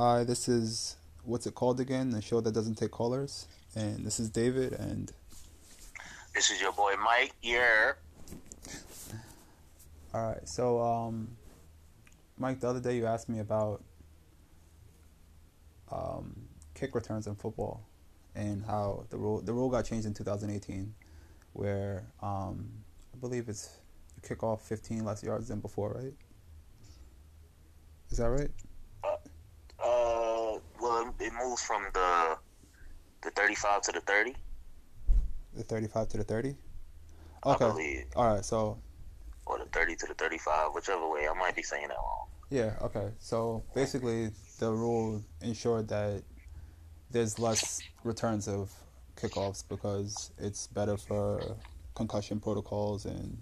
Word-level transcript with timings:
Hi, 0.00 0.24
this 0.24 0.48
is 0.48 0.96
what's 1.24 1.46
it 1.46 1.54
called 1.54 1.78
again? 1.78 2.08
The 2.08 2.22
show 2.22 2.40
that 2.40 2.54
doesn't 2.54 2.76
take 2.76 2.90
callers. 2.90 3.46
And 3.76 4.02
this 4.02 4.18
is 4.18 4.30
David, 4.30 4.72
and 4.72 5.12
This 6.34 6.50
is 6.50 6.58
your 6.58 6.72
boy 6.72 6.94
Mike. 7.04 7.34
Yeah. 7.42 7.92
all 10.14 10.28
right. 10.28 10.48
So, 10.48 10.80
um, 10.80 11.28
Mike, 12.38 12.60
the 12.60 12.68
other 12.70 12.80
day 12.80 12.96
you 12.96 13.04
asked 13.04 13.28
me 13.28 13.40
about 13.40 13.82
um, 15.92 16.34
kick 16.72 16.94
returns 16.94 17.26
in 17.26 17.34
football 17.34 17.86
and 18.34 18.64
how 18.64 19.04
the 19.10 19.18
rule 19.18 19.42
the 19.42 19.52
rule 19.52 19.68
got 19.68 19.84
changed 19.84 20.06
in 20.06 20.14
2018, 20.14 20.94
where 21.52 22.06
um, 22.22 22.70
I 23.12 23.18
believe 23.18 23.50
it's 23.50 23.68
you 24.16 24.26
kick 24.26 24.42
off 24.42 24.66
15 24.66 25.04
less 25.04 25.22
yards 25.22 25.48
than 25.48 25.60
before, 25.60 25.92
right? 25.92 26.14
Is 28.10 28.16
that 28.16 28.30
right? 28.30 28.50
It 31.30 31.42
moves 31.42 31.62
from 31.62 31.86
the 31.94 32.36
the 33.22 33.30
35 33.30 33.82
to 33.82 33.92
the 33.92 34.00
30. 34.00 34.34
The 35.54 35.62
35 35.62 36.08
to 36.08 36.18
the 36.18 36.24
30. 36.24 36.56
I 37.42 37.52
Okay. 37.52 38.06
All 38.16 38.34
right. 38.34 38.44
So 38.44 38.78
or 39.46 39.58
the 39.58 39.64
30 39.66 39.96
to 39.96 40.06
the 40.06 40.14
35, 40.14 40.74
whichever 40.74 41.08
way. 41.08 41.26
I 41.28 41.34
might 41.38 41.56
be 41.56 41.62
saying 41.62 41.88
that 41.88 41.96
wrong. 41.96 42.26
Yeah, 42.50 42.74
okay. 42.82 43.10
So 43.18 43.64
basically, 43.74 44.30
the 44.58 44.72
rule 44.72 45.22
ensured 45.40 45.88
that 45.88 46.22
there's 47.10 47.38
less 47.38 47.80
returns 48.04 48.48
of 48.48 48.72
kickoffs 49.16 49.64
because 49.68 50.30
it's 50.38 50.66
better 50.68 50.96
for 50.96 51.56
concussion 51.94 52.40
protocols 52.40 53.04
and 53.04 53.36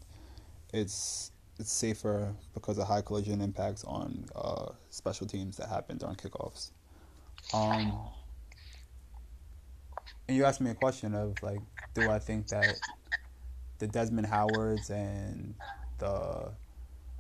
it's 0.73 1.31
it's 1.59 1.73
safer 1.73 2.35
because 2.55 2.79
of 2.79 2.87
high 2.87 3.03
collision 3.03 3.41
impacts 3.41 3.85
on 3.85 4.25
uh, 4.35 4.71
special 4.91 5.27
teams 5.27 5.57
that 5.57 5.69
happen 5.69 5.99
during 5.99 6.17
kickoffs. 6.17 6.71
Um, 7.55 7.99
and 10.27 10.37
you 10.37 10.45
asked 10.45 10.61
me 10.61 10.71
a 10.71 10.75
question 10.75 11.15
of 11.15 11.43
like, 11.43 11.61
do 11.95 12.11
I 12.11 12.19
think 12.19 12.49
that 12.49 12.79
the 13.79 13.87
Desmond 13.87 14.27
Howards 14.27 14.91
and 14.91 15.55
the 15.99 16.53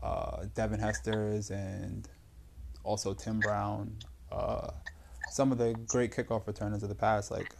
uh, 0.02 0.44
Devin 0.54 0.80
Hester's 0.80 1.50
and 1.50 2.08
also 2.84 3.14
Tim 3.14 3.40
Brown, 3.40 3.96
uh, 4.30 4.70
some 5.30 5.52
of 5.52 5.58
the 5.58 5.74
great 5.86 6.14
kickoff 6.14 6.46
returners 6.46 6.82
of 6.82 6.88
the 6.88 6.94
past, 6.94 7.30
like 7.30 7.54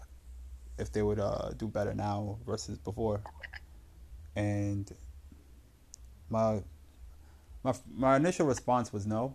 if 0.78 0.92
they 0.92 1.02
would 1.02 1.18
uh, 1.18 1.50
do 1.56 1.66
better 1.66 1.94
now 1.94 2.38
versus 2.46 2.78
before. 2.78 3.22
And 4.36 4.90
my 6.30 6.62
my 7.64 7.74
my 7.92 8.16
initial 8.16 8.46
response 8.46 8.92
was 8.92 9.06
no. 9.06 9.34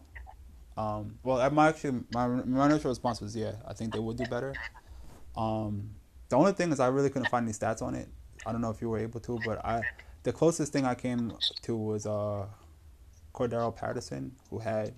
Um, 0.75 1.19
well, 1.23 1.49
my 1.51 1.69
actually 1.69 2.01
my 2.13 2.27
my 2.27 2.65
initial 2.65 2.89
response 2.89 3.21
was 3.21 3.35
yeah. 3.35 3.53
I 3.67 3.73
think 3.73 3.93
they 3.93 3.99
would 3.99 4.17
do 4.17 4.25
better. 4.25 4.53
Um, 5.35 5.91
the 6.29 6.35
only 6.35 6.53
thing 6.53 6.71
is 6.71 6.79
I 6.79 6.87
really 6.87 7.09
couldn't 7.09 7.29
find 7.29 7.45
any 7.45 7.53
stats 7.53 7.81
on 7.81 7.95
it. 7.95 8.07
I 8.45 8.51
don't 8.51 8.61
know 8.61 8.71
if 8.71 8.81
you 8.81 8.89
were 8.89 8.97
able 8.97 9.19
to, 9.21 9.39
but 9.45 9.63
I 9.63 9.81
the 10.23 10.33
closest 10.33 10.73
thing 10.73 10.85
I 10.85 10.95
came 10.95 11.33
to 11.63 11.75
was 11.75 12.05
uh, 12.05 12.47
Cordarrelle 13.33 13.75
Patterson, 13.75 14.35
who 14.49 14.59
had 14.59 14.93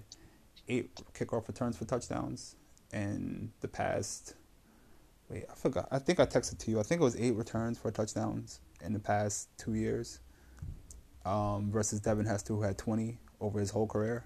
eight 0.67 1.01
kickoff 1.13 1.47
returns 1.47 1.77
for 1.77 1.85
touchdowns 1.85 2.55
in 2.93 3.51
the 3.59 3.67
past. 3.67 4.35
Wait, 5.29 5.45
I 5.49 5.55
forgot. 5.55 5.87
I 5.91 5.99
think 5.99 6.19
I 6.19 6.25
texted 6.25 6.59
to 6.59 6.71
you. 6.71 6.79
I 6.79 6.83
think 6.83 7.01
it 7.01 7.03
was 7.03 7.15
eight 7.19 7.35
returns 7.35 7.77
for 7.77 7.91
touchdowns 7.91 8.59
in 8.83 8.93
the 8.93 8.99
past 8.99 9.49
two 9.57 9.73
years. 9.73 10.19
Um, 11.25 11.71
versus 11.71 11.99
Devin 11.99 12.27
Hester, 12.27 12.53
who 12.53 12.61
had 12.61 12.77
20 12.77 13.17
over 13.41 13.59
his 13.59 13.71
whole 13.71 13.87
career, 13.87 14.25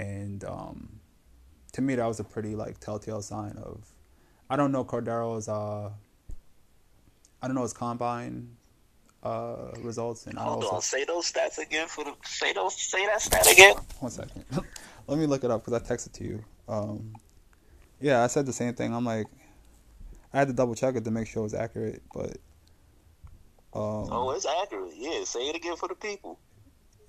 and 0.00 0.44
um, 0.44 1.00
to 1.72 1.82
me 1.82 1.94
that 1.94 2.06
was 2.06 2.20
a 2.20 2.24
pretty 2.24 2.54
like 2.54 2.78
telltale 2.80 3.22
sign 3.22 3.56
of. 3.62 3.84
I 4.48 4.56
don't 4.56 4.72
know 4.72 4.84
Cordarrelle's. 4.84 5.48
Uh, 5.48 5.90
I 7.42 7.46
don't 7.46 7.54
know 7.54 7.62
his 7.62 7.72
combine 7.72 8.56
uh, 9.22 9.72
results, 9.78 10.26
and 10.26 10.38
I 10.38 10.42
Hold 10.42 10.64
also 10.64 10.76
on. 10.76 10.82
Say 10.82 11.04
those 11.04 11.30
stats 11.30 11.58
again 11.58 11.86
for 11.88 12.04
the. 12.04 12.14
Say 12.24 12.52
those. 12.52 12.74
Say 12.80 13.06
that 13.06 13.20
stat 13.22 13.50
again. 13.50 13.76
one 14.00 14.10
second. 14.10 14.44
Let 15.06 15.18
me 15.18 15.26
look 15.26 15.44
it 15.44 15.50
up 15.50 15.64
because 15.64 15.80
I 15.80 15.94
texted 15.94 16.12
to 16.14 16.24
you. 16.24 16.44
Um, 16.68 17.14
yeah, 18.00 18.22
I 18.22 18.28
said 18.28 18.46
the 18.46 18.52
same 18.52 18.74
thing. 18.74 18.94
I'm 18.94 19.04
like, 19.04 19.26
I 20.32 20.38
had 20.38 20.48
to 20.48 20.54
double 20.54 20.74
check 20.74 20.94
it 20.96 21.04
to 21.04 21.10
make 21.10 21.26
sure 21.26 21.40
it 21.40 21.44
was 21.44 21.54
accurate, 21.54 22.02
but 22.14 22.36
um, 23.74 24.08
Oh, 24.10 24.30
it's 24.34 24.46
accurate. 24.46 24.92
Yeah. 24.96 25.24
Say 25.24 25.48
it 25.48 25.56
again 25.56 25.76
for 25.76 25.88
the 25.88 25.94
people. 25.94 26.38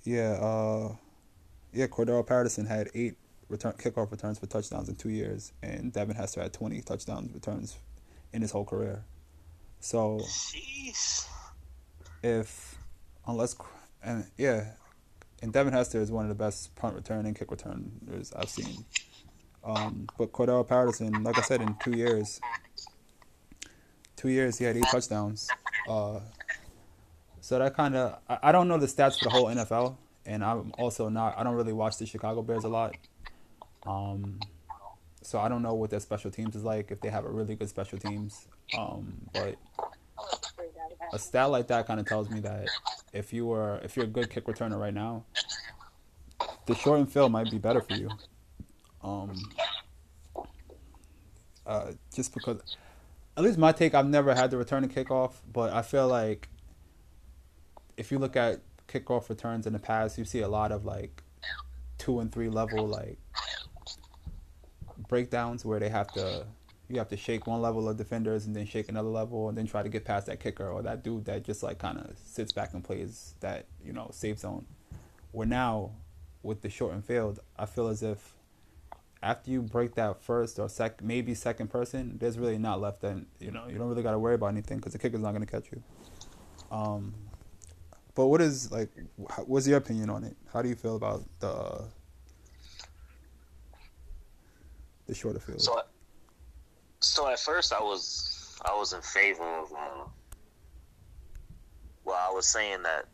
yeah, 0.04 0.32
uh, 0.32 0.94
yeah. 1.72 1.86
Cordarrelle 1.86 2.26
Patterson 2.26 2.66
had 2.66 2.88
eight 2.94 3.14
return 3.48 3.72
kickoff 3.72 4.10
returns 4.10 4.38
for 4.38 4.46
touchdowns 4.46 4.88
in 4.88 4.96
two 4.96 5.10
years, 5.10 5.52
and 5.62 5.92
Devin 5.92 6.16
Hester 6.16 6.42
had 6.42 6.52
20 6.52 6.80
touchdowns 6.82 7.32
returns 7.32 7.78
in 8.32 8.42
his 8.42 8.50
whole 8.50 8.64
career. 8.64 9.04
So 9.80 10.20
Jeez. 10.20 11.26
if 12.22 12.78
unless 13.26 13.56
and 14.02 14.24
yeah, 14.38 14.72
and 15.42 15.52
Devin 15.52 15.72
Hester 15.72 16.00
is 16.00 16.10
one 16.10 16.24
of 16.24 16.28
the 16.28 16.34
best 16.34 16.74
punt 16.76 16.94
return 16.94 17.26
and 17.26 17.36
kick 17.36 17.50
returners 17.50 18.32
I've 18.34 18.48
seen. 18.48 18.84
Um, 19.64 20.08
but 20.18 20.32
Cordarrelle 20.32 20.66
Patterson, 20.66 21.22
like 21.22 21.38
I 21.38 21.42
said, 21.42 21.60
in 21.60 21.76
two 21.82 21.96
years, 21.96 22.40
two 24.16 24.28
years 24.28 24.58
he 24.58 24.64
had 24.64 24.76
eight 24.76 24.86
touchdowns. 24.90 25.48
Uh, 25.88 26.20
so 27.40 27.58
that 27.58 27.74
kind 27.74 27.96
of 27.96 28.18
I, 28.28 28.38
I 28.44 28.52
don't 28.52 28.68
know 28.68 28.78
the 28.78 28.86
stats 28.86 29.18
for 29.18 29.24
the 29.24 29.30
whole 29.30 29.46
NFL, 29.46 29.96
and 30.26 30.44
I'm 30.44 30.72
also 30.78 31.08
not 31.08 31.38
I 31.38 31.42
don't 31.42 31.54
really 31.54 31.72
watch 31.72 31.98
the 31.98 32.06
Chicago 32.06 32.42
Bears 32.42 32.64
a 32.64 32.68
lot. 32.68 32.96
Um, 33.84 34.38
so 35.22 35.38
I 35.38 35.48
don't 35.48 35.62
know 35.62 35.74
what 35.74 35.90
their 35.90 36.00
special 36.00 36.30
teams 36.30 36.56
is 36.56 36.64
like 36.64 36.90
if 36.90 37.00
they 37.00 37.08
have 37.08 37.24
a 37.24 37.30
really 37.30 37.54
good 37.54 37.68
special 37.68 37.98
teams. 37.98 38.46
Um, 38.76 39.14
but 39.32 39.56
a 41.12 41.18
stat 41.18 41.50
like 41.50 41.68
that 41.68 41.86
kind 41.86 42.00
of 42.00 42.06
tells 42.06 42.30
me 42.30 42.40
that 42.40 42.68
if 43.12 43.32
you 43.32 43.46
were 43.46 43.80
if 43.82 43.96
you're 43.96 44.06
a 44.06 44.08
good 44.08 44.30
kick 44.30 44.46
returner 44.46 44.78
right 44.78 44.94
now, 44.94 45.24
the 46.66 46.74
short 46.74 47.00
and 47.00 47.12
fill 47.12 47.28
might 47.28 47.50
be 47.50 47.58
better 47.58 47.80
for 47.80 47.94
you. 47.94 48.10
Um, 49.02 49.34
uh, 51.66 51.92
just 52.14 52.34
because, 52.34 52.60
at 53.36 53.42
least 53.42 53.58
my 53.58 53.72
take, 53.72 53.94
I've 53.94 54.06
never 54.06 54.34
had 54.34 54.50
to 54.50 54.56
return 54.56 54.84
a 54.84 54.88
kickoff, 54.88 55.32
but 55.52 55.72
I 55.72 55.82
feel 55.82 56.08
like 56.08 56.48
if 57.96 58.10
you 58.10 58.18
look 58.18 58.36
at 58.36 58.60
kickoff 58.92 59.28
returns 59.28 59.66
in 59.66 59.72
the 59.72 59.78
past, 59.78 60.18
you 60.18 60.24
see 60.24 60.40
a 60.40 60.48
lot 60.48 60.72
of 60.72 60.84
like 60.84 61.22
two 61.98 62.20
and 62.20 62.32
three 62.32 62.48
level 62.48 62.86
like 62.86 63.18
breakdowns 65.08 65.64
where 65.64 65.78
they 65.78 65.88
have 65.88 66.08
to 66.12 66.46
you 66.88 66.98
have 66.98 67.08
to 67.08 67.16
shake 67.16 67.46
one 67.46 67.62
level 67.62 67.88
of 67.88 67.96
defenders 67.96 68.46
and 68.46 68.54
then 68.54 68.66
shake 68.66 68.88
another 68.88 69.08
level 69.08 69.48
and 69.48 69.56
then 69.56 69.66
try 69.66 69.82
to 69.82 69.88
get 69.88 70.04
past 70.04 70.26
that 70.26 70.40
kicker 70.40 70.68
or 70.68 70.82
that 70.82 71.02
dude 71.02 71.24
that 71.24 71.42
just 71.42 71.62
like 71.62 71.78
kind 71.78 71.98
of 71.98 72.16
sits 72.22 72.52
back 72.52 72.74
and 72.74 72.84
plays 72.84 73.34
that 73.40 73.66
you 73.84 73.92
know 73.92 74.10
safe 74.12 74.38
zone. 74.38 74.66
Where 75.30 75.46
now 75.46 75.92
with 76.42 76.60
the 76.60 76.68
short 76.68 76.92
and 76.92 77.04
field, 77.04 77.40
I 77.56 77.66
feel 77.66 77.88
as 77.88 78.02
if 78.02 78.34
after 79.22 79.50
you 79.50 79.62
break 79.62 79.94
that 79.94 80.22
first 80.22 80.58
or 80.58 80.68
sec 80.68 81.02
maybe 81.02 81.34
second 81.34 81.68
person, 81.68 82.18
there's 82.18 82.38
really 82.38 82.58
not 82.58 82.80
left. 82.80 83.00
Then 83.00 83.26
you 83.40 83.50
know 83.50 83.68
you 83.68 83.78
don't 83.78 83.88
really 83.88 84.02
got 84.02 84.12
to 84.12 84.18
worry 84.18 84.34
about 84.34 84.48
anything 84.48 84.78
because 84.78 84.92
the 84.92 84.98
kicker's 84.98 85.20
not 85.20 85.30
going 85.32 85.46
to 85.46 85.50
catch 85.50 85.70
you. 85.72 85.82
Um, 86.70 87.14
but 88.14 88.26
what 88.26 88.40
is 88.40 88.70
like? 88.70 88.90
What's 89.46 89.66
your 89.66 89.78
opinion 89.78 90.10
on 90.10 90.24
it? 90.24 90.36
How 90.52 90.62
do 90.62 90.68
you 90.68 90.74
feel 90.74 90.96
about 90.96 91.22
the 91.40 91.84
the 95.06 95.14
shorter 95.14 95.38
field? 95.40 95.60
So, 95.60 95.80
so 97.00 97.28
at 97.30 97.38
first 97.40 97.72
I 97.72 97.80
was 97.80 98.58
I 98.64 98.74
was 98.74 98.92
in 98.92 99.00
favor 99.02 99.42
of. 99.60 99.72
Uh, 99.72 100.04
well, 102.04 102.18
I 102.30 102.32
was 102.34 102.46
saying 102.48 102.82
that 102.82 103.06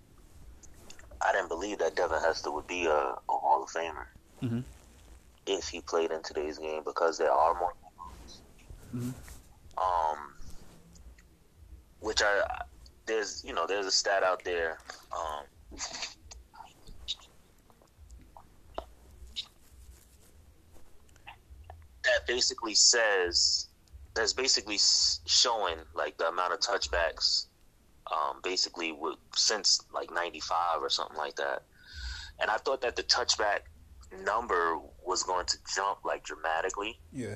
I 1.20 1.32
didn't 1.32 1.48
believe 1.48 1.78
that 1.78 1.94
Devin 1.96 2.20
Hester 2.20 2.50
would 2.50 2.66
be 2.66 2.86
a, 2.86 2.90
a 2.90 3.16
Hall 3.28 3.62
of 3.62 3.70
Famer 3.70 4.06
Mhm. 4.42 4.62
if 5.46 5.68
he 5.68 5.80
played 5.80 6.10
in 6.10 6.22
today's 6.22 6.58
game 6.58 6.82
because 6.84 7.18
there 7.18 7.30
are 7.32 7.54
more. 7.58 7.72
Mhm. 8.94 9.12
Um, 9.76 10.34
which 12.00 12.22
I 12.22 12.62
there's 13.08 13.42
you 13.44 13.52
know 13.52 13.66
there's 13.66 13.86
a 13.86 13.90
stat 13.90 14.22
out 14.22 14.44
there. 14.44 14.78
Um, 15.12 15.44
that 22.04 22.26
basically 22.26 22.74
says 22.74 23.66
that's 24.14 24.32
basically 24.32 24.78
showing 25.26 25.76
like 25.94 26.16
the 26.18 26.28
amount 26.28 26.52
of 26.52 26.60
touchbacks 26.60 27.46
um, 28.10 28.40
basically 28.42 28.92
with, 28.92 29.16
since 29.34 29.84
like 29.92 30.10
95 30.10 30.82
or 30.82 30.88
something 30.88 31.16
like 31.18 31.36
that 31.36 31.62
and 32.40 32.50
i 32.50 32.56
thought 32.56 32.80
that 32.80 32.96
the 32.96 33.02
touchback 33.02 33.60
number 34.24 34.78
was 35.04 35.22
going 35.22 35.44
to 35.44 35.58
jump 35.74 35.98
like 36.04 36.24
dramatically 36.24 36.98
yeah. 37.12 37.34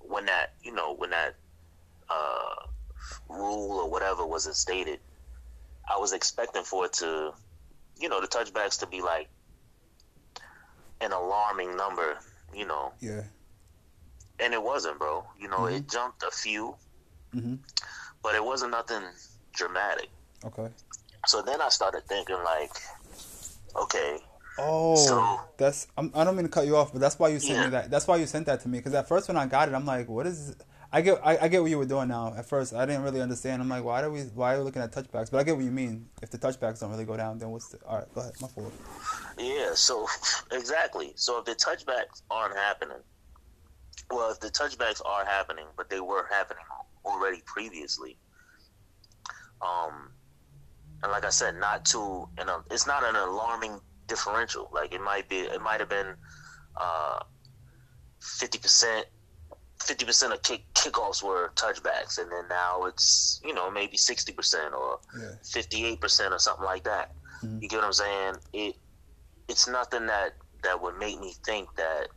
when 0.00 0.26
that 0.26 0.54
you 0.62 0.72
know 0.72 0.94
when 0.94 1.10
that 1.10 1.36
uh, 2.10 2.66
rule 3.28 3.78
or 3.80 3.90
whatever 3.90 4.26
was 4.26 4.46
instated 4.46 5.00
i 5.92 5.96
was 5.98 6.12
expecting 6.12 6.62
for 6.62 6.86
it 6.86 6.92
to 6.92 7.32
you 8.00 8.08
know 8.08 8.20
the 8.20 8.26
touchbacks 8.28 8.78
to 8.78 8.86
be 8.86 9.00
like 9.02 9.28
an 11.00 11.12
alarming 11.12 11.76
number 11.76 12.18
you 12.54 12.66
know. 12.66 12.92
Yeah. 13.00 13.24
And 14.40 14.54
it 14.54 14.62
wasn't, 14.62 14.98
bro. 14.98 15.22
You 15.38 15.48
know, 15.48 15.58
Mhm. 15.60 15.76
it 15.76 15.88
jumped 15.88 16.22
a 16.22 16.30
few, 16.30 16.76
hmm 17.32 17.56
but 18.22 18.34
it 18.34 18.42
wasn't 18.42 18.70
nothing 18.70 19.02
dramatic. 19.52 20.08
Okay. 20.44 20.68
So 21.26 21.42
then 21.42 21.60
I 21.60 21.68
started 21.68 22.06
thinking, 22.08 22.42
like, 22.42 22.72
okay, 23.76 24.18
Oh, 24.60 24.96
So- 24.96 25.40
that's. 25.56 25.86
I'm, 25.96 26.10
I 26.16 26.24
don't 26.24 26.34
mean 26.34 26.46
to 26.46 26.50
cut 26.50 26.66
you 26.66 26.76
off, 26.76 26.90
but 26.90 27.00
that's 27.00 27.16
why 27.18 27.28
you 27.28 27.38
sent 27.38 27.58
Yeah. 27.58 27.64
me 27.66 27.70
that. 27.70 27.90
That's 27.90 28.08
why 28.08 28.16
you 28.16 28.26
sent 28.26 28.46
that 28.46 28.60
to 28.62 28.68
me. 28.68 28.78
Because 28.78 28.92
at 28.94 29.06
first 29.06 29.28
when 29.28 29.36
I 29.36 29.46
got 29.46 29.68
it, 29.68 29.74
I'm 29.74 29.84
like, 29.86 30.08
what 30.08 30.26
is? 30.26 30.56
I 30.90 31.02
get. 31.02 31.20
I, 31.22 31.36
I 31.36 31.48
get 31.48 31.60
what 31.60 31.70
you 31.70 31.76
were 31.76 31.84
doing 31.84 32.08
now. 32.08 32.32
At 32.36 32.46
first, 32.46 32.72
I 32.72 32.86
didn't 32.86 33.02
really 33.02 33.20
understand. 33.20 33.60
I'm 33.60 33.68
like, 33.68 33.84
why 33.84 34.00
do 34.00 34.10
we? 34.10 34.22
Why 34.22 34.54
are 34.54 34.58
we 34.58 34.64
looking 34.64 34.80
at 34.80 34.90
touchbacks? 34.90 35.30
But 35.30 35.38
I 35.38 35.42
get 35.42 35.54
what 35.54 35.64
you 35.64 35.70
mean. 35.70 36.08
If 36.22 36.30
the 36.30 36.38
touchbacks 36.38 36.80
don't 36.80 36.90
really 36.90 37.04
go 37.04 37.16
down, 37.16 37.38
then 37.38 37.50
what's 37.50 37.68
the? 37.68 37.78
All 37.86 37.98
right, 37.98 38.14
go 38.14 38.22
ahead. 38.22 38.32
My 38.40 38.48
fault. 38.48 38.72
Yeah, 39.38 39.74
so 39.74 40.06
exactly. 40.50 41.12
So 41.14 41.38
if 41.38 41.44
the 41.44 41.54
touchbacks 41.54 42.22
aren't 42.30 42.56
happening, 42.56 42.96
well, 44.10 44.30
if 44.30 44.40
the 44.40 44.48
touchbacks 44.48 45.02
are 45.04 45.26
happening, 45.26 45.66
but 45.76 45.90
they 45.90 46.00
were 46.00 46.26
happening 46.30 46.64
already 47.04 47.42
previously, 47.44 48.16
um, 49.60 50.10
and 51.02 51.12
like 51.12 51.26
I 51.26 51.30
said, 51.30 51.56
not 51.56 51.84
too, 51.84 52.28
you 52.38 52.44
know, 52.46 52.62
it's 52.70 52.86
not 52.86 53.04
an 53.04 53.14
alarming 53.14 53.78
differential. 54.06 54.70
Like 54.72 54.94
it 54.94 55.02
might 55.02 55.28
be, 55.28 55.40
it 55.40 55.60
might 55.60 55.80
have 55.80 55.90
been 55.90 56.14
uh, 56.76 57.18
fifty 58.20 58.58
percent. 58.58 59.06
Fifty 59.82 60.04
percent 60.04 60.32
of 60.32 60.42
kick 60.42 60.62
kickoffs 60.74 61.22
were 61.22 61.52
touchbacks, 61.54 62.18
and 62.18 62.30
then 62.30 62.44
now 62.48 62.84
it's 62.84 63.40
you 63.44 63.54
know 63.54 63.70
maybe 63.70 63.96
sixty 63.96 64.32
percent 64.32 64.74
or 64.74 64.98
fifty-eight 65.44 66.00
percent 66.00 66.34
or 66.34 66.38
something 66.38 66.64
like 66.64 66.84
that. 66.84 67.12
Mhm. 67.44 67.62
You 67.62 67.68
get 67.68 67.76
what 67.76 67.86
I'm 67.86 67.92
saying? 67.92 68.34
It 68.52 68.76
it's 69.48 69.68
nothing 69.68 70.06
that 70.06 70.34
that 70.62 70.80
would 70.82 70.98
make 70.98 71.20
me 71.20 71.34
think 71.44 71.74
that 71.76 72.08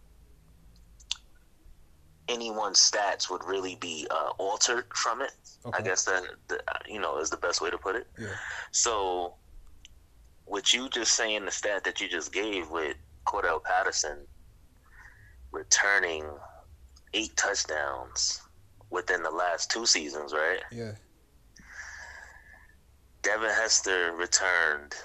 anyone's 2.27 2.79
stats 2.79 3.29
would 3.29 3.43
really 3.43 3.75
be 3.75 4.07
uh, 4.09 4.29
altered 4.37 4.85
from 4.95 5.21
it. 5.21 5.31
Okay. 5.65 5.77
I 5.77 5.81
guess 5.81 6.05
that, 6.05 6.23
that 6.47 6.63
you 6.87 6.99
know 6.99 7.19
is 7.19 7.29
the 7.29 7.37
best 7.37 7.61
way 7.61 7.69
to 7.69 7.77
put 7.77 7.95
it. 7.95 8.07
Yeah. 8.17 8.27
So, 8.71 9.35
with 10.47 10.73
you 10.73 10.89
just 10.89 11.13
saying 11.13 11.45
the 11.45 11.51
stat 11.51 11.83
that 11.83 12.01
you 12.01 12.09
just 12.09 12.33
gave 12.33 12.69
with 12.69 12.95
Cordarrelle 13.25 13.63
Patterson 13.63 14.25
returning 15.51 16.25
eight 17.13 17.35
touchdowns 17.37 18.41
within 18.89 19.23
the 19.23 19.29
last 19.31 19.71
two 19.71 19.85
seasons, 19.85 20.33
right? 20.33 20.59
Yeah. 20.71 20.91
Devin 23.21 23.49
Hester 23.51 24.13
returned 24.13 24.95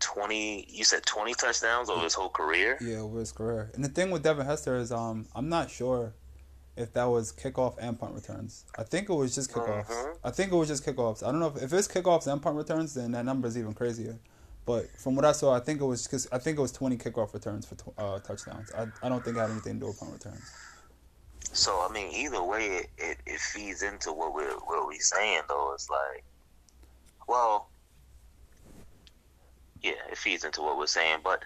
twenty. 0.00 0.66
You 0.68 0.84
said 0.84 1.04
twenty 1.04 1.34
touchdowns 1.34 1.90
over 1.90 2.04
his 2.04 2.14
whole 2.14 2.28
career. 2.28 2.78
Yeah, 2.80 2.98
over 2.98 3.18
his 3.18 3.32
career. 3.32 3.70
And 3.74 3.84
the 3.84 3.88
thing 3.88 4.10
with 4.10 4.22
Devin 4.22 4.46
Hester 4.46 4.76
is, 4.76 4.92
um, 4.92 5.26
I'm 5.34 5.48
not 5.48 5.70
sure 5.70 6.14
if 6.76 6.92
that 6.92 7.04
was 7.06 7.32
kickoff 7.32 7.74
and 7.80 7.98
punt 7.98 8.14
returns. 8.14 8.64
I 8.78 8.84
think 8.84 9.10
it 9.10 9.12
was 9.14 9.34
just 9.34 9.50
kickoffs. 9.52 9.86
Mhm. 9.88 10.16
I 10.22 10.30
think 10.30 10.52
it 10.52 10.56
was 10.56 10.68
just 10.68 10.86
kickoffs. 10.86 11.24
I 11.24 11.32
don't 11.32 11.40
know 11.40 11.48
if, 11.56 11.60
if 11.60 11.72
it's 11.72 11.88
kickoffs 11.88 12.30
and 12.30 12.40
punt 12.40 12.56
returns, 12.56 12.94
then 12.94 13.10
that 13.12 13.24
number 13.24 13.48
is 13.48 13.58
even 13.58 13.74
crazier. 13.74 14.16
But 14.64 14.88
from 14.96 15.16
what 15.16 15.24
I 15.24 15.32
saw, 15.32 15.54
I 15.54 15.60
think 15.60 15.80
it 15.80 15.84
was 15.84 16.06
cause 16.06 16.28
I 16.30 16.38
think 16.38 16.56
it 16.58 16.60
was 16.62 16.70
20 16.70 16.96
kickoff 16.98 17.34
returns 17.34 17.66
for 17.66 17.74
tw- 17.74 17.98
uh, 17.98 18.20
touchdowns. 18.20 18.70
I, 18.76 18.86
I 19.02 19.08
don't 19.08 19.24
think 19.24 19.36
it 19.36 19.40
had 19.40 19.50
anything 19.50 19.74
to 19.74 19.80
do 19.80 19.86
with 19.88 19.98
punt 19.98 20.12
returns. 20.12 20.42
So 21.52 21.86
I 21.88 21.92
mean, 21.92 22.10
either 22.12 22.42
way, 22.42 22.66
it, 22.66 22.86
it, 22.98 23.18
it 23.26 23.40
feeds 23.40 23.82
into 23.82 24.12
what 24.12 24.34
we're 24.34 24.56
what 24.66 24.86
we're 24.86 25.00
saying 25.00 25.42
though. 25.48 25.72
It's 25.74 25.88
like, 25.90 26.24
well, 27.26 27.70
yeah, 29.82 29.92
it 30.10 30.18
feeds 30.18 30.44
into 30.44 30.62
what 30.62 30.78
we're 30.78 30.86
saying. 30.86 31.18
But 31.24 31.42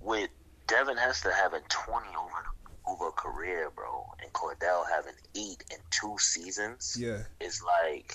with 0.00 0.30
Devin 0.66 0.96
Hester 0.96 1.32
having 1.32 1.62
twenty 1.68 2.08
over 2.16 2.44
over 2.86 3.08
a 3.08 3.12
career, 3.12 3.70
bro, 3.74 4.04
and 4.22 4.32
Cordarrelle 4.32 4.84
having 4.94 5.14
eight 5.36 5.62
in 5.70 5.78
two 5.90 6.16
seasons, 6.18 6.96
Yeah. 6.98 7.22
is 7.40 7.60
like, 7.62 8.12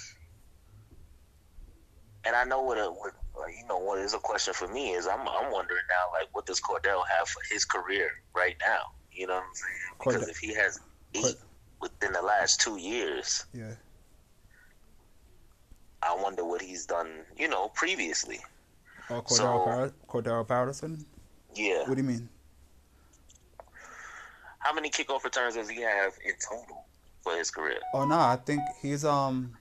and 2.26 2.36
I 2.36 2.44
know 2.44 2.62
what 2.62 2.78
a 2.78 2.86
what 2.86 3.14
uh, 3.38 3.48
you 3.48 3.68
know 3.68 3.78
what 3.80 4.00
is 4.00 4.14
a 4.14 4.20
question 4.20 4.54
for 4.54 4.68
me 4.68 4.92
is 4.92 5.08
I'm 5.08 5.22
I'm 5.28 5.52
wondering 5.52 5.82
now 5.90 6.20
like 6.20 6.30
what 6.34 6.46
does 6.46 6.62
Cordarrelle 6.62 7.04
have 7.18 7.28
for 7.28 7.42
his 7.52 7.66
career 7.66 8.10
right 8.36 8.56
now? 8.62 8.82
You 9.16 9.28
know 9.28 9.36
what 9.36 9.44
I'm 9.44 9.56
saying? 9.56 9.74
Because 9.98 10.16
Cord- 10.18 10.30
if 10.30 10.38
he 10.38 10.54
has 10.56 10.80
eight 11.14 11.22
Cord- 11.22 11.36
within 11.82 12.14
the 12.14 12.22
last 12.22 12.60
two 12.62 12.78
years, 12.78 13.46
Yeah. 13.54 13.76
I 16.02 16.16
wonder 16.16 16.44
what 16.44 16.62
he's 16.62 16.86
done. 16.86 17.26
You 17.38 17.48
know, 17.48 17.70
previously. 17.70 18.40
Oh, 19.10 19.22
Cordarrelle, 19.22 19.90
So- 19.90 19.94
Cordarrelle 20.08 20.48
Patterson? 20.48 21.06
Yeah. 21.56 21.80
What 21.88 21.96
do 21.96 22.02
you 22.02 22.08
mean? 22.08 22.30
How 24.60 24.74
many 24.74 24.90
kickoff 24.90 25.24
returns 25.24 25.56
does 25.56 25.70
he 25.70 25.82
have 25.82 26.14
in 26.26 26.34
total 26.40 26.86
for 27.22 27.36
his 27.38 27.52
career? 27.52 27.80
Oh 27.94 28.06
no, 28.06 28.16
I 28.18 28.38
think 28.46 28.62
he's 28.82 29.04
um, 29.06 29.56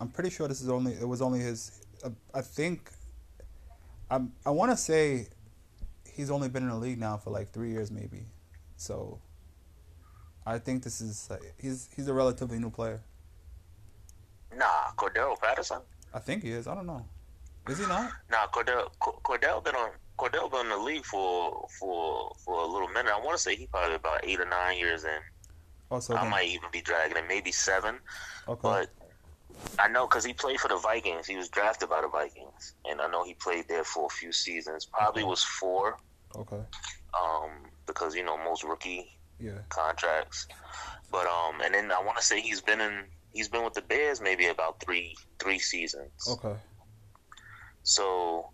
I'm 0.00 0.08
pretty 0.08 0.30
sure 0.30 0.48
this 0.48 0.60
is 0.62 0.68
only 0.70 0.94
it 0.94 1.06
was 1.06 1.20
only 1.22 1.40
his. 1.40 1.82
Uh, 2.02 2.10
I 2.34 2.40
think, 2.40 2.90
I'm 4.10 4.32
I 4.46 4.50
want 4.50 4.72
to 4.72 4.76
say, 4.76 5.28
he's 6.10 6.30
only 6.30 6.48
been 6.48 6.62
in 6.62 6.70
the 6.70 6.76
league 6.76 6.98
now 6.98 7.18
for 7.18 7.30
like 7.30 7.52
three 7.52 7.70
years 7.70 7.90
maybe, 7.90 8.24
so. 8.82 9.18
I 10.44 10.58
think 10.58 10.82
this 10.82 11.00
is 11.00 11.28
uh, 11.30 11.36
he's 11.58 11.88
he's 11.94 12.08
a 12.08 12.12
relatively 12.12 12.58
new 12.58 12.70
player. 12.70 13.00
Nah, 14.56 14.90
Cordarrelle 14.96 15.40
Patterson. 15.40 15.80
I 16.12 16.18
think 16.18 16.42
he 16.42 16.50
is. 16.50 16.66
I 16.66 16.74
don't 16.74 16.86
know. 16.86 17.06
Is 17.68 17.78
he 17.78 17.86
not? 17.86 18.10
Nah, 18.30 18.46
Cordarrelle 18.48 18.90
Co- 19.00 19.20
Cordarrelle 19.24 19.62
been 19.64 19.76
on 19.76 19.90
Cordarrelle 20.18 20.50
been 20.50 20.62
in 20.62 20.68
the 20.70 20.76
league 20.76 21.04
for 21.04 21.66
for 21.78 22.34
for 22.44 22.54
a 22.62 22.66
little 22.66 22.88
minute. 22.88 23.12
I 23.14 23.20
want 23.20 23.36
to 23.36 23.42
say 23.42 23.54
he 23.54 23.66
probably 23.66 23.94
about 23.94 24.24
eight 24.24 24.40
or 24.40 24.46
nine 24.46 24.78
years 24.78 25.04
in. 25.04 25.20
Oh, 25.92 26.00
so 26.00 26.16
I 26.16 26.22
then- 26.22 26.30
might 26.30 26.48
even 26.48 26.68
be 26.72 26.80
dragging 26.80 27.16
it, 27.16 27.24
maybe 27.28 27.52
seven. 27.52 27.96
okay. 28.48 28.60
But 28.62 28.90
I 29.78 29.86
know 29.88 30.08
because 30.08 30.24
he 30.24 30.32
played 30.32 30.58
for 30.58 30.66
the 30.68 30.76
Vikings. 30.78 31.26
He 31.28 31.36
was 31.36 31.48
drafted 31.48 31.88
by 31.88 32.00
the 32.00 32.08
Vikings, 32.08 32.74
and 32.84 33.00
I 33.00 33.08
know 33.08 33.22
he 33.24 33.34
played 33.34 33.68
there 33.68 33.84
for 33.84 34.06
a 34.06 34.08
few 34.08 34.32
seasons. 34.32 34.86
Probably 34.86 35.22
Okay. 35.22 35.28
was 35.30 35.44
four, 35.44 35.98
okay. 36.34 36.62
um, 37.14 37.50
because 37.94 38.14
you 38.14 38.24
know 38.24 38.36
most 38.36 38.64
rookie 38.64 39.10
Yeah. 39.38 39.62
contracts. 39.68 40.46
But 41.10 41.26
um, 41.26 41.60
and 41.64 41.74
then 41.74 41.92
I 41.92 42.02
want 42.02 42.16
to 42.18 42.22
say 42.22 42.40
he's 42.40 42.60
been 42.60 42.80
in 42.80 43.04
he's 43.32 43.48
been 43.48 43.64
with 43.64 43.74
the 43.74 43.82
Bears 43.82 44.20
maybe 44.20 44.46
about 44.46 44.80
three 44.84 45.14
three 45.38 45.58
seasons. 45.58 46.12
Okay. 46.28 46.56
So 47.82 48.46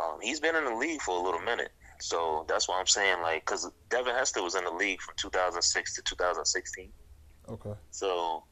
um, 0.00 0.18
he's 0.20 0.40
been 0.40 0.56
in 0.56 0.64
the 0.64 0.74
league 0.74 1.00
for 1.00 1.18
a 1.18 1.22
little 1.22 1.40
minute. 1.40 1.70
So 2.00 2.46
that's 2.48 2.68
why 2.68 2.78
I'm 2.78 2.86
saying 2.86 3.20
like 3.22 3.44
because 3.44 3.70
Devin 3.90 4.14
Hester 4.14 4.42
was 4.42 4.54
in 4.54 4.64
the 4.64 4.70
league 4.70 5.00
from 5.00 5.14
2006 5.20 5.94
to 5.96 6.02
2016. 6.02 6.92
Okay. 7.48 7.74
So 7.90 8.44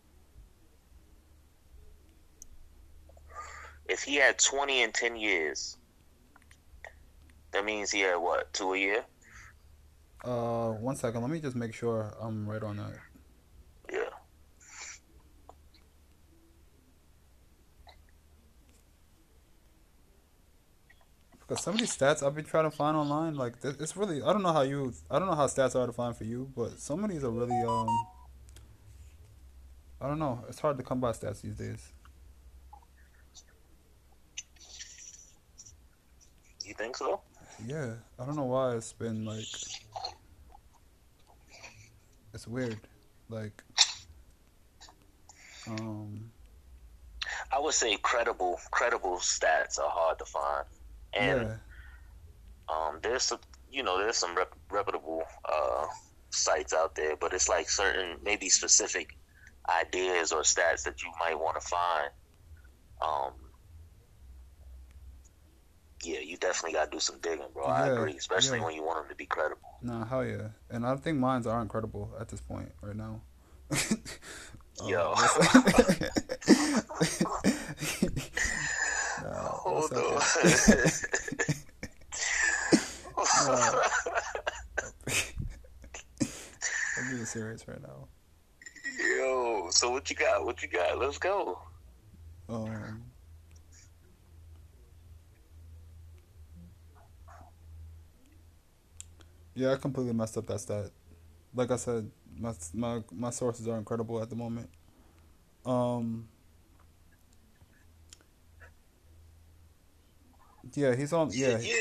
if 3.89 4.03
he 4.03 4.17
had 4.17 4.39
20 4.39 4.83
in 4.83 4.93
10 4.93 5.17
years, 5.17 5.77
that 7.53 7.65
means 7.65 7.91
he 7.91 8.01
had 8.01 8.17
what 8.17 8.53
two 8.53 8.75
a 8.75 8.79
year? 8.79 9.05
Uh, 10.25 10.71
one 10.73 10.97
second. 10.97 11.23
Let 11.23 11.31
me 11.31 11.41
just 11.41 11.57
make 11.57 11.75
sure 11.75 12.13
I'm 12.21 12.49
right 12.49 12.63
on 12.63 12.77
that. 12.79 12.93
Yeah. 13.91 14.11
Because 21.41 21.63
some 21.63 21.75
of 21.75 21.81
these 21.81 21.97
stats 21.97 22.23
I've 22.23 22.35
been 22.35 22.45
trying 22.45 22.65
to 22.71 22.77
find 22.77 22.97
online, 22.97 23.35
like 23.35 23.55
it's 23.65 23.97
really 23.97 24.23
I 24.23 24.33
don't 24.33 24.43
know 24.43 24.53
how 24.53 24.63
you 24.63 24.93
I 25.11 25.19
don't 25.19 25.29
know 25.29 25.35
how 25.35 25.47
stats 25.47 25.75
are 25.75 25.87
to 25.87 25.93
find 25.93 26.17
for 26.17 26.25
you, 26.25 26.51
but 26.57 26.79
some 26.79 27.03
of 27.05 27.11
these 27.11 27.25
are 27.25 27.31
really 27.31 27.61
um 27.63 27.89
I 30.01 30.07
don't 30.09 30.19
know. 30.19 30.45
It's 30.49 30.61
hard 30.61 30.77
to 30.79 30.83
come 30.85 31.01
by 31.01 31.13
stats 31.13 31.41
these 31.43 31.57
days. 31.57 31.93
You 36.65 36.75
think 36.75 36.97
so? 36.97 37.21
Yeah, 37.67 37.95
I 38.19 38.25
don't 38.25 38.37
know 38.37 38.45
why 38.45 38.77
it's 38.77 38.93
been 38.93 39.25
like 39.25 39.47
it's 42.33 42.47
weird. 42.47 42.79
Like 43.29 43.63
um 45.69 46.31
I 47.53 47.59
would 47.59 47.75
say 47.75 47.97
credible 47.97 48.59
credible 48.71 49.17
stats 49.17 49.79
are 49.79 49.91
hard 49.91 50.19
to 50.19 50.25
find, 50.25 50.65
and 51.15 51.49
yeah. 51.49 51.57
um, 52.69 52.99
there's 53.03 53.23
some 53.25 53.41
you 53.71 53.83
know 53.83 53.99
there's 53.99 54.17
some 54.17 54.37
rep- 54.37 54.55
reputable 54.71 55.23
uh, 55.45 55.87
sites 56.31 56.73
out 56.75 56.95
there, 56.95 57.17
but 57.17 57.33
it's 57.33 57.49
like 57.49 57.71
certain 57.71 58.19
maybe 58.23 58.49
specific 58.49 59.17
ideas 59.69 60.33
or 60.33 60.43
stats 60.43 60.85
that 60.85 61.03
you 61.03 61.11
might 61.19 61.39
want 61.39 61.61
to 61.61 61.67
find. 61.67 62.11
Um, 63.01 63.33
yeah, 66.03 66.21
you 66.21 66.37
definitely 66.37 66.73
got 66.73 66.91
to 66.91 66.97
do 66.97 67.01
some 67.01 67.19
digging, 67.21 67.47
bro. 67.53 67.65
I 67.65 67.89
agree, 67.89 68.17
especially 68.17 68.59
yeah. 68.59 68.65
when 68.65 68.75
you 68.75 68.83
want 68.83 69.01
them 69.01 69.09
to 69.09 69.17
be 69.17 69.27
credible. 69.27 69.79
Nah, 69.83 70.05
hell 70.05 70.25
yeah. 70.25 70.49
And 70.71 70.87
I 70.87 70.97
think 70.97 71.19
mines 71.19 71.47
are 71.47 71.61
incredible 71.61 72.11
at 72.21 72.29
this 72.29 72.41
point 72.41 72.73
right 72.81 72.97
now. 72.97 73.21
Yo. 74.87 75.15
Nah, 79.21 79.35
Hold 79.35 79.93
on. 79.93 80.23
Nah. 83.47 83.83
serious 87.25 87.67
right 87.69 87.83
now. 87.83 88.09
Yo, 89.17 89.69
so 89.71 89.91
what 89.91 90.09
you 90.09 90.17
got? 90.17 90.45
What 90.45 90.63
you 90.63 90.69
got? 90.69 90.99
Let's 90.99 91.19
go. 91.19 91.59
Um, 92.49 93.03
yeah, 99.59 99.73
I 99.73 99.77
completely 99.77 100.13
messed 100.13 100.39
up 100.39 100.47
that 100.47 100.61
stat. 100.61 100.91
Like 101.55 101.71
I 101.71 101.77
said, 101.77 102.11
my 102.39 102.53
my 102.75 103.03
my 103.13 103.31
sources 103.31 103.67
are 103.67 103.77
incredible 103.77 104.23
at 104.23 104.31
the 104.31 104.37
moment. 104.37 104.71
Um, 105.67 106.29
yeah, 110.75 110.95
he's 110.95 111.13
on. 111.13 111.31
Yeah, 111.33 111.59
yeah, 111.59 111.75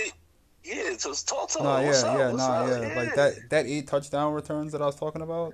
yeah. 0.64 0.96
Just 0.98 1.28
talk 1.28 1.50
to 1.52 1.64
nah, 1.64 1.78
him. 1.78 1.92
yeah, 1.92 2.00
up? 2.00 2.18
yeah, 2.18 2.32
What's 2.32 2.38
nah, 2.38 2.68
yeah. 2.68 2.94
Like 2.96 3.16
that 3.16 3.50
that 3.50 3.66
eight 3.68 3.88
touchdown 3.88 4.34
returns 4.34 4.72
that 4.72 4.82
I 4.82 4.86
was 4.86 4.96
talking 4.96 5.22
about. 5.22 5.54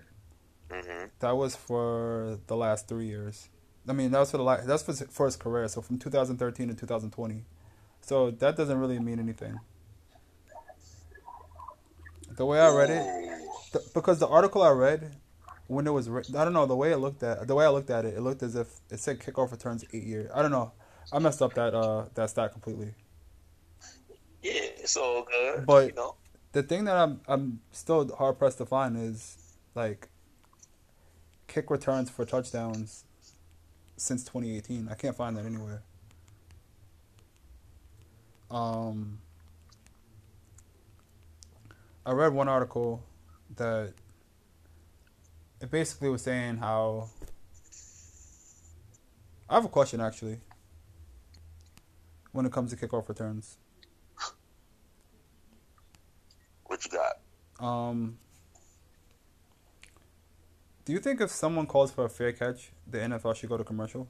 hmm 0.71 1.05
That 1.19 1.35
was 1.35 1.55
for 1.55 2.39
the 2.47 2.55
last 2.55 2.87
three 2.87 3.07
years. 3.07 3.49
I 3.87 3.91
mean, 3.93 4.11
that 4.11 4.19
was 4.19 4.31
for 4.31 4.37
the 4.37 4.43
last, 4.43 4.65
that's 4.65 4.83
for 4.83 4.93
his, 4.93 5.01
for 5.09 5.25
his 5.25 5.35
career. 5.35 5.67
So 5.67 5.81
from 5.81 5.99
2013 5.99 6.69
to 6.69 6.73
2020. 6.73 7.43
So 8.01 8.31
that 8.31 8.55
doesn't 8.55 8.77
really 8.77 8.99
mean 8.99 9.19
anything. 9.19 9.59
The 12.35 12.45
way 12.45 12.59
I 12.59 12.69
read 12.73 12.89
it, 12.89 13.03
th- 13.73 13.85
because 13.93 14.19
the 14.19 14.27
article 14.27 14.61
I 14.61 14.71
read, 14.71 15.15
when 15.67 15.85
it 15.87 15.91
was, 15.91 16.09
re- 16.09 16.23
I 16.37 16.43
don't 16.43 16.53
know 16.53 16.65
the 16.65 16.75
way 16.75 16.91
it 16.91 16.97
looked 16.97 17.23
at 17.23 17.47
the 17.47 17.55
way 17.55 17.65
I 17.65 17.69
looked 17.69 17.89
at 17.89 18.05
it, 18.05 18.15
it 18.15 18.21
looked 18.21 18.43
as 18.43 18.55
if 18.55 18.67
it 18.89 18.99
said 18.99 19.19
kickoff 19.19 19.51
returns 19.51 19.85
eight 19.93 20.03
years. 20.03 20.29
I 20.33 20.41
don't 20.41 20.51
know. 20.51 20.71
I 21.11 21.19
messed 21.19 21.41
up 21.41 21.53
that 21.55 21.73
uh 21.73 22.05
that 22.15 22.29
stat 22.29 22.51
completely. 22.51 22.93
Yeah, 24.41 24.51
it's 24.77 24.97
all 24.97 25.23
good. 25.23 25.65
But- 25.65 25.87
you 25.89 25.93
know, 25.95 26.15
The 26.53 26.63
thing 26.63 26.85
that 26.85 26.95
I'm 26.97 27.21
I'm 27.27 27.59
still 27.71 28.13
hard 28.15 28.37
pressed 28.39 28.57
to 28.59 28.65
find 28.65 28.97
is 28.97 29.37
like 29.75 30.09
kick 31.47 31.69
returns 31.69 32.09
for 32.09 32.25
touchdowns 32.25 33.03
since 33.97 34.23
2018. 34.23 34.87
I 34.89 34.95
can't 34.95 35.15
find 35.15 35.37
that 35.37 35.45
anywhere. 35.45 35.83
Um, 38.51 39.19
I 42.05 42.11
read 42.11 42.33
one 42.33 42.49
article 42.49 43.01
that 43.55 43.93
it 45.61 45.71
basically 45.71 46.09
was 46.09 46.21
saying 46.21 46.57
how. 46.57 47.09
I 49.49 49.55
have 49.55 49.65
a 49.65 49.69
question 49.69 50.01
actually. 50.01 50.39
When 52.31 52.45
it 52.45 52.51
comes 52.51 52.73
to 52.73 52.77
kickoff 52.77 53.07
returns, 53.07 53.57
what 56.65 56.83
you 56.83 56.91
got? 56.91 57.19
um, 57.63 58.17
do 60.83 60.93
you 60.93 60.99
think 60.99 61.21
if 61.21 61.29
someone 61.29 61.67
calls 61.67 61.91
for 61.91 62.05
a 62.05 62.09
fair 62.09 62.31
catch, 62.31 62.71
the 62.87 62.97
NFL 62.97 63.35
should 63.35 63.49
go 63.49 63.57
to 63.57 63.63
commercial? 63.63 64.07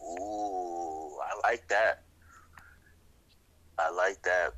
Ooh, 0.00 1.18
I 1.20 1.48
like 1.48 1.68
that. 1.68 2.03
I 3.78 3.90
like 3.90 4.22
that. 4.22 4.50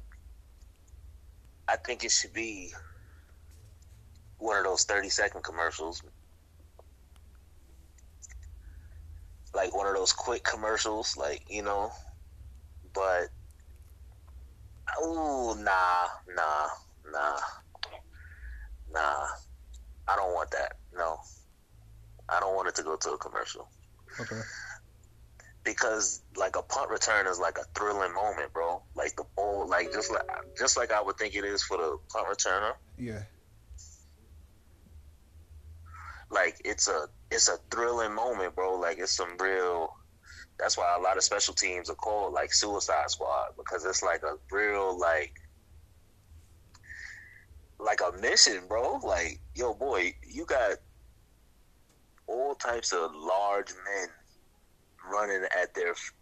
I 1.69 1.77
think 1.77 2.05
it 2.05 2.11
should 2.11 2.33
be 2.33 2.73
one 4.39 4.59
of 4.59 4.65
those 4.65 4.85
30 4.85 5.09
second 5.09 5.43
commercials. 5.43 6.03
Like 9.55 9.75
one 9.75 9.87
of 9.87 9.95
those 9.95 10.13
quick 10.13 10.45
commercials, 10.45 11.17
like, 11.17 11.43
you 11.49 11.63
know. 11.63 11.91
But, 12.95 13.29
oh, 14.99 15.57
nah, 15.59 16.35
nah, 16.35 16.69
nah, 17.11 17.39
nah. 18.93 19.27
I 20.09 20.17
don't 20.17 20.35
want 20.35 20.51
that. 20.51 20.73
No. 20.95 21.17
I 22.29 22.41
don't 22.41 22.55
want 22.55 22.69
it 22.69 22.75
to 22.77 22.83
go 22.83 22.97
to 22.97 23.11
a 23.13 23.19
commercial 23.19 23.69
Okay. 24.21 24.41
Because 25.67 26.23
like 26.37 26.57
a 26.57 26.63
punt 26.63 26.89
return 26.91 27.27
is 27.27 27.39
like 27.41 27.59
a 27.59 27.65
thrilling 27.79 28.15
moment, 28.15 28.53
bro. 28.55 28.83
Like 28.95 29.17
the 29.17 29.25
ball, 29.35 29.69
like 29.69 29.93
just 29.93 30.11
like 30.11 30.23
just 30.57 30.79
like 30.79 30.93
I 30.93 31.03
would 31.03 31.19
think 31.19 31.35
it 31.35 31.45
is 31.45 31.63
for 31.63 31.77
the 31.77 31.99
punt 32.09 32.29
returner. 32.29 32.73
Yeah. 32.97 33.23
Like 36.31 36.63
it's 36.65 36.89
a 36.89 37.09
it's 37.31 37.49
a 37.49 37.59
thrilling 37.71 38.15
moment, 38.15 38.55
bro. 38.55 38.79
Like 38.79 38.99
it's 38.99 39.15
some 39.15 39.37
real. 39.39 39.95
That's 40.59 40.79
why 40.79 40.97
a 40.99 41.03
lot 41.03 41.19
of 41.19 41.23
special 41.23 41.53
teams 41.53 41.91
are 41.91 41.97
called 41.97 42.33
like 42.33 42.55
Suicide 42.55 43.11
Squad 43.11 43.49
because 43.59 43.85
it's 43.85 44.03
like 44.03 44.23
a 44.23 44.37
real 44.51 44.99
like 44.99 45.35
like 47.79 48.01
a 48.01 48.17
mission, 48.19 48.63
bro. 48.69 49.01
Like 49.03 49.41
yo, 49.55 49.75
boy, 49.75 50.15
you 50.27 50.47
got 50.47 50.77
all 52.29 52.55
types 52.55 52.93
of 52.93 53.11
large 53.15 53.69
men 53.69 54.09
running 55.11 55.45
at 55.61 55.75
their 55.75 55.91
f- 55.91 56.13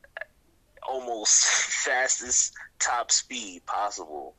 almost 0.88 1.44
fastest 1.84 2.52
top 2.80 3.10
speed 3.10 3.62
possible, 3.66 4.36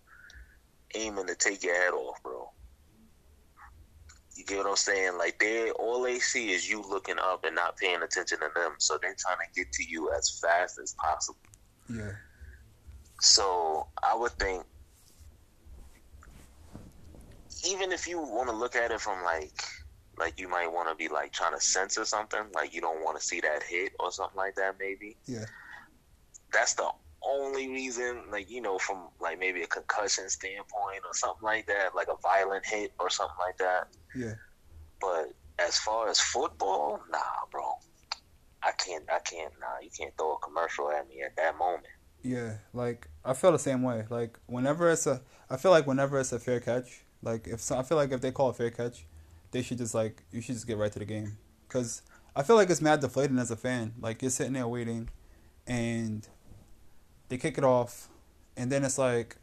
aiming 0.96 1.28
to 1.28 1.36
take 1.36 1.64
your 1.64 1.76
head 1.76 1.94
off, 1.94 2.22
bro. 2.24 2.48
You 4.36 4.44
get 4.46 4.58
what 4.58 4.68
I'm 4.68 4.76
saying? 4.76 5.18
Like 5.18 5.40
they 5.40 5.72
all 5.72 6.02
they 6.04 6.20
see 6.20 6.52
is 6.52 6.70
you 6.70 6.82
looking 6.82 7.20
up 7.20 7.46
and 7.46 7.56
not 7.56 7.78
paying 7.78 8.04
attention 8.04 8.40
to 8.40 8.50
them, 8.54 8.74
so 8.80 8.98
they're 9.02 9.16
trying 9.18 9.38
to 9.38 9.60
get 9.60 9.72
to 9.72 9.84
you 9.88 10.12
as 10.18 10.40
fast 10.42 10.78
as 10.82 10.94
possible. 11.02 11.40
Yeah. 11.90 12.12
So 13.22 13.88
I 14.04 14.16
would 14.16 14.34
think, 14.34 14.64
even 17.66 17.94
if 17.94 18.08
you 18.08 18.20
want 18.20 18.50
to 18.50 18.56
look 18.56 18.76
at 18.76 18.92
it 18.92 19.00
from 19.00 19.24
like, 19.24 19.54
like 20.18 20.40
you 20.40 20.48
might 20.48 20.72
want 20.72 20.90
to 20.90 20.96
be 20.96 21.08
like 21.08 21.32
trying 21.32 21.54
to 21.54 21.62
censor 21.62 22.06
something, 22.06 22.42
like 22.54 22.74
you 22.74 22.82
don't 22.82 23.04
want 23.04 23.20
to 23.20 23.26
see 23.26 23.42
that 23.42 23.64
hit 23.64 23.94
or 24.00 24.12
something 24.12 24.38
like 24.38 24.56
that, 24.56 24.76
maybe. 24.80 25.18
Yeah. 25.26 25.46
That's 26.52 26.74
the 26.74 26.90
only 27.22 27.68
reason, 27.68 28.24
like 28.32 28.50
you 28.50 28.62
know, 28.62 28.78
from 28.78 29.08
like 29.20 29.40
maybe 29.40 29.64
a 29.64 29.68
concussion 29.68 30.30
standpoint 30.30 31.02
or 31.06 31.14
something 31.14 31.44
like 31.44 31.68
that, 31.68 31.96
like 31.96 32.08
a 32.08 32.18
violent 32.22 32.66
hit 32.66 32.94
or 33.00 33.10
something 33.10 33.38
like 33.40 33.58
that. 33.58 33.88
Yeah. 34.16 34.36
But 35.02 35.34
as 35.60 35.78
far 35.78 36.10
as 36.10 36.20
football, 36.20 37.02
nah, 37.12 37.20
bro. 37.52 37.64
I 38.64 38.72
can't. 38.72 39.04
I 39.12 39.20
can't. 39.20 39.54
Nah, 39.60 39.80
you 39.82 39.90
can't 39.96 40.16
throw 40.18 40.36
a 40.36 40.40
commercial 40.40 40.90
at 40.90 41.08
me 41.08 41.22
at 41.22 41.36
that 41.36 41.58
moment. 41.58 41.86
Yeah, 42.24 42.56
like 42.74 43.08
I 43.24 43.34
feel 43.34 43.52
the 43.52 43.60
same 43.60 43.84
way. 43.84 44.06
Like 44.10 44.40
whenever 44.48 44.90
it's 44.90 45.06
a, 45.06 45.22
I 45.50 45.58
feel 45.58 45.70
like 45.70 45.86
whenever 45.86 46.20
it's 46.20 46.32
a 46.32 46.40
fair 46.40 46.60
catch, 46.60 47.04
like 47.22 47.48
if 47.48 47.62
so, 47.62 47.78
I 47.78 47.84
feel 47.84 47.98
like 47.98 48.12
if 48.12 48.22
they 48.22 48.32
call 48.32 48.50
a 48.50 48.54
fair 48.54 48.72
catch, 48.72 49.06
they 49.56 49.62
should 49.62 49.78
just 49.78 49.96
like 49.96 50.22
you 50.34 50.42
should 50.42 50.54
just 50.54 50.68
get 50.68 50.78
right 50.78 50.92
to 50.92 51.00
the 51.00 51.06
game. 51.06 51.38
Cause 51.70 52.02
I 52.36 52.44
feel 52.44 52.58
like 52.58 52.70
it's 52.70 52.82
mad 52.82 53.00
deflating 53.00 53.40
as 53.40 53.52
a 53.52 53.56
fan. 53.56 53.94
Like 54.02 54.22
you're 54.22 54.30
sitting 54.30 54.52
there 54.52 54.68
waiting, 54.68 55.08
and 55.66 56.28
they 57.30 57.38
kick 57.38 57.58
it 57.58 57.64
off, 57.64 58.10
and 58.58 58.70
then 58.70 58.84
it's 58.84 58.98
like 58.98 59.38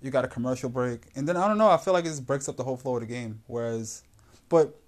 you 0.00 0.10
got 0.10 0.24
a 0.24 0.28
commercial 0.28 0.70
break, 0.70 1.02
and 1.14 1.28
then 1.28 1.36
I 1.36 1.46
don't 1.48 1.58
know. 1.58 1.68
I 1.68 1.76
feel 1.76 1.92
like 1.92 2.06
it 2.06 2.08
just 2.08 2.26
breaks 2.26 2.48
up 2.48 2.56
the 2.56 2.64
whole 2.64 2.78
flow 2.78 2.94
of 2.94 3.00
the 3.00 3.06
game. 3.06 3.42
Whereas, 3.46 4.02
but 4.48 4.80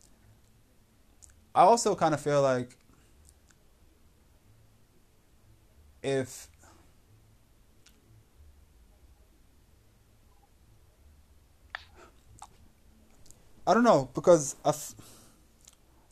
I 1.54 1.60
also 1.60 1.94
kind 1.94 2.14
of 2.14 2.20
feel 2.22 2.40
like 2.40 2.74
if 6.02 6.48
I 13.68 13.74
don't 13.74 13.84
know 13.84 14.08
because 14.14 14.56
I 14.64 14.70
f- 14.70 14.94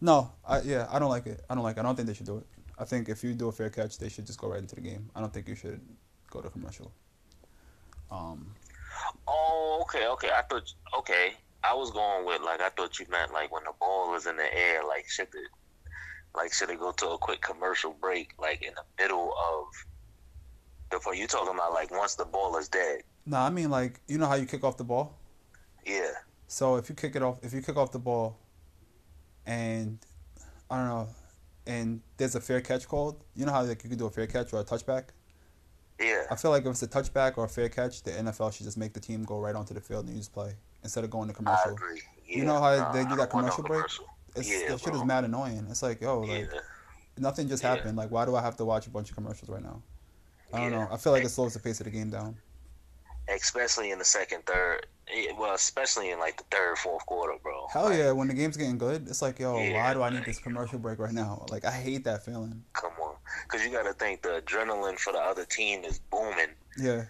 no, 0.01 0.31
I 0.47 0.61
yeah, 0.61 0.87
I 0.91 0.99
don't 0.99 1.09
like 1.09 1.27
it. 1.27 1.43
I 1.49 1.55
don't 1.55 1.65
like. 1.65 1.79
It. 1.79 1.81
I 1.81 1.83
don't 1.85 1.97
think 1.97 2.07
they 2.07 2.15
should 2.15 2.27
do 2.27 2.37
it. 2.37 2.47
I 2.79 2.85
think 2.85 3.09
if 3.09 3.25
you 3.25 3.33
do 3.33 3.49
a 3.49 3.53
fair 3.53 3.71
catch, 3.71 3.99
they 3.99 4.11
should 4.11 4.27
just 4.27 4.39
go 4.39 4.49
right 4.49 4.61
into 4.61 4.75
the 4.75 4.83
game. 4.83 5.09
I 5.17 5.21
don't 5.21 5.33
think 5.33 5.49
you 5.49 5.55
should 5.55 5.81
go 6.31 6.43
to 6.43 6.51
commercial. 6.51 6.93
Um, 8.11 8.55
Oh, 9.27 9.79
okay, 9.83 10.07
okay. 10.09 10.31
I 10.31 10.43
thought 10.43 10.73
okay. 10.99 11.35
I 11.65 11.75
was 11.75 11.91
going 11.91 12.27
with 12.27 12.43
like 12.43 12.61
I 12.61 12.69
thought 12.71 12.99
you 12.99 13.07
meant 13.11 13.33
like 13.33 13.53
when 13.53 13.65
the 13.65 13.73
ball 13.81 14.15
is 14.15 14.27
in 14.27 14.37
the 14.37 14.55
air, 14.55 14.85
like 14.87 15.09
should 15.09 15.29
it 15.29 15.51
like 16.35 16.53
should 16.53 16.71
it 16.71 16.79
go 16.79 16.93
to 16.93 17.09
a 17.11 17.19
quick 17.19 17.41
commercial 17.41 17.93
break, 18.01 18.33
like 18.39 18.63
in 18.63 18.73
the 18.75 19.03
middle 19.03 19.33
of 19.33 19.67
before 20.91 21.15
you 21.15 21.27
talking 21.27 21.55
about 21.55 21.73
like 21.73 21.91
once 21.91 22.15
the 22.15 22.25
ball 22.25 22.57
is 22.59 22.69
dead. 22.69 23.01
no, 23.25 23.39
I 23.39 23.51
mean 23.51 23.71
like 23.71 24.01
you 24.07 24.19
know 24.19 24.27
how 24.27 24.35
you 24.35 24.47
kick 24.47 24.63
off 24.63 24.77
the 24.77 24.85
ball. 24.85 25.19
Yeah. 25.85 26.13
So 26.49 26.77
if 26.77 26.89
you 26.89 26.95
kick 26.95 27.17
it 27.17 27.23
off, 27.23 27.39
if 27.43 27.53
you 27.53 27.61
kick 27.63 27.77
off 27.77 27.93
the 27.93 27.99
ball, 27.99 28.39
and 29.47 29.99
I 30.71 30.77
don't 30.79 30.89
know, 30.89 31.09
and 31.67 32.01
there's 32.17 32.35
a 32.35 32.41
fair 32.41 32.61
catch 32.61 32.87
called, 32.89 33.23
you 33.35 33.45
know 33.47 33.53
how 33.53 33.63
like 33.65 33.83
you 33.83 33.91
can 33.91 33.99
do 33.99 34.07
a 34.07 34.11
fair 34.11 34.27
catch 34.27 34.53
or 34.53 34.61
a 34.61 34.65
touchback. 34.65 35.07
Yeah. 36.01 36.25
I 36.31 36.37
feel 36.37 36.51
like 36.51 36.65
if 36.65 36.71
it's 36.71 36.83
a 36.83 36.89
touchback 36.89 37.39
or 37.39 37.45
a 37.45 37.49
fair 37.49 37.69
catch, 37.69 38.03
the 38.03 38.11
NFL 38.13 38.53
should 38.53 38.65
just 38.65 38.77
make 38.77 38.93
the 38.93 39.01
team 39.01 39.25
go 39.25 39.41
right 39.41 39.55
onto 39.55 39.73
the 39.75 39.81
field 39.81 40.05
and 40.07 40.15
you 40.15 40.21
just 40.21 40.33
play 40.33 40.53
instead 40.83 41.05
of 41.05 41.11
going 41.11 41.29
to 41.29 41.35
commercial. 41.35 41.59
I 41.59 41.75
commercial. 41.75 41.87
agree. 41.89 42.03
You 42.29 42.45
know 42.45 42.61
how 42.61 42.77
Nah, 42.77 42.93
they 42.93 43.03
do 43.05 43.11
that 43.11 43.17
don't 43.17 43.19
no 43.19 43.27
commercial 43.27 43.63
break? 43.65 43.79
commercial. 43.81 44.07
It's, 44.37 44.49
Yeah, 44.51 44.69
that 44.69 44.81
shit 44.81 44.95
is 44.95 45.05
mad 45.05 45.25
annoying. 45.25 45.67
It's 45.71 45.83
like, 45.83 46.01
yo, 46.03 46.21
like 46.21 46.51
yeah. 46.53 46.61
nothing 47.17 47.49
just 47.49 47.63
Yeah. 47.63 47.75
happened. 47.77 47.97
Like, 47.97 48.11
why 48.11 48.27
do 48.27 48.37
I 48.37 48.43
have 48.43 48.57
to 48.59 48.65
watch 48.67 48.87
a 48.87 48.91
bunch 48.91 49.09
of 49.09 49.17
commercials 49.17 49.49
right 49.49 49.63
now? 49.63 49.83
I 50.53 50.59
don't 50.61 50.73
Yeah. 50.73 50.85
know. 50.85 50.89
I 50.93 50.97
feel 50.99 51.13
like 51.13 51.25
it 51.25 51.31
slows 51.31 51.55
the 51.55 51.61
pace 51.61 51.81
of 51.81 51.85
the 51.85 51.91
game 51.91 52.11
down. 52.11 52.37
Especially 53.29 53.91
in 53.91 53.99
the 53.99 54.05
second, 54.05 54.45
third. 54.47 54.87
Eh, 55.09 55.33
Well, 55.39 55.55
especially 55.55 56.11
in 56.11 56.19
like 56.19 56.37
the 56.37 56.45
third, 56.51 56.79
fourth 56.79 57.05
quarter, 57.07 57.35
bro. 57.43 57.67
Hell 57.73 57.85
Like, 57.85 57.99
yeah, 57.99 58.13
when 58.13 58.29
the 58.29 58.35
game's 58.35 58.57
getting 58.57 58.79
good, 58.79 59.07
it's 59.09 59.23
like, 59.23 59.39
yo, 59.39 59.59
Yeah, 59.59 59.75
why 59.75 59.95
do 59.95 60.03
I 60.03 60.11
need 60.11 60.25
this 60.25 60.39
commercial 60.39 60.79
break 60.79 60.99
right 60.99 61.13
now? 61.13 61.47
Like, 61.51 61.65
I 61.65 61.71
hate 61.71 62.05
that 62.05 62.25
feeling. 62.25 62.63
Come 62.73 62.93
on, 63.03 63.15
because 63.45 63.65
you 63.65 63.71
got 63.71 63.85
to 63.85 63.93
think 63.93 64.23
the 64.23 64.43
adrenaline 64.45 64.99
for 64.99 65.13
the 65.13 65.21
other 65.21 65.45
team 65.45 65.85
is 65.85 65.99
booming. 66.11 66.55
Yeah, 66.79 67.05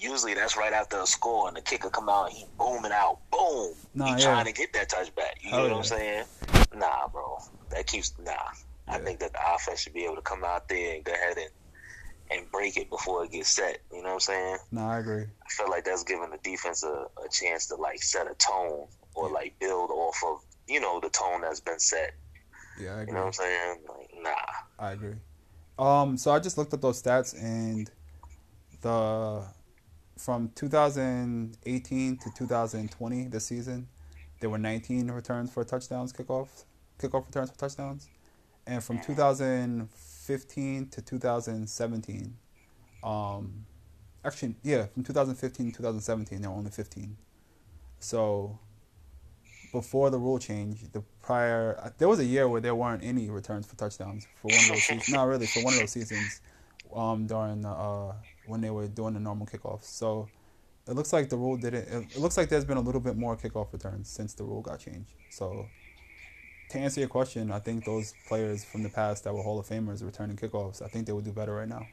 Usually 0.00 0.32
that's 0.34 0.56
right 0.56 0.72
after 0.72 0.98
a 1.00 1.06
score 1.06 1.48
and 1.48 1.56
the 1.56 1.60
kicker 1.60 1.90
come 1.90 2.08
out, 2.08 2.30
he 2.30 2.46
booming 2.58 2.92
out, 2.92 3.18
boom. 3.30 3.74
Nah, 3.94 4.06
he 4.06 4.10
yeah. 4.12 4.18
trying 4.18 4.46
to 4.46 4.52
get 4.52 4.72
that 4.72 4.88
touchback. 4.90 5.42
You 5.42 5.50
Hell 5.50 5.58
know 5.60 5.66
yeah. 5.66 5.72
what 5.72 5.78
I'm 5.78 5.84
saying? 5.84 6.24
Nah, 6.74 7.08
bro. 7.08 7.38
That 7.70 7.86
keeps 7.86 8.14
nah. 8.24 8.32
I 8.88 8.98
think 8.98 9.18
that 9.20 9.32
the 9.32 9.54
offense 9.54 9.80
should 9.80 9.94
be 9.94 10.04
able 10.04 10.16
to 10.16 10.22
come 10.22 10.44
out 10.44 10.68
there 10.68 10.94
and 10.94 11.04
go 11.04 11.12
ahead 11.12 11.36
and 11.38 11.48
and 12.30 12.50
break 12.50 12.76
it 12.76 12.88
before 12.90 13.24
it 13.24 13.30
gets 13.32 13.50
set. 13.50 13.78
You 13.92 13.98
know 14.02 14.08
what 14.08 14.14
I'm 14.14 14.20
saying? 14.20 14.56
no, 14.72 14.86
I 14.86 14.98
agree. 14.98 15.22
I 15.24 15.48
feel 15.50 15.70
like 15.70 15.84
that's 15.84 16.02
giving 16.04 16.30
the 16.30 16.38
defense 16.42 16.82
a, 16.82 17.06
a 17.24 17.28
chance 17.30 17.66
to 17.66 17.76
like 17.76 18.02
set 18.02 18.26
a 18.30 18.34
tone 18.34 18.86
or 19.14 19.28
Yeah. 19.28 19.34
like 19.34 19.58
build 19.60 19.90
off 19.90 20.16
of 20.26 20.38
you 20.66 20.80
know 20.80 21.00
the 21.00 21.10
tone 21.10 21.42
that's 21.42 21.60
been 21.60 21.78
set. 21.78 22.14
Yeah, 22.80 22.96
I 22.96 23.00
agree. 23.02 23.06
You 23.08 23.12
know 23.14 23.20
what 23.20 23.26
I'm 23.26 23.32
saying? 23.34 23.76
Like 23.88 24.10
nah. 24.22 24.84
I 24.86 24.92
agree. 24.92 25.14
Um, 25.78 26.16
so 26.16 26.30
I 26.32 26.38
just 26.38 26.56
looked 26.56 26.72
at 26.72 26.80
those 26.80 27.02
stats 27.02 27.34
and 27.40 27.90
the 28.80 29.42
from 30.16 30.50
2018 30.54 32.16
to 32.18 32.30
2020 32.36 33.24
this 33.28 33.44
season, 33.46 33.88
there 34.40 34.48
were 34.50 34.58
19 34.58 35.10
returns 35.10 35.50
for 35.52 35.64
touchdowns, 35.64 36.12
kickoffs, 36.12 36.64
kickoff 36.98 37.26
returns 37.26 37.50
for 37.50 37.56
touchdowns, 37.58 38.08
and 38.66 38.82
from 38.82 39.00
2015 40.26 40.88
to 40.88 41.02
2017, 41.02 42.36
um, 43.02 43.66
actually 44.24 44.54
yeah, 44.62 44.86
from 44.86 45.04
2015 45.04 45.66
to 45.66 45.76
2017 45.76 46.40
there 46.40 46.50
were 46.50 46.56
only 46.56 46.70
15. 46.70 47.16
So 48.00 48.58
before 49.72 50.10
the 50.10 50.18
rule 50.18 50.38
change, 50.38 50.90
the 50.92 51.02
prior 51.22 51.92
there 51.98 52.08
was 52.08 52.20
a 52.20 52.24
year 52.24 52.48
where 52.48 52.60
there 52.60 52.74
weren't 52.74 53.02
any 53.04 53.28
returns 53.28 53.66
for 53.66 53.76
touchdowns 53.76 54.26
for 54.40 54.48
one 54.48 54.60
of 54.60 54.68
those 54.68 54.82
seasons. 54.84 55.10
Not 55.10 55.24
really 55.24 55.46
for 55.46 55.62
one 55.62 55.74
of 55.74 55.80
those 55.80 55.90
seasons, 55.90 56.40
um, 56.94 57.26
during 57.26 57.64
uh, 57.64 58.12
when 58.46 58.60
they 58.60 58.70
were 58.70 58.88
doing 58.88 59.14
the 59.14 59.20
normal 59.20 59.46
kickoffs. 59.46 59.84
So 59.84 60.28
it 60.88 60.92
looks 60.92 61.12
like 61.12 61.28
the 61.28 61.36
rule 61.36 61.56
didn't. 61.56 61.88
It, 61.88 62.16
it 62.16 62.18
looks 62.18 62.36
like 62.36 62.48
there's 62.48 62.64
been 62.64 62.76
a 62.76 62.80
little 62.82 63.00
bit 63.00 63.16
more 63.16 63.36
kickoff 63.36 63.72
returns 63.72 64.08
since 64.08 64.34
the 64.34 64.44
rule 64.44 64.62
got 64.62 64.78
changed. 64.78 65.12
So 65.30 65.66
to 66.74 66.80
answer 66.80 67.00
your 67.00 67.08
question, 67.08 67.50
I 67.50 67.58
think 67.58 67.84
those 67.84 68.14
players 68.28 68.64
from 68.64 68.82
the 68.82 68.88
past 68.88 69.24
that 69.24 69.34
were 69.34 69.42
Hall 69.42 69.58
of 69.58 69.66
Famers 69.66 70.04
returning 70.04 70.36
kickoffs, 70.36 70.82
I 70.82 70.88
think 70.88 71.06
they 71.06 71.12
would 71.12 71.24
do 71.24 71.32
better 71.32 71.54
right 71.54 71.68
now. 71.68 71.86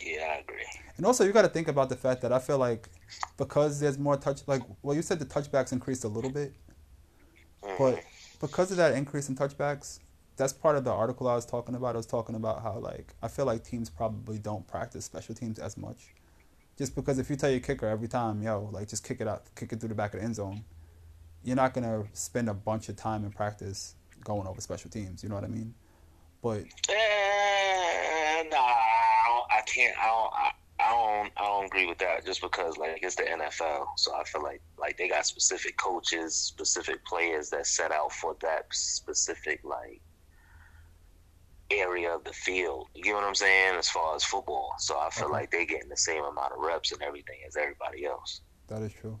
Yeah, 0.00 0.34
I 0.36 0.38
agree. 0.38 0.64
And 0.96 1.04
also, 1.04 1.24
you 1.24 1.32
got 1.32 1.42
to 1.42 1.48
think 1.48 1.68
about 1.68 1.88
the 1.88 1.96
fact 1.96 2.22
that 2.22 2.32
I 2.32 2.38
feel 2.38 2.58
like 2.58 2.88
because 3.36 3.80
there's 3.80 3.98
more 3.98 4.16
touch, 4.16 4.42
like 4.46 4.62
well, 4.82 4.94
you 4.94 5.02
said 5.02 5.18
the 5.18 5.26
touchbacks 5.26 5.72
increased 5.72 6.04
a 6.04 6.08
little 6.08 6.30
bit, 6.30 6.54
Mhm. 7.62 7.78
but 7.78 8.04
because 8.40 8.70
of 8.70 8.76
that 8.76 8.94
increase 8.94 9.28
in 9.28 9.34
touchbacks, 9.34 9.98
that's 10.36 10.52
part 10.52 10.76
of 10.76 10.84
the 10.84 10.92
article 10.92 11.26
I 11.26 11.34
was 11.34 11.44
talking 11.44 11.74
about. 11.74 11.94
I 11.94 11.98
was 11.98 12.06
talking 12.06 12.36
about 12.36 12.62
how 12.62 12.78
like 12.78 13.14
I 13.22 13.28
feel 13.28 13.44
like 13.46 13.64
teams 13.64 13.90
probably 13.90 14.38
don't 14.38 14.66
practice 14.68 15.04
special 15.04 15.34
teams 15.34 15.58
as 15.58 15.76
much, 15.76 16.14
just 16.76 16.94
because 16.94 17.18
if 17.18 17.28
you 17.28 17.34
tell 17.34 17.50
your 17.50 17.60
kicker 17.60 17.86
every 17.86 18.06
time, 18.08 18.40
yo, 18.42 18.68
like 18.72 18.86
just 18.88 19.02
kick 19.02 19.20
it 19.20 19.26
out, 19.26 19.42
kick 19.56 19.72
it 19.72 19.80
through 19.80 19.88
the 19.88 19.96
back 19.96 20.14
of 20.14 20.20
the 20.20 20.24
end 20.26 20.36
zone, 20.36 20.64
you're 21.48 21.56
not 21.56 21.74
gonna 21.74 22.04
spend 22.12 22.48
a 22.48 22.54
bunch 22.54 22.88
of 22.88 22.96
time 22.96 23.24
in 23.24 23.32
practice 23.32 23.94
going 24.22 24.46
over 24.46 24.60
special 24.60 24.90
teams. 24.90 25.22
You 25.22 25.30
know 25.30 25.34
what 25.36 25.44
I 25.44 25.48
mean? 25.48 25.74
But 26.42 26.66
Eh, 26.90 28.44
nah, 28.50 28.58
I, 28.58 29.42
I 29.58 29.62
can't. 29.66 29.96
I 29.98 30.06
don't. 30.06 30.32
I, 30.34 30.50
I 30.80 30.90
don't. 30.90 31.32
I 31.36 31.44
don't 31.46 31.66
agree 31.66 31.86
with 31.86 31.98
that. 31.98 32.24
Just 32.26 32.40
because, 32.42 32.76
like, 32.76 33.00
it's 33.02 33.16
the 33.16 33.22
NFL, 33.24 33.86
so 33.96 34.14
I 34.14 34.24
feel 34.24 34.42
like, 34.42 34.62
like 34.78 34.96
they 34.98 35.08
got 35.08 35.26
specific 35.26 35.76
coaches, 35.76 36.36
specific 36.36 37.04
players 37.06 37.50
that 37.50 37.66
set 37.66 37.92
out 37.92 38.12
for 38.12 38.36
that 38.42 38.64
specific 38.72 39.60
like 39.64 40.02
area 41.70 42.14
of 42.14 42.24
the 42.24 42.32
field. 42.32 42.88
You 42.94 43.12
know 43.12 43.18
what 43.18 43.24
I'm 43.24 43.34
saying? 43.34 43.76
As 43.78 43.88
far 43.88 44.14
as 44.16 44.24
football, 44.24 44.70
so 44.78 44.98
I 44.98 45.10
feel 45.10 45.30
Okay. 45.30 45.32
like 45.32 45.50
they're 45.50 45.66
getting 45.66 45.88
the 45.88 45.96
same 45.96 46.24
amount 46.24 46.52
of 46.52 46.60
reps 46.60 46.92
and 46.92 47.02
everything 47.02 47.38
as 47.46 47.56
everybody 47.56 48.06
else. 48.06 48.42
that 48.68 48.82
is 48.82 48.92
true. 48.92 49.18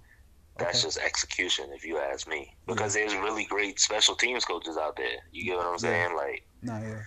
That's 0.58 0.78
Okay. 0.78 0.86
just 0.88 0.98
execution, 0.98 1.70
if 1.72 1.84
you 1.84 1.98
ask 1.98 2.26
me. 2.28 2.50
Because 2.66 2.94
there's 2.94 3.14
really 3.14 3.44
great 3.44 3.78
special 3.80 4.16
teams 4.16 4.44
coaches 4.44 4.76
out 4.76 4.96
there. 4.96 5.16
You 5.32 5.44
get 5.44 5.56
what 5.56 5.66
I'm 5.66 5.78
Yeah. 5.78 5.78
saying? 5.78 6.16
Like. 6.16 6.42
Nah, 6.62 6.80
yeah, 6.80 7.02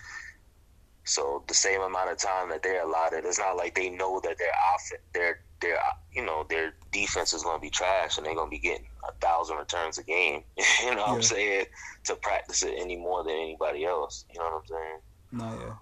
So 1.04 1.44
the 1.48 1.54
same 1.54 1.80
amount 1.82 2.10
of 2.10 2.18
time 2.18 2.48
that 2.50 2.62
they're 2.62 2.84
allotted, 2.84 3.24
it's 3.24 3.38
not 3.38 3.56
like 3.56 3.74
they 3.74 3.90
know 3.90 4.20
that 4.20 4.38
their 4.38 4.52
offense, 4.74 5.02
their 5.14 5.38
their 5.60 5.78
you 6.12 6.24
know 6.24 6.44
their 6.48 6.74
defense 6.92 7.32
is 7.32 7.42
going 7.42 7.56
to 7.58 7.62
be 7.62 7.70
trash 7.70 8.16
and 8.16 8.26
they're 8.26 8.34
going 8.34 8.48
to 8.48 8.56
be 8.56 8.60
getting 8.60 8.86
a 9.08 9.12
thousand 9.20 9.56
returns 9.58 9.98
a 9.98 10.04
game. 10.04 10.42
you 10.82 10.94
know 10.94 11.02
what 11.02 11.10
Yeah. 11.10 11.14
I'm 11.16 11.22
saying? 11.22 11.66
To 12.06 12.16
practice 12.16 12.62
it 12.62 12.74
any 12.78 12.96
more 12.96 13.24
than 13.24 13.34
anybody 13.34 13.84
else. 13.84 14.24
You 14.30 14.38
know 14.40 14.46
what 14.46 14.54
I'm 14.56 14.66
saying? 14.66 15.00
nah, 15.32 15.54
yeah. 15.54 15.74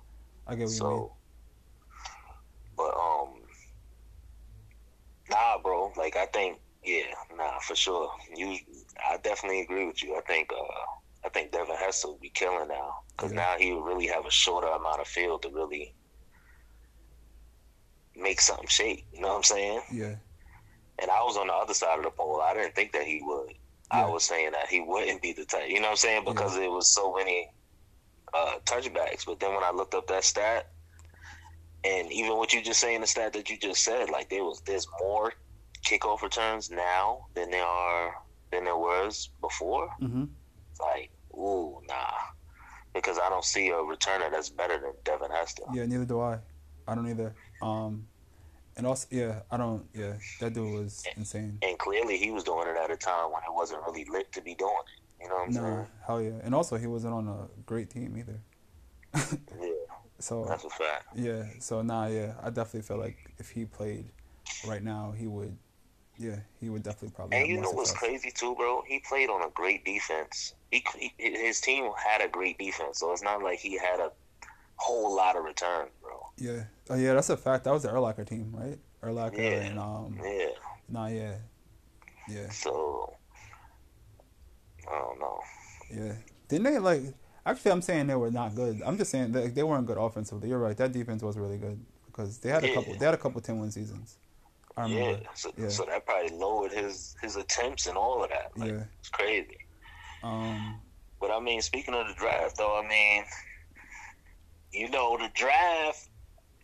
I 0.46 0.54
get 0.56 0.68
what 0.68 0.74
you 0.74 0.84
mean. 0.84 1.06
So, 1.06 1.16
but 2.76 2.94
um, 2.94 3.42
nah, 5.30 5.58
bro. 5.62 5.92
Like 5.96 6.16
I 6.16 6.26
think, 6.26 6.58
yeah, 6.84 7.14
nah, 7.36 7.58
for 7.60 7.74
sure. 7.76 8.10
You, 8.34 8.58
I 9.08 9.18
definitely 9.18 9.60
agree 9.62 9.86
with 9.86 10.02
you. 10.02 10.16
I 10.16 10.20
think, 10.22 10.50
uh, 10.52 11.26
I 11.26 11.28
think 11.30 11.52
Devin 11.52 11.76
Hester 11.76 12.08
will 12.08 12.18
be 12.18 12.30
killing 12.30 12.68
now 12.68 12.94
because 13.16 13.32
Yeah. 13.32 13.36
now 13.36 13.58
he 13.58 13.72
will 13.72 13.82
really 13.82 14.06
have 14.06 14.26
a 14.26 14.30
shorter 14.30 14.68
amount 14.68 15.00
of 15.00 15.06
field 15.08 15.42
to 15.42 15.50
really 15.50 15.94
make 18.16 18.40
something 18.40 18.66
shake. 18.68 19.06
You 19.12 19.20
know 19.20 19.28
what 19.28 19.36
I'm 19.36 19.42
saying? 19.44 19.82
Yeah, 19.92 20.16
And 20.98 21.10
I 21.10 21.22
was 21.22 21.36
on 21.36 21.46
the 21.48 21.54
other 21.54 21.74
side 21.74 21.98
of 21.98 22.04
the 22.04 22.10
pole. 22.10 22.40
I 22.42 22.54
didn't 22.54 22.74
think 22.74 22.92
that 22.92 23.04
he 23.04 23.20
would. 23.22 23.52
I 23.90 24.06
was 24.06 24.24
saying 24.24 24.52
that 24.52 24.68
he 24.68 24.80
wouldn't 24.80 25.22
be 25.22 25.32
the 25.32 25.44
type. 25.44 25.68
You 25.68 25.76
know 25.80 25.88
what 25.88 25.90
I'm 25.92 25.96
saying? 25.96 26.24
Because 26.24 26.56
it 26.56 26.70
was 26.70 26.94
so 26.94 27.12
many 27.14 27.48
uh, 28.34 28.54
touchbacks. 28.64 29.26
But 29.26 29.40
then 29.40 29.54
when 29.54 29.64
I 29.64 29.72
looked 29.72 29.94
up 29.94 30.06
that 30.08 30.24
stat, 30.24 30.66
and 31.84 32.12
even 32.12 32.36
what 32.36 32.52
you 32.52 32.62
just 32.62 32.80
saying, 32.80 33.00
the 33.00 33.06
stat 33.06 33.32
that 33.32 33.50
you 33.50 33.58
just 33.58 33.82
said, 33.82 34.10
like 34.10 34.28
there 34.30 34.44
was 34.44 34.62
there's 34.66 34.86
more 35.00 35.32
kickoff 35.84 36.22
returns 36.22 36.70
now 36.70 37.26
than 37.34 37.50
there 37.50 37.64
are 37.64 38.14
than 38.52 38.64
there 38.64 38.76
was 38.76 39.30
before. 39.40 39.88
hmm 39.98 40.24
Like, 40.80 41.10
ooh, 41.34 41.80
nah, 41.88 41.94
because 42.94 43.18
I 43.18 43.28
don't 43.28 43.44
see 43.44 43.68
a 43.68 43.74
returner 43.74 44.30
that's 44.30 44.48
better 44.50 44.78
than 44.78 44.92
Devin 45.04 45.30
Hester. 45.30 45.62
yeah. 45.72 45.86
Neither 45.86 46.04
do 46.04 46.20
I. 46.20 46.38
I 46.88 46.94
don't 46.94 47.08
either. 47.08 47.34
Um, 47.62 48.06
and 48.76 48.86
also, 48.86 49.06
yeah, 49.10 49.40
I 49.50 49.56
don't. 49.56 49.84
Yeah, 49.94 50.14
that 50.40 50.54
dude 50.54 50.72
was 50.72 51.04
insane. 51.16 51.58
And 51.62 51.78
clearly, 51.78 52.16
he 52.16 52.30
was 52.30 52.44
doing 52.44 52.66
it 52.68 52.76
at 52.76 52.90
a 52.90 52.96
time 52.96 53.30
when 53.32 53.42
it 53.42 53.52
wasn't 53.52 53.82
really 53.86 54.06
lit 54.10 54.32
to 54.32 54.40
be 54.40 54.54
doing 54.54 54.72
it. 54.86 55.22
You 55.22 55.28
know 55.28 55.34
what 55.36 55.48
I'm 55.48 55.54
No, 55.54 55.86
hell 56.06 56.22
yeah. 56.22 56.38
And 56.42 56.54
also, 56.54 56.76
he 56.78 56.86
wasn't 56.86 57.12
on 57.14 57.28
a 57.28 57.48
great 57.66 57.90
team 57.90 58.16
either. 58.16 58.40
Yeah, 59.60 59.68
So 60.18 60.44
that's 60.48 60.64
a 60.64 60.70
fact. 60.70 61.06
yeah, 61.14 61.44
so 61.58 61.82
nah, 61.82 62.06
yeah, 62.06 62.34
I 62.42 62.50
definitely 62.50 62.82
feel 62.82 62.98
like 62.98 63.16
if 63.38 63.50
he 63.50 63.64
played 63.64 64.06
right 64.66 64.82
now, 64.82 65.12
he 65.16 65.26
would. 65.26 65.56
Yeah, 66.20 66.36
he 66.60 66.68
would 66.68 66.82
definitely 66.82 67.14
probably. 67.16 67.38
And 67.38 67.48
you 67.48 67.58
know 67.62 67.70
what's 67.70 67.92
crazy 67.92 68.30
too, 68.30 68.54
bro? 68.54 68.82
He 68.86 68.98
played 69.08 69.30
on 69.30 69.40
a 69.42 69.48
great 69.54 69.86
defense. 69.86 70.52
He, 70.70 70.84
he 70.98 71.10
his 71.18 71.62
team 71.62 71.90
had 71.96 72.20
a 72.20 72.28
great 72.28 72.58
defense, 72.58 72.98
so 73.00 73.10
it's 73.12 73.22
not 73.22 73.42
like 73.42 73.58
he 73.58 73.78
had 73.78 74.00
a 74.00 74.12
whole 74.76 75.16
lot 75.16 75.34
of 75.36 75.44
returns, 75.44 75.90
bro. 76.02 76.26
Yeah. 76.36 76.64
Oh 76.90 76.94
yeah, 76.96 77.14
that's 77.14 77.30
a 77.30 77.38
fact. 77.38 77.64
That 77.64 77.72
was 77.72 77.84
the 77.84 77.88
Urlacher 77.88 78.26
team, 78.26 78.52
right? 78.54 78.78
Urlacher 79.02 79.38
Yeah. 79.38 79.66
and 79.66 79.78
um. 79.78 80.18
Yeah. 80.22 80.46
Nah, 80.90 81.06
yeah. 81.06 81.36
Yeah, 82.28 82.50
So 82.50 83.14
I 84.86 84.98
don't 84.98 85.18
know. 85.18 85.40
yeah. 85.90 86.12
Didn't 86.48 86.64
they 86.64 86.78
like? 86.78 87.02
Actually, 87.46 87.72
I'm 87.72 87.82
saying 87.82 88.08
they 88.08 88.14
were 88.14 88.30
not 88.30 88.54
good. 88.54 88.82
I'm 88.84 88.98
just 88.98 89.10
saying 89.10 89.32
they, 89.32 89.48
they 89.48 89.62
weren't 89.62 89.86
good 89.86 89.96
offensively. 89.96 90.50
You're 90.50 90.58
right. 90.58 90.76
That 90.76 90.92
defense 90.92 91.22
was 91.22 91.38
really 91.38 91.56
good 91.56 91.80
because 92.06 92.38
they 92.38 92.50
had 92.50 92.62
a 92.62 92.68
Yeah. 92.68 92.74
couple. 92.74 92.94
They 92.94 93.04
had 93.06 93.14
a 93.14 93.18
couple 93.18 93.40
ten 93.40 93.58
win 93.58 93.70
seasons. 93.70 94.18
Yeah. 94.88 95.16
So, 95.34 95.52
Yeah. 95.56 95.68
so 95.68 95.84
that 95.86 96.06
probably 96.06 96.36
lowered 96.36 96.72
his 96.72 97.16
his 97.20 97.36
attempts 97.36 97.86
and 97.86 97.96
all 97.96 98.22
of 98.24 98.30
that. 98.30 98.56
Like, 98.56 98.70
Yeah. 98.72 98.84
It's 99.00 99.08
crazy. 99.08 99.58
Um. 100.22 100.80
But 101.20 101.30
I 101.30 101.40
mean, 101.40 101.60
speaking 101.60 101.92
of 101.94 102.06
the 102.08 102.14
draft, 102.14 102.56
though, 102.56 102.78
I 102.82 102.86
mean, 102.88 103.24
you 104.72 104.88
know, 104.90 105.16
the 105.18 105.28
draft. 105.34 106.08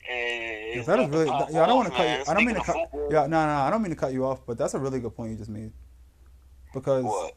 Yeah, 0.08 0.14
Is 0.14 0.86
that 0.86 1.00
is 1.00 1.08
really. 1.08 1.26
Yeah, 1.26 1.64
I 1.64 1.66
don't 1.66 1.76
want 1.76 1.88
to 1.88 1.94
cut 1.94 2.08
you. 2.18 2.24
I 2.28 2.34
don't 2.34 2.44
mean 2.46 2.54
to 2.54 2.62
cut. 2.62 2.76
football- 2.76 3.08
Yeah, 3.12 3.26
no, 3.26 3.44
no, 3.44 3.52
I 3.62 3.70
don't 3.70 3.82
mean 3.82 3.90
to 3.90 3.96
cut 3.96 4.12
you 4.12 4.24
off, 4.24 4.46
but 4.46 4.56
that's 4.56 4.74
a 4.74 4.78
really 4.78 5.00
good 5.00 5.16
point 5.16 5.32
you 5.32 5.36
just 5.36 5.50
made. 5.50 5.72
Because 6.72 7.04
What? 7.04 7.34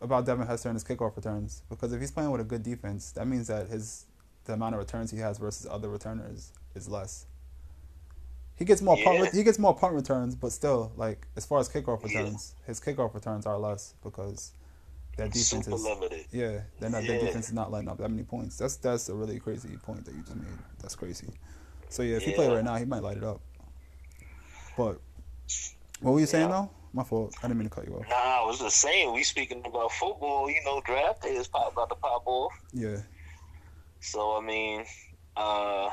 about 0.00 0.24
Devin 0.24 0.46
Hester 0.46 0.70
and 0.70 0.76
his 0.76 0.84
kickoff 0.84 1.14
returns. 1.14 1.62
Because 1.68 1.92
if 1.92 2.00
he's 2.00 2.10
playing 2.10 2.30
with 2.30 2.40
a 2.40 2.44
good 2.44 2.62
defense, 2.62 3.12
that 3.12 3.26
means 3.26 3.48
that 3.48 3.68
his 3.68 4.06
the 4.44 4.54
amount 4.54 4.74
of 4.74 4.78
returns 4.78 5.10
he 5.10 5.18
has 5.18 5.38
versus 5.38 5.66
other 5.70 5.88
returners 5.90 6.52
is 6.74 6.88
less. 6.88 7.26
He 8.56 8.64
gets 8.64 8.80
more 8.82 8.96
punt. 8.96 9.18
Yeah. 9.18 9.30
He 9.32 9.42
gets 9.44 9.58
more 9.58 9.74
punt 9.76 9.94
returns, 9.94 10.34
but 10.34 10.50
still, 10.52 10.92
like 10.96 11.26
as 11.36 11.44
far 11.44 11.58
as 11.60 11.68
kickoff 11.68 12.00
Yeah. 12.00 12.20
returns, 12.20 12.54
his 12.66 12.80
kickoff 12.80 13.14
returns 13.14 13.44
are 13.46 13.58
less 13.58 13.94
because 14.02 14.52
their 15.16 15.28
defense 15.28 15.66
Super 15.66 15.76
is. 15.76 15.84
limited. 15.84 16.26
Yeah, 16.30 16.60
they're 16.80 16.90
not, 16.90 17.06
their 17.06 17.18
defense 17.18 17.48
is 17.48 17.52
not 17.52 17.70
letting 17.70 17.88
up 17.88 17.98
that 17.98 18.08
many 18.10 18.22
points. 18.24 18.56
That's 18.56 18.76
that's 18.76 19.08
a 19.10 19.14
really 19.14 19.38
crazy 19.40 19.76
point 19.76 20.04
that 20.06 20.14
you 20.14 20.22
just 20.22 20.36
made. 20.36 20.58
That's 20.80 20.94
crazy. 20.94 21.28
So 21.90 22.02
yeah, 22.02 22.16
if 22.16 22.24
he 22.24 22.30
Yeah. 22.30 22.36
played 22.36 22.52
right 22.52 22.64
now, 22.64 22.76
he 22.76 22.84
might 22.86 23.02
light 23.02 23.18
it 23.18 23.24
up. 23.24 23.40
But 24.76 25.00
What 26.00 26.12
were 26.12 26.20
you 26.20 26.26
saying 26.26 26.48
though? 26.50 26.70
My 26.92 27.04
fault. 27.04 27.34
I 27.42 27.46
didn't 27.48 27.58
mean 27.58 27.68
to 27.68 27.74
cut 27.74 27.86
you 27.86 27.94
off. 27.94 28.08
Nah, 28.08 28.14
I 28.16 28.44
was 28.46 28.58
just 28.58 28.76
saying. 28.80 29.12
We 29.12 29.22
speaking 29.22 29.62
about 29.66 29.92
football. 29.92 30.50
You 30.50 30.62
know, 30.64 30.80
draft 30.84 31.22
day 31.22 31.34
is 31.36 31.46
pop, 31.46 31.72
about 31.72 31.88
to 31.90 31.94
pop 31.94 32.22
off. 32.26 32.52
Yeah. 32.72 32.98
So 34.00 34.36
I 34.36 34.40
mean, 34.40 34.84
uh, 35.36 35.90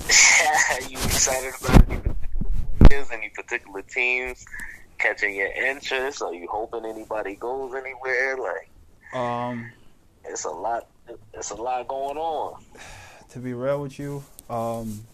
you 0.88 0.96
excited 0.98 1.52
about 1.60 1.90
any 1.90 1.98
particular 2.00 2.50
players, 2.80 3.10
any 3.12 3.28
particular 3.30 3.82
teams 3.82 4.44
catching 4.98 5.34
your 5.34 5.52
interest? 5.52 6.22
Are 6.22 6.34
you 6.34 6.48
hoping 6.50 6.84
anybody 6.84 7.34
goes 7.36 7.74
anywhere? 7.74 8.36
Like, 8.36 8.70
Um, 9.18 9.70
it's 10.24 10.44
a 10.44 10.50
lot. 10.50 10.88
It's 11.34 11.50
a 11.50 11.54
lot 11.56 11.88
going 11.88 12.16
on. 12.16 12.62
to 13.30 13.38
be 13.38 13.54
real 13.54 13.82
with 13.82 13.98
you, 13.98 14.22
um, 14.48 15.04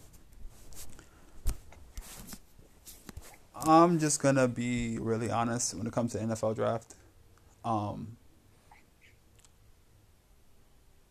I'm 3.55 3.99
just 3.99 4.21
gonna 4.21 4.49
be 4.49 4.99
really 4.99 5.31
honest 5.31 5.75
when 5.75 5.87
it 5.87 5.93
comes 5.93 6.13
to 6.13 6.19
NFL 6.19 6.55
draft. 6.57 6.95
Um, 7.65 8.17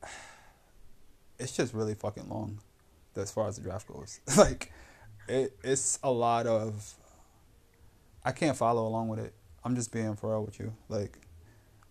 it's 1.39 1.51
just 1.51 1.73
really 1.73 1.95
fucking 1.95 2.29
long, 2.29 2.59
as 3.17 3.31
far 3.31 3.47
as 3.47 3.55
the 3.57 3.61
draft 3.61 3.87
goes. 3.87 4.19
like, 4.37 4.71
it 5.27 5.57
it's 5.63 5.99
a 6.03 6.11
lot 6.11 6.47
of. 6.47 6.93
I 8.23 8.31
can't 8.31 8.57
follow 8.57 8.87
along 8.87 9.09
with 9.09 9.19
it. 9.19 9.33
I'm 9.63 9.75
just 9.75 9.91
being 9.91 10.15
for 10.15 10.31
real 10.31 10.43
with 10.45 10.59
you. 10.59 10.73
Like, 10.89 11.19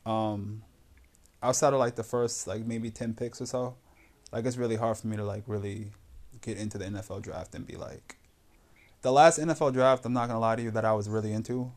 um, 0.04 0.62
outside 1.42 1.72
of 1.72 1.78
like 1.78 1.94
the 1.94 2.04
first 2.04 2.46
like 2.46 2.64
maybe 2.64 2.90
ten 2.90 3.14
picks 3.14 3.40
or 3.40 3.46
so, 3.46 3.76
like 4.32 4.44
it's 4.44 4.56
really 4.56 4.76
hard 4.76 4.96
for 4.96 5.06
me 5.06 5.16
to 5.16 5.24
like 5.24 5.44
really 5.46 5.90
get 6.40 6.56
into 6.58 6.78
the 6.78 6.84
NFL 6.84 7.22
draft 7.22 7.54
and 7.54 7.66
be 7.66 7.76
like 7.76 8.16
the 9.04 9.12
last 9.12 9.38
NFL 9.38 9.72
draft, 9.74 10.04
I'm 10.06 10.14
not 10.14 10.28
gonna 10.28 10.40
lie 10.40 10.56
to 10.56 10.62
you, 10.62 10.70
that 10.72 10.84
I 10.84 10.92
was 10.92 11.08
really 11.10 11.32
into 11.32 11.70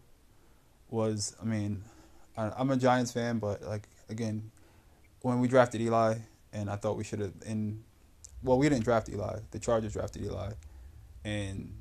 was, 0.89 1.35
I 1.41 1.45
mean, 1.45 1.83
I- 2.37 2.53
I'm 2.57 2.71
a 2.71 2.77
Giants 2.77 3.11
fan, 3.11 3.39
but 3.39 3.61
like 3.63 3.87
again, 4.09 4.51
when 5.21 5.41
we 5.41 5.49
drafted 5.49 5.81
Eli, 5.81 6.15
and 6.53 6.69
I 6.69 6.77
thought 6.77 6.95
we 6.95 7.03
should 7.03 7.19
have, 7.19 7.33
in, 7.45 7.83
well, 8.43 8.57
we 8.57 8.69
didn't 8.69 8.83
draft 8.83 9.09
Eli. 9.09 9.39
The 9.51 9.59
Chargers 9.59 9.93
drafted 9.93 10.23
Eli, 10.23 10.51
and 11.23 11.73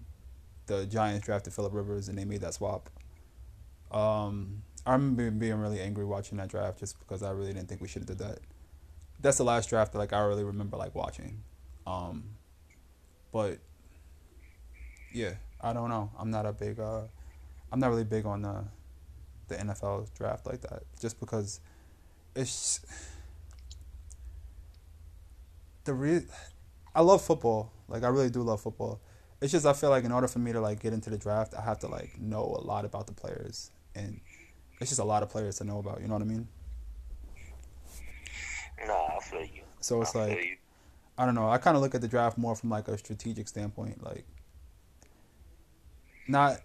the 0.67 0.87
Giants 0.87 1.25
drafted 1.25 1.53
Philip 1.53 1.73
Rivers, 1.73 2.09
and 2.09 2.19
they 2.19 2.25
made 2.25 2.41
that 2.41 2.55
swap. 2.55 2.91
Um, 3.91 4.63
I 4.85 4.93
remember 4.93 5.31
being 5.31 5.59
really 5.59 5.81
angry 5.81 6.05
watching 6.05 6.39
that 6.39 6.49
draft 6.49 6.79
just 6.79 6.99
because 6.99 7.23
I 7.23 7.31
really 7.31 7.53
didn't 7.53 7.69
think 7.69 7.81
we 7.81 7.89
should 7.89 8.03
have 8.03 8.19
did 8.19 8.19
that. 8.19 8.39
That's 9.21 9.39
the 9.39 9.45
last 9.45 9.69
draft 9.69 9.93
that 9.93 9.99
like 9.99 10.13
I 10.13 10.21
really 10.21 10.45
remember 10.45 10.77
like 10.77 10.95
watching. 10.95 11.43
Um, 11.87 12.25
but 13.33 13.59
yeah, 15.13 15.35
I 15.61 15.73
don't 15.73 15.89
know. 15.89 16.11
I'm 16.19 16.31
not 16.31 16.47
a 16.47 16.53
big 16.53 16.79
uh 16.79 17.03
I'm 17.73 17.81
not 17.81 17.91
really 17.91 18.05
big 18.05 18.27
on 18.27 18.43
the 18.43 18.65
the 19.49 19.55
NFL 19.57 20.13
draft 20.15 20.47
like 20.47 20.61
that 20.63 20.83
just 21.01 21.19
because 21.21 21.61
it's 22.35 22.85
the 25.87 25.95
re 25.95 26.23
I 26.95 27.01
love 27.01 27.23
football. 27.23 27.73
Like 27.89 28.03
I 28.03 28.09
really 28.09 28.31
do 28.31 28.43
love 28.43 28.61
football. 28.61 29.01
It's 29.41 29.53
just 29.53 29.67
I 29.67 29.73
feel 29.73 29.91
like 29.91 30.05
in 30.05 30.13
order 30.13 30.29
for 30.29 30.39
me 30.39 30.53
to 30.53 30.61
like 30.61 30.81
get 30.81 30.93
into 30.93 31.11
the 31.11 31.19
draft, 31.19 31.55
I 31.55 31.63
have 31.63 31.79
to 31.81 31.89
like 31.89 32.19
know 32.19 32.43
a 32.43 32.63
lot 32.63 32.85
about 32.85 33.07
the 33.07 33.13
players 33.13 33.71
and 33.95 34.21
it's 34.81 34.91
just 34.91 35.01
a 35.01 35.05
lot 35.05 35.23
of 35.23 35.31
players 35.31 35.57
to 35.59 35.65
know 35.65 35.79
about, 35.79 36.01
you 36.01 36.09
know 36.09 36.15
what 36.15 36.23
I 36.23 36.27
mean? 36.27 36.49
Nah, 38.87 39.17
I 39.17 39.19
feel 39.23 39.41
you. 39.41 39.63
So 39.81 40.03
it's 40.03 40.15
I 40.15 40.27
like 40.27 40.45
you. 40.45 40.57
I 41.19 41.25
don't 41.25 41.35
know. 41.35 41.49
I 41.49 41.59
kind 41.59 41.77
of 41.77 41.83
look 41.83 41.95
at 41.95 42.03
the 42.03 42.09
draft 42.09 42.37
more 42.37 42.55
from 42.55 42.71
like 42.71 42.89
a 42.89 42.99
strategic 42.99 43.49
standpoint. 43.49 44.05
Like, 44.05 44.25
not. 46.29 46.59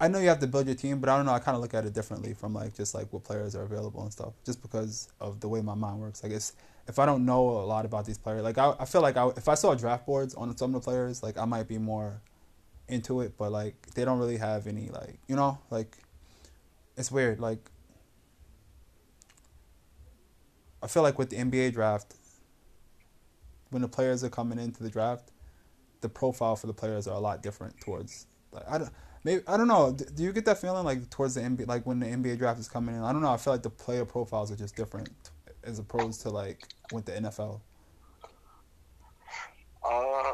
I 0.00 0.08
know 0.08 0.18
you 0.18 0.28
have 0.28 0.40
to 0.40 0.46
build 0.46 0.66
your 0.66 0.74
team, 0.74 0.98
but 1.00 1.08
I 1.08 1.16
don't 1.16 1.26
know. 1.26 1.32
I 1.32 1.38
kind 1.38 1.54
of 1.54 1.62
look 1.62 1.74
at 1.74 1.84
it 1.84 1.94
differently 1.94 2.34
from 2.34 2.52
like 2.52 2.74
just 2.74 2.94
like 2.94 3.12
what 3.12 3.24
players 3.24 3.54
are 3.54 3.62
available 3.62 4.02
and 4.02 4.12
stuff, 4.12 4.32
just 4.44 4.62
because 4.62 5.08
of 5.20 5.40
the 5.40 5.48
way 5.48 5.60
my 5.62 5.74
mind 5.74 6.00
works. 6.00 6.22
Like, 6.22 6.32
it's 6.32 6.54
if 6.88 6.98
I 6.98 7.06
don't 7.06 7.24
know 7.24 7.48
a 7.48 7.66
lot 7.66 7.84
about 7.84 8.04
these 8.04 8.18
players, 8.18 8.42
like 8.42 8.58
I, 8.58 8.74
I 8.78 8.84
feel 8.84 9.02
like 9.02 9.16
I, 9.16 9.28
if 9.36 9.48
I 9.48 9.54
saw 9.54 9.74
draft 9.74 10.06
boards 10.06 10.34
on 10.34 10.56
some 10.56 10.74
of 10.74 10.82
the 10.82 10.84
players, 10.84 11.22
like 11.22 11.36
I 11.36 11.44
might 11.44 11.68
be 11.68 11.78
more 11.78 12.20
into 12.88 13.20
it. 13.20 13.36
But 13.36 13.52
like 13.52 13.74
they 13.94 14.04
don't 14.04 14.18
really 14.18 14.36
have 14.36 14.66
any 14.66 14.88
like 14.88 15.18
you 15.28 15.36
know 15.36 15.58
like 15.70 15.96
it's 16.96 17.10
weird. 17.10 17.40
Like 17.40 17.70
I 20.82 20.86
feel 20.86 21.02
like 21.02 21.18
with 21.18 21.30
the 21.30 21.36
NBA 21.36 21.72
draft, 21.72 22.14
when 23.70 23.82
the 23.82 23.88
players 23.88 24.22
are 24.22 24.30
coming 24.30 24.58
into 24.58 24.82
the 24.82 24.90
draft, 24.90 25.32
the 26.00 26.08
profile 26.08 26.54
for 26.54 26.68
the 26.68 26.74
players 26.74 27.08
are 27.08 27.16
a 27.16 27.20
lot 27.20 27.42
different 27.42 27.80
towards 27.80 28.26
like 28.52 28.64
I 28.68 28.78
don't 28.78 28.90
maybe 29.24 29.42
I 29.48 29.56
don't 29.56 29.68
know. 29.68 29.92
Do 29.92 30.22
you 30.22 30.32
get 30.32 30.44
that 30.44 30.58
feeling 30.58 30.84
like 30.84 31.10
towards 31.10 31.34
the 31.34 31.40
NBA 31.40 31.66
like 31.66 31.84
when 31.84 31.98
the 31.98 32.06
NBA 32.06 32.38
draft 32.38 32.60
is 32.60 32.68
coming 32.68 32.94
in? 32.94 33.02
I 33.02 33.12
don't 33.12 33.22
know. 33.22 33.32
I 33.32 33.36
feel 33.38 33.52
like 33.52 33.64
the 33.64 33.70
player 33.70 34.04
profiles 34.04 34.52
are 34.52 34.56
just 34.56 34.76
different 34.76 35.10
as 35.64 35.78
opposed 35.80 36.22
to 36.22 36.30
like 36.30 36.68
with 36.92 37.04
the 37.04 37.12
NFL. 37.12 37.60
Uh, 39.88 40.32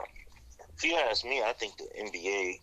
if 0.77 0.85
you 0.85 0.97
ask 0.97 1.25
me, 1.25 1.43
I 1.43 1.53
think 1.53 1.77
the 1.77 1.85
NBA, 1.85 2.59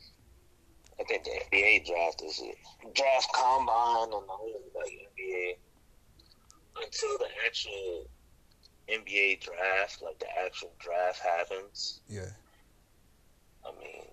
I 0.99 1.03
think 1.03 1.23
the 1.23 1.31
NBA 1.51 1.85
draft 1.85 2.21
is 2.23 2.41
a 2.41 2.93
draft 2.93 3.31
combine 3.33 4.03
and 4.03 4.27
the 4.27 4.31
whole 4.31 4.61
like 4.75 4.91
NBA 5.17 5.55
until 6.83 7.17
the 7.19 7.27
actual 7.45 8.07
NBA 8.89 9.41
draft, 9.41 10.01
like 10.01 10.19
the 10.19 10.27
actual 10.45 10.71
draft 10.79 11.19
happens. 11.19 12.01
Yeah. 12.09 12.29
I 13.65 13.71
mean, 13.79 14.05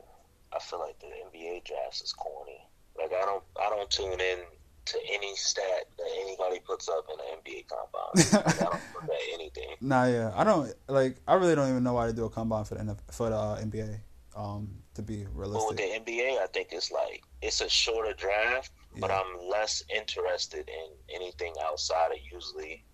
I 0.52 0.58
feel 0.58 0.80
like 0.80 0.98
the 0.98 1.06
NBA 1.06 1.64
draft 1.64 2.02
is 2.02 2.12
corny. 2.12 2.60
Like 2.98 3.12
I 3.12 3.24
don't, 3.24 3.44
I 3.60 3.70
don't 3.70 3.90
tune 3.90 4.20
in 4.20 4.38
to 4.86 4.98
any 5.12 5.34
stat 5.36 5.84
that 5.98 6.06
anybody 6.22 6.60
puts 6.60 6.88
up 6.88 7.06
in 7.10 7.16
the 7.18 7.50
NBA 7.50 7.64
combine. 7.68 8.42
Like, 8.46 8.60
I 8.60 8.64
don't 8.64 8.80
look 8.94 9.04
at 9.04 9.34
anything. 9.34 9.74
Nah, 9.80 10.04
yeah. 10.06 10.32
I 10.34 10.44
don't 10.44 10.72
like. 10.88 11.16
I 11.28 11.34
really 11.34 11.54
don't 11.54 11.68
even 11.70 11.82
know 11.84 11.92
why 11.94 12.06
they 12.06 12.12
do 12.12 12.24
a 12.24 12.30
combine 12.30 12.64
for 12.64 12.74
the 12.76 12.80
NF, 12.82 12.98
for 13.12 13.28
the 13.30 13.36
uh, 13.36 13.60
NBA. 13.60 14.00
Um, 14.36 14.68
to 14.94 15.02
be 15.02 15.24
But 15.24 15.34
with 15.34 15.48
realistic. 15.48 15.76
the 15.78 16.12
NBA, 16.12 16.38
I 16.42 16.46
think 16.48 16.68
it's 16.72 16.90
like 16.90 17.22
it's 17.42 17.60
a 17.62 17.68
shorter 17.68 18.12
draft, 18.14 18.70
but 19.00 19.10
I'm 19.10 19.26
less 19.48 19.82
interested 19.94 20.68
in 20.68 20.88
anything 21.14 21.54
outside 21.64 22.12
of 22.12 22.18
usually 22.30 22.84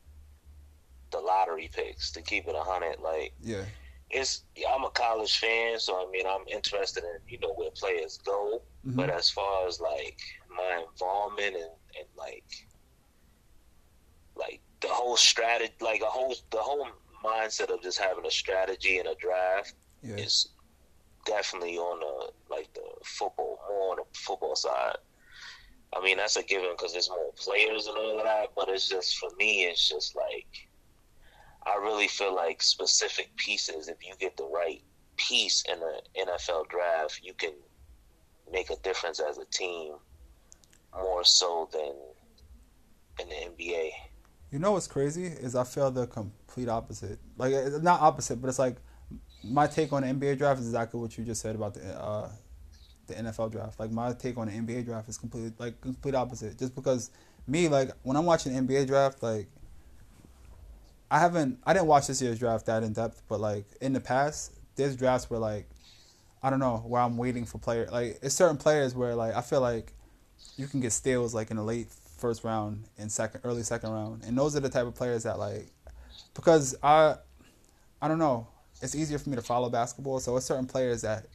the 1.11 1.19
lottery 1.21 1.69
picks. 1.73 2.11
To 2.13 2.23
keep 2.23 2.47
it 2.49 2.55
a 2.55 2.61
hundred, 2.63 3.01
like 3.01 3.35
Yeah. 3.41 3.65
it's 4.11 4.45
I'm 4.69 4.85
a 4.85 4.91
college 4.91 5.39
fan, 5.39 5.79
so 5.81 6.07
I 6.07 6.11
mean 6.11 6.27
I'm 6.27 6.47
interested 6.49 7.03
in 7.05 7.19
you 7.29 7.39
know 7.41 7.53
where 7.55 7.71
players 7.73 8.19
go. 8.25 8.63
Mhm. 8.87 8.97
But 8.97 9.11
as 9.11 9.29
far 9.31 9.67
as 9.67 9.81
like 9.81 10.19
my 10.49 10.85
involvement 10.89 11.57
and, 11.57 11.71
and 11.99 12.09
like 12.17 12.45
like 14.37 14.61
the 14.81 14.89
whole 14.89 15.17
strategy, 15.17 15.73
like 15.81 16.01
a 16.03 16.07
whole 16.07 16.35
the 16.51 16.59
whole 16.59 16.87
mindset 17.25 17.73
of 17.73 17.83
just 17.83 17.99
having 18.01 18.27
a 18.27 18.31
strategy 18.31 18.99
and 18.99 19.09
a 19.09 19.15
draft 19.17 19.75
Yeah. 20.03 20.17
is 20.17 20.49
definitely 21.25 21.77
on 21.79 22.01
the 22.01 22.33
like 22.55 22.73
the 22.75 22.83
football 23.05 23.59
more 23.69 23.91
on 23.93 23.97
the 23.99 24.19
football 24.19 24.57
side. 24.57 24.97
I 25.95 26.03
mean 26.03 26.17
that's 26.17 26.37
a 26.37 26.43
given 26.43 26.71
because 26.77 26.93
there's 26.93 27.11
more 27.11 27.33
players 27.37 27.87
and 27.87 27.97
all 27.97 28.17
that, 28.25 28.49
but 28.57 28.69
it's 28.69 28.89
just 28.89 29.19
for 29.19 29.29
me, 29.39 29.65
it's 29.65 29.89
just 29.89 30.17
like 30.17 30.47
I 31.65 31.77
really 31.81 32.09
feel 32.09 32.35
like 32.35 32.61
specific 32.63 33.35
pieces. 33.37 33.89
If 33.89 33.99
you 34.05 34.15
get 34.19 34.37
the 34.37 34.49
right 34.53 34.83
piece 35.17 35.63
in 35.71 35.79
the 35.79 36.01
NFL 36.19 36.69
draft, 36.69 37.21
you 37.23 37.35
can 37.35 37.53
make 38.51 38.71
a 38.71 38.77
difference 38.83 39.21
as 39.21 39.39
a 39.39 39.45
team 39.53 39.95
more 40.95 41.25
so 41.25 41.69
than 41.73 41.93
in 43.21 43.29
the 43.29 43.35
NBA. 43.65 43.91
You 44.51 44.59
know 44.59 44.73
what's 44.73 44.87
crazy 44.87 45.25
is 45.25 45.55
I 45.55 45.65
feel 45.65 45.91
the 45.91 46.07
complete 46.07 46.69
opposite. 46.69 47.19
Like 47.39 47.55
not 47.83 48.01
opposite, 48.01 48.41
but 48.41 48.49
it's 48.49 48.59
like 48.59 48.77
my 49.45 49.67
take 49.67 49.93
on 49.93 50.03
the 50.03 50.09
NBA 50.09 50.39
draft 50.39 50.61
is 50.61 50.67
exactly 50.67 51.01
what 51.01 51.17
you 51.17 51.25
just 51.25 51.41
said 51.41 51.55
about 51.55 51.75
the 51.75 52.01
uh, 52.01 52.31
the 53.07 53.15
NFL 53.15 53.51
draft. 53.51 53.81
Like 53.81 53.91
my 53.91 54.13
take 54.13 54.37
on 54.37 54.49
the 54.49 54.53
NBA 54.53 54.85
draft 54.85 55.09
is 55.09 55.19
completely 55.19 55.53
like 55.59 55.81
complete 55.81 56.15
opposite. 56.15 56.59
Just 56.59 56.75
because 56.75 57.11
me 57.47 57.69
like 57.69 57.91
when 58.03 58.17
I'm 58.17 58.27
watching 58.27 58.53
the 58.53 58.61
NBA 58.61 58.87
draft, 58.87 59.23
like 59.23 59.49
I 61.11 61.19
haven't 61.19 61.59
I 61.65 61.73
didn't 61.73 61.89
watch 61.89 62.07
this 62.07 62.21
year's 62.21 62.39
draft 62.39 62.67
that 62.67 62.83
in 62.83 62.93
depth, 62.93 63.23
but 63.29 63.41
like 63.41 63.65
in 63.81 63.93
the 63.93 64.01
past, 64.01 64.53
there's 64.77 64.97
drafts 64.97 65.31
where 65.31 65.41
like 65.41 65.69
I 66.43 66.51
don't 66.51 66.61
know 66.61 66.79
where 66.87 67.01
I'm 67.01 67.17
waiting 67.17 67.45
for 67.45 67.59
player 67.59 67.89
like 67.91 68.19
it's 68.23 68.35
certain 68.35 68.57
players 68.57 68.95
where 68.95 69.15
like 69.15 69.35
I 69.35 69.41
feel 69.41 69.61
like 69.61 69.93
you 70.57 70.67
can 70.67 70.81
get 70.81 70.93
steals 70.93 71.35
like 71.35 71.51
in 71.51 71.57
the 71.57 71.63
late 71.63 71.89
first 72.23 72.45
round 72.45 72.85
and 72.99 73.11
second 73.11 73.41
early 73.45 73.63
second 73.63 73.91
round. 73.91 74.23
And 74.25 74.39
those 74.39 74.57
are 74.57 74.61
the 74.61 74.69
type 74.69 74.87
of 74.87 74.95
players 74.95 75.25
that 75.25 75.39
like 75.39 75.67
because 76.35 76.75
I 76.83 77.17
I 78.01 78.09
don't 78.09 78.19
know. 78.19 78.47
It's 78.81 78.95
easier 78.95 79.19
for 79.19 79.31
me 79.31 79.37
to 79.37 79.43
follow 79.43 79.69
basketball. 79.71 80.21
So 80.21 80.37
it's 80.37 80.47
certain 80.47 80.67
players 80.67 81.03
that 81.03 81.27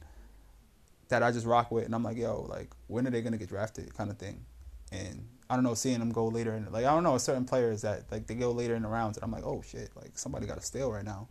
that 1.08 1.22
I 1.22 1.30
just 1.30 1.46
rock 1.46 1.70
with. 1.70 1.84
And 1.84 1.94
I'm 1.94 2.02
like 2.02 2.16
yo 2.16 2.46
like 2.48 2.70
when 2.86 3.06
are 3.06 3.10
they 3.10 3.22
gonna 3.22 3.36
get 3.36 3.48
drafted 3.48 3.94
kind 3.94 4.10
of 4.10 4.18
thing? 4.18 4.44
And 4.90 5.28
I 5.50 5.54
don't 5.54 5.64
know 5.64 5.74
seeing 5.74 5.98
them 5.98 6.10
go 6.10 6.26
later 6.26 6.54
in 6.54 6.70
like 6.72 6.84
I 6.84 6.94
don't 6.94 7.04
know 7.04 7.18
certain 7.18 7.44
players 7.44 7.82
that 7.82 8.10
like 8.10 8.26
they 8.26 8.34
go 8.34 8.50
later 8.50 8.74
in 8.74 8.82
the 8.82 8.88
rounds 8.88 9.16
and 9.16 9.24
I'm 9.24 9.30
like 9.30 9.44
oh 9.44 9.62
shit 9.62 9.90
like 9.94 10.18
somebody 10.18 10.46
got 10.46 10.58
a 10.58 10.62
steal 10.62 10.90
right 10.90 11.04
now. 11.04 11.28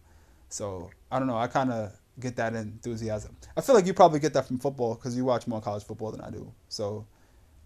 So 0.49 0.91
I 1.11 1.19
don't 1.19 1.27
know 1.27 1.37
I 1.37 1.47
kind 1.47 1.71
of 1.71 1.93
get 2.19 2.35
that 2.37 2.53
enthusiasm. 2.53 3.35
I 3.55 3.61
feel 3.61 3.75
like 3.75 3.85
you 3.85 3.93
probably 3.93 4.19
get 4.19 4.33
that 4.33 4.47
from 4.47 4.59
football 4.59 4.95
because 4.95 5.15
you 5.15 5.25
watch 5.25 5.47
more 5.47 5.61
college 5.61 5.83
football 5.83 6.11
than 6.11 6.21
I 6.21 6.31
do. 6.31 6.51
So 6.69 7.05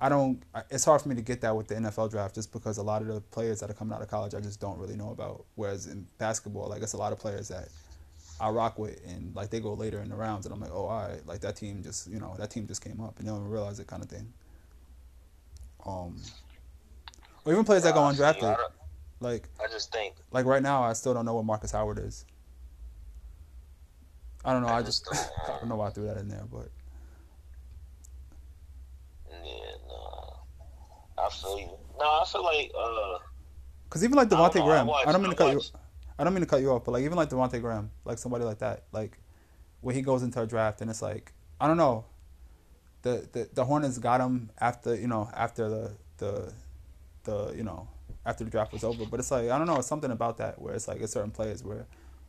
I 0.03 0.09
don't. 0.09 0.41
It's 0.71 0.83
hard 0.83 0.99
for 0.99 1.09
me 1.09 1.15
to 1.15 1.21
get 1.21 1.41
that 1.41 1.55
with 1.55 1.67
the 1.67 1.75
NFL 1.75 2.09
draft 2.09 2.33
just 2.33 2.51
because 2.51 2.79
a 2.79 2.83
lot 2.83 3.03
of 3.03 3.07
the 3.07 3.21
players 3.21 3.59
that 3.59 3.69
are 3.69 3.73
coming 3.73 3.93
out 3.93 4.01
of 4.01 4.07
college 4.07 4.33
I 4.33 4.39
just 4.39 4.59
don't 4.59 4.79
really 4.79 4.95
know 4.95 5.11
about. 5.11 5.45
Whereas 5.53 5.85
in 5.85 6.07
basketball, 6.17 6.67
like 6.67 6.81
it's 6.81 6.93
a 6.93 6.97
lot 6.97 7.13
of 7.13 7.19
players 7.19 7.49
that 7.49 7.69
I 8.39 8.49
rock 8.49 8.79
with 8.79 8.99
and 9.07 9.35
like 9.35 9.51
they 9.51 9.59
go 9.59 9.75
later 9.75 10.01
in 10.01 10.09
the 10.09 10.15
rounds 10.15 10.47
and 10.47 10.55
I'm 10.55 10.59
like, 10.59 10.71
oh, 10.73 10.87
all 10.87 11.07
right, 11.07 11.25
like 11.27 11.41
that 11.41 11.55
team 11.55 11.83
just 11.83 12.09
you 12.09 12.19
know 12.19 12.35
that 12.39 12.49
team 12.49 12.65
just 12.65 12.83
came 12.83 12.99
up 12.99 13.19
and 13.19 13.27
you 13.27 13.31
don't 13.31 13.41
even 13.41 13.51
realize 13.51 13.79
it 13.79 13.85
kind 13.85 14.01
of 14.01 14.09
thing. 14.09 14.33
Um, 15.85 16.19
or 17.45 17.53
even 17.53 17.63
players 17.63 17.83
that 17.83 17.93
go 17.93 18.01
undrafted. 18.01 18.57
Like 19.19 19.49
I 19.63 19.67
just 19.67 19.93
think 19.93 20.15
like 20.31 20.47
right 20.47 20.63
now 20.63 20.81
I 20.81 20.93
still 20.93 21.13
don't 21.13 21.25
know 21.25 21.35
what 21.35 21.45
Marcus 21.45 21.71
Howard 21.71 21.99
is. 21.99 22.25
I 24.43 24.51
don't 24.53 24.63
know. 24.63 24.69
I, 24.69 24.79
I 24.79 24.81
just, 24.81 25.05
just 25.05 25.31
don't, 25.47 25.55
I 25.55 25.59
don't 25.59 25.69
know 25.69 25.75
why 25.75 25.87
I 25.87 25.89
threw 25.91 26.07
that 26.07 26.17
in 26.17 26.27
there, 26.27 26.45
but 26.51 26.69
I 31.17 31.29
feel 31.29 31.59
you. 31.59 31.69
No, 31.99 32.05
I 32.05 32.25
feel 32.25 32.43
like 32.43 32.71
uh, 32.77 33.19
because 33.85 34.03
even 34.03 34.15
like 34.15 34.29
Devonte 34.29 34.63
Graham, 34.63 34.87
I, 34.87 34.89
watch, 34.89 35.07
I 35.07 35.11
don't 35.11 35.21
mean 35.21 35.31
to 35.31 35.37
cut 35.37 35.53
you. 35.53 35.61
I 36.17 36.23
don't 36.23 36.33
mean 36.33 36.41
to 36.41 36.47
cut 36.47 36.61
you 36.61 36.71
off, 36.71 36.83
but 36.83 36.91
like 36.93 37.03
even 37.03 37.17
like 37.17 37.29
Devonte 37.29 37.59
Graham, 37.61 37.91
like 38.05 38.17
somebody 38.17 38.43
like 38.43 38.59
that, 38.59 38.83
like 38.91 39.17
when 39.81 39.95
he 39.95 40.01
goes 40.01 40.23
into 40.23 40.41
a 40.41 40.47
draft 40.47 40.81
and 40.81 40.89
it's 40.89 41.01
like 41.01 41.33
I 41.59 41.67
don't 41.67 41.77
know, 41.77 42.05
the 43.01 43.27
the, 43.31 43.49
the 43.53 43.65
Hornets 43.65 43.97
got 43.97 44.21
him 44.21 44.49
after 44.59 44.95
you 44.95 45.07
know 45.07 45.29
after 45.33 45.69
the 45.69 45.91
the 46.17 46.53
the 47.23 47.53
you 47.55 47.63
know 47.63 47.87
after 48.25 48.43
the 48.43 48.49
draft 48.49 48.71
was 48.71 48.83
over, 48.83 49.05
but 49.05 49.19
it's 49.19 49.31
like 49.31 49.49
I 49.49 49.57
don't 49.57 49.67
know, 49.67 49.77
it's 49.77 49.87
something 49.87 50.11
about 50.11 50.37
that 50.37 50.61
where 50.61 50.73
it's 50.73 50.87
like 50.87 51.01
it's 51.01 51.13
certain 51.13 51.31
players 51.31 51.63
where 51.63 51.85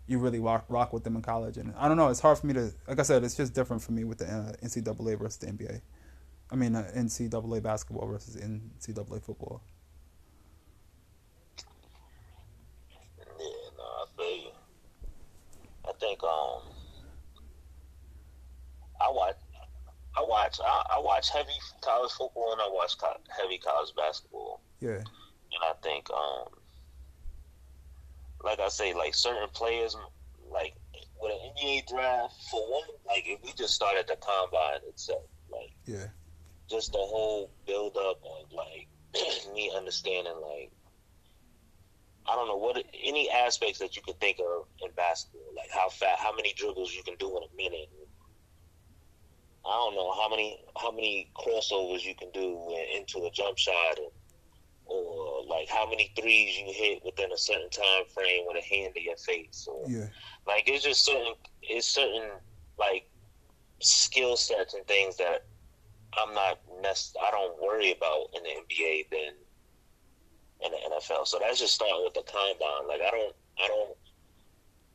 you 0.06 0.18
really 0.18 0.40
rock, 0.40 0.64
rock 0.68 0.92
with 0.92 1.04
them 1.04 1.16
in 1.16 1.22
college, 1.22 1.56
and 1.56 1.72
I 1.78 1.88
don't 1.88 1.96
know, 1.96 2.08
it's 2.08 2.20
hard 2.20 2.38
for 2.38 2.46
me 2.46 2.54
to 2.54 2.72
like 2.88 2.98
I 2.98 3.02
said, 3.02 3.24
it's 3.24 3.36
just 3.36 3.54
different 3.54 3.82
for 3.82 3.92
me 3.92 4.04
with 4.04 4.18
the 4.18 4.26
uh, 4.26 4.52
NCAA 4.62 5.18
versus 5.18 5.36
the 5.36 5.46
NBA. 5.46 5.80
I 6.52 6.54
mean, 6.54 6.76
uh, 6.76 6.86
NCAA 6.94 7.62
basketball 7.62 8.06
versus 8.08 8.36
NCAA 8.36 9.22
football. 9.22 9.62
Yeah, 13.40 13.46
no, 13.78 13.84
I 13.84 14.04
feel 14.14 14.36
you. 14.36 14.50
I 15.88 15.92
think 15.98 16.22
um, 16.22 16.62
I 19.00 19.10
watch, 19.10 19.36
I 20.14 20.24
watch, 20.28 20.58
I, 20.62 20.82
I 20.96 21.00
watch 21.00 21.30
heavy 21.30 21.48
college 21.80 22.12
football 22.12 22.52
and 22.52 22.60
I 22.60 22.68
watch 22.70 22.98
co- 22.98 23.16
heavy 23.34 23.56
college 23.56 23.94
basketball. 23.96 24.60
Yeah. 24.80 24.98
And 24.98 25.62
I 25.62 25.72
think 25.82 26.10
um, 26.10 26.48
like 28.44 28.60
I 28.60 28.68
say, 28.68 28.92
like 28.92 29.14
certain 29.14 29.48
players, 29.54 29.96
like 30.52 30.74
with 31.18 31.32
an 31.32 31.38
NBA 31.56 31.88
draft, 31.88 32.34
for 32.50 32.60
one, 32.70 32.88
like 33.06 33.24
if 33.26 33.42
we 33.42 33.52
just 33.54 33.72
started 33.72 34.06
the 34.06 34.16
combine 34.16 34.86
itself, 34.86 35.22
like 35.50 35.72
yeah 35.86 36.08
just 36.72 36.92
the 36.92 36.98
whole 36.98 37.50
build 37.66 37.96
up 37.96 38.20
of 38.24 38.52
like 38.52 38.88
me 39.54 39.70
understanding 39.76 40.34
like 40.40 40.72
I 42.28 42.34
don't 42.34 42.48
know 42.48 42.56
what 42.56 42.82
any 43.04 43.30
aspects 43.30 43.78
that 43.80 43.96
you 43.96 44.02
could 44.02 44.20
think 44.20 44.38
of 44.38 44.66
in 44.80 44.90
basketball, 44.96 45.42
like 45.56 45.70
how 45.72 45.88
fat, 45.88 46.18
how 46.18 46.34
many 46.34 46.52
dribbles 46.54 46.94
you 46.94 47.02
can 47.02 47.16
do 47.16 47.36
in 47.36 47.42
a 47.42 47.56
minute. 47.56 47.90
I 49.66 49.70
don't 49.70 49.94
know 49.94 50.12
how 50.12 50.28
many 50.28 50.64
how 50.80 50.90
many 50.90 51.30
crossovers 51.36 52.04
you 52.04 52.14
can 52.14 52.30
do 52.32 52.76
into 52.96 53.26
a 53.26 53.30
jump 53.30 53.58
shot, 53.58 53.98
and, 53.98 54.10
or 54.86 55.44
like 55.46 55.68
how 55.68 55.88
many 55.88 56.12
threes 56.18 56.56
you 56.58 56.72
hit 56.72 57.04
within 57.04 57.32
a 57.32 57.38
certain 57.38 57.70
time 57.70 58.04
frame 58.12 58.44
with 58.46 58.56
a 58.56 58.74
hand 58.74 58.94
to 58.94 59.00
your 59.00 59.16
face. 59.16 59.68
Or, 59.70 59.84
yeah, 59.88 60.06
like 60.46 60.64
it's 60.68 60.84
just 60.84 61.04
certain 61.04 61.34
it's 61.62 61.86
certain 61.86 62.30
like 62.78 63.08
skill 63.80 64.36
sets 64.36 64.74
and 64.74 64.86
things 64.86 65.16
that 65.16 65.44
I'm 66.18 66.34
not 66.34 66.58
messed. 66.82 67.16
I 67.20 67.30
don't 67.30 67.60
worry 67.60 67.92
about 67.92 68.28
in 68.34 68.42
the 68.42 68.50
NBA 68.50 69.10
than 69.10 69.34
in 70.64 70.72
the 70.72 70.96
NFL. 70.96 71.26
So 71.26 71.38
that's 71.40 71.58
just 71.58 71.74
starting 71.74 72.02
with 72.04 72.14
the 72.14 72.22
combine. 72.22 72.88
Like 72.88 73.00
I 73.00 73.10
don't, 73.10 73.34
I 73.62 73.68
don't, 73.68 73.96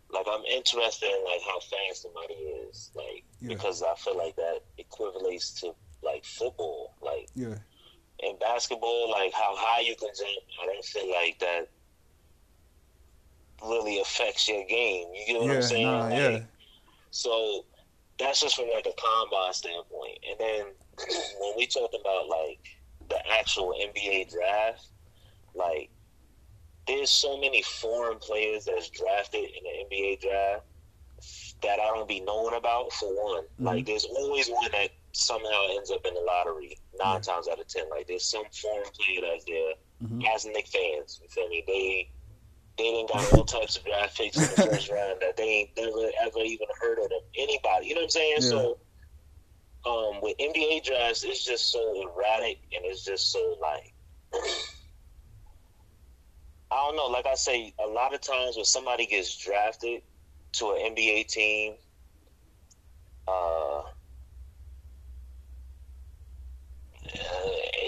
like 0.10 0.26
I'm 0.30 0.44
interested 0.46 1.08
in 1.08 1.26
like 1.26 1.42
how 1.46 1.60
fast 1.60 2.04
somebody 2.04 2.34
is, 2.34 2.92
like 2.96 3.24
yeah. 3.42 3.50
because 3.50 3.84
I 3.84 3.94
feel 3.96 4.18
like 4.18 4.36
that 4.38 4.62
equivalates 4.80 5.60
to 5.62 5.74
like 6.04 6.24
football, 6.24 6.96
like 7.02 7.28
yeah. 7.36 7.56
In 8.20 8.36
basketball, 8.40 9.12
like 9.12 9.32
how 9.34 9.56
high 9.56 9.82
you 9.82 9.96
can 9.96 10.10
jump, 10.18 10.44
I 10.64 10.66
don't 10.66 10.84
feel 10.84 11.12
like 11.12 11.38
that 11.40 11.70
really 13.64 14.00
affects 14.00 14.48
your 14.48 14.66
game. 14.66 15.08
You 15.14 15.26
get 15.28 15.40
what 15.40 15.50
yeah, 15.50 15.54
I'm 15.54 15.62
saying? 15.62 15.86
Nah, 15.86 16.04
like, 16.06 16.14
yeah. 16.14 16.40
So 17.12 17.66
that's 18.20 18.42
just 18.42 18.56
from 18.56 18.70
like 18.74 18.86
a 18.86 18.94
combine 18.98 19.54
standpoint, 19.54 20.20
and 20.30 20.40
then 20.40 20.66
when 21.40 21.54
we 21.58 21.68
talk 21.68 21.92
about 22.00 22.28
like 22.28 22.60
the 23.10 23.20
actual 23.32 23.74
NBA 23.80 24.32
draft, 24.32 24.88
like 25.54 25.90
there's 26.88 27.10
so 27.10 27.40
many 27.40 27.62
foreign 27.62 28.18
players 28.18 28.66
that's 28.66 28.90
drafted 28.90 29.44
in 29.44 29.64
the 29.64 29.96
NBA 29.96 30.22
draft 30.22 30.64
that 31.62 31.80
I 31.80 31.86
don't 31.88 32.08
be 32.08 32.22
knowing 32.22 32.56
about. 32.56 32.92
For 32.94 33.10
one, 33.10 33.44
mm-hmm. 33.44 33.66
like 33.66 33.86
there's 33.86 34.06
always 34.06 34.50
one 34.50 34.72
that 34.72 34.90
somehow 35.12 35.68
ends 35.72 35.92
up 35.92 36.06
in 36.06 36.14
the 36.14 36.22
lottery 36.22 36.78
nine 36.98 37.20
mm-hmm. 37.20 37.32
times 37.32 37.48
out 37.48 37.60
of 37.60 37.68
ten. 37.68 37.90
Like 37.90 38.08
there's 38.08 38.30
some 38.30 38.44
foreign 38.52 38.90
player 38.94 39.22
that's 39.30 39.46
there 39.46 39.74
mm-hmm. 40.04 40.22
as 40.34 40.46
Knick 40.46 40.68
fans. 40.68 41.20
You 41.22 41.30
feel 41.30 41.50
me? 41.50 41.64
They 41.68 42.10
they 42.78 42.84
didn't 42.84 43.10
got 43.10 43.34
all 43.34 43.44
types 43.44 43.78
of 43.78 43.86
draft 43.86 44.18
picks 44.18 44.38
in 44.38 44.44
the 44.44 44.72
first 44.72 44.90
round 44.92 45.20
that 45.22 45.36
they 45.38 45.44
ain't 45.44 45.70
never 45.78 46.12
ever 46.22 46.40
even 46.40 46.68
heard 46.82 47.00
of 47.00 47.10
them. 47.10 47.20
Anybody, 47.38 47.88
you 47.88 47.96
know 47.96 48.02
what 48.02 48.06
I'm 48.06 48.10
saying? 48.10 48.38
Yeah. 48.42 48.50
So 48.50 48.78
um, 49.86 50.22
with 50.22 50.38
NBA 50.38 50.84
drafts, 50.84 51.24
it's 51.24 51.44
just 51.46 51.72
so 51.72 52.02
erratic 52.02 52.60
and 52.74 52.86
it's 52.86 53.04
just 53.04 53.32
so 53.32 53.58
like 53.62 53.94
I 56.70 56.76
don't 56.76 56.96
know. 56.98 57.08
Like 57.08 57.26
I 57.26 57.36
say, 57.36 57.74
a 57.84 57.88
lot 57.88 58.14
of 58.14 58.22
times 58.22 58.58
when 58.58 58.66
somebody 58.66 59.06
gets 59.06 59.36
drafted 59.38 60.02
to 60.54 60.72
an 60.72 60.96
NBA 60.96 61.28
team, 61.28 61.76
uh, 63.28 63.82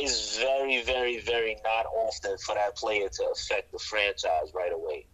it's 0.10 0.38
very, 0.38 0.84
very, 0.84 1.19
very 1.19 1.58
not 1.63 1.86
often 1.86 2.38
for 2.39 2.56
that 2.56 2.76
player 2.76 3.10
to 3.10 3.24
affect 3.34 3.72
the 3.72 3.80
franchise 3.80 4.52
right 4.54 4.74
away, 4.74 5.06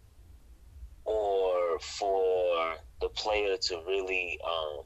or 1.04 1.78
for 1.80 2.76
the 3.00 3.08
player 3.10 3.56
to 3.56 3.82
really 3.86 4.38
um, 4.44 4.84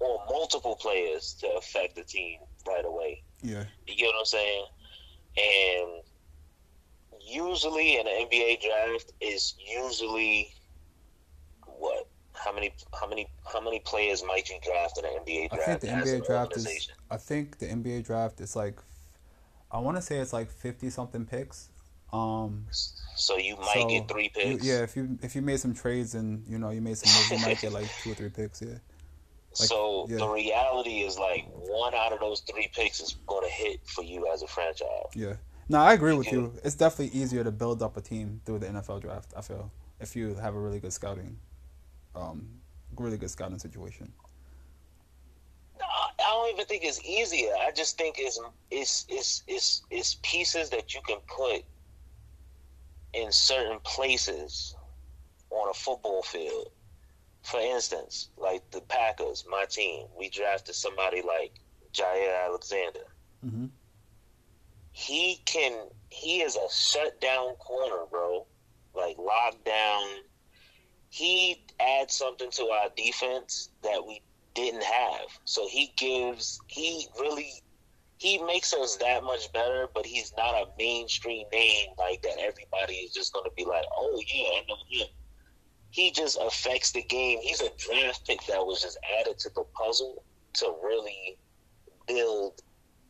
or 0.00 0.22
multiple 0.28 0.76
players 0.76 1.34
to 1.40 1.48
affect 1.56 1.96
the 1.96 2.04
team 2.04 2.38
right 2.66 2.84
away. 2.84 3.22
Yeah. 3.42 3.64
You 3.86 3.96
get 3.96 4.06
what 4.06 4.18
I'm 4.18 4.24
saying? 4.24 4.64
And 5.36 6.02
usually 7.20 7.98
in 7.98 8.06
an 8.06 8.26
NBA 8.26 8.62
draft 8.62 9.12
is 9.20 9.54
usually 9.58 10.54
what? 11.66 12.06
How 12.34 12.52
many 12.52 12.72
how 12.98 13.08
many 13.08 13.26
how 13.52 13.60
many 13.60 13.80
players 13.80 14.22
might 14.24 14.48
you 14.48 14.58
draft 14.64 14.98
in 14.98 15.04
an 15.04 15.10
NBA 15.24 15.50
draft? 15.50 15.68
I 15.68 15.74
think 15.74 16.04
the 16.04 16.10
NBA 16.10 16.26
draft 16.26 16.56
is 16.56 16.88
I 17.10 17.16
think 17.16 17.58
the 17.58 17.66
NBA 17.66 18.04
draft 18.04 18.40
is 18.40 18.54
like 18.54 18.78
I 19.70 19.78
want 19.78 19.96
to 19.96 20.02
say 20.02 20.18
it's 20.18 20.32
like 20.32 20.50
50 20.50 20.90
something 20.90 21.26
picks. 21.26 21.68
Um 22.12 22.66
so 22.70 23.36
you 23.36 23.56
might 23.56 23.82
so 23.82 23.88
get 23.88 24.08
3 24.08 24.28
picks. 24.30 24.64
You, 24.64 24.72
yeah, 24.72 24.82
if 24.82 24.96
you 24.96 25.18
if 25.22 25.36
you 25.36 25.42
made 25.42 25.60
some 25.60 25.74
trades 25.74 26.14
and 26.14 26.44
you 26.48 26.58
know, 26.58 26.70
you 26.70 26.80
made 26.80 26.96
some 26.96 27.12
moves, 27.14 27.42
you 27.42 27.46
might 27.46 27.60
get 27.60 27.72
like 27.72 27.88
2 28.02 28.12
or 28.12 28.14
3 28.14 28.28
picks, 28.30 28.62
yeah. 28.62 28.78
Like, 29.58 29.68
so 29.68 30.06
yeah. 30.08 30.18
the 30.18 30.28
reality 30.28 31.00
is 31.00 31.18
like 31.18 31.46
one 31.50 31.94
out 31.94 32.12
of 32.12 32.20
those 32.20 32.40
three 32.40 32.70
picks 32.72 33.00
is 33.00 33.16
going 33.26 33.46
to 33.46 33.52
hit 33.52 33.80
for 33.84 34.04
you 34.04 34.30
as 34.32 34.42
a 34.42 34.46
franchise. 34.46 34.86
Yeah. 35.14 35.34
No, 35.68 35.78
I 35.78 35.94
agree 35.94 36.14
with 36.14 36.30
you. 36.32 36.52
It's 36.64 36.74
definitely 36.74 37.18
easier 37.18 37.44
to 37.44 37.50
build 37.50 37.82
up 37.82 37.96
a 37.96 38.00
team 38.00 38.40
through 38.44 38.60
the 38.60 38.66
NFL 38.66 39.02
draft. 39.02 39.34
I 39.36 39.42
feel 39.42 39.70
if 40.00 40.16
you 40.16 40.34
have 40.36 40.54
a 40.54 40.58
really 40.58 40.80
good 40.80 40.92
scouting, 40.92 41.38
um, 42.14 42.48
really 42.96 43.18
good 43.18 43.30
scouting 43.30 43.58
situation. 43.58 44.12
I 46.20 46.30
don't 46.30 46.52
even 46.52 46.66
think 46.66 46.84
it's 46.84 47.04
easier. 47.04 47.52
I 47.60 47.70
just 47.70 47.96
think 47.96 48.16
it's 48.18 48.40
it's 48.70 49.06
it's 49.08 49.42
it's 49.46 49.82
it's 49.90 50.16
pieces 50.22 50.70
that 50.70 50.94
you 50.94 51.00
can 51.06 51.18
put 51.26 51.62
in 53.14 53.30
certain 53.32 53.78
places 53.84 54.74
on 55.50 55.70
a 55.70 55.74
football 55.74 56.22
field 56.22 56.70
for 57.42 57.60
instance, 57.60 58.28
like 58.36 58.68
the 58.70 58.80
Packers, 58.82 59.44
my 59.48 59.64
team, 59.64 60.06
we 60.18 60.28
drafted 60.28 60.74
somebody 60.74 61.22
like 61.22 61.52
Jaire 61.94 62.44
Alexander. 62.44 63.06
Mm-hmm. 63.44 63.66
He 64.92 65.40
can. 65.46 65.86
He 66.10 66.40
is 66.42 66.56
a 66.56 66.68
shutdown 66.70 67.54
corner, 67.54 68.04
bro. 68.10 68.46
Like 68.94 69.16
lockdown. 69.16 70.16
He 71.08 71.64
adds 71.80 72.14
something 72.14 72.50
to 72.50 72.64
our 72.64 72.88
defense 72.96 73.70
that 73.82 74.04
we 74.06 74.20
didn't 74.64 74.84
have. 74.84 75.28
So 75.44 75.68
he 75.68 75.92
gives. 75.96 76.60
He 76.66 77.06
really. 77.18 77.50
He 78.18 78.42
makes 78.42 78.74
us 78.74 78.96
that 78.96 79.22
much 79.22 79.52
better, 79.52 79.86
but 79.94 80.04
he's 80.04 80.32
not 80.36 80.52
a 80.54 80.66
mainstream 80.76 81.46
name 81.52 81.90
like 81.98 82.20
that. 82.22 82.36
Everybody 82.40 82.94
is 82.94 83.12
just 83.12 83.32
going 83.32 83.44
to 83.44 83.54
be 83.56 83.64
like, 83.64 83.84
"Oh 83.96 84.20
yeah, 84.26 84.58
I 84.58 84.64
know 84.66 84.76
him." 84.90 85.06
he 85.90 86.10
just 86.10 86.38
affects 86.40 86.92
the 86.92 87.02
game. 87.02 87.40
He's 87.40 87.60
a 87.60 87.70
draft 87.76 88.26
pick 88.26 88.44
that 88.46 88.64
was 88.64 88.82
just 88.82 88.98
added 89.18 89.38
to 89.40 89.50
the 89.54 89.64
puzzle 89.74 90.22
to 90.54 90.74
really 90.82 91.38
build 92.06 92.60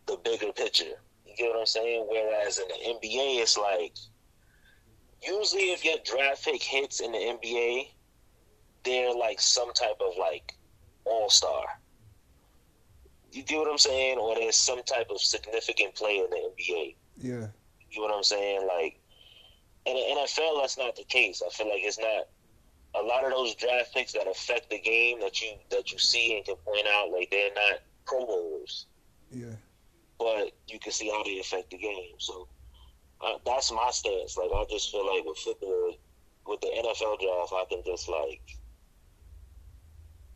the 0.06 0.16
bigger 0.24 0.52
picture. 0.52 0.96
You 1.26 1.36
get 1.36 1.50
what 1.50 1.60
I'm 1.60 1.66
saying? 1.66 2.06
Whereas 2.08 2.58
in 2.58 2.68
the 2.68 2.74
NBA, 2.74 3.40
it's 3.42 3.58
like 3.58 3.94
usually 5.22 5.72
if 5.72 5.84
your 5.84 5.96
draft 6.04 6.44
pick 6.44 6.62
hits 6.62 7.00
in 7.00 7.12
the 7.12 7.18
NBA, 7.18 7.88
they're 8.84 9.14
like 9.14 9.40
some 9.40 9.72
type 9.72 10.00
of 10.00 10.16
like 10.18 10.54
all 11.10 11.30
star. 11.30 11.64
You 13.32 13.42
get 13.42 13.58
what 13.58 13.70
I'm 13.70 13.78
saying? 13.78 14.18
Or 14.18 14.34
there's 14.34 14.56
some 14.56 14.82
type 14.84 15.10
of 15.10 15.20
significant 15.20 15.94
player 15.94 16.24
in 16.24 16.30
the 16.30 16.36
NBA. 16.36 16.94
Yeah. 17.16 17.46
You 17.90 18.00
know 18.00 18.08
what 18.08 18.16
I'm 18.16 18.22
saying? 18.22 18.66
Like 18.66 19.00
in 19.86 19.94
the 19.94 20.20
NFL, 20.20 20.60
that's 20.60 20.78
not 20.78 20.96
the 20.96 21.04
case. 21.04 21.42
I 21.44 21.50
feel 21.50 21.68
like 21.68 21.82
it's 21.82 21.98
not 21.98 22.28
a 22.94 23.02
lot 23.02 23.24
of 23.24 23.30
those 23.30 23.54
draft 23.54 23.94
picks 23.94 24.12
that 24.12 24.26
affect 24.26 24.70
the 24.70 24.78
game 24.78 25.20
that 25.20 25.40
you 25.40 25.52
that 25.70 25.92
you 25.92 25.98
see 25.98 26.36
and 26.36 26.44
can 26.44 26.56
point 26.56 26.86
out 26.86 27.10
like 27.10 27.30
they're 27.30 27.54
not 27.54 27.80
Pro 28.06 28.24
Bowlers. 28.26 28.86
Yeah. 29.30 29.54
But 30.18 30.52
you 30.66 30.78
can 30.78 30.92
see 30.92 31.08
how 31.10 31.22
they 31.22 31.38
affect 31.38 31.70
the 31.70 31.78
game. 31.78 32.14
So 32.18 32.48
uh, 33.20 33.34
that's 33.44 33.70
my 33.72 33.90
stance. 33.90 34.36
Like 34.36 34.50
I 34.54 34.64
just 34.70 34.90
feel 34.90 35.06
like 35.06 35.24
with 35.24 35.38
football, 35.38 35.94
with 36.46 36.60
the 36.60 36.68
NFL 36.68 37.20
draft, 37.20 37.52
I 37.52 37.64
can 37.68 37.82
just 37.84 38.08
like 38.08 38.42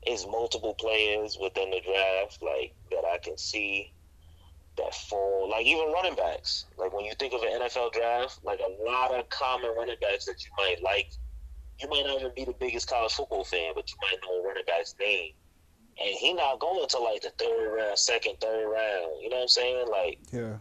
it's 0.04 0.26
multiple 0.26 0.74
players 0.74 1.38
within 1.40 1.70
the 1.70 1.80
draft 1.80 2.42
like 2.42 2.74
that 2.90 3.04
I 3.04 3.18
can 3.18 3.38
see 3.38 3.92
that 4.76 4.94
fall. 4.94 5.48
Like 5.50 5.66
even 5.66 5.92
running 5.92 6.14
backs. 6.14 6.66
Like 6.76 6.92
when 6.92 7.04
you 7.04 7.12
think 7.18 7.34
of 7.34 7.42
an 7.42 7.60
NFL 7.60 7.92
draft, 7.92 8.40
like 8.44 8.60
a 8.60 8.84
lot 8.84 9.14
of 9.14 9.28
common 9.28 9.70
running 9.76 9.96
backs 10.00 10.24
that 10.26 10.44
you 10.44 10.50
might 10.58 10.82
like. 10.82 11.12
You 11.78 11.88
might 11.88 12.04
not 12.06 12.20
even 12.20 12.32
be 12.36 12.44
the 12.44 12.54
biggest 12.58 12.88
college 12.88 13.12
football 13.12 13.44
fan, 13.44 13.72
but 13.74 13.90
you 13.90 13.96
might 14.02 14.18
know 14.22 14.40
a 14.42 14.46
running 14.46 14.62
back's 14.66 14.94
name. 15.00 15.32
And 16.00 16.14
he 16.16 16.32
not 16.32 16.60
going 16.60 16.86
to 16.88 16.98
like 16.98 17.22
the 17.22 17.30
third 17.30 17.76
round, 17.76 17.98
second, 17.98 18.36
third 18.40 18.66
round. 18.70 19.22
You 19.22 19.30
know 19.30 19.36
what 19.36 19.42
I'm 19.42 19.48
saying? 19.48 19.86
Like 19.90 20.18
Yeah. 20.30 20.56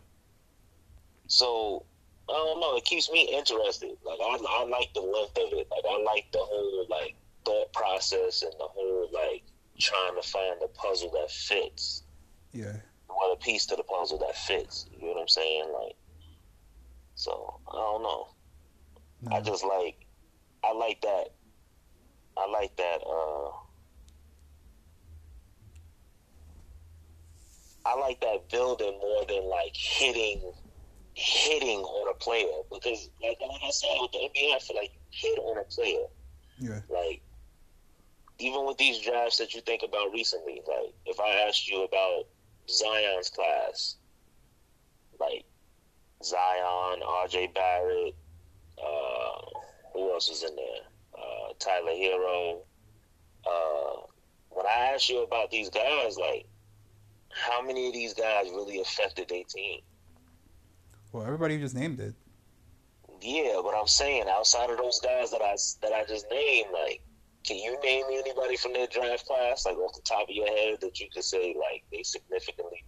so 1.27 1.86
I 2.30 2.34
don't 2.34 2.60
know. 2.60 2.75
It 2.77 2.86
keeps 2.86 3.12
me 3.12 3.30
interested. 3.34 3.97
Like 4.06 4.19
I, 4.21 4.38
I 4.49 4.65
like 4.65 4.93
the 4.93 5.01
length 5.01 5.38
of 5.38 5.54
it. 5.58 5.67
Like 5.69 5.86
I 5.89 6.01
like 6.04 6.32
the 6.32 6.39
whole 6.39 6.86
like 6.89 7.15
thought 7.45 7.73
process 7.73 8.43
and 8.43 8.54
the 8.54 8.65
whole 8.65 9.10
like 9.13 9.43
trying 9.80 10.15
to 10.15 10.27
find 10.27 10.62
the 10.62 10.67
puzzle 10.67 11.12
that 11.12 11.32
fits. 11.32 12.04
Yeah. 12.51 12.77
Well, 13.10 13.34
a 13.34 13.38
piece 13.38 13.65
to 13.67 13.75
the 13.75 13.84
puzzle 13.84 14.17
that 14.19 14.38
fits. 14.38 14.88
You 14.93 15.08
know 15.08 15.13
what 15.13 15.21
I'm 15.21 15.27
saying? 15.27 15.65
Like, 15.73 15.95
so 17.15 17.60
I 17.67 17.75
don't 17.75 18.04
know. 18.04 18.27
No. 19.21 19.36
I 19.36 19.41
just 19.41 19.63
like, 19.63 20.06
I 20.63 20.73
like 20.73 21.01
that. 21.01 21.30
I 22.38 22.49
like 22.49 22.75
that. 22.77 22.99
uh 23.06 23.51
I 27.86 27.95
like 27.95 28.21
that 28.21 28.47
building 28.49 28.97
more 29.01 29.25
than 29.25 29.43
like 29.49 29.75
hitting, 29.75 30.54
hitting 31.15 31.80
on 31.80 32.10
a 32.10 32.13
player 32.13 32.45
because, 32.71 33.10
like, 33.21 33.38
like 33.41 33.62
I 33.65 33.71
said 33.71 33.97
with 33.99 34.12
the 34.12 34.19
NBA, 34.19 34.56
I 34.56 34.60
feel 34.60 34.77
like 34.77 34.91
hit 35.10 35.39
on 35.39 35.58
a 35.58 35.63
player. 35.63 36.06
Yeah. 36.60 36.80
Like, 36.89 37.21
even 38.41 38.65
with 38.65 38.77
these 38.77 38.99
drafts 38.99 39.38
that 39.38 39.54
you 39.54 39.62
think 39.62 39.84
about 39.84 40.12
recently, 40.12 40.62
like, 40.67 40.93
if 41.06 41.19
I 41.19 41.47
asked 41.47 41.69
you 41.69 41.84
about 41.84 42.25
Zion's 42.69 43.30
class, 43.30 43.97
like 45.19 45.45
Zion, 46.23 47.01
R.J. 47.06 47.51
Barrett, 47.54 48.15
uh, 48.77 49.41
who 49.93 50.12
else 50.12 50.30
is 50.30 50.43
in 50.43 50.56
there? 50.56 50.84
Uh, 51.17 51.54
Tyler 51.60 51.91
Herro. 51.91 52.62
Uh, 53.45 54.08
when 54.49 54.65
I 54.65 54.91
asked 54.93 55.10
you 55.10 55.23
about 55.23 55.51
these 55.51 55.69
guys, 55.69 56.17
like, 56.17 56.47
how 57.30 57.62
many 57.62 57.88
of 57.88 57.93
these 57.93 58.13
guys 58.13 58.47
really 58.49 58.82
affected 58.82 59.30
their 59.30 59.43
team? 59.43 59.82
Well, 61.12 61.23
everybody 61.23 61.58
just 61.60 61.75
named 61.75 61.99
it. 61.99 62.15
Yeah, 63.21 63.62
but 63.63 63.75
I'm 63.75 63.88
saying 63.88 64.25
outside 64.30 64.69
of 64.71 64.77
those 64.77 64.99
guys 64.99 65.30
that 65.32 65.41
I 65.41 65.56
that 65.82 65.93
I 65.93 66.06
just 66.06 66.25
named, 66.32 66.69
like, 66.73 67.01
can 67.45 67.58
you 67.58 67.77
name 67.84 68.08
me 68.08 68.19
anybody 68.19 68.56
from 68.56 68.73
their 68.73 68.88
draft 68.88 69.25
class, 69.25 69.65
like 69.65 69.77
off 69.77 69.93
the 69.95 70.01
top 70.08 70.23
of 70.23 70.36
your 70.36 70.47
head, 70.47 70.77
that 70.82 70.99
you 70.99 71.08
could 71.13 71.23
say 71.23 71.56
like 71.58 71.84
they 71.91 72.04
significantly, 72.04 72.84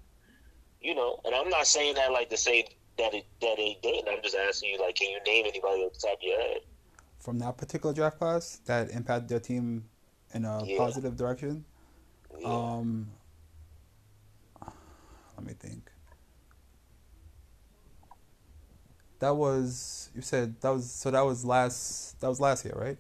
you 0.80 0.94
know? 0.96 1.20
And 1.26 1.34
I'm 1.34 1.50
not 1.50 1.68
saying 1.68 1.96
that 1.96 2.12
like 2.12 2.30
to 2.30 2.38
say 2.38 2.66
that 2.98 3.14
it 3.14 3.26
that 3.42 3.58
they 3.58 3.78
didn't. 3.82 4.08
I'm 4.08 4.22
just 4.24 4.36
asking 4.36 4.72
you 4.72 4.80
like, 4.80 4.96
can 4.96 5.10
you 5.10 5.20
name 5.26 5.46
anybody 5.48 5.82
off 5.82 5.94
the 5.94 6.08
top 6.08 6.18
of 6.18 6.24
your 6.24 6.40
head? 6.40 6.60
From 7.20 7.40
that 7.40 7.58
particular 7.58 7.94
draft 7.96 8.20
class 8.20 8.60
that 8.66 8.92
impacted 8.92 9.30
their 9.30 9.40
team 9.40 9.90
in 10.34 10.46
a 10.46 10.64
Yeah. 10.66 10.78
positive 10.78 11.16
direction. 11.16 11.66
Yeah. 12.38 12.48
Um, 12.48 13.12
let 15.38 15.46
me 15.48 15.54
think. 15.54 15.90
That 19.20 19.36
was 19.36 20.10
you 20.14 20.22
said 20.22 20.60
that 20.62 20.70
was 20.70 20.92
so 20.92 21.10
that 21.10 21.22
was 21.22 21.46
last 21.46 22.20
that 22.20 22.28
was 22.28 22.42
last 22.42 22.66
year, 22.66 22.76
right? 22.76 22.98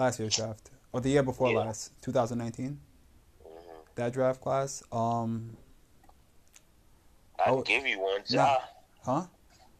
Last 0.00 0.18
year's 0.18 0.34
draft 0.34 0.70
or 0.92 1.02
the 1.02 1.10
year 1.10 1.22
before 1.22 1.50
Yeah. 1.50 1.58
last, 1.58 1.92
2019. 2.00 2.80
Mhm. 3.44 3.84
That 3.96 4.14
draft 4.14 4.40
class. 4.40 4.82
Um, 4.90 5.58
I 7.38 7.44
can 7.44 7.52
Oh, 7.52 7.62
give 7.62 7.86
you 7.86 8.00
one, 8.00 8.24
nah. 8.30 8.60
Huh? 9.04 9.26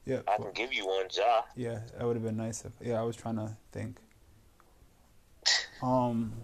Yeah. 0.05 0.21
I 0.29 0.37
can 0.37 0.53
give 0.53 0.75
you 0.75 0.87
one, 0.87 1.09
Ja. 1.11 1.45
Yeah, 1.57 1.81
that 1.97 2.03
would 2.05 2.17
have 2.17 2.23
been 2.23 2.37
nice 2.37 2.67
if 2.67 2.73
yeah, 2.83 3.01
I 3.01 3.03
was 3.05 3.17
trying 3.17 3.37
to 3.37 3.57
think. 3.73 3.99
Um 5.83 6.35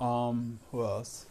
Um 0.00 0.58
who 0.72 0.82
else? 0.82 1.26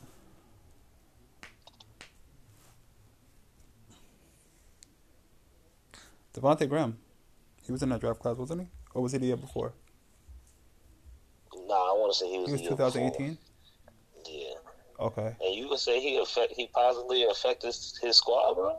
Devonte 6.34 6.68
Graham. 6.70 6.98
He 7.62 7.72
was 7.74 7.84
in 7.84 7.90
that 7.90 8.00
draft 8.00 8.20
class, 8.22 8.38
wasn't 8.38 8.62
he? 8.62 8.68
Or 8.94 9.02
was 9.02 9.12
he 9.12 9.18
the 9.18 9.28
year 9.28 9.38
before? 9.38 9.74
Nah, 11.54 11.74
I 11.74 11.94
want 11.98 12.14
to 12.14 12.20
say 12.20 12.30
he 12.30 12.38
was. 12.40 12.48
He 12.48 12.52
was 12.54 12.62
the 12.62 12.68
year 12.68 12.72
before. 12.76 12.92
2018? 12.92 13.38
Yeah, 14.30 14.54
Okay. 15.00 15.36
and 15.44 15.56
you 15.56 15.68
would 15.70 15.80
say 15.80 16.00
he 16.00 16.18
affect 16.20 16.54
he 16.54 16.68
positively 16.68 17.24
affected 17.26 17.68
his, 17.68 18.16
squad, 18.18 18.54
bro. 18.54 18.78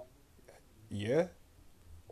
Yeah? 0.91 1.27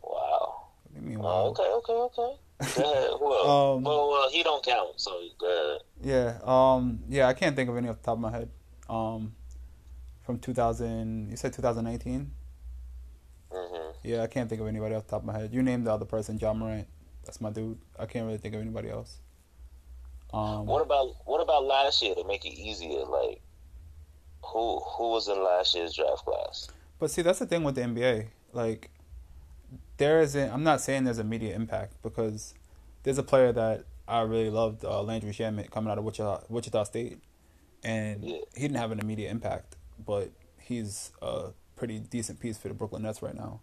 Wow. 0.03 0.67
What 0.83 0.95
do 0.95 1.01
you 1.01 1.07
mean, 1.07 1.19
wow? 1.21 1.47
okay, 1.47 1.63
okay, 1.63 1.93
okay. 1.93 2.37
Who 2.61 2.83
else? 3.35 3.77
Um, 3.79 3.85
well, 3.85 4.11
well, 4.11 4.31
he 4.31 4.43
don't 4.43 4.65
count, 4.65 5.01
so 5.01 5.13
go 5.39 5.47
ahead. 5.47 5.81
Yeah, 6.03 6.39
um, 6.45 7.01
yeah, 7.09 7.29
I 7.29 7.35
can't 7.35 7.55
think 7.55 7.71
of 7.71 7.77
any 7.77 7.89
off 7.89 7.99
the 7.99 8.03
top 8.03 8.15
of 8.15 8.21
my 8.21 8.31
head. 8.31 8.51
Um, 8.89 9.33
from 10.23 10.39
2000, 10.39 11.31
you 11.31 11.37
said 11.37 11.53
2019? 11.53 12.31
hmm 13.53 13.91
Yeah, 14.03 14.23
I 14.23 14.27
can't 14.27 14.49
think 14.49 14.61
of 14.61 14.67
anybody 14.67 14.95
off 14.95 15.05
the 15.07 15.11
top 15.13 15.21
of 15.23 15.27
my 15.27 15.39
head. 15.39 15.55
You 15.55 15.63
named 15.63 15.87
the 15.87 15.93
other 15.93 16.05
person, 16.05 16.39
Ja 16.39 16.53
Morant. 16.53 16.89
That's 17.25 17.41
my 17.41 17.51
dude. 17.51 17.79
I 17.99 18.07
can't 18.07 18.27
really 18.27 18.39
think 18.39 18.55
of 18.55 18.61
anybody 18.61 18.91
else. 18.91 19.19
Um, 20.33 20.67
What 20.67 20.83
about 20.83 21.15
what 21.27 21.41
about 21.41 21.65
last 21.65 22.03
year 22.03 22.15
to 22.15 22.25
make 22.25 22.45
it 22.45 22.53
easier? 22.55 23.05
Like, 23.05 23.41
who 24.43 24.81
who 24.81 25.11
was 25.11 25.29
in 25.29 25.43
last 25.43 25.75
year's 25.75 25.95
draft 25.95 26.25
class? 26.25 26.69
but 26.99 27.11
see, 27.11 27.23
that's 27.23 27.39
the 27.39 27.47
thing 27.47 27.63
with 27.65 27.75
the 27.75 27.81
NBA. 27.83 28.27
Like, 28.53 28.91
there 29.97 30.21
isn't. 30.21 30.53
I'm 30.53 30.63
not 30.65 30.81
saying 30.81 31.05
there's 31.05 31.19
immediate 31.19 31.55
impact 31.55 31.95
because 32.03 32.55
there's 33.03 33.19
a 33.19 33.23
player 33.23 33.53
that 33.53 33.85
I 34.07 34.21
really 34.23 34.51
loved, 34.51 34.85
uh, 34.85 35.03
Landry 35.03 35.33
Shamet, 35.33 35.71
coming 35.71 35.91
out 35.91 35.99
of 35.99 36.05
Wichita, 36.05 36.43
Wichita 36.49 36.85
State, 36.85 37.19
and 37.85 38.23
Yeah. 38.25 38.39
he 38.55 38.61
didn't 38.63 38.77
have 38.77 38.91
an 38.93 38.99
immediate 39.01 39.31
impact, 39.31 39.77
but 40.05 40.31
he's 40.61 41.13
a 41.23 41.51
pretty 41.77 41.99
decent 42.01 42.41
piece 42.41 42.59
for 42.59 42.69
the 42.69 42.75
Brooklyn 42.75 43.03
Nets 43.03 43.23
right 43.23 43.35
now. 43.35 43.61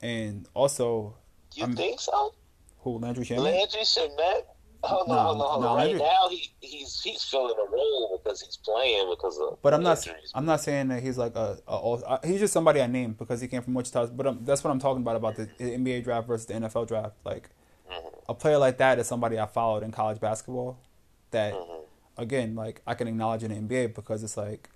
And 0.00 0.48
also, 0.54 1.16
You 1.54 1.64
I'm- 1.64 1.76
think 1.76 2.00
so? 2.00 2.34
who 2.80 2.98
Landry 2.98 3.24
Shamet? 3.24 3.42
Landry 3.42 3.80
Shamet? 3.82 4.44
Hold 4.82 5.10
on, 5.10 5.16
No, 5.16 5.22
hold 5.22 5.42
on, 5.42 5.60
no. 5.60 5.74
Right 5.76 5.96
now, 5.96 6.28
he 6.30 6.50
he's 6.60 7.00
he's 7.02 7.22
filling 7.24 7.54
a 7.54 7.70
role 7.70 8.18
because 8.22 8.40
he's 8.40 8.56
playing 8.56 9.10
because 9.10 9.38
of 9.38 9.58
But 9.60 9.74
I'm 9.74 9.82
not. 9.82 9.98
injuries. 10.06 10.32
I'm 10.34 10.46
not 10.46 10.60
saying 10.62 10.88
that 10.88 11.02
he's 11.02 11.18
like 11.18 11.36
a. 11.36 11.58
a 11.68 11.72
uh, 11.72 12.18
he's 12.26 12.40
just 12.40 12.52
somebody 12.54 12.80
I 12.80 12.86
named 12.86 13.18
because 13.18 13.40
he 13.42 13.48
came 13.48 13.60
from 13.62 13.74
Wichita. 13.74 14.06
But 14.06 14.26
um 14.26 14.40
that's 14.42 14.64
what 14.64 14.70
I'm 14.70 14.78
talking 14.78 15.02
about 15.02 15.16
about 15.16 15.36
the, 15.36 15.46
NBA 15.58 16.02
draft 16.04 16.26
versus 16.26 16.46
the 16.46 16.54
NFL 16.54 16.88
draft. 16.88 17.16
Like 17.24 17.50
Mhm. 17.90 18.14
a 18.28 18.34
player 18.34 18.56
like 18.56 18.78
that 18.78 18.98
is 18.98 19.06
somebody 19.06 19.38
I 19.38 19.46
followed 19.46 19.82
in 19.82 19.90
college 19.92 20.18
basketball. 20.20 20.78
That 21.32 21.52
Mhm. 21.54 21.80
again, 22.16 22.54
like 22.54 22.80
I 22.86 22.94
can 22.94 23.06
acknowledge 23.06 23.42
in 23.44 23.50
the 23.50 23.56
NBA 23.56 23.94
because 23.94 24.22
it's 24.22 24.36
like 24.38 24.70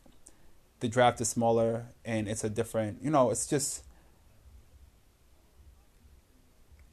the 0.81 0.89
draft 0.89 1.19
is 1.23 1.29
smaller 1.31 1.87
and 2.05 2.29
it's 2.29 2.45
a 2.45 2.51
different. 2.51 3.03
You 3.03 3.11
know, 3.11 3.31
it's 3.31 3.47
just. 3.47 3.85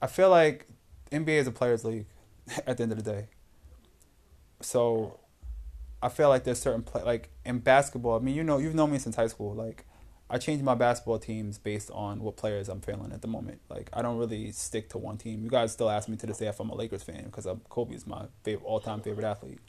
I 0.01 0.07
feel 0.07 0.29
like 0.29 0.67
NBA 1.11 1.37
is 1.39 1.47
a 1.47 1.51
players' 1.51 1.83
league 1.83 2.05
at 2.67 2.77
the 2.77 2.83
end 2.83 2.91
of 2.91 3.03
the 3.03 3.11
day. 3.11 3.27
So 4.61 5.19
I 6.01 6.09
feel 6.09 6.29
like 6.29 6.43
there's 6.43 6.59
certain 6.59 6.83
play 6.83 7.03
like 7.03 7.29
in 7.45 7.59
basketball. 7.59 8.15
I 8.17 8.19
mean, 8.19 8.35
you 8.35 8.43
know, 8.43 8.57
you've 8.57 8.75
known 8.75 8.91
me 8.91 8.99
since 8.99 9.15
high 9.15 9.27
school. 9.27 9.53
Like, 9.53 9.85
I 10.29 10.37
change 10.37 10.61
my 10.61 10.75
basketball 10.75 11.19
teams 11.19 11.57
based 11.57 11.91
on 11.91 12.21
what 12.21 12.37
players 12.37 12.69
I'm 12.69 12.79
feeling 12.81 13.11
at 13.11 13.21
the 13.21 13.27
moment. 13.27 13.59
Like 13.69 13.89
I 13.93 14.01
don't 14.01 14.17
really 14.17 14.51
stick 14.51 14.89
to 14.89 14.97
one 14.97 15.17
team. 15.17 15.43
You 15.43 15.49
guys 15.49 15.71
still 15.73 15.89
ask 15.89 16.07
me 16.07 16.15
to 16.17 16.27
this 16.27 16.37
day 16.37 16.47
if 16.47 16.59
I'm 16.59 16.69
a 16.69 16.75
Lakers 16.75 17.03
fan 17.03 17.25
because 17.25 17.47
Kobe's 17.69 18.07
my 18.07 18.25
favorite, 18.43 18.65
all-time 18.65 19.01
favorite 19.01 19.25
athlete. 19.25 19.59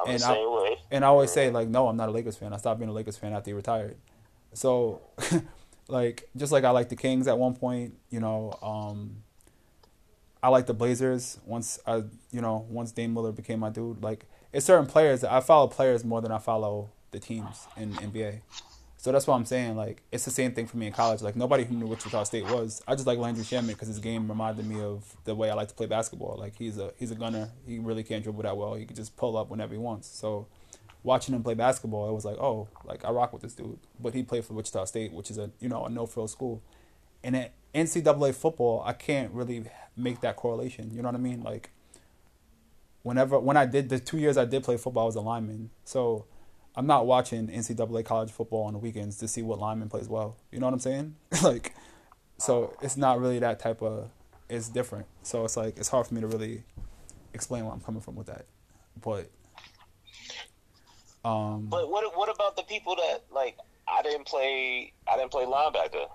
I'm 0.00 0.12
And 0.12 0.20
the 0.20 0.26
I- 0.26 0.34
same 0.34 0.52
way. 0.54 0.76
And 0.90 1.04
I 1.04 1.08
always 1.08 1.30
say 1.30 1.50
like, 1.50 1.68
no, 1.68 1.88
I'm 1.88 1.96
not 1.96 2.08
a 2.08 2.12
Lakers 2.12 2.36
fan. 2.36 2.52
I 2.52 2.56
stopped 2.56 2.78
being 2.80 2.88
a 2.90 2.92
Lakers 2.92 3.16
fan 3.16 3.32
after 3.32 3.50
he 3.50 3.54
retired. 3.54 3.96
So, 4.54 5.00
like, 5.88 6.28
just 6.36 6.52
like 6.52 6.64
I 6.64 6.70
like 6.70 6.88
the 6.90 6.96
Kings 6.96 7.26
at 7.28 7.38
one 7.38 7.54
point, 7.54 7.94
you 8.10 8.20
know, 8.20 8.52
um, 8.62 9.22
I 10.42 10.48
like 10.48 10.66
the 10.66 10.74
Blazers 10.74 11.38
once 11.44 11.78
I, 11.86 12.02
you 12.32 12.40
know, 12.40 12.66
once 12.68 12.92
Dame 12.92 13.14
Lillard 13.14 13.36
became 13.36 13.60
my 13.60 13.70
dude. 13.70 14.02
Like, 14.02 14.26
it's 14.52 14.66
certain 14.66 14.86
players 14.86 15.20
that 15.20 15.32
I 15.32 15.40
follow 15.40 15.68
players 15.68 16.04
more 16.04 16.20
than 16.20 16.32
I 16.32 16.38
follow 16.38 16.90
the 17.12 17.20
teams 17.20 17.66
in 17.76 17.92
NBA. 17.92 18.40
So 18.96 19.12
that's 19.12 19.26
what 19.26 19.34
I'm 19.34 19.44
saying. 19.44 19.76
Like, 19.76 20.02
it's 20.10 20.24
the 20.24 20.30
same 20.30 20.52
thing 20.52 20.66
for 20.66 20.76
me 20.76 20.86
in 20.86 20.92
college. 20.92 21.22
Like, 21.22 21.36
nobody 21.36 21.64
who 21.64 21.74
knew 21.74 21.86
what 21.86 21.98
Wichita 21.98 22.24
State 22.24 22.44
was. 22.44 22.82
I 22.86 22.94
just 22.94 23.06
like 23.06 23.18
Landry 23.18 23.44
Shamet 23.44 23.68
because 23.68 23.88
his 23.88 23.98
game 23.98 24.28
reminded 24.28 24.66
me 24.66 24.80
of 24.80 25.16
the 25.24 25.34
way 25.34 25.50
I 25.50 25.54
like 25.54 25.68
to 25.68 25.74
play 25.74 25.86
basketball. 25.86 26.36
Like, 26.38 26.56
he's 26.56 26.78
a 26.78 26.92
he's 26.98 27.10
a 27.10 27.16
gunner. 27.16 27.50
He 27.66 27.78
really 27.78 28.02
can't 28.02 28.22
dribble 28.22 28.42
that 28.42 28.56
well. 28.56 28.74
He 28.74 28.84
can 28.84 28.96
just 28.96 29.16
pull 29.16 29.36
up 29.36 29.48
whenever 29.48 29.74
he 29.74 29.78
wants. 29.78 30.08
So, 30.08 30.46
watching 31.02 31.34
him 31.34 31.42
play 31.42 31.54
basketball, 31.54 32.08
it 32.08 32.12
was 32.12 32.24
like, 32.24 32.38
oh, 32.38 32.68
like 32.84 33.04
I 33.04 33.10
rock 33.10 33.32
with 33.32 33.42
this 33.42 33.54
dude. 33.54 33.78
But 33.98 34.14
he 34.14 34.22
played 34.22 34.44
for 34.44 34.54
Wichita 34.54 34.84
State, 34.86 35.12
which 35.12 35.30
is 35.30 35.38
a 35.38 35.50
you 35.60 35.68
know 35.68 35.84
a 35.84 35.90
no 35.90 36.06
frill 36.06 36.28
school. 36.28 36.62
And 37.24 37.36
at 37.36 37.52
NCAA 37.74 38.34
football, 38.34 38.82
I 38.84 38.92
can't 38.92 39.32
really 39.32 39.64
make 39.96 40.20
that 40.20 40.36
correlation. 40.36 40.90
You 40.90 41.02
know 41.02 41.08
what 41.08 41.14
I 41.14 41.18
mean? 41.18 41.42
Like, 41.42 41.70
whenever 43.02 43.38
when 43.38 43.56
I 43.56 43.66
did 43.66 43.88
the 43.88 43.98
two 43.98 44.18
years 44.18 44.36
I 44.36 44.44
did 44.44 44.62
play 44.62 44.76
football, 44.76 45.04
I 45.04 45.06
was 45.06 45.16
a 45.16 45.20
lineman. 45.20 45.70
So 45.84 46.26
I'm 46.74 46.86
not 46.86 47.06
watching 47.06 47.48
NCAA 47.48 48.04
college 48.04 48.30
football 48.30 48.64
on 48.64 48.72
the 48.72 48.78
weekends 48.78 49.16
to 49.18 49.28
see 49.28 49.42
what 49.42 49.58
lineman 49.58 49.88
plays 49.88 50.08
well. 50.08 50.36
You 50.50 50.60
know 50.60 50.66
what 50.66 50.74
I'm 50.74 50.80
saying? 50.80 51.16
like, 51.42 51.74
so 52.38 52.76
it's 52.82 52.96
not 52.96 53.20
really 53.20 53.38
that 53.40 53.60
type 53.60 53.82
of. 53.82 54.10
It's 54.48 54.68
different. 54.68 55.06
So 55.22 55.44
it's 55.44 55.56
like 55.56 55.78
it's 55.78 55.88
hard 55.88 56.06
for 56.06 56.14
me 56.14 56.20
to 56.20 56.26
really 56.26 56.64
explain 57.32 57.64
where 57.64 57.72
I'm 57.72 57.80
coming 57.80 58.02
from 58.02 58.16
with 58.16 58.26
that. 58.26 58.44
But 59.00 59.30
um, 61.24 61.66
But 61.70 61.90
what 61.90 62.16
what 62.16 62.28
about 62.34 62.56
the 62.56 62.62
people 62.62 62.96
that 62.96 63.22
like 63.32 63.56
I 63.86 64.02
didn't 64.02 64.26
play 64.26 64.92
I 65.10 65.16
didn't 65.16 65.30
play 65.30 65.44
linebacker, 65.44 66.08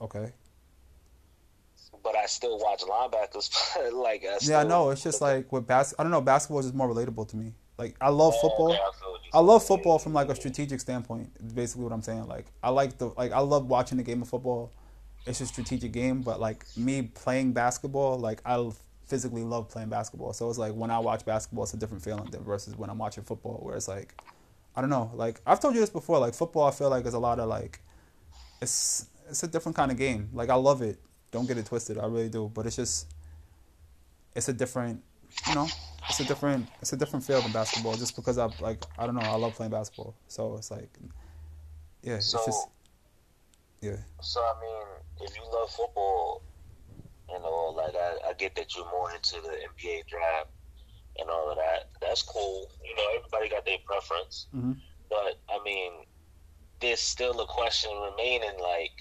okay. 0.00 0.32
But 2.02 2.16
I 2.16 2.26
still 2.26 2.58
watch 2.58 2.82
linebackers. 2.82 3.50
like 3.94 4.24
I 4.24 4.38
still, 4.38 4.52
Yeah, 4.52 4.60
I 4.60 4.64
know. 4.64 4.90
It's 4.90 5.02
just 5.02 5.20
like 5.20 5.52
with 5.52 5.66
bas. 5.66 5.94
I 5.98 6.02
don't 6.02 6.12
know. 6.12 6.20
Basketball 6.20 6.60
is 6.60 6.66
just 6.66 6.74
more 6.74 6.88
relatable 6.88 7.28
to 7.28 7.36
me. 7.36 7.52
Like 7.78 7.96
I 8.00 8.08
love 8.08 8.34
football. 8.40 8.72
I 8.72 8.76
feel 8.76 9.12
what 9.12 9.20
you're 9.24 9.36
I 9.36 9.40
love 9.40 9.66
football 9.66 9.98
from 9.98 10.12
like 10.14 10.28
a 10.28 10.34
strategic 10.34 10.80
standpoint. 10.80 11.30
Is 11.44 11.52
basically 11.52 11.84
what 11.84 11.92
I'm 11.92 12.02
saying. 12.02 12.26
Like 12.26 12.46
I 12.62 12.70
like 12.70 12.98
the 12.98 13.08
like 13.16 13.32
I 13.32 13.40
love 13.40 13.66
watching 13.66 13.98
the 13.98 14.04
game 14.04 14.22
of 14.22 14.28
football. 14.28 14.72
It's 15.26 15.40
a 15.40 15.46
strategic 15.46 15.92
game, 15.92 16.22
but 16.22 16.40
like 16.40 16.64
me 16.76 17.02
playing 17.02 17.52
basketball, 17.52 18.18
like 18.18 18.40
I 18.46 18.70
physically 19.06 19.42
love 19.42 19.68
playing 19.68 19.88
basketball. 19.88 20.32
So 20.32 20.48
it's 20.48 20.58
like 20.58 20.72
when 20.72 20.90
I 20.90 20.98
watch 20.98 21.24
basketball, 21.24 21.64
it's 21.64 21.74
a 21.74 21.76
different 21.76 22.02
feeling 22.02 22.30
than 22.30 22.44
versus 22.44 22.76
when 22.76 22.90
I'm 22.90 22.98
watching 22.98 23.24
football, 23.24 23.60
where 23.62 23.76
it's 23.76 23.88
like 23.88 24.14
I 24.74 24.80
don't 24.80 24.90
know. 24.90 25.10
Like 25.14 25.40
I've 25.46 25.60
told 25.60 25.74
you 25.74 25.80
this 25.80 25.90
before. 25.90 26.18
Like 26.18 26.34
football, 26.34 26.66
I 26.66 26.70
feel 26.70 26.90
like 26.90 27.06
is 27.06 27.14
a 27.14 27.18
lot 27.18 27.40
of 27.40 27.48
like 27.48 27.80
it's 28.62 29.06
it's 29.28 29.42
a 29.42 29.48
different 29.48 29.76
kind 29.76 29.90
of 29.90 29.98
game. 29.98 30.30
Like 30.32 30.48
I 30.48 30.54
love 30.54 30.82
it. 30.82 30.98
Don't 31.32 31.46
get 31.46 31.58
it 31.58 31.66
twisted. 31.66 31.98
I 31.98 32.06
really 32.06 32.28
do. 32.28 32.50
But 32.52 32.66
it's 32.66 32.76
just 32.76 33.12
it's 34.34 34.48
a 34.48 34.52
different 34.52 35.02
you 35.48 35.54
know 35.54 35.66
it's 36.08 36.20
a 36.20 36.24
different 36.24 36.66
it's 36.80 36.92
a 36.92 36.96
different 36.96 37.24
feel 37.24 37.40
than 37.42 37.52
basketball 37.52 37.94
just 37.94 38.14
because 38.16 38.38
I 38.38 38.48
like 38.60 38.82
I 38.98 39.06
don't 39.06 39.14
know 39.14 39.22
I 39.22 39.34
love 39.36 39.54
playing 39.54 39.72
basketball 39.72 40.14
so 40.28 40.56
it's 40.56 40.70
like 40.70 40.90
yeah 42.02 42.18
So- 42.20 42.38
it's 42.38 42.46
just 42.46 42.68
yeah 43.80 43.96
So 44.20 44.40
I 44.40 44.54
mean, 44.60 45.26
if 45.28 45.36
you 45.36 45.42
love 45.52 45.70
football, 45.70 46.42
you 47.28 47.38
know, 47.40 47.74
like 47.76 47.94
I, 47.94 48.30
I 48.30 48.32
get 48.34 48.54
that 48.56 48.74
you're 48.76 48.88
more 48.90 49.10
into 49.12 49.34
the 49.40 49.48
NBA 49.68 50.06
draft 50.06 50.48
and 51.18 51.28
all 51.30 51.50
of 51.50 51.56
that. 51.56 51.90
That's 52.00 52.22
cool. 52.22 52.70
You 52.84 52.94
know, 52.94 53.02
everybody 53.16 53.48
got 53.48 53.64
their 53.64 53.78
preference, 53.84 54.46
Mhm. 54.54 54.76
but 55.10 55.38
I 55.48 55.62
mean, 55.64 55.92
there's 56.80 57.00
still 57.00 57.40
a 57.40 57.46
question 57.46 57.90
remaining. 58.10 58.58
Like, 58.60 58.92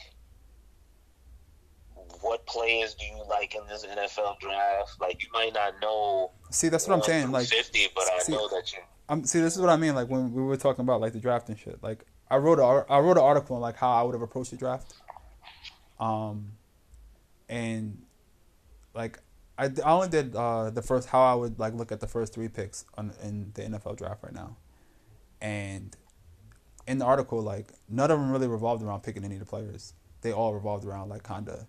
what 2.21 2.45
players 2.45 2.95
do 2.95 3.05
you 3.05 3.23
like 3.29 3.55
in 3.55 3.61
this 3.67 3.85
NFL 3.85 4.39
draft? 4.39 4.99
Like, 4.99 5.21
you 5.21 5.29
might 5.33 5.53
not 5.53 5.73
know. 5.81 6.31
see 6.49 6.69
that's 6.69 6.87
what 6.87 6.95
I'm 6.95 7.03
saying 7.03 7.31
like 7.31 7.47
fifty, 7.47 7.87
but 7.93 8.05
I 8.13 8.19
see- 8.19 8.31
know 8.33 8.47
that 8.49 8.71
you. 8.73 8.79
I'm 9.07 9.23
see 9.23 9.39
this 9.39 9.55
is 9.55 9.61
what 9.61 9.69
I 9.69 9.75
mean 9.77 9.93
like 9.93 10.09
when 10.09 10.33
we 10.33 10.41
were 10.41 10.57
talking 10.57 10.81
about 10.81 10.99
like 10.99 11.13
the 11.13 11.19
draft 11.19 11.47
and 11.49 11.59
shit 11.59 11.83
like 11.83 12.03
I 12.29 12.37
wrote 12.37 12.57
a 12.57 12.91
I 12.91 12.97
wrote 12.99 13.17
an 13.17 13.23
article 13.23 13.55
on 13.55 13.61
like 13.61 13.75
how 13.75 13.91
I 13.91 14.01
would 14.01 14.13
have 14.15 14.21
approached 14.23 14.49
the 14.49 14.57
draft 14.57 14.95
um 15.99 16.53
and 17.47 18.01
like 18.95 19.19
I, 19.57 19.65
I 19.65 19.91
only 19.91 20.09
did 20.09 20.35
uh, 20.35 20.69
the 20.69 20.81
first 20.81 21.09
how 21.09 21.21
I 21.21 21.35
would 21.35 21.59
like 21.59 21.73
look 21.75 21.91
at 21.91 21.99
the 21.99 22.07
first 22.07 22.33
three 22.33 22.49
picks 22.49 22.85
on, 22.97 23.13
in 23.23 23.51
the 23.53 23.61
NFL 23.61 23.95
draft 23.97 24.21
right 24.23 24.33
now, 24.33 24.57
and 25.39 25.95
in 26.87 26.97
the 26.97 27.05
article 27.05 27.41
like 27.41 27.67
none 27.87 28.11
of 28.11 28.19
them 28.19 28.31
really 28.31 28.47
revolved 28.47 28.83
around 28.83 29.01
picking 29.03 29.23
any 29.23 29.35
of 29.35 29.39
the 29.39 29.45
players. 29.45 29.93
They 30.21 30.31
all 30.33 30.53
revolved 30.53 30.83
around 30.83 31.09
like 31.09 31.25
kinda 31.25 31.67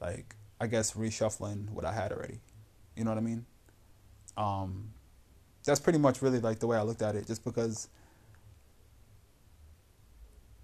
like 0.00 0.34
I 0.60 0.66
guess 0.66 0.92
reshuffling 0.92 1.70
what 1.70 1.84
I 1.84 1.92
had 1.92 2.12
already. 2.12 2.40
You 2.96 3.04
know 3.04 3.10
what 3.10 3.18
I 3.18 3.22
mean? 3.22 3.44
Um, 4.36 4.90
that's 5.64 5.80
pretty 5.80 5.98
much 5.98 6.22
really 6.22 6.40
like 6.40 6.60
the 6.60 6.66
way 6.66 6.76
I 6.76 6.82
looked 6.82 7.02
at 7.02 7.14
it, 7.14 7.26
just 7.26 7.44
because 7.44 7.88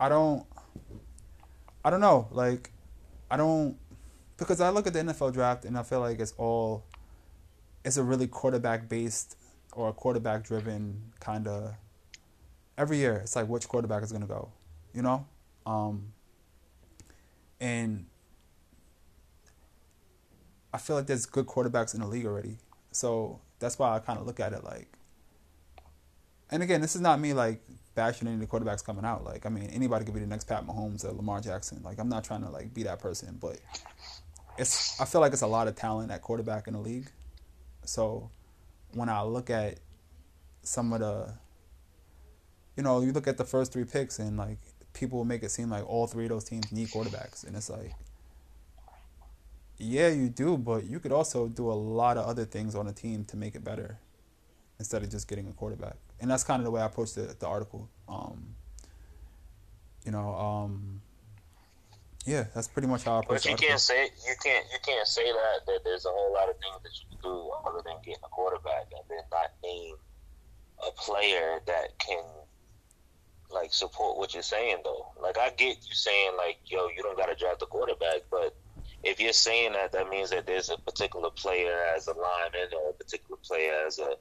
I 0.01 0.09
don't 0.09 0.47
I 1.85 1.91
don't 1.91 2.01
know, 2.01 2.29
like 2.31 2.71
I 3.31 3.37
don't 3.37 3.77
because 4.37 4.61
I 4.61 4.71
look 4.71 4.87
at 4.87 4.93
the 4.93 5.01
NFL 5.01 5.33
draft 5.33 5.65
and 5.65 5.77
I 5.77 5.83
feel 5.83 6.01
like 6.01 6.21
it's 6.21 6.35
all 6.39 6.85
it's 7.85 7.97
a 7.97 8.03
really 8.03 8.27
quarterback 8.27 8.89
based 8.89 9.37
or 9.73 9.89
a 9.89 9.93
quarterback 9.93 10.45
driven 10.45 11.13
kind 11.21 11.49
of 11.49 11.75
every 12.79 12.99
year 12.99 13.17
it's 13.17 13.37
like 13.37 13.49
which 13.49 13.69
quarterback 13.69 14.03
is 14.03 14.13
going 14.13 14.23
to 14.23 14.29
go, 14.29 14.51
you 14.95 15.03
know? 15.03 15.27
Um 15.67 16.13
and 17.61 18.07
I 20.73 20.79
feel 20.79 20.97
like 20.97 21.07
there's 21.07 21.27
good 21.27 21.47
quarterbacks 21.47 21.95
in 21.95 22.01
the 22.01 22.07
league 22.07 22.27
already. 22.27 22.59
So 22.93 23.41
that's 23.59 23.79
why 23.79 23.95
I 23.95 23.99
kind 23.99 24.19
of 24.19 24.27
look 24.27 24.41
at 24.41 24.53
it 24.53 24.65
like 24.65 24.89
and 26.53 26.63
again, 26.63 26.83
this 26.83 26.95
is 26.95 27.01
not 27.01 27.19
me 27.19 27.33
like 27.33 27.63
bashing 27.95 28.29
any 28.29 28.35
of 28.35 28.41
the 28.41 28.47
quarterbacks 28.47 28.85
coming 28.85 29.07
out. 29.07 29.25
Like, 29.25 29.47
I 29.47 29.49
mean, 29.49 29.71
anybody 29.73 30.05
could 30.05 30.13
be 30.13 30.21
the 30.21 30.27
next 30.27 30.45
Pat 30.45 30.67
Mahomes 30.67 31.03
or 31.03 31.13
Lamar 31.13 31.41
Jackson. 31.41 31.83
Like, 31.83 31.99
I'm 31.99 32.11
not 32.11 32.25
trying 32.25 32.43
to 32.43 32.51
like 32.51 32.75
be 32.75 32.83
that 32.83 32.99
person, 32.99 33.39
but 33.41 33.59
it's 34.59 35.01
I 35.01 35.07
feel 35.07 35.23
like 35.23 35.33
it's 35.33 35.43
a 35.43 35.47
lot 35.47 35.67
of 35.67 35.75
talent 35.75 36.13
at 36.13 36.21
quarterback 36.21 36.69
in 36.69 36.75
the 36.75 36.79
league. 36.79 37.09
So 37.85 38.31
when 38.93 39.09
I 39.09 39.23
look 39.23 39.49
at 39.49 39.79
some 40.63 40.93
of 40.93 41.01
the, 41.01 41.33
you 42.77 42.83
know, 42.83 43.01
you 43.01 43.13
look 43.13 43.27
at 43.27 43.39
the 43.39 43.45
first 43.45 43.73
three 43.73 43.85
picks 43.85 44.19
and 44.19 44.37
like 44.37 44.59
people 44.93 45.25
make 45.25 45.43
it 45.43 45.51
seem 45.51 45.71
like 45.71 45.89
all 45.89 46.07
three 46.07 46.27
of 46.27 46.31
those 46.31 46.45
teams 46.45 46.71
need 46.71 46.89
quarterbacks, 46.89 47.47
and 47.47 47.57
it's 47.57 47.71
like, 47.71 47.95
yeah, 49.83 50.09
you 50.09 50.29
do, 50.29 50.57
but 50.57 50.85
you 50.85 51.01
could 51.01 51.13
also 51.13 51.49
do 51.49 51.71
a 51.71 51.75
lot 51.75 52.17
of 52.17 52.27
other 52.27 52.45
things 52.45 52.75
on 52.75 52.87
a 52.87 52.93
team 52.93 53.25
to 53.27 53.37
make 53.37 53.55
it 53.55 53.65
better 53.65 53.99
instead 54.79 55.03
of 55.03 55.11
just 55.11 55.29
getting 55.29 55.49
a 55.49 55.53
quarterback. 55.53 55.97
And 56.21 56.31
that's 56.31 56.45
kind 56.45 56.61
of 56.61 56.65
the 56.65 56.71
way 56.71 56.81
I 56.81 56.87
approached 56.87 57.15
the, 57.15 57.35
the 57.39 57.47
article. 57.47 57.89
Um, 58.09 58.55
you 60.05 60.13
know, 60.13 60.35
um, 60.35 61.01
yeah, 62.25 62.45
that's 62.55 62.69
pretty 62.69 62.89
much 62.89 63.05
how 63.05 63.17
I 63.17 63.21
approached 63.21 63.45
But 63.45 63.51
you 63.51 63.69
can't 63.69 63.81
say 63.81 64.05
you 64.05 64.35
can't 64.43 64.65
you 64.73 64.79
can't 64.85 65.07
say 65.07 65.25
that 65.25 65.67
that 65.67 65.81
there's 65.85 66.07
a 66.07 66.11
whole 66.11 66.33
lot 66.33 66.49
of 66.49 66.57
things 66.57 66.77
that 66.83 66.93
you 66.95 67.07
can 67.11 67.31
do 67.31 67.51
other 67.67 67.83
than 67.85 67.97
getting 68.05 68.23
a 68.25 68.29
quarterback 68.29 68.87
and 68.95 69.03
then 69.09 69.25
not 69.31 69.51
name 69.63 69.97
a 70.87 70.93
player 70.93 71.61
that 71.67 71.99
can 71.99 72.23
like 73.51 73.73
support 73.73 74.19
what 74.19 74.35
you're 74.35 74.43
saying 74.43 74.79
though. 74.85 75.07
Like 75.21 75.37
I 75.39 75.51
get 75.51 75.79
you 75.89 75.95
saying 75.95 76.33
like 76.37 76.59
yo 76.67 76.89
you 76.97 77.03
don't 77.03 77.17
got 77.17 77.27
to 77.27 77.35
draft 77.35 77.61
the 77.61 77.67
quarterback, 77.67 78.23
but 78.31 78.55
if 79.05 79.21
you're 79.21 79.33
saying 79.33 79.73
that, 79.73 79.93
that 79.93 80.09
means 80.09 80.31
that 80.31 80.47
there's 80.47 80.71
a 80.71 80.77
particular 80.79 81.31
player 81.31 81.77
as 81.97 82.07
a 82.09 82.13
lineman 82.13 82.69
or 82.77 82.91
a 82.91 82.93
particular 82.93 83.39
player 83.45 83.75
as 83.87 83.99
a 83.99 84.15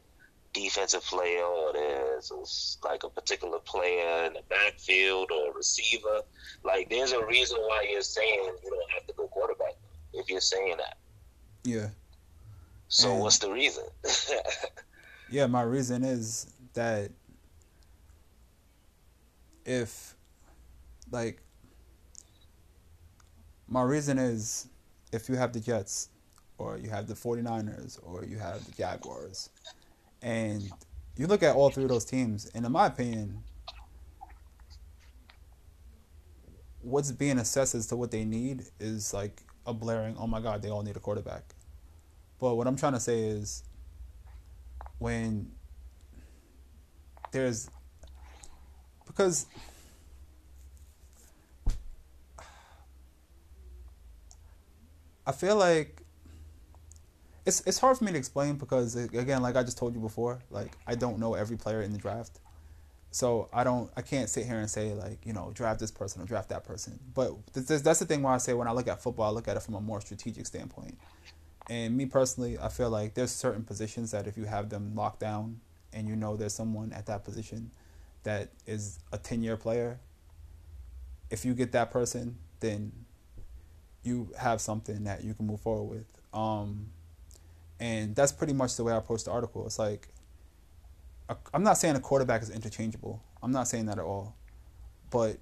defensive 0.53 1.03
player 1.03 1.43
or 1.43 1.71
there's 1.73 2.32
a, 2.32 2.88
like 2.88 3.03
a 3.03 3.09
particular 3.09 3.59
player 3.59 4.25
in 4.25 4.34
the 4.34 4.41
backfield 4.49 5.32
or 5.32 5.51
a 5.51 5.53
receiver. 5.53 6.21
Like 6.63 6.89
there's 6.89 7.11
a 7.13 7.25
reason 7.25 7.57
why 7.59 7.88
you're 7.89 8.01
saying 8.01 8.51
you 8.63 8.69
don't 8.69 8.91
have 8.91 9.07
to 9.07 9.13
go 9.13 9.27
quarterback 9.27 9.75
if 10.13 10.29
you're 10.29 10.41
saying 10.41 10.75
that. 10.77 10.97
Yeah. 11.63 11.89
So 12.88 13.11
And- 13.11 13.21
what's 13.21 13.38
the 13.39 13.51
reason? 13.51 13.86
Yeah, 15.34 15.47
my 15.47 15.61
reason 15.61 16.03
is 16.03 16.45
that 16.73 17.09
if, 19.65 20.15
like, 21.09 21.41
my 23.72 23.82
reason 23.82 24.19
is 24.19 24.67
if 25.13 25.30
you 25.30 25.36
have 25.36 25.53
the 25.53 25.59
Jets 25.61 26.09
or 26.57 26.78
you 26.78 26.89
have 26.89 27.07
the 27.07 27.13
49ers 27.13 27.97
or 28.03 28.26
you 28.26 28.38
have 28.38 28.63
the 28.65 28.72
Jaguars 28.74 29.49
and 30.22 30.69
you 31.15 31.26
look 31.26 31.41
at 31.41 31.55
all 31.55 31.69
three 31.69 31.84
of 31.84 31.89
those 31.89 32.03
teams, 32.03 32.51
and 32.53 32.65
in 32.65 32.72
my 32.72 32.88
opinion, 32.88 33.43
what's 36.82 37.11
being 37.13 37.39
assessed 37.39 37.74
as 37.74 37.88
to 37.88 37.95
what 37.95 38.11
they 38.11 38.26
need 38.26 38.63
is 38.80 39.13
like 39.13 39.41
a 39.65 39.74
blaring, 39.74 40.17
oh 40.19 40.28
my 40.28 40.41
god, 40.41 40.61
they 40.61 40.69
all 40.69 40.84
need 40.84 40.97
a 40.97 40.99
quarterback. 40.99 41.43
But 42.39 42.55
what 42.55 42.67
I'm 42.67 42.76
trying 42.76 42.93
to 42.93 42.99
say 42.99 43.24
is 43.24 43.63
when 44.99 45.49
there's 47.32 47.69
because 49.07 49.45
I 55.32 55.34
feel 55.34 55.55
like 55.55 56.01
it's 57.45 57.61
it's 57.65 57.79
hard 57.79 57.97
for 57.97 58.03
me 58.03 58.11
to 58.11 58.17
explain 58.17 58.55
because 58.57 58.97
again, 58.97 59.41
like 59.41 59.55
I 59.55 59.63
just 59.63 59.77
told 59.77 59.95
you 59.95 60.01
before, 60.01 60.39
like 60.49 60.73
I 60.86 60.95
don't 60.95 61.19
know 61.19 61.36
every 61.36 61.55
player 61.55 61.82
in 61.82 61.93
the 61.93 61.97
draft. 61.97 62.41
So 63.11 63.47
I 63.53 63.63
don't, 63.63 63.89
I 63.95 64.01
can't 64.01 64.29
sit 64.29 64.45
here 64.45 64.59
and 64.59 64.69
say 64.69 64.93
like, 64.93 65.25
you 65.25 65.32
know, 65.32 65.51
draft 65.53 65.79
this 65.79 65.89
person 65.89 66.21
or 66.21 66.25
draft 66.25 66.49
that 66.49 66.65
person. 66.65 66.99
But 67.13 67.32
that's, 67.53 67.82
that's 67.82 67.99
the 67.99 68.05
thing 68.05 68.23
why 68.23 68.36
I 68.36 68.39
say 68.39 68.53
when 68.53 68.67
I 68.67 68.73
look 68.73 68.89
at 68.89 69.01
football, 69.01 69.29
I 69.29 69.34
look 69.34 69.47
at 69.47 69.55
it 69.55 69.63
from 69.63 69.75
a 69.75 69.82
more 69.82 70.01
strategic 70.01 70.45
standpoint. 70.45 70.97
And 71.69 71.95
me 71.95 72.05
personally, 72.07 72.59
I 72.59 72.67
feel 72.67 72.89
like 72.89 73.13
there's 73.13 73.32
certain 73.32 73.63
positions 73.63 74.11
that 74.11 74.27
if 74.27 74.36
you 74.38 74.43
have 74.45 74.69
them 74.69 74.95
locked 74.95 75.21
down 75.21 75.61
and 75.93 76.09
you 76.09 76.17
know 76.17 76.36
there's 76.36 76.53
someone 76.53 76.91
at 76.91 77.05
that 77.05 77.23
position 77.23 77.71
that 78.23 78.49
is 78.65 78.99
a 79.13 79.17
10 79.17 79.43
year 79.43 79.55
player, 79.55 80.01
if 81.29 81.45
you 81.45 81.53
get 81.53 81.71
that 81.71 81.89
person, 81.89 82.38
then 82.59 82.91
you 84.03 84.31
have 84.37 84.61
something 84.61 85.03
that 85.03 85.23
you 85.23 85.33
can 85.33 85.45
move 85.45 85.61
forward 85.61 85.95
with. 85.95 86.39
Um, 86.39 86.87
and 87.79 88.15
that's 88.15 88.31
pretty 88.31 88.53
much 88.53 88.75
the 88.75 88.83
way 88.83 88.93
I 88.93 88.97
approach 88.97 89.23
the 89.23 89.31
article. 89.31 89.65
It's 89.65 89.79
like, 89.79 90.07
I'm 91.53 91.63
not 91.63 91.77
saying 91.77 91.95
a 91.95 91.99
quarterback 91.99 92.41
is 92.41 92.49
interchangeable. 92.49 93.21
I'm 93.41 93.51
not 93.51 93.67
saying 93.67 93.85
that 93.87 93.97
at 93.97 94.03
all. 94.03 94.35
But 95.09 95.37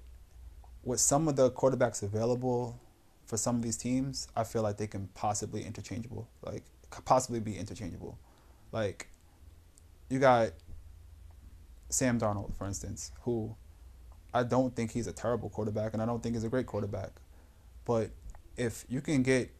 with 0.84 1.00
some 1.00 1.28
of 1.28 1.36
the 1.36 1.50
quarterbacks 1.50 2.02
available 2.02 2.78
for 3.26 3.36
some 3.36 3.56
of 3.56 3.62
these 3.62 3.76
teams, 3.76 4.28
I 4.36 4.44
feel 4.44 4.62
like 4.62 4.76
they 4.76 4.86
can 4.86 5.08
possibly 5.14 5.64
interchangeable. 5.64 6.28
Like 6.42 6.64
possibly 7.04 7.40
be 7.40 7.56
interchangeable. 7.56 8.18
Like 8.72 9.08
you 10.08 10.18
got 10.18 10.50
Sam 11.88 12.18
Darnold, 12.18 12.54
for 12.56 12.66
instance, 12.66 13.12
who 13.22 13.54
I 14.32 14.42
don't 14.42 14.74
think 14.74 14.92
he's 14.92 15.06
a 15.06 15.12
terrible 15.12 15.48
quarterback 15.48 15.92
and 15.92 16.02
I 16.02 16.06
don't 16.06 16.22
think 16.22 16.34
he's 16.34 16.44
a 16.44 16.48
great 16.48 16.66
quarterback. 16.66 17.10
But 17.84 18.10
if 18.56 18.84
you 18.88 19.00
can 19.00 19.22
get 19.22 19.50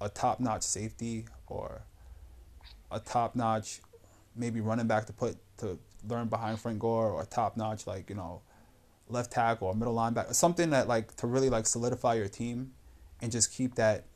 a 0.00 0.08
top 0.08 0.40
notch 0.40 0.62
safety 0.62 1.26
or 1.46 1.82
a 2.90 3.00
top 3.00 3.34
notch 3.34 3.80
maybe 4.36 4.60
running 4.60 4.86
back 4.86 5.06
to 5.06 5.12
put 5.12 5.36
to 5.58 5.78
learn 6.08 6.28
behind 6.28 6.58
Frank 6.58 6.78
Gore 6.78 7.10
or 7.10 7.24
top 7.24 7.56
notch 7.56 7.86
like 7.86 8.08
you 8.10 8.16
know 8.16 8.42
left 9.08 9.32
tackle 9.32 9.68
or 9.68 9.74
middle 9.74 9.94
linebacker, 9.94 10.34
something 10.34 10.70
that 10.70 10.88
like 10.88 11.14
to 11.16 11.26
really 11.26 11.50
like 11.50 11.66
solidify 11.66 12.14
your 12.14 12.28
team 12.28 12.72
and 13.20 13.30
just 13.30 13.52
keep 13.52 13.74
that 13.76 14.06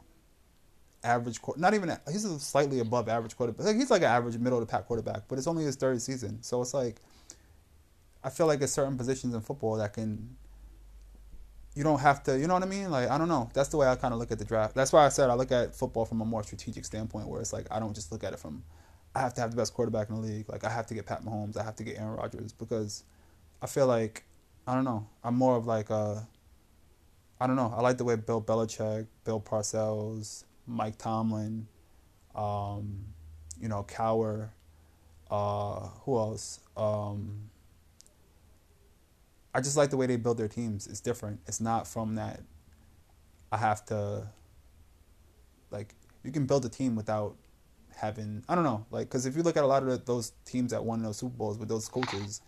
average. 1.05 1.41
Not 1.57 1.75
even 1.75 1.97
he's 2.11 2.25
a 2.25 2.39
slightly 2.39 2.81
above 2.81 3.09
average 3.09 3.37
quarterback. 3.37 3.67
But 3.67 3.77
he's 3.77 3.91
like 3.91 4.03
an 4.03 4.09
average 4.09 4.39
middle 4.39 4.61
the 4.61 4.67
pack 4.67 4.87
quarterback, 4.87 5.23
but 5.29 5.39
it's 5.39 5.47
only 5.47 5.65
his 5.65 5.77
third 5.77 6.01
season, 6.03 6.43
so 6.43 6.61
it's 6.63 6.75
like 6.75 6.97
I 8.23 8.31
feel 8.31 8.47
like 8.47 8.59
there's 8.59 8.73
certain 8.73 8.97
positions 8.97 9.35
in 9.35 9.41
football 9.41 9.77
that 9.77 9.93
can. 9.93 10.37
You 11.79 11.85
don't 11.85 12.01
have 12.01 12.25
to, 12.25 12.37
you 12.37 12.49
know 12.49 12.55
what 12.55 12.65
I 12.65 12.67
mean? 12.67 12.91
Like 12.91 13.09
I 13.09 13.17
don't 13.19 13.29
know. 13.29 13.49
That's 13.55 13.69
the 13.69 13.77
way 13.77 13.87
I 13.87 13.95
kind 13.95 14.13
of 14.13 14.19
look 14.19 14.33
at 14.33 14.41
the 14.41 14.45
draft. 14.45 14.75
That's 14.75 14.93
why 14.93 15.07
I 15.07 15.11
said 15.11 15.31
I 15.31 15.35
look 15.35 15.53
at 15.53 15.77
football 15.77 16.05
from 16.05 16.21
a 16.21 16.25
more 16.25 16.43
strategic 16.43 16.85
standpoint, 16.85 17.29
where 17.29 17.41
it's 17.41 17.53
like 17.53 17.69
I 17.71 17.79
don't 17.79 17.95
just 17.95 18.11
look 18.11 18.25
at 18.25 18.33
it 18.33 18.41
from 18.41 18.65
I 19.15 19.21
have 19.21 19.33
to 19.35 19.41
have 19.41 19.53
the 19.53 19.57
best 19.57 19.75
quarterback 19.75 20.09
in 20.09 20.17
the 20.17 20.21
league. 20.21 20.49
Like 20.49 20.65
I 20.65 20.71
have 20.71 20.89
to 20.89 20.95
get 20.95 21.07
Pat 21.07 21.25
Mahomes. 21.25 21.57
I 21.57 21.63
have 21.63 21.77
to 21.77 21.85
get 21.85 21.97
Aaron 21.97 22.17
Rodgers 22.17 22.53
because 22.53 23.05
I 23.63 23.69
feel 23.69 23.87
like 23.87 24.25
I 24.67 24.75
don't 24.75 24.83
know. 24.83 25.07
I'm 25.23 25.37
more 25.37 25.57
of 25.57 25.69
like 25.69 25.89
a 25.91 26.27
I 27.41 27.47
don't 27.47 27.55
know. 27.55 27.73
I 27.77 27.81
like 27.81 27.97
the 27.97 28.05
way 28.05 28.17
Bill 28.17 28.43
Belichick, 28.43 29.07
Bill 29.23 29.41
Parcells, 29.41 30.43
Mike 30.67 30.99
Tomlin, 30.99 31.69
um, 32.35 33.05
you 33.61 33.69
know, 33.69 33.85
Cowher, 33.85 34.49
uh, 35.31 35.91
who 36.03 36.19
else? 36.19 36.59
Um, 36.77 37.51
I 39.59 39.61
just 39.61 39.77
like 39.77 39.91
the 39.91 39.97
way 39.97 40.07
they 40.07 40.15
build 40.15 40.39
their 40.39 40.47
teams. 40.47 40.87
It's 40.87 41.01
different. 41.01 41.41
It's 41.49 41.61
not 41.61 41.89
from 41.89 42.15
that 42.15 42.43
I 43.51 43.57
have 43.57 43.85
to 43.87 44.29
like 45.73 45.97
you 46.23 46.31
can 46.31 46.47
build 46.47 46.65
a 46.65 46.69
team 46.69 46.95
without 46.95 47.35
having 47.97 48.45
I 48.49 48.55
don't 48.55 48.63
know 48.63 48.87
like 48.93 49.09
because 49.09 49.27
if 49.27 49.37
you 49.37 49.43
look 49.43 49.57
at 49.57 49.65
a 49.65 49.67
lot 49.67 49.83
of 49.83 49.89
the, 49.89 49.97
those 49.97 50.31
teams 50.45 50.71
that 50.71 50.85
won 50.85 51.03
those 51.03 51.17
Super 51.17 51.37
Bowls 51.37 51.59
with 51.59 51.69
those 51.69 51.89
coaches, 51.89 52.41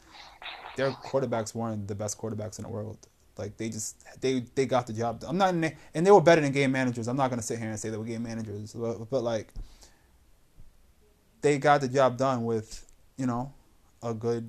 their 0.76 0.92
quarterbacks 0.92 1.52
weren't 1.52 1.88
the 1.88 1.96
best 1.96 2.16
quarterbacks 2.16 2.60
in 2.60 2.62
the 2.62 2.70
world. 2.70 3.08
Like 3.36 3.56
they 3.56 3.70
just 3.70 4.04
they 4.20 4.44
they 4.54 4.66
got 4.66 4.86
the 4.86 4.92
job. 4.92 5.18
Done. 5.18 5.30
I'm 5.42 5.60
not 5.60 5.72
and 5.92 6.06
they 6.06 6.12
were 6.12 6.20
better 6.20 6.42
than 6.42 6.52
game 6.52 6.70
managers. 6.70 7.08
I'm 7.08 7.16
not 7.16 7.28
gonna 7.30 7.42
sit 7.42 7.58
here 7.58 7.70
and 7.70 7.78
say 7.80 7.90
they 7.90 7.96
were 7.96 8.04
game 8.04 8.22
managers, 8.22 8.72
but, 8.72 9.10
but 9.10 9.24
like 9.24 9.52
they 11.40 11.58
got 11.58 11.80
the 11.80 11.88
job 11.88 12.18
done 12.18 12.44
with 12.44 12.86
you 13.16 13.26
know 13.26 13.52
a 14.00 14.14
good 14.14 14.48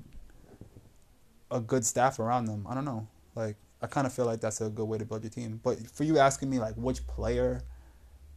a 1.52 1.60
good 1.60 1.84
staff 1.84 2.18
around 2.18 2.46
them. 2.46 2.66
I 2.68 2.74
don't 2.74 2.84
know. 2.84 3.06
Like 3.34 3.56
I 3.80 3.86
kind 3.86 4.06
of 4.06 4.12
feel 4.12 4.26
like 4.26 4.40
that's 4.40 4.60
a 4.60 4.68
good 4.68 4.86
way 4.86 4.98
to 4.98 5.04
build 5.04 5.22
your 5.22 5.30
team. 5.30 5.60
But 5.62 5.78
for 5.90 6.04
you 6.04 6.18
asking 6.18 6.50
me 6.50 6.58
like 6.58 6.74
which 6.74 7.06
player 7.06 7.62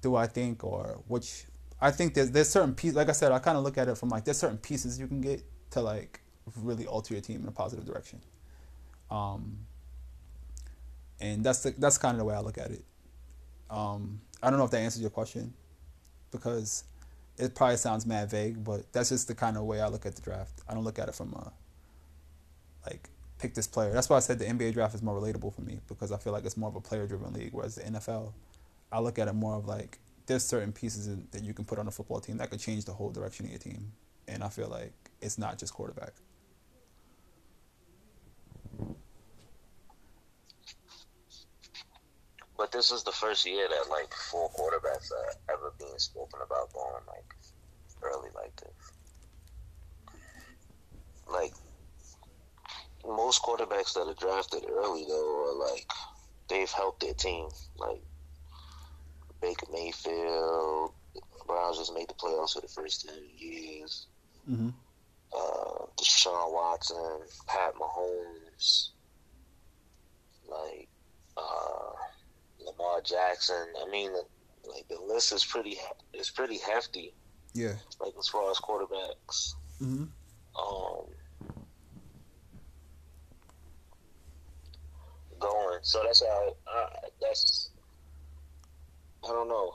do 0.02 0.16
I 0.16 0.28
think 0.28 0.64
or 0.64 1.02
which 1.08 1.46
I 1.82 1.92
think 1.92 2.14
there's 2.14 2.32
there's 2.32 2.50
certain 2.50 2.76
pieces. 2.76 2.96
Like 2.96 3.10
I 3.10 3.14
said, 3.14 3.32
I 3.32 3.40
kind 3.40 3.58
of 3.58 3.64
look 3.64 3.78
at 3.78 3.88
it 3.88 3.98
from 3.98 4.10
like 4.10 4.26
there's 4.26 4.38
certain 4.38 4.58
pieces 4.58 5.00
you 5.00 5.08
can 5.08 5.22
get 5.22 5.44
to 5.72 5.82
like 5.82 6.22
really 6.62 6.86
alter 6.86 7.14
your 7.14 7.22
team 7.22 7.42
in 7.42 7.48
a 7.48 7.52
positive 7.52 7.86
direction. 7.86 8.22
Um, 9.10 9.60
and 11.20 11.44
that's 11.44 11.64
the, 11.64 11.72
that's 11.78 11.98
kind 11.98 12.14
of 12.14 12.20
the 12.20 12.26
way 12.26 12.36
I 12.36 12.40
look 12.40 12.58
at 12.58 12.72
it. 12.72 12.84
Um, 13.70 14.22
I 14.44 14.50
don't 14.50 14.60
know 14.60 14.66
if 14.66 14.72
that 14.72 14.80
answers 14.80 15.02
your 15.02 15.10
question, 15.10 15.54
because 16.32 16.84
it 17.38 17.56
probably 17.56 17.78
sounds 17.78 18.06
mad 18.06 18.30
vague, 18.30 18.64
but 18.64 18.92
that's 18.94 19.10
just 19.10 19.28
the 19.28 19.36
kind 19.36 19.58
of 19.58 19.64
way 19.64 19.82
I 19.82 19.88
look 19.88 20.06
at 20.06 20.16
the 20.16 20.22
draft. 20.22 20.62
I 20.68 20.74
don't 20.74 20.84
look 20.84 21.00
at 21.00 21.08
it 21.10 21.16
from 21.16 21.34
a 21.34 21.52
like 22.86 23.10
pick 23.40 23.54
this 23.54 23.68
player. 23.68 23.92
That's 23.92 24.10
why 24.10 24.18
I 24.18 24.20
said 24.20 24.40
the 24.40 24.46
NBA 24.46 24.74
draft 24.74 24.96
is 24.96 25.02
more 25.02 25.20
relatable 25.20 25.54
for 25.54 25.62
me 25.62 25.80
because 25.88 26.12
I 26.12 26.18
feel 26.18 26.34
like 26.34 26.46
it's 26.46 26.58
more 26.58 26.70
of 26.70 26.76
a 26.76 26.82
player 26.82 27.06
driven 27.08 27.34
league, 27.34 27.52
whereas 27.52 27.76
the 27.76 27.84
NFL, 27.84 28.34
I 28.92 29.00
look 29.00 29.20
at 29.20 29.28
it 29.28 29.34
more 29.34 29.56
of 29.56 29.66
like 29.66 30.00
there's 30.26 30.44
certain 30.44 30.72
pieces 30.72 31.10
that 31.32 31.44
you 31.44 31.54
can 31.54 31.66
put 31.66 31.78
on 31.78 31.88
a 31.88 31.92
football 31.92 32.20
team 32.20 32.38
that 32.38 32.50
could 32.50 32.60
change 32.60 32.86
the 32.86 32.94
whole 32.94 33.12
direction 33.12 33.46
of 33.46 33.52
your 33.52 33.60
team. 33.60 33.92
And 34.28 34.44
I 34.44 34.50
feel 34.50 34.70
like 34.70 34.94
it's 35.22 35.38
not 35.38 35.60
just 35.60 35.74
quarterback. 35.74 36.14
But 42.58 42.72
this 42.72 42.90
is 42.92 43.04
the 43.04 43.12
first 43.12 43.46
year 43.46 43.68
that 43.68 43.90
like 43.90 44.14
four 44.14 44.50
quarterbacks 44.52 45.12
are 45.12 45.54
ever 45.54 45.74
being 45.78 45.98
spoken 45.98 46.40
about 46.44 46.74
going 46.74 47.04
like 47.08 47.36
early 48.02 48.30
like 48.34 48.56
this. 48.56 48.92
Like 51.32 51.54
most 53.08 53.42
quarterbacks 53.44 53.94
that 53.94 54.08
are 54.08 54.14
drafted 54.14 54.66
early 54.70 55.06
though 55.08 55.50
are 55.50 55.72
like 55.72 55.90
they've 56.50 56.72
helped 56.72 57.02
their 57.02 57.14
team. 57.14 57.48
Like 57.78 58.02
Baker 59.42 59.68
Mayfield. 59.72 60.92
Browns 61.48 61.78
just 61.78 61.94
made 61.94 62.08
the 62.08 62.14
playoffs 62.16 62.54
for 62.54 62.62
the 62.62 62.68
first 62.68 63.08
ten 63.08 63.22
years. 63.38 64.08
Mm-hmm. 64.50 64.70
Uh, 65.36 65.86
Deshaun 65.98 66.54
Watson, 66.54 67.22
Pat 67.48 67.74
Mahomes, 67.76 68.90
like 70.50 70.88
uh, 71.38 71.92
Lamar 72.66 73.02
Jackson. 73.02 73.68
I 73.86 73.90
mean, 73.90 74.12
like 74.68 74.88
the 74.88 75.00
list 75.00 75.34
is 75.34 75.46
pretty 75.46 75.78
is 76.14 76.30
pretty 76.32 76.58
hefty. 76.58 77.14
Yeah. 77.54 77.74
Like 78.00 78.14
as 78.18 78.28
far 78.28 78.50
as 78.50 78.58
quarterbacks. 78.58 79.54
Mm-hmm. 79.82 80.06
Um. 80.58 81.06
Going, 85.40 85.80
so 85.82 86.02
that's 86.04 86.24
how. 86.24 86.56
That's 87.22 87.72
I 89.24 89.28
don't 89.30 89.50
know. 89.50 89.74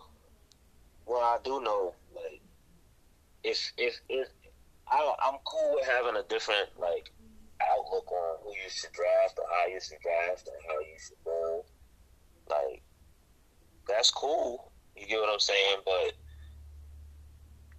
Well, 1.06 1.20
I 1.20 1.38
do 1.42 1.60
know, 1.60 1.94
like, 2.14 2.40
if 3.42 3.72
if 3.76 4.00
if 4.08 4.28
I, 4.88 5.14
I'm 5.22 5.38
cool 5.44 5.74
with 5.74 5.86
having 5.86 6.16
a 6.16 6.22
different 6.28 6.68
like 6.78 7.10
outlook 7.60 8.10
on 8.12 8.38
who 8.42 8.50
you 8.50 8.70
should 8.70 8.92
draft 8.92 9.38
or 9.38 9.44
how 9.50 9.66
you 9.66 9.80
should 9.80 9.98
draft 10.00 10.48
and 10.48 10.56
how 10.68 10.78
you 10.80 10.96
should 10.98 11.24
go. 11.24 11.64
Like, 12.48 12.82
that's 13.88 14.10
cool. 14.10 14.72
You 14.96 15.06
get 15.06 15.20
what 15.20 15.32
I'm 15.32 15.40
saying? 15.40 15.78
But 15.84 16.12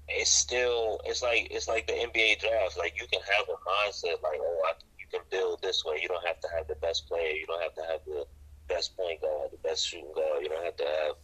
it's 0.10 0.30
still 0.30 1.00
it's 1.06 1.22
like 1.22 1.48
it's 1.52 1.68
like 1.68 1.88
the 1.88 1.94
NBA 1.94 2.40
draft. 2.40 2.78
Like 2.78 3.00
you 3.00 3.08
can 3.12 3.22
have 3.22 3.48
a 3.48 3.54
mindset 3.54 4.22
like, 4.22 4.40
oh, 4.42 4.62
I, 4.68 4.74
can 5.12 5.22
build 5.30 5.62
this 5.62 5.84
way. 5.86 6.00
You 6.02 6.08
don't 6.08 6.26
have 6.26 6.40
to 6.40 6.48
have 6.56 6.68
the 6.68 6.76
best 6.76 7.08
player. 7.08 7.32
You 7.32 7.46
don't 7.46 7.62
have 7.62 7.76
to 7.76 7.82
have 7.82 8.00
the 8.06 8.26
best 8.68 8.96
point 8.96 9.22
guard, 9.22 9.52
the 9.52 9.58
best 9.58 9.88
shooting 9.88 10.12
guard. 10.16 10.42
You 10.42 10.50
don't 10.50 10.64
have 10.64 10.78
to 10.78 10.86
have, 10.86 11.16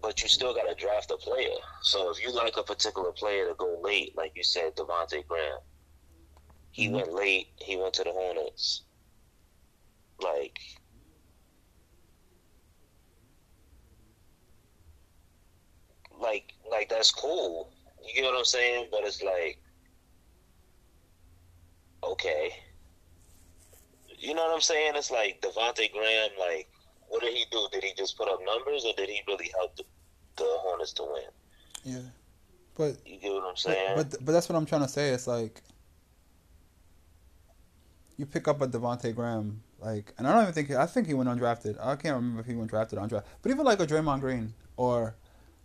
but 0.00 0.22
you 0.22 0.28
still 0.28 0.54
got 0.54 0.68
to 0.68 0.74
draft 0.74 1.10
a 1.10 1.16
player. 1.16 1.56
So 1.82 2.10
if 2.10 2.22
you 2.22 2.32
like 2.32 2.56
a 2.56 2.62
particular 2.62 3.12
player 3.12 3.48
to 3.48 3.54
go 3.54 3.80
late, 3.82 4.16
like 4.16 4.32
you 4.36 4.42
said, 4.42 4.76
Devonte 4.76 5.26
Graham, 5.26 5.58
he 6.70 6.86
mm-hmm. 6.86 6.96
went 6.96 7.12
late. 7.12 7.48
He 7.56 7.76
went 7.76 7.94
to 7.94 8.04
the 8.04 8.12
Hornets. 8.12 8.82
Like 10.22 10.58
like 16.20 16.54
like 16.70 16.88
that's 16.88 17.10
cool. 17.10 17.72
You 18.06 18.22
get 18.22 18.24
what 18.24 18.38
I'm 18.38 18.44
saying? 18.44 18.88
But 18.90 19.04
it's 19.04 19.22
like 19.22 19.58
okay 22.04 22.50
you 24.22 24.34
know 24.34 24.44
what 24.44 24.54
I'm 24.54 24.60
saying? 24.60 24.92
It's 24.94 25.10
like 25.10 25.40
Devonte 25.42 25.92
Graham. 25.92 26.30
Like, 26.38 26.68
what 27.08 27.22
did 27.22 27.34
he 27.34 27.44
do? 27.50 27.66
Did 27.72 27.82
he 27.82 27.92
just 27.96 28.16
put 28.16 28.28
up 28.28 28.38
numbers, 28.46 28.84
or 28.84 28.94
did 28.96 29.08
he 29.08 29.20
really 29.26 29.50
help 29.58 29.76
the, 29.76 29.84
the 30.36 30.44
Hornets 30.46 30.92
to 30.94 31.02
win? 31.02 31.22
Yeah, 31.84 32.08
but 32.76 33.04
you 33.04 33.18
get 33.18 33.32
what 33.32 33.44
I'm 33.44 33.56
saying? 33.56 33.96
But, 33.96 34.10
but 34.10 34.24
but 34.24 34.32
that's 34.32 34.48
what 34.48 34.56
I'm 34.56 34.66
trying 34.66 34.82
to 34.82 34.88
say. 34.88 35.08
It's 35.10 35.26
like 35.26 35.60
you 38.16 38.26
pick 38.26 38.46
up 38.46 38.62
a 38.62 38.68
Devonte 38.68 39.12
Graham, 39.14 39.60
like, 39.80 40.14
and 40.16 40.28
I 40.28 40.32
don't 40.32 40.42
even 40.42 40.54
think 40.54 40.70
I 40.70 40.86
think 40.86 41.08
he 41.08 41.14
went 41.14 41.28
undrafted. 41.28 41.76
I 41.84 41.96
can't 41.96 42.14
remember 42.14 42.40
if 42.40 42.46
he 42.46 42.54
went 42.54 42.70
drafted 42.70 43.00
or 43.00 43.06
undrafted. 43.06 43.24
But 43.42 43.50
even 43.50 43.64
like 43.64 43.80
a 43.80 43.86
Draymond 43.86 44.20
Green 44.20 44.54
or 44.76 45.16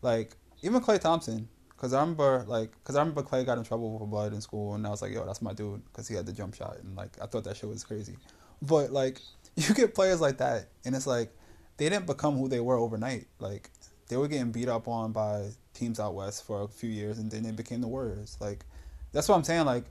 like 0.02 0.36
even 0.64 0.82
Klay 0.82 1.00
Thompson, 1.00 1.48
because 1.70 1.94
I 1.94 2.00
remember 2.02 2.44
like 2.48 2.72
because 2.80 2.96
I 2.96 3.00
remember 3.02 3.22
Klay 3.22 3.46
got 3.46 3.60
in 3.60 3.64
trouble 3.64 4.00
for 4.00 4.08
blood 4.08 4.34
in 4.34 4.42
school, 4.42 4.74
and 4.74 4.88
I 4.88 4.90
was 4.90 5.04
like, 5.04 5.14
yo, 5.14 5.28
that's 5.28 5.44
my 5.44 5.54
dude, 5.54 5.86
because 5.86 6.08
he 6.08 6.16
had 6.16 6.26
the 6.26 6.34
jump 6.34 6.56
shot, 6.56 6.78
and 6.82 6.96
like 6.96 7.12
I 7.22 7.28
thought 7.28 7.44
that 7.44 7.58
shit 7.58 7.70
was 7.70 7.84
crazy. 7.84 8.16
But 8.62 8.92
like 8.92 9.22
you 9.56 9.74
get 9.74 9.96
players 9.96 10.22
like 10.22 10.38
that, 10.38 10.68
and 10.86 10.96
it's 10.96 11.08
like 11.08 11.32
they 11.78 11.90
didn't 11.90 12.08
become 12.08 12.38
who 12.38 12.48
they 12.48 12.60
were 12.60 12.78
overnight. 12.78 13.28
Like 13.40 13.70
they 14.08 14.18
were 14.18 14.28
getting 14.28 14.52
beat 14.52 14.70
up 14.70 14.88
on 14.88 15.12
by 15.12 15.50
teams 15.74 16.00
out 16.00 16.16
west 16.16 16.46
for 16.46 16.64
a 16.64 16.68
few 16.68 16.90
years, 16.90 17.18
and 17.18 17.30
then 17.30 17.44
they 17.44 17.52
became 17.52 17.82
the 17.82 17.88
Warriors. 17.88 18.38
Like 18.40 18.66
that's 19.12 19.28
what 19.30 19.36
I'm 19.36 19.44
saying. 19.44 19.66
Like 19.66 19.86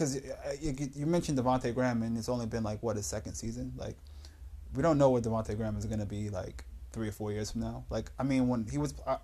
because 0.00 0.16
uh, 0.16 0.54
you, 0.60 1.06
mentioned 1.06 1.38
Devonte 1.38 1.74
Graham, 1.74 2.02
and 2.02 2.16
it's 2.16 2.28
only 2.28 2.46
been 2.46 2.62
like 2.62 2.82
what 2.82 2.96
his 2.96 3.04
second 3.04 3.34
season. 3.34 3.72
Like 3.76 3.96
we 4.74 4.82
don't 4.82 4.98
know 4.98 5.10
what 5.10 5.22
Devonte 5.22 5.56
Graham 5.56 5.76
is 5.76 5.84
going 5.84 6.00
to 6.00 6.06
be 6.06 6.30
like 6.30 6.64
three 6.92 7.08
or 7.08 7.12
four 7.12 7.32
years 7.32 7.50
from 7.50 7.60
now. 7.60 7.84
Like 7.90 8.10
I 8.18 8.22
mean, 8.22 8.48
when 8.48 8.66
he 8.70 8.78
was, 8.78 8.94
I, 9.06 9.18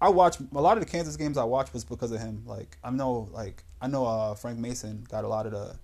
I 0.00 0.10
watched 0.10 0.40
a 0.40 0.60
lot 0.60 0.76
of 0.76 0.84
the 0.84 0.90
Kansas 0.90 1.16
games 1.16 1.38
I 1.38 1.44
watched 1.44 1.72
was 1.72 1.84
because 1.84 2.12
of 2.12 2.20
him. 2.20 2.42
Like 2.46 2.76
I 2.84 2.90
know, 2.90 3.28
like 3.32 3.64
I 3.80 3.86
know, 3.86 4.04
uh, 4.04 4.34
Frank 4.34 4.58
Mason 4.58 5.06
got 5.08 5.24
a 5.24 5.28
lot 5.28 5.46
of 5.46 5.52
the 5.52 5.76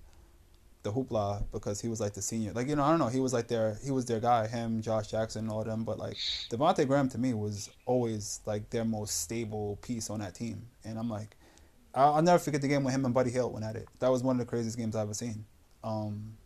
the 0.82 0.92
hoopla 0.92 1.44
because 1.52 1.80
he 1.80 1.88
was 1.88 2.00
like 2.00 2.14
the 2.14 2.22
senior. 2.22 2.52
Like 2.52 2.68
you 2.68 2.76
know, 2.76 2.84
I 2.84 2.90
don't 2.90 2.98
know. 2.98 3.08
He 3.08 3.20
was 3.20 3.32
like 3.32 3.48
their 3.48 3.78
he 3.84 3.90
was 3.90 4.06
their 4.06 4.20
guy. 4.20 4.46
Him, 4.46 4.80
Josh 4.80 5.08
Jackson, 5.08 5.48
all 5.48 5.60
of 5.60 5.66
them. 5.66 5.84
But 5.84 5.98
like 5.98 6.16
Devonte 6.50 6.86
Graham 6.86 7.08
to 7.10 7.18
me 7.18 7.34
was 7.34 7.70
always 7.86 8.40
like 8.46 8.70
their 8.70 8.84
most 8.84 9.20
stable 9.20 9.78
piece 9.82 10.10
on 10.10 10.20
that 10.20 10.34
team. 10.34 10.62
And 10.84 10.98
I'm 10.98 11.10
like, 11.10 11.36
I'll, 11.94 12.14
I'll 12.14 12.22
never 12.22 12.38
forget 12.38 12.62
the 12.62 12.68
game 12.68 12.84
when 12.84 12.94
him 12.94 13.04
and 13.04 13.14
Buddy 13.14 13.30
Hield 13.30 13.52
went 13.52 13.64
at 13.64 13.76
it. 13.76 13.88
That 13.98 14.10
was 14.10 14.22
one 14.22 14.36
of 14.36 14.40
the 14.40 14.48
craziest 14.48 14.78
games 14.78 14.96
I've 14.96 15.02
ever 15.02 15.14
seen. 15.14 15.44
Um, 15.84 16.36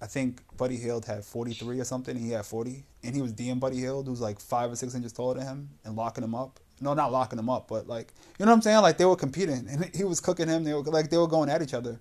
I 0.00 0.06
think 0.06 0.42
Buddy 0.56 0.76
Hield 0.76 1.06
had 1.06 1.24
43 1.24 1.80
or 1.80 1.84
something. 1.84 2.16
He 2.16 2.30
had 2.30 2.44
40, 2.44 2.84
and 3.02 3.14
he 3.14 3.22
was 3.22 3.32
DM 3.32 3.58
Buddy 3.58 3.78
Hield, 3.78 4.06
who's 4.06 4.20
like 4.20 4.38
five 4.38 4.70
or 4.70 4.76
six 4.76 4.94
inches 4.94 5.12
taller 5.12 5.34
than 5.34 5.46
him, 5.46 5.70
and 5.84 5.96
locking 5.96 6.22
him 6.22 6.34
up. 6.34 6.60
No, 6.80 6.92
not 6.92 7.12
locking 7.12 7.38
him 7.38 7.48
up, 7.48 7.68
but 7.68 7.86
like 7.86 8.12
you 8.38 8.44
know 8.44 8.50
what 8.50 8.56
I'm 8.56 8.62
saying. 8.62 8.82
Like 8.82 8.98
they 8.98 9.04
were 9.06 9.16
competing, 9.16 9.66
and 9.68 9.90
he 9.94 10.04
was 10.04 10.20
cooking 10.20 10.48
him. 10.48 10.64
They 10.64 10.74
were 10.74 10.82
like 10.82 11.08
they 11.08 11.16
were 11.16 11.28
going 11.28 11.48
at 11.48 11.62
each 11.62 11.72
other, 11.72 11.98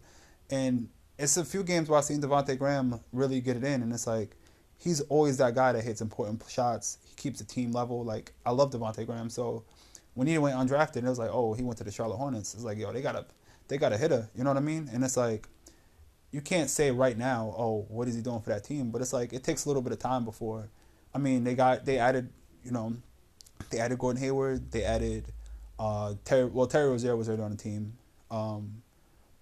and 0.49 0.89
it's 1.23 1.37
a 1.37 1.45
few 1.45 1.63
games 1.63 1.89
where 1.89 1.97
I've 1.97 2.05
seen 2.05 2.21
Devonte 2.21 2.57
Graham 2.57 2.99
really 3.11 3.39
get 3.41 3.55
it 3.55 3.63
in, 3.63 3.81
and 3.81 3.93
it's 3.93 4.05
like 4.05 4.35
he's 4.77 5.01
always 5.01 5.37
that 5.37 5.55
guy 5.55 5.71
that 5.71 5.83
hits 5.83 6.01
important 6.01 6.43
shots. 6.49 6.97
He 7.05 7.15
keeps 7.15 7.39
the 7.39 7.45
team 7.45 7.71
level. 7.71 8.03
Like 8.03 8.33
I 8.45 8.51
love 8.51 8.71
Devonte 8.71 9.05
Graham, 9.05 9.29
so 9.29 9.63
when 10.13 10.27
he 10.27 10.37
went 10.37 10.55
undrafted, 10.55 10.97
it 10.97 11.03
was 11.03 11.19
like, 11.19 11.31
oh, 11.31 11.53
he 11.53 11.63
went 11.63 11.77
to 11.79 11.83
the 11.83 11.91
Charlotte 11.91 12.17
Hornets. 12.17 12.53
It's 12.53 12.63
like, 12.63 12.77
yo, 12.77 12.91
they 12.91 13.01
got 13.01 13.15
a 13.15 13.25
they 13.67 13.77
got 13.77 13.93
a 13.93 13.97
hitter. 13.97 14.29
You 14.35 14.43
know 14.43 14.49
what 14.49 14.57
I 14.57 14.61
mean? 14.61 14.89
And 14.93 15.03
it's 15.03 15.17
like 15.17 15.47
you 16.31 16.41
can't 16.41 16.69
say 16.69 16.91
right 16.91 17.17
now, 17.17 17.53
oh, 17.57 17.85
what 17.87 18.07
is 18.07 18.15
he 18.15 18.21
doing 18.21 18.41
for 18.41 18.49
that 18.49 18.63
team? 18.63 18.91
But 18.91 19.01
it's 19.01 19.13
like 19.13 19.33
it 19.33 19.43
takes 19.43 19.65
a 19.65 19.69
little 19.69 19.81
bit 19.81 19.93
of 19.93 19.99
time 19.99 20.25
before. 20.25 20.69
I 21.15 21.19
mean, 21.19 21.43
they 21.43 21.55
got 21.55 21.85
they 21.85 21.99
added, 21.99 22.29
you 22.63 22.71
know, 22.71 22.93
they 23.69 23.79
added 23.79 23.97
Gordon 23.97 24.21
Hayward. 24.21 24.71
They 24.71 24.83
added 24.83 25.31
uh, 25.79 26.15
Terry. 26.25 26.45
Well, 26.45 26.67
Terry 26.67 26.89
Rozier 26.89 27.15
was 27.15 27.29
already 27.29 27.43
on 27.43 27.51
the 27.51 27.57
team, 27.57 27.97
um, 28.29 28.82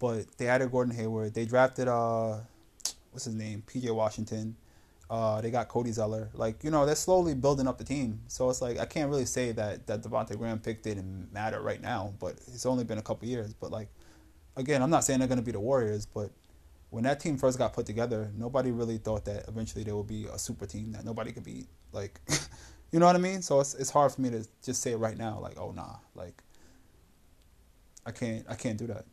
but 0.02 0.36
they 0.39 0.47
added 0.47 0.72
Gordon 0.72 0.95
Hayward. 0.95 1.36
They 1.36 1.45
drafted 1.45 1.88
uh, 1.88 2.39
what's 3.12 3.26
his 3.26 3.36
name, 3.36 3.64
PJ 3.68 3.93
Washington. 3.93 4.56
Uh, 5.12 5.41
they 5.41 5.52
got 5.52 5.68
Cody 5.68 5.91
Zeller. 5.91 6.30
Like, 6.34 6.64
you 6.64 6.72
know, 6.72 6.88
they're 6.88 6.95
slowly 6.95 7.36
building 7.36 7.68
up 7.68 7.78
the 7.78 7.84
team. 7.84 8.22
So 8.28 8.49
it's 8.49 8.64
like 8.64 8.80
I 8.80 8.86
can't 8.86 9.12
really 9.12 9.26
say 9.26 9.52
that 9.52 9.86
that 9.86 10.02
Devonte 10.02 10.36
Graham 10.38 10.58
pick 10.58 10.82
didn't 10.82 11.32
matter 11.32 11.62
right 11.62 11.80
now, 11.80 12.14
but 12.20 12.32
it's 12.47 12.66
only 12.66 12.84
been 12.84 12.97
a 12.97 13.04
couple 13.04 13.28
years. 13.28 13.54
But 13.54 13.72
like, 13.72 13.89
again, 14.58 14.82
I'm 14.82 14.89
not 14.89 15.04
saying 15.04 15.20
they're 15.20 15.28
going 15.28 15.38
to 15.38 15.45
be 15.45 15.52
the 15.52 15.60
Warriors, 15.60 16.08
but 16.08 16.32
when 16.89 17.04
that 17.04 17.20
team 17.20 17.38
first 17.38 17.60
got 17.60 17.74
put 17.74 17.86
together, 17.86 18.32
nobody 18.36 18.72
really 18.72 18.97
thought 18.97 19.24
that 19.26 19.47
eventually 19.47 19.84
there 19.84 19.95
would 19.95 20.08
be 20.08 20.26
a 20.34 20.39
super 20.39 20.66
team 20.66 20.93
that 20.93 21.06
nobody 21.06 21.32
could 21.32 21.43
beat. 21.43 21.68
Like, 21.91 22.20
you 22.91 22.99
know 22.99 23.06
what 23.06 23.16
I 23.16 23.20
mean? 23.20 23.43
So 23.43 23.60
it's 23.60 23.76
it's 23.76 23.91
hard 23.91 24.12
for 24.12 24.22
me 24.22 24.32
to 24.32 24.47
just 24.64 24.82
say 24.82 24.93
it 24.93 24.97
right 24.97 25.18
now, 25.18 25.38
like, 25.39 25.60
oh 25.60 25.72
nah, 25.74 25.97
like, 26.16 26.41
I 28.04 28.12
can't 28.12 28.45
I 28.49 28.56
can't 28.56 28.78
do 28.78 28.88
that. 28.88 29.06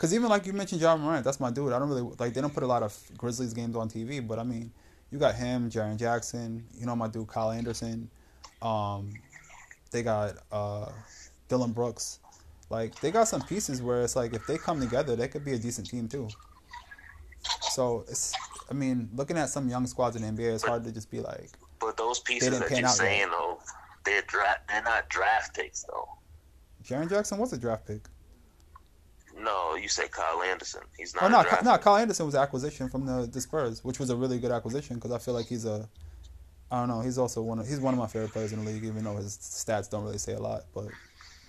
Because 0.00 0.14
even 0.14 0.30
like 0.30 0.46
you 0.46 0.54
mentioned, 0.54 0.80
Ja 0.80 0.96
Morant, 0.96 1.22
that's 1.26 1.40
my 1.40 1.50
dude. 1.50 1.74
I 1.74 1.78
don't 1.78 1.90
really 1.90 2.10
like. 2.18 2.32
They 2.32 2.40
don't 2.40 2.54
put 2.54 2.62
a 2.62 2.66
lot 2.66 2.82
of 2.82 2.98
Grizzlies 3.18 3.52
games 3.52 3.76
on 3.76 3.90
TV, 3.90 4.26
but 4.26 4.38
I 4.38 4.44
mean, 4.44 4.72
you 5.10 5.18
got 5.18 5.34
him, 5.34 5.68
Jaren 5.68 5.98
Jackson. 5.98 6.64
You 6.72 6.86
know 6.86 6.96
my 6.96 7.06
dude, 7.06 7.28
Kyle 7.28 7.50
Anderson. 7.50 8.08
Um, 8.62 9.12
they 9.90 10.02
got 10.02 10.36
uh, 10.50 10.90
Dillon 11.48 11.72
Brooks. 11.72 12.20
Like 12.70 12.98
they 13.00 13.10
got 13.10 13.28
some 13.28 13.42
pieces 13.42 13.82
where 13.82 14.00
it's 14.00 14.16
like 14.16 14.32
if 14.32 14.46
they 14.46 14.56
come 14.56 14.80
together, 14.80 15.16
they 15.16 15.28
could 15.28 15.44
be 15.44 15.52
a 15.52 15.58
decent 15.58 15.90
team 15.90 16.08
too. 16.08 16.28
So 17.72 18.06
it's, 18.08 18.32
I 18.70 18.72
mean, 18.72 19.10
looking 19.14 19.36
at 19.36 19.50
some 19.50 19.68
young 19.68 19.86
squads 19.86 20.16
in 20.16 20.22
the 20.22 20.28
NBA, 20.28 20.54
it's 20.54 20.64
hard 20.64 20.82
to 20.84 20.92
just 20.92 21.10
be 21.10 21.20
like. 21.20 21.50
But 21.78 21.98
those 21.98 22.20
pieces 22.20 22.58
that 22.58 22.70
you're 22.70 22.88
saying 22.88 23.20
yet. 23.20 23.30
though, 23.32 23.58
they're 24.06 24.22
draft, 24.22 24.66
they're 24.66 24.82
not 24.82 25.10
draft 25.10 25.54
picks 25.54 25.82
though. 25.82 26.08
Jaren 26.82 27.10
Jackson 27.10 27.36
was 27.36 27.52
a 27.52 27.58
draft 27.58 27.86
pick. 27.86 28.00
No, 29.42 29.74
you 29.74 29.88
say 29.88 30.08
Kyle 30.08 30.42
Anderson. 30.42 30.82
He's 30.98 31.14
not. 31.14 31.24
Oh 31.24 31.28
no, 31.28 31.42
no. 31.72 31.78
Kyle 31.78 31.96
Anderson 31.96 32.26
was 32.26 32.34
acquisition 32.34 32.88
from 32.88 33.06
the, 33.06 33.26
the 33.26 33.40
Spurs, 33.40 33.82
which 33.84 33.98
was 33.98 34.10
a 34.10 34.16
really 34.16 34.38
good 34.38 34.50
acquisition 34.50 34.96
because 34.96 35.12
I 35.12 35.18
feel 35.18 35.34
like 35.34 35.46
he's 35.46 35.64
a. 35.64 35.88
I 36.70 36.80
don't 36.80 36.88
know. 36.88 37.00
He's 37.00 37.18
also 37.18 37.42
one 37.42 37.58
of 37.58 37.66
he's 37.66 37.80
one 37.80 37.94
of 37.94 37.98
my 37.98 38.06
favorite 38.06 38.32
players 38.32 38.52
in 38.52 38.64
the 38.64 38.70
league, 38.70 38.84
even 38.84 39.02
though 39.02 39.16
his 39.16 39.36
stats 39.38 39.88
don't 39.90 40.04
really 40.04 40.18
say 40.18 40.34
a 40.34 40.38
lot, 40.38 40.64
but 40.74 40.88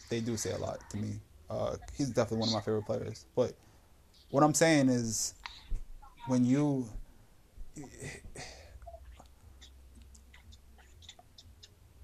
they 0.10 0.22
do 0.22 0.38
say 0.38 0.52
a 0.52 0.58
lot 0.58 0.80
to 0.92 0.98
me. 0.98 1.20
Uh, 1.50 1.76
he's 1.98 2.10
definitely 2.10 2.38
one 2.39 2.50
of 2.50 2.54
my 2.54 2.62
favorite 2.62 2.86
players. 2.86 3.26
But 3.36 3.54
what 4.30 4.44
I'm 4.44 4.54
saying 4.54 4.88
is, 4.89 5.34
when 6.28 6.46
you 6.46 6.88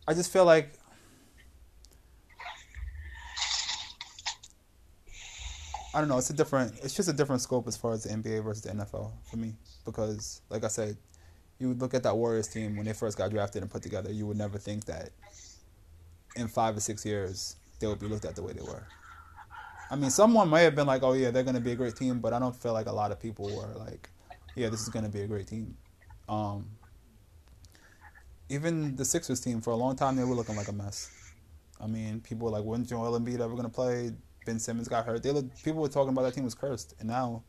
I 0.08 0.14
just 0.14 0.32
feel 0.32 0.46
like 0.46 0.76
I 5.98 6.00
don't 6.00 6.10
know. 6.10 6.20
It's 6.20 6.30
a 6.30 6.34
different. 6.34 6.74
It's 6.84 6.93
just 6.93 7.10
a 7.10 7.14
different 7.14 7.41
scope 7.41 7.68
as 7.68 7.76
far 7.76 7.91
as 7.91 8.04
the 8.04 8.10
NBA 8.10 8.43
versus 8.43 8.62
the 8.62 8.70
NFL 8.70 9.14
for 9.24 9.38
me 9.38 9.56
because, 9.84 10.43
like 10.48 10.64
I 10.64 10.68
said, 10.68 10.95
you 11.58 11.70
would 11.70 11.82
look 11.82 11.95
at 11.95 12.04
that 12.04 12.16
Warriors 12.16 12.48
team 12.48 12.78
when 12.78 12.86
they 12.86 12.93
first 12.93 13.18
got 13.18 13.32
drafted 13.32 13.64
and 13.64 13.72
put 13.72 13.82
together. 13.82 14.12
You 14.12 14.28
would 14.28 14.38
never 14.38 14.60
think 14.60 14.86
that 14.86 15.10
in 16.36 16.50
five 16.50 16.78
or 16.78 16.82
six 16.82 17.04
years 17.04 17.56
they 17.80 17.88
would 17.88 17.98
be 17.98 18.06
looked 18.06 18.26
at 18.26 18.36
the 18.36 18.43
way 18.43 18.54
they 18.54 18.62
were. 18.62 18.86
I 19.89 19.95
mean, 19.95 20.12
someone 20.12 20.52
may 20.52 20.66
have 20.66 20.76
been 20.76 20.86
like, 20.86 21.02
"Oh 21.02 21.14
yeah, 21.14 21.32
they're 21.32 21.41
going 21.41 21.56
to 21.56 21.62
be 21.62 21.72
a 21.72 21.76
great 21.76 21.95
team," 21.95 22.20
but 22.20 22.32
I 22.32 22.38
don't 22.38 22.56
feel 22.56 22.74
like 22.74 22.86
a 22.86 22.91
lot 22.91 23.12
of 23.12 23.20
people 23.20 23.45
were 23.45 23.74
like, 23.80 24.08
"Yeah, 24.56 24.70
this 24.70 24.84
is 24.84 24.89
going 24.89 25.06
to 25.06 25.12
be 25.12 25.22
a 25.22 25.28
great 25.28 25.48
team." 25.48 25.76
Um, 26.30 26.68
even 28.50 28.95
the 28.98 29.04
Sixers 29.04 29.39
team 29.39 29.62
for 29.62 29.72
a 29.72 29.76
long 29.76 29.95
time 29.95 30.16
they 30.16 30.24
were 30.24 30.36
looking 30.36 30.58
like 30.58 30.68
a 30.68 30.74
mess. 30.74 31.10
I 31.82 31.88
mean, 31.88 32.22
people 32.22 32.45
were 32.45 32.52
like, 32.52 32.66
"When's 32.66 32.88
Joel 32.88 33.20
Embiid 33.20 33.39
ever 33.39 33.56
going 33.56 33.64
to 33.64 33.70
play?" 33.70 34.12
Ben 34.48 34.60
Simmons 34.60 34.88
got 34.88 35.06
hurt. 35.06 35.22
They 35.22 35.32
look, 35.32 35.45
people 35.62 35.82
were 35.82 35.89
talking 35.89 36.14
about 36.14 36.22
that 36.24 36.34
team 36.34 36.45
was 36.45 36.56
cursed, 36.56 36.95
and 37.00 37.08
now, 37.08 37.43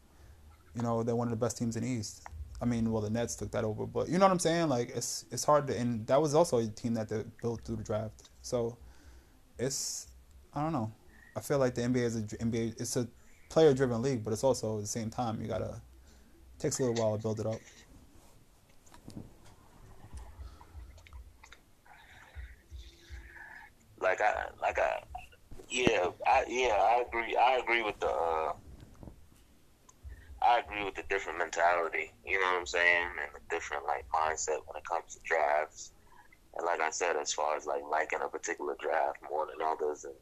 you 0.75 0.83
know, 0.83 1.05
they're 1.05 1.15
one 1.15 1.29
of 1.29 1.31
the 1.31 1.37
best 1.37 1.57
teams 1.57 1.77
in 1.77 1.85
the 1.85 1.89
East. 1.89 2.27
I 2.61 2.65
mean, 2.65 2.91
well, 2.91 3.01
the 3.01 3.09
Nets 3.09 3.37
took 3.37 3.53
that 3.53 3.63
over, 3.63 3.87
but 3.87 4.09
you 4.09 4.19
know 4.19 4.27
what 4.27 4.33
I'm 4.33 4.41
saying? 4.41 4.69
Like, 4.69 4.91
it's 4.91 5.25
it's 5.31 5.45
hard 5.45 5.69
to, 5.69 5.79
and 5.79 6.05
that 6.09 6.21
was 6.21 6.35
also 6.35 6.59
a 6.59 6.67
team 6.67 6.95
that 6.95 7.09
they 7.09 7.23
built 7.41 7.65
through 7.65 7.77
the 7.77 7.85
draft. 7.85 8.31
So, 8.43 8.77
it's 9.61 10.09
I 10.53 10.61
don't 10.61 10.73
know. 10.73 10.91
I 11.37 11.41
feel 11.41 11.59
like 11.59 11.77
the 11.77 11.83
NBA 11.83 12.03
is 12.03 12.17
a 12.17 12.23
NBA. 12.23 12.81
It's 12.81 12.97
a 12.97 13.07
player-driven 13.49 14.03
league, 14.03 14.25
but 14.25 14.33
it's 14.33 14.43
also 14.43 14.79
at 14.79 14.81
the 14.83 14.89
same 14.89 15.09
time 15.09 15.41
you 15.41 15.47
gotta 15.47 15.81
it 16.57 16.59
takes 16.59 16.81
a 16.81 16.83
little 16.83 17.01
while 17.01 17.17
to 17.17 17.23
build 17.23 17.39
it 17.39 17.47
up. 17.47 17.61
Like 24.01 24.21
I 24.21 24.49
like 24.61 24.79
I 24.81 25.03
yeah, 25.69 26.11
I 26.27 26.45
yeah, 26.49 26.75
I 26.79 27.05
agree. 27.07 27.37
I 27.37 27.59
agree 27.59 27.83
with 27.83 27.99
the. 28.01 28.09
Uh, 28.09 28.53
I 30.41 30.61
agree 30.61 30.85
with 30.85 30.95
the 30.95 31.03
different 31.11 31.39
mentality. 31.39 32.13
You 32.25 32.41
know 32.41 32.47
what 32.47 32.61
I'm 32.61 32.67
saying, 32.67 33.07
and 33.23 33.31
the 33.35 33.55
different 33.55 33.85
like 33.87 34.07
mindset 34.15 34.59
when 34.67 34.77
it 34.77 34.89
comes 34.89 35.15
to 35.15 35.21
drafts. 35.25 35.93
And 36.57 36.65
like 36.65 36.81
I 36.81 36.91
said, 36.91 37.17
as 37.17 37.33
far 37.33 37.57
as 37.57 37.67
like 37.67 37.83
liking 37.91 38.21
a 38.25 38.29
particular 38.29 38.77
draft 38.81 39.19
more 39.29 39.47
than 39.47 39.67
others 39.67 40.05
and 40.05 40.15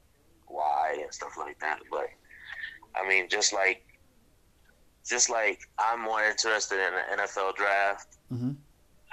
why 0.49 0.99
and 1.01 1.13
stuff 1.13 1.37
like 1.39 1.59
that. 1.61 1.81
But 1.91 2.09
I 2.95 3.07
mean, 3.09 3.29
just 3.29 3.53
like, 3.53 3.85
just 5.09 5.31
like 5.31 5.61
I'm 5.79 6.03
more 6.03 6.25
interested 6.25 6.79
in 6.79 6.93
the 6.95 7.23
NFL 7.23 7.55
draft. 7.55 8.17
Mm-hmm. 8.33 8.53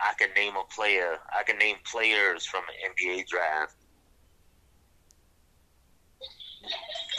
I 0.03 0.13
can 0.15 0.29
name 0.35 0.53
a 0.55 0.63
player. 0.73 1.17
I 1.37 1.43
can 1.43 1.57
name 1.57 1.77
players 1.89 2.45
from 2.45 2.63
an 2.63 2.91
NBA 2.93 3.27
draft. 3.27 3.75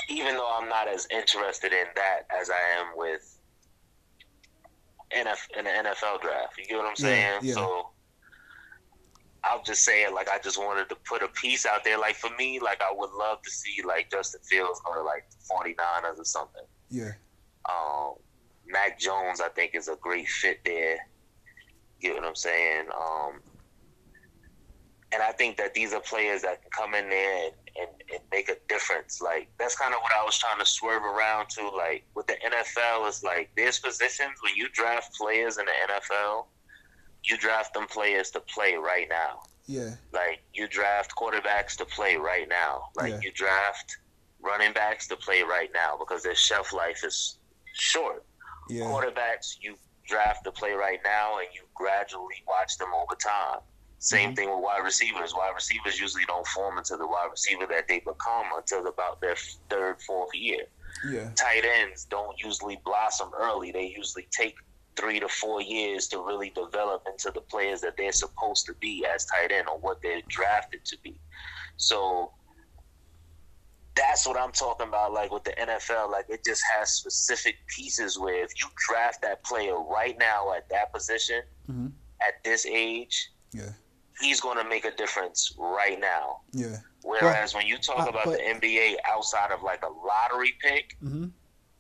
Even 0.09 0.34
though 0.34 0.51
I'm 0.59 0.68
not 0.68 0.88
as 0.88 1.07
interested 1.11 1.72
in 1.72 1.86
that 1.97 2.22
as 2.40 2.51
I 2.51 2.80
am 2.80 2.97
with 2.97 3.38
NF 5.14 5.59
in 5.59 5.64
the 5.64 5.70
NFL 5.70 6.20
draft. 6.20 6.59
You 6.59 6.66
get 6.66 6.76
what 6.76 6.86
I'm 6.86 6.97
saying? 6.97 7.40
yeah. 7.42 7.55
So 7.55 7.90
I'll 9.45 9.62
just 9.62 9.84
say 9.84 10.05
it 10.05 10.14
like 10.14 10.28
I 10.28 10.38
just 10.38 10.59
wanted 10.59 10.88
to 10.88 10.97
put 10.97 11.22
a 11.22 11.28
piece 11.28 11.66
out 11.66 11.84
there. 11.84 11.99
Like 11.99 12.16
for 12.16 12.30
me, 12.38 12.61
like 12.61 12.80
I 12.82 12.92
would 12.92 13.11
love 13.12 13.42
to 13.42 13.51
see 13.51 13.82
like 13.86 14.11
Justin 14.11 14.40
Fields 14.42 14.80
or 14.86 15.05
like 15.05 15.26
49ers 15.51 16.18
or 16.18 16.24
something. 16.24 16.64
Yeah. 16.90 17.12
Um, 17.68 18.14
Mac 18.66 18.99
Jones, 18.99 19.40
I 19.40 19.49
think, 19.49 19.74
is 19.74 19.88
a 19.88 19.97
great 19.97 20.28
fit 20.28 20.61
there. 20.64 20.97
You 22.01 22.11
know 22.11 22.16
what 22.16 22.28
I'm 22.28 22.34
saying? 22.34 22.86
Um, 22.99 23.40
and 25.12 25.22
I 25.22 25.32
think 25.32 25.57
that 25.59 25.74
these 25.74 25.92
are 25.92 26.01
players 26.01 26.42
that 26.42 26.62
can 26.62 26.70
come 26.70 26.95
in 26.95 27.09
there 27.09 27.47
and, 27.47 27.55
and, 27.80 27.88
and 28.12 28.20
make 28.30 28.48
a 28.48 28.56
difference. 28.68 29.20
Like 29.20 29.48
that's 29.58 29.76
kind 29.76 29.94
of 29.94 30.00
what 30.00 30.12
I 30.18 30.24
was 30.24 30.38
trying 30.38 30.58
to 30.58 30.66
swerve 30.66 31.02
around 31.02 31.48
to. 31.50 31.68
Like 31.68 32.04
with 32.14 32.26
the 32.26 32.34
NFL, 32.34 33.06
it's 33.08 33.22
like 33.22 33.50
there's 33.56 33.78
positions 33.78 34.32
when 34.42 34.54
you 34.56 34.68
draft 34.70 35.14
players 35.14 35.58
in 35.58 35.64
the 35.66 35.72
NFL, 35.92 36.46
you 37.24 37.36
draft 37.36 37.74
them 37.74 37.86
players 37.86 38.30
to 38.32 38.40
play 38.40 38.74
right 38.74 39.08
now. 39.08 39.40
Yeah. 39.66 39.94
Like 40.12 40.42
you 40.52 40.68
draft 40.68 41.12
quarterbacks 41.16 41.76
to 41.76 41.84
play 41.84 42.16
right 42.16 42.48
now. 42.48 42.84
Like 42.96 43.12
Yeah. 43.12 43.20
you 43.22 43.32
draft 43.32 43.96
running 44.42 44.72
backs 44.74 45.08
to 45.08 45.16
play 45.16 45.42
right 45.42 45.70
now 45.72 45.96
because 45.98 46.22
their 46.22 46.34
shelf 46.34 46.72
life 46.72 47.02
is 47.04 47.38
short. 47.72 48.24
Yeah. 48.68 48.84
Quarterbacks 48.84 49.56
you 49.60 49.76
draft 50.06 50.44
to 50.44 50.52
play 50.52 50.72
right 50.72 51.00
now 51.02 51.38
and 51.38 51.48
you 51.54 51.62
gradually 51.74 52.42
watch 52.46 52.76
them 52.76 52.88
over 52.94 53.14
time. 53.16 53.60
Same 53.99 54.32
Mhm. 54.32 54.36
thing 54.36 54.51
with 54.51 54.61
wide 54.62 54.84
receivers. 54.84 55.34
Wide 55.34 55.55
receivers 55.55 55.99
usually 55.99 56.24
don't 56.26 56.47
form 56.49 56.76
into 56.78 56.97
the 56.97 57.07
wide 57.07 57.30
receiver 57.30 57.66
that 57.66 57.88
they 57.88 58.01
become 58.01 58.47
until 58.55 58.86
about 58.86 59.20
their 59.20 59.36
third, 59.70 60.03
fourth 60.03 60.34
year. 60.34 60.66
Yeah. 61.11 61.30
Tight 61.34 61.64
ends 61.64 62.05
don't 62.05 62.38
usually 62.42 62.76
blossom 62.84 63.32
early. 63.34 63.72
They 63.72 63.86
usually 63.86 64.28
take 64.30 64.57
three 64.97 65.18
to 65.20 65.28
four 65.28 65.61
years 65.61 66.07
to 66.09 66.20
really 66.22 66.51
develop 66.51 67.05
into 67.07 67.30
the 67.30 67.40
players 67.40 67.80
that 67.80 67.97
they're 67.97 68.12
supposed 68.12 68.66
to 68.66 68.74
be 68.74 69.05
as 69.07 69.24
tight 69.26 69.51
end 69.51 69.68
or 69.68 69.78
what 69.78 70.01
they're 70.03 70.22
drafted 70.28 70.84
to 70.84 70.99
be. 71.03 71.18
So 71.76 72.32
that's 73.95 74.26
what 74.26 74.36
I'm 74.38 74.53
talking 74.53 74.88
about. 74.88 75.12
Like 75.12 75.30
with 75.30 75.45
the 75.45 75.53
NFL, 75.59 76.11
like 76.11 76.26
it 76.28 76.45
just 76.45 76.62
has 76.76 76.92
specific 76.92 77.57
pieces 77.68 78.18
where 78.18 78.42
if 78.45 78.51
you 78.61 78.66
draft 78.88 79.22
that 79.22 79.42
player 79.45 79.78
right 79.80 80.16
now 80.18 80.53
at 80.53 80.68
that 80.68 80.92
position 80.92 81.42
Mhm. 81.68 81.92
at 82.20 82.42
this 82.45 82.66
age, 82.66 83.30
Yeah. 83.53 83.70
He's 84.24 84.40
going 84.40 84.56
to 84.62 84.68
make 84.68 84.84
a 84.84 84.90
difference 84.90 85.54
right 85.58 86.00
now. 86.00 86.40
Yeah. 86.52 86.76
Whereas 87.02 87.54
when 87.54 87.66
you 87.66 87.76
talk 87.78 88.06
uh, 88.06 88.10
about 88.10 88.24
but- 88.24 88.38
the 88.38 88.42
NBA 88.42 88.96
outside 89.06 89.50
of 89.52 89.62
like 89.62 89.82
a 89.84 89.90
lottery 90.06 90.54
pick, 90.60 90.96
Mhm. 91.02 91.30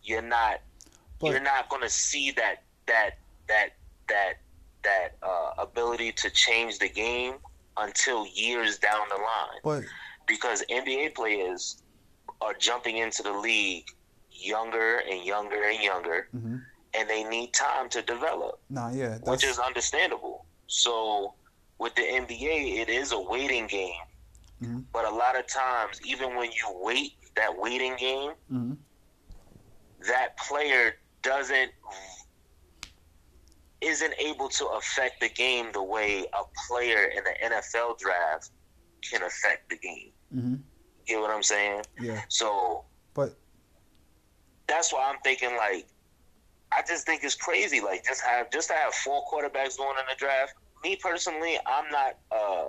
you're 0.02 0.22
not 0.22 0.60
But- 1.20 1.30
you're 1.30 1.40
not 1.40 1.68
going 1.70 1.82
to 1.82 1.88
see 1.88 2.30
that 2.32 2.62
that 2.86 3.18
that 3.48 3.70
that 4.08 4.34
that 4.82 5.08
uh, 5.22 5.52
ability 5.58 6.12
to 6.12 6.28
change 6.30 6.78
the 6.78 6.88
game 6.88 7.36
until 7.78 8.26
years 8.26 8.78
down 8.78 9.08
the 9.08 9.16
line 9.16 9.60
But 9.64 9.82
because 10.26 10.62
NBA 10.70 11.14
players 11.14 11.82
are 12.42 12.52
jumping 12.54 12.98
into 12.98 13.22
the 13.22 13.32
league 13.32 13.86
younger 14.30 14.98
and 15.10 15.24
younger 15.24 15.62
and 15.64 15.82
younger 15.82 16.28
mhm. 16.36 16.62
and 16.92 17.08
they 17.08 17.24
need 17.24 17.54
time 17.54 17.88
to 17.88 18.02
develop 18.02 18.60
nah, 18.68 18.90
yeah. 18.90 19.16
which 19.22 19.42
is 19.44 19.58
understandable 19.58 20.44
so 20.66 21.34
with 21.78 21.94
the 21.94 22.02
NBA 22.02 22.78
it 22.82 22.88
is 22.88 23.12
a 23.12 23.20
waiting 23.20 23.66
game 23.66 24.00
Mhm. 24.62 24.84
but 24.92 25.04
a 25.04 25.10
lot 25.10 25.36
of 25.38 25.46
times 25.46 26.00
even 26.04 26.36
when 26.36 26.50
you 26.52 26.70
wait 26.80 27.12
that 27.36 27.56
waiting 27.56 27.96
game 27.96 28.32
mhm. 28.50 28.76
that 30.06 30.36
player 30.38 30.96
doesn't 31.22 31.72
isn't 33.80 34.14
able 34.18 34.48
to 34.48 34.66
affect 34.68 35.20
the 35.20 35.28
game 35.28 35.70
the 35.72 35.82
way 35.82 36.24
a 36.32 36.42
player 36.68 37.04
in 37.06 37.22
the 37.24 37.34
NFL 37.44 37.98
draft 37.98 38.50
can 39.02 39.22
affect 39.22 39.68
the 39.68 39.76
game. 39.76 40.12
Mhm. 40.34 40.62
You 41.06 41.16
get 41.16 41.20
what 41.20 41.30
I'm 41.30 41.42
saying? 41.42 41.84
Yeah. 42.00 42.22
So 42.28 42.84
But 43.12 43.36
that's 44.66 44.92
why 44.92 45.10
I'm 45.10 45.20
thinking 45.20 45.54
like 45.56 45.86
I 46.72 46.82
just 46.82 47.06
think 47.06 47.22
it's 47.22 47.34
crazy. 47.36 47.80
Like 47.80 48.04
just 48.04 48.22
have 48.22 48.50
just 48.50 48.68
to 48.68 48.74
have 48.74 48.94
four 48.94 49.24
quarterbacks 49.30 49.76
going 49.76 49.96
in 49.98 50.06
the 50.08 50.16
draft. 50.16 50.54
Me 50.84 50.96
personally, 50.96 51.56
I'm 51.66 51.90
not 51.90 52.18
uh 52.30 52.66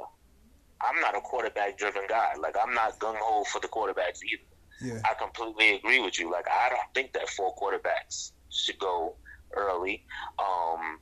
I'm 0.82 1.00
not 1.02 1.16
a 1.16 1.22
quarterback 1.22 1.78
driven 1.78 2.04
guy. 2.08 2.34
Like 2.40 2.56
I'm 2.62 2.74
not 2.74 2.98
gung 3.00 3.18
ho 3.18 3.44
for 3.44 3.60
the 3.60 3.68
quarterbacks 3.68 4.20
either. 4.24 4.44
yeah. 4.82 5.02
I 5.10 5.14
completely 5.14 5.76
agree 5.76 6.00
with 6.00 6.20
you. 6.20 6.32
Like 6.32 6.48
I 6.50 6.70
don't 6.70 6.94
think 6.94 7.14
that 7.14 7.30
four 7.30 7.56
quarterbacks 7.56 8.32
should 8.50 8.80
go 8.80 9.16
early. 9.54 10.06
Um, 10.40 11.00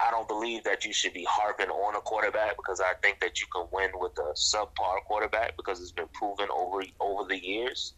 I 0.00 0.10
don't 0.10 0.26
believe 0.28 0.64
that 0.64 0.84
you 0.84 0.92
should 0.92 1.12
be 1.12 1.26
harping 1.28 1.68
on 1.68 1.94
a 1.94 2.00
quarterback 2.00 2.56
because 2.56 2.80
I 2.80 2.94
think 3.02 3.20
that 3.20 3.40
you 3.40 3.46
can 3.54 3.66
win 3.72 3.90
with 3.94 4.12
a 4.18 4.32
subpar 4.34 5.04
quarterback 5.06 5.56
because 5.56 5.80
it's 5.80 5.92
been 5.92 6.08
proven 6.14 6.48
over 6.54 6.82
over 7.00 7.24
the 7.28 7.38
years. 7.38 7.94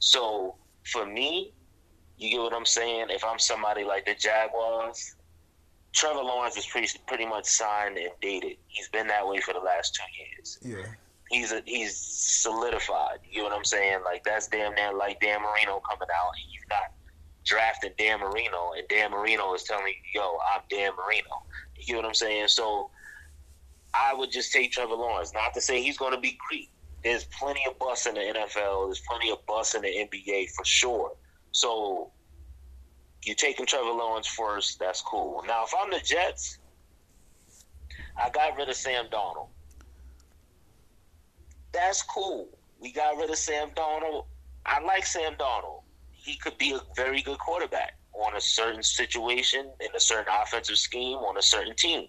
So 0.00 0.56
for 0.84 1.06
me, 1.06 1.52
you 2.18 2.30
get 2.30 2.40
what 2.40 2.52
I'm 2.54 2.66
saying. 2.66 3.06
If 3.10 3.24
I'm 3.24 3.38
somebody 3.38 3.84
like 3.84 4.06
the 4.06 4.14
Jaguars, 4.14 5.14
Trevor 5.96 6.20
Lawrence 6.22 6.56
is 6.58 6.66
pretty 6.66 6.88
pretty 7.06 7.24
much 7.26 7.46
signed 7.46 7.96
and 7.96 8.10
dated. 8.20 8.56
He's 8.68 8.88
been 8.90 9.06
that 9.08 9.26
way 9.26 9.40
for 9.40 9.54
the 9.54 9.60
last 9.60 9.94
two 9.94 10.02
years 10.22 10.58
Yeah. 10.62 10.92
he's 11.30 11.52
a, 11.52 11.62
he's 11.64 11.96
solidified. 11.96 13.18
You 13.30 13.38
know 13.38 13.48
what 13.48 13.56
I'm 13.56 13.64
saying? 13.64 14.00
Like 14.04 14.22
that's 14.22 14.46
damn 14.46 14.74
near 14.74 14.92
like 14.94 15.20
Dan 15.20 15.40
Marino 15.42 15.80
coming 15.88 16.08
out, 16.14 16.30
and 16.42 16.52
you 16.52 16.60
got 16.68 16.92
drafting 17.44 17.92
Dan 17.98 18.20
Marino, 18.20 18.72
and 18.76 18.86
Dan 18.88 19.10
Marino 19.10 19.54
is 19.54 19.62
telling 19.64 19.86
you, 19.88 20.20
"Yo, 20.20 20.38
I'm 20.54 20.60
Dan 20.68 20.92
Marino." 20.96 21.42
You 21.78 21.94
know 21.94 22.00
what 22.00 22.08
I'm 22.08 22.14
saying? 22.14 22.48
So 22.48 22.90
I 23.94 24.12
would 24.14 24.30
just 24.30 24.52
take 24.52 24.72
Trevor 24.72 24.94
Lawrence. 24.94 25.32
Not 25.32 25.54
to 25.54 25.60
say 25.60 25.82
he's 25.82 25.96
going 25.96 26.12
to 26.12 26.20
be 26.20 26.38
great. 26.48 26.68
There's 27.02 27.24
plenty 27.24 27.62
of 27.70 27.78
bus 27.78 28.06
in 28.06 28.14
the 28.14 28.20
NFL. 28.20 28.88
There's 28.88 29.02
plenty 29.08 29.30
of 29.30 29.38
bus 29.46 29.74
in 29.74 29.82
the 29.82 29.88
NBA 29.88 30.50
for 30.56 30.64
sure. 30.64 31.12
So 31.52 32.10
you 33.26 33.34
taking 33.34 33.66
Trevor 33.66 33.90
Lawrence 33.90 34.26
first. 34.26 34.78
That's 34.78 35.02
cool. 35.02 35.42
Now, 35.46 35.64
if 35.64 35.72
I'm 35.78 35.90
the 35.90 36.00
Jets, 36.00 36.58
I 38.16 38.30
got 38.30 38.56
rid 38.56 38.68
of 38.68 38.76
Sam 38.76 39.06
Donald 39.10 39.48
that's 41.76 42.02
cool. 42.02 42.48
We 42.80 42.90
got 42.90 43.16
rid 43.16 43.30
of 43.30 43.36
Sam 43.36 43.68
Donald. 43.76 44.24
I 44.64 44.80
like 44.80 45.04
Sam 45.04 45.34
Donald. 45.38 45.82
He 46.10 46.36
could 46.36 46.56
be 46.58 46.72
a 46.72 46.80
very 46.96 47.22
good 47.22 47.38
quarterback 47.38 47.98
on 48.14 48.34
a 48.34 48.40
certain 48.40 48.82
situation, 48.82 49.70
in 49.80 49.88
a 49.94 50.00
certain 50.00 50.32
offensive 50.42 50.78
scheme, 50.78 51.18
on 51.18 51.36
a 51.36 51.42
certain 51.42 51.76
team. 51.76 52.08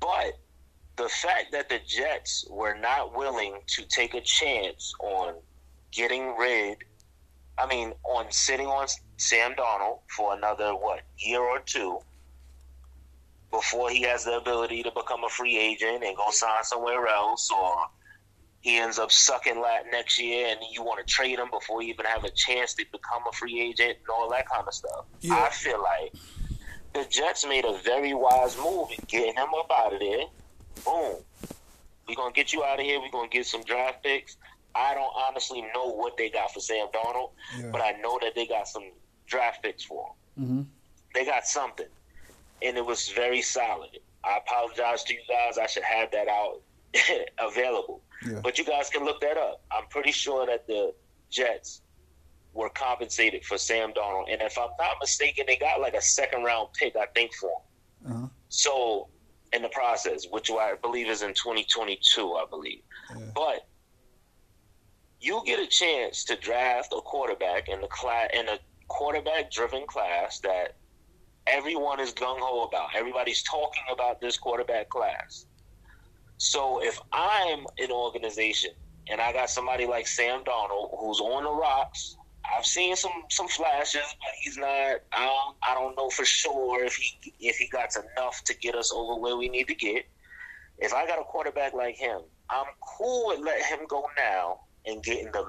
But 0.00 0.38
the 0.96 1.08
fact 1.08 1.52
that 1.52 1.68
the 1.68 1.80
Jets 1.86 2.46
were 2.48 2.74
not 2.74 3.16
willing 3.16 3.60
to 3.66 3.84
take 3.86 4.14
a 4.14 4.22
chance 4.22 4.94
on 5.00 5.34
getting 5.92 6.34
rid, 6.36 6.78
I 7.60 7.66
mean, 7.66 7.92
on 8.04 8.26
sitting 8.30 8.66
on 8.66 8.86
Sam 9.16 9.54
Donald 9.56 9.98
for 10.16 10.34
another, 10.34 10.70
what, 10.70 11.02
year 11.18 11.40
or 11.40 11.58
two, 11.60 11.98
before 13.50 13.90
he 13.90 14.02
has 14.02 14.24
the 14.24 14.36
ability 14.36 14.82
to 14.84 14.90
become 14.92 15.24
a 15.24 15.28
free 15.28 15.58
agent 15.58 16.04
and 16.04 16.16
go 16.16 16.30
sign 16.30 16.62
somewhere 16.62 17.06
else 17.08 17.50
or 17.50 17.86
he 18.60 18.76
ends 18.76 18.98
up 18.98 19.10
sucking 19.10 19.60
lat 19.60 19.86
next 19.90 20.20
year 20.20 20.48
and 20.48 20.60
you 20.70 20.82
want 20.82 21.04
to 21.04 21.12
trade 21.12 21.38
him 21.38 21.50
before 21.50 21.82
you 21.82 21.92
even 21.92 22.06
have 22.06 22.24
a 22.24 22.30
chance 22.30 22.74
to 22.74 22.84
become 22.92 23.22
a 23.28 23.32
free 23.32 23.60
agent 23.60 23.98
and 23.98 24.08
all 24.12 24.30
that 24.30 24.48
kind 24.48 24.66
of 24.66 24.72
stuff. 24.72 25.04
Yeah. 25.20 25.34
I 25.34 25.50
feel 25.50 25.82
like 25.82 26.14
the 26.94 27.04
Jets 27.10 27.46
made 27.46 27.64
a 27.64 27.78
very 27.84 28.14
wise 28.14 28.56
move 28.56 28.90
in 28.90 29.04
getting 29.08 29.34
him 29.34 29.48
up 29.58 29.70
out 29.76 29.94
of 29.94 30.00
there. 30.00 30.24
Boom. 30.84 31.16
We're 32.06 32.16
going 32.16 32.32
to 32.32 32.36
get 32.36 32.52
you 32.52 32.64
out 32.64 32.78
of 32.78 32.84
here. 32.84 33.00
We're 33.00 33.10
going 33.10 33.30
to 33.30 33.36
get 33.36 33.46
some 33.46 33.62
draft 33.64 34.02
picks. 34.02 34.36
I 34.74 34.94
don't 34.94 35.12
honestly 35.28 35.62
know 35.74 35.86
what 35.88 36.16
they 36.16 36.30
got 36.30 36.52
for 36.52 36.60
Sam 36.60 36.86
Donald, 36.92 37.30
Yeah. 37.58 37.70
but 37.72 37.80
I 37.80 37.92
know 38.00 38.18
that 38.22 38.34
they 38.34 38.46
got 38.46 38.68
some 38.68 38.90
draft 39.26 39.62
picks 39.62 39.82
for 39.84 40.14
him 40.36 40.44
Mhm. 40.44 40.66
they 41.14 41.24
got 41.24 41.46
something, 41.46 41.88
and 42.62 42.76
it 42.76 42.84
was 42.84 43.08
very 43.10 43.42
solid. 43.42 43.98
I 44.24 44.36
apologize 44.38 45.02
to 45.04 45.14
you 45.14 45.20
guys. 45.28 45.58
I 45.58 45.66
should 45.66 45.82
have 45.82 46.10
that 46.12 46.28
out 46.28 46.60
available, 47.38 48.02
Yeah. 48.26 48.40
but 48.42 48.58
you 48.58 48.64
guys 48.64 48.90
can 48.90 49.04
look 49.04 49.20
that 49.20 49.36
up. 49.36 49.62
I'm 49.70 49.86
pretty 49.88 50.12
sure 50.12 50.46
that 50.46 50.66
the 50.66 50.94
Jets 51.30 51.82
were 52.52 52.68
compensated 52.70 53.44
for 53.44 53.58
Sam 53.58 53.92
Donald, 53.92 54.28
and 54.28 54.42
if 54.42 54.58
I'm 54.58 54.70
not 54.78 54.96
mistaken, 55.00 55.44
they 55.46 55.56
got 55.56 55.80
like 55.80 55.94
a 55.94 56.02
second 56.02 56.42
round 56.44 56.72
pick, 56.74 56.96
I 56.96 57.06
think, 57.06 57.34
for 57.34 57.50
him. 57.50 58.12
Uh-huh. 58.12 58.26
So 58.48 59.08
in 59.52 59.62
the 59.62 59.68
process, 59.68 60.26
which 60.28 60.50
I 60.50 60.74
believe 60.74 61.08
is 61.08 61.22
in 61.22 61.34
2022, 61.34 62.34
I 62.34 62.44
believe. 62.46 62.82
Yeah. 63.16 63.26
But 63.34 63.66
you 65.20 65.42
get 65.44 65.60
a 65.60 65.66
chance 65.66 66.24
to 66.24 66.36
draft 66.36 66.92
a 66.96 67.00
quarterback 67.02 67.68
in 67.68 67.80
the 67.80 67.86
class 67.88 68.30
in 68.32 68.48
a 68.48 68.58
quarterback 68.88 69.50
driven 69.50 69.86
class 69.86 70.40
that 70.40 70.76
everyone 71.46 72.00
is 72.00 72.12
gung 72.12 72.38
ho 72.38 72.64
about. 72.64 72.88
Everybody's 72.96 73.42
talking 73.42 73.84
about 73.92 74.20
this 74.20 74.38
quarterback 74.38 74.88
class. 74.88 75.46
So 76.38 76.82
if 76.82 76.98
I'm 77.12 77.66
an 77.78 77.90
organization 77.90 78.70
and 79.08 79.20
I 79.20 79.32
got 79.32 79.50
somebody 79.50 79.86
like 79.86 80.06
Sam 80.06 80.42
Donald 80.44 80.90
who's 80.98 81.20
on 81.20 81.44
the 81.44 81.50
rocks, 81.50 82.16
I've 82.56 82.64
seen 82.64 82.96
some 82.96 83.12
some 83.28 83.48
flashes, 83.48 84.02
but 84.02 84.32
he's 84.42 84.56
not. 84.56 85.00
I 85.12 85.26
don't. 85.26 85.56
I 85.62 85.74
don't 85.74 85.96
know 85.96 86.08
for 86.08 86.24
sure 86.24 86.82
if 86.82 86.94
he 86.94 87.34
if 87.40 87.58
he 87.58 87.68
got 87.68 87.94
enough 87.94 88.42
to 88.44 88.56
get 88.56 88.74
us 88.74 88.90
over 88.92 89.20
where 89.20 89.36
we 89.36 89.50
need 89.50 89.68
to 89.68 89.74
get. 89.74 90.06
If 90.78 90.94
I 90.94 91.06
got 91.06 91.20
a 91.20 91.24
quarterback 91.24 91.74
like 91.74 91.96
him, 91.96 92.22
I'm 92.48 92.64
cool 92.80 93.28
with 93.28 93.40
letting 93.40 93.66
him 93.66 93.80
go 93.86 94.06
now 94.16 94.60
and 94.86 95.02
getting 95.02 95.30
the 95.32 95.44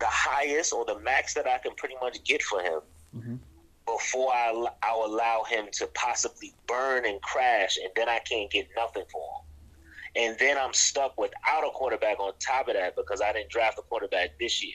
the 0.00 0.06
highest 0.08 0.72
or 0.72 0.84
the 0.84 0.98
max 1.00 1.34
that 1.34 1.46
I 1.46 1.58
can 1.58 1.74
pretty 1.76 1.96
much 2.02 2.22
get 2.24 2.42
for 2.42 2.60
him 2.62 2.80
Mm-hmm. 3.16 3.36
before 3.86 4.32
I 4.32 4.66
I'll 4.82 5.04
allow 5.06 5.44
him 5.48 5.66
to 5.74 5.88
possibly 5.94 6.54
burn 6.66 7.04
and 7.06 7.20
crash, 7.22 7.78
and 7.82 7.90
then 7.96 8.08
I 8.08 8.20
can't 8.28 8.50
get 8.50 8.68
nothing 8.76 9.04
for 9.10 9.20
him. 9.20 9.44
And 10.16 10.38
then 10.38 10.58
I'm 10.58 10.72
stuck 10.74 11.18
without 11.18 11.64
a 11.66 11.70
quarterback 11.70 12.18
on 12.20 12.32
top 12.46 12.68
of 12.68 12.74
that 12.74 12.94
because 12.96 13.20
I 13.20 13.32
didn't 13.32 13.50
draft 13.50 13.78
a 13.78 13.82
quarterback 13.82 14.30
this 14.40 14.62
year. 14.64 14.74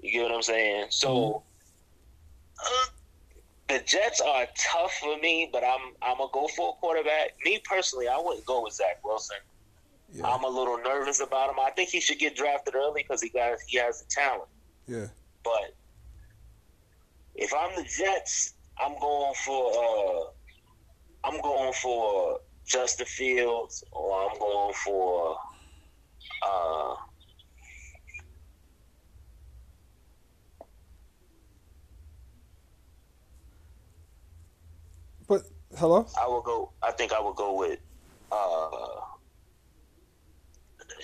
You 0.00 0.12
get 0.12 0.22
what 0.24 0.32
I'm 0.32 0.42
saying? 0.42 0.86
So 0.90 1.44
uh, 2.64 2.86
the 3.68 3.80
Jets 3.86 4.20
are 4.20 4.46
tough 4.72 4.92
for 4.94 5.18
me, 5.18 5.48
but 5.52 5.64
I'm 5.64 5.94
I'm 6.02 6.18
gonna 6.18 6.30
go 6.32 6.48
for 6.48 6.70
a 6.70 6.80
quarterback. 6.80 7.30
Me 7.44 7.60
personally, 7.68 8.08
I 8.08 8.18
wouldn't 8.18 8.46
go 8.46 8.62
with 8.64 8.74
Zach 8.74 8.98
Wilson. 9.04 9.36
Yeah. 10.10 10.26
I'm 10.26 10.44
a 10.44 10.48
little 10.48 10.78
nervous 10.78 11.20
about 11.20 11.50
him. 11.50 11.56
I 11.60 11.70
think 11.70 11.90
he 11.90 12.00
should 12.00 12.18
get 12.18 12.34
drafted 12.34 12.74
early 12.74 13.02
because 13.02 13.22
he 13.22 13.28
got 13.28 13.58
he 13.66 13.78
has 13.78 14.00
the 14.00 14.06
talent. 14.10 14.48
yeah. 14.86 15.06
But 15.44 15.74
if 17.34 17.52
I'm 17.54 17.74
the 17.76 17.84
Jets, 17.84 18.54
I'm 18.78 18.98
going 19.00 19.34
for 19.44 19.72
uh, 19.72 21.28
I'm 21.28 21.40
going 21.42 21.72
for 21.74 22.38
Justin 22.66 23.06
Fields, 23.06 23.84
or 23.92 24.30
I'm 24.30 24.38
going 24.38 24.74
for 24.74 25.36
uh, 26.46 26.94
But 35.28 35.42
hello. 35.76 36.06
I 36.20 36.26
will 36.26 36.40
go. 36.40 36.72
I 36.82 36.90
think 36.92 37.12
I 37.12 37.20
will 37.20 37.34
go 37.34 37.54
with 37.58 37.78
uh, 38.32 38.68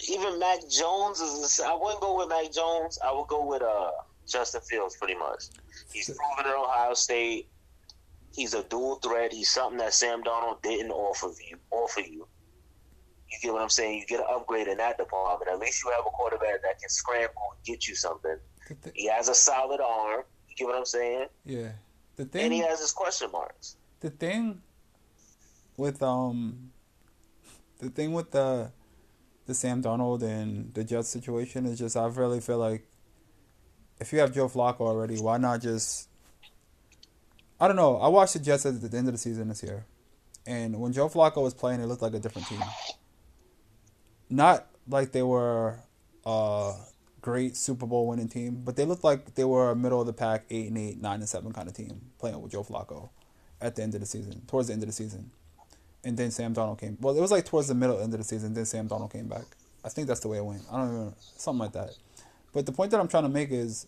even 0.08 0.38
Mac 0.38 0.60
Jones. 0.68 1.20
Is 1.20 1.60
I 1.64 1.74
wouldn't 1.74 2.00
go 2.00 2.16
with 2.18 2.28
Mac 2.28 2.50
Jones. 2.52 2.98
I 3.04 3.12
would 3.12 3.26
go 3.28 3.44
with 3.46 3.62
uh, 3.62 3.90
Justin 4.26 4.60
Fields. 4.62 4.96
Pretty 4.96 5.14
much, 5.16 5.44
he's 5.92 6.06
proven 6.08 6.50
at 6.50 6.56
Ohio 6.58 6.94
State. 6.94 7.48
He's 8.34 8.54
a 8.54 8.64
dual 8.64 8.96
threat. 8.96 9.32
He's 9.32 9.48
something 9.48 9.78
that 9.78 9.94
Sam 9.94 10.22
Donald 10.22 10.60
didn't 10.62 10.90
offer 10.90 11.28
you. 11.48 11.56
Offer 11.70 12.00
you. 12.00 12.26
You 13.30 13.38
get 13.42 13.52
what 13.52 13.62
I'm 13.62 13.68
saying? 13.68 13.98
You 14.00 14.06
get 14.06 14.20
an 14.20 14.26
upgrade 14.30 14.66
in 14.68 14.76
that 14.78 14.98
department. 14.98 15.50
At 15.50 15.58
least 15.58 15.84
you 15.84 15.90
have 15.90 16.04
a 16.06 16.10
quarterback 16.10 16.62
that 16.62 16.78
can 16.80 16.88
scramble 16.88 17.34
and 17.56 17.64
get 17.64 17.86
you 17.88 17.94
something. 17.94 18.36
Thi- 18.82 18.90
He 18.94 19.06
has 19.08 19.28
a 19.28 19.34
solid 19.34 19.80
arm. 19.80 20.22
You 20.48 20.56
get 20.56 20.66
what 20.66 20.76
I'm 20.76 20.84
saying? 20.84 21.26
yeah. 21.44 21.72
The 22.16 22.24
thing, 22.26 22.44
And 22.44 22.52
he 22.52 22.60
has 22.60 22.78
his 22.80 22.92
question 22.92 23.30
marks. 23.32 23.74
the 24.00 24.10
thing 24.10 24.60
with 25.76 26.00
um 26.02 26.70
the 27.80 27.90
thing 27.90 28.12
with 28.12 28.30
the 28.30 28.70
the 29.46 29.54
Sam 29.54 29.80
Donald 29.80 30.22
and 30.22 30.72
the 30.74 30.84
Jets 30.84 31.08
situation 31.08 31.66
is 31.66 31.78
just 31.78 31.96
I 31.96 32.06
really 32.06 32.40
feel 32.40 32.58
like 32.58 32.86
if 34.00 34.12
you 34.12 34.18
have 34.20 34.34
Joe 34.34 34.48
Flacco 34.48 34.80
already, 34.80 35.18
why 35.18 35.38
not 35.38 35.60
just 35.60 36.08
I 37.60 37.66
don't 37.68 37.76
know. 37.76 37.96
I 37.96 38.08
watched 38.08 38.34
the 38.34 38.40
Jets 38.40 38.66
at 38.66 38.80
the 38.80 38.96
end 38.96 39.06
of 39.08 39.14
the 39.14 39.18
season 39.18 39.48
this 39.48 39.62
year. 39.62 39.86
And 40.46 40.80
when 40.80 40.92
Joe 40.92 41.08
Flacco 41.08 41.42
was 41.42 41.54
playing, 41.54 41.80
it 41.80 41.86
looked 41.86 42.02
like 42.02 42.14
a 42.14 42.18
different 42.18 42.48
team. 42.48 42.62
Not 44.28 44.66
like 44.88 45.12
they 45.12 45.22
were 45.22 45.78
a 46.26 46.74
great 47.20 47.56
Super 47.56 47.86
Bowl 47.86 48.06
winning 48.06 48.28
team, 48.28 48.62
but 48.64 48.76
they 48.76 48.84
looked 48.84 49.04
like 49.04 49.34
they 49.34 49.44
were 49.44 49.70
a 49.70 49.76
middle 49.76 50.00
of 50.00 50.06
the 50.06 50.12
pack, 50.12 50.44
eight 50.50 50.68
and 50.68 50.76
eight, 50.76 51.00
nine 51.00 51.20
and 51.20 51.28
seven 51.28 51.52
kind 51.52 51.68
of 51.68 51.74
team 51.74 52.10
playing 52.18 52.40
with 52.42 52.52
Joe 52.52 52.64
Flacco 52.64 53.10
at 53.60 53.76
the 53.76 53.82
end 53.82 53.94
of 53.94 54.00
the 54.00 54.06
season, 54.06 54.42
towards 54.46 54.68
the 54.68 54.74
end 54.74 54.82
of 54.82 54.88
the 54.88 54.92
season. 54.92 55.30
And 56.04 56.16
then 56.16 56.30
Sam 56.30 56.52
Donald 56.52 56.78
came. 56.78 56.98
Well, 57.00 57.16
it 57.16 57.20
was 57.20 57.30
like 57.30 57.46
towards 57.46 57.68
the 57.68 57.74
middle 57.74 57.98
end 58.00 58.12
of 58.12 58.18
the 58.18 58.24
season. 58.24 58.54
Then 58.54 58.66
Sam 58.66 58.86
Donald 58.86 59.12
came 59.12 59.28
back. 59.28 59.44
I 59.84 59.88
think 59.88 60.08
that's 60.08 60.20
the 60.20 60.28
way 60.28 60.38
it 60.38 60.44
went. 60.44 60.62
I 60.70 60.78
don't 60.78 60.94
even 60.94 61.14
something 61.36 61.60
like 61.60 61.72
that. 61.72 61.90
But 62.52 62.66
the 62.66 62.72
point 62.72 62.90
that 62.92 63.00
I'm 63.00 63.08
trying 63.08 63.24
to 63.24 63.28
make 63.28 63.50
is, 63.50 63.86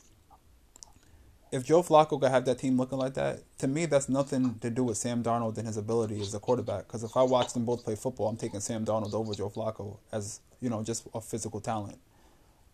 if 1.53 1.65
Joe 1.65 1.83
Flacco 1.83 2.21
could 2.21 2.31
have 2.31 2.45
that 2.47 2.59
team 2.59 2.77
looking 2.77 2.99
like 2.99 3.15
that, 3.15 3.41
to 3.59 3.69
me 3.69 3.87
that's 3.87 4.09
nothing 4.09 4.59
to 4.61 4.69
do 4.69 4.85
with 4.85 4.97
Sam 4.97 5.23
Darnold 5.23 5.57
and 5.57 5.67
his 5.67 5.77
ability 5.77 6.21
as 6.21 6.35
a 6.35 6.41
quarterback. 6.41 6.87
Because 6.87 7.05
if 7.05 7.17
I 7.17 7.23
watch 7.23 7.53
them 7.53 7.65
both 7.65 7.85
play 7.85 7.95
football, 7.95 8.29
I'm 8.29 8.37
taking 8.37 8.61
Sam 8.61 8.85
Darnold 8.85 9.15
over 9.15 9.33
Joe 9.35 9.49
Flacco 9.49 9.99
as 10.13 10.41
you 10.61 10.69
know 10.69 10.83
just 10.83 11.07
a 11.15 11.21
physical 11.21 11.61
talent. 11.61 11.99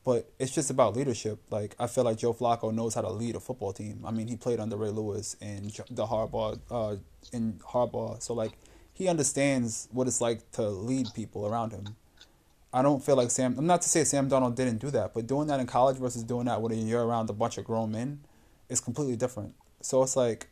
But 0.05 0.33
it's 0.39 0.53
just 0.53 0.71
about 0.71 0.97
leadership. 0.97 1.39
Like 1.51 1.77
I 1.79 1.87
feel 1.87 2.05
like 2.05 2.19
Joe 2.19 2.35
Flacco 2.35 2.75
knows 2.75 2.95
how 2.95 3.03
to 3.03 3.11
lead 3.11 3.37
a 3.37 3.41
football 3.41 3.73
team. 3.73 4.03
I 4.05 4.11
mean, 4.11 4.27
he 4.27 4.37
played 4.37 4.59
under 4.59 4.77
Ray 4.77 4.89
Lewis 4.89 5.37
and 5.41 5.67
the 5.91 6.07
Harbaugh, 6.07 6.59
uh, 6.71 6.97
in 7.33 7.61
Harbaugh. 7.65 8.21
So 8.21 8.35
like, 8.35 8.53
he 8.93 9.09
understands 9.09 9.89
what 9.93 10.07
it's 10.07 10.21
like 10.21 10.51
to 10.53 10.69
lead 10.69 11.09
people 11.15 11.47
around 11.47 11.73
him. 11.73 11.97
I 12.73 12.83
don't 12.83 13.05
feel 13.05 13.17
like 13.17 13.31
Sam. 13.31 13.55
I'm 13.59 13.67
not 13.67 13.83
to 13.83 13.89
say 13.89 14.05
Sam 14.05 14.29
Donald 14.29 14.57
didn't 14.57 14.79
do 14.79 14.91
that, 14.91 15.13
but 15.13 15.27
doing 15.27 15.47
that 15.49 15.61
in 15.61 15.67
college 15.67 15.99
versus 15.99 16.23
doing 16.23 16.47
that 16.47 16.63
when 16.63 16.87
you're 16.87 17.07
around 17.07 17.29
a 17.29 17.35
bunch 17.35 17.59
of 17.59 17.65
grown 17.65 17.93
men 17.93 18.21
is 18.69 18.81
completely 18.81 19.17
different. 19.17 19.55
So 19.83 20.03
it's 20.03 20.17
like 20.17 20.49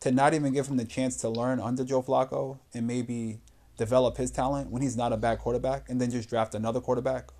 to 0.00 0.10
not 0.10 0.34
even 0.34 0.52
give 0.52 0.68
him 0.68 0.78
the 0.78 0.84
chance 0.84 1.16
to 1.18 1.28
learn 1.28 1.60
under 1.60 1.84
Joe 1.84 2.02
Flacco 2.02 2.58
and 2.72 2.86
maybe 2.86 3.40
develop 3.76 4.16
his 4.16 4.30
talent 4.30 4.70
when 4.70 4.82
he's 4.82 4.96
not 4.96 5.12
a 5.12 5.16
bad 5.16 5.38
quarterback, 5.38 5.88
and 5.88 6.00
then 6.00 6.10
just 6.10 6.28
draft 6.28 6.54
another 6.54 6.80
quarterback. 6.80 7.30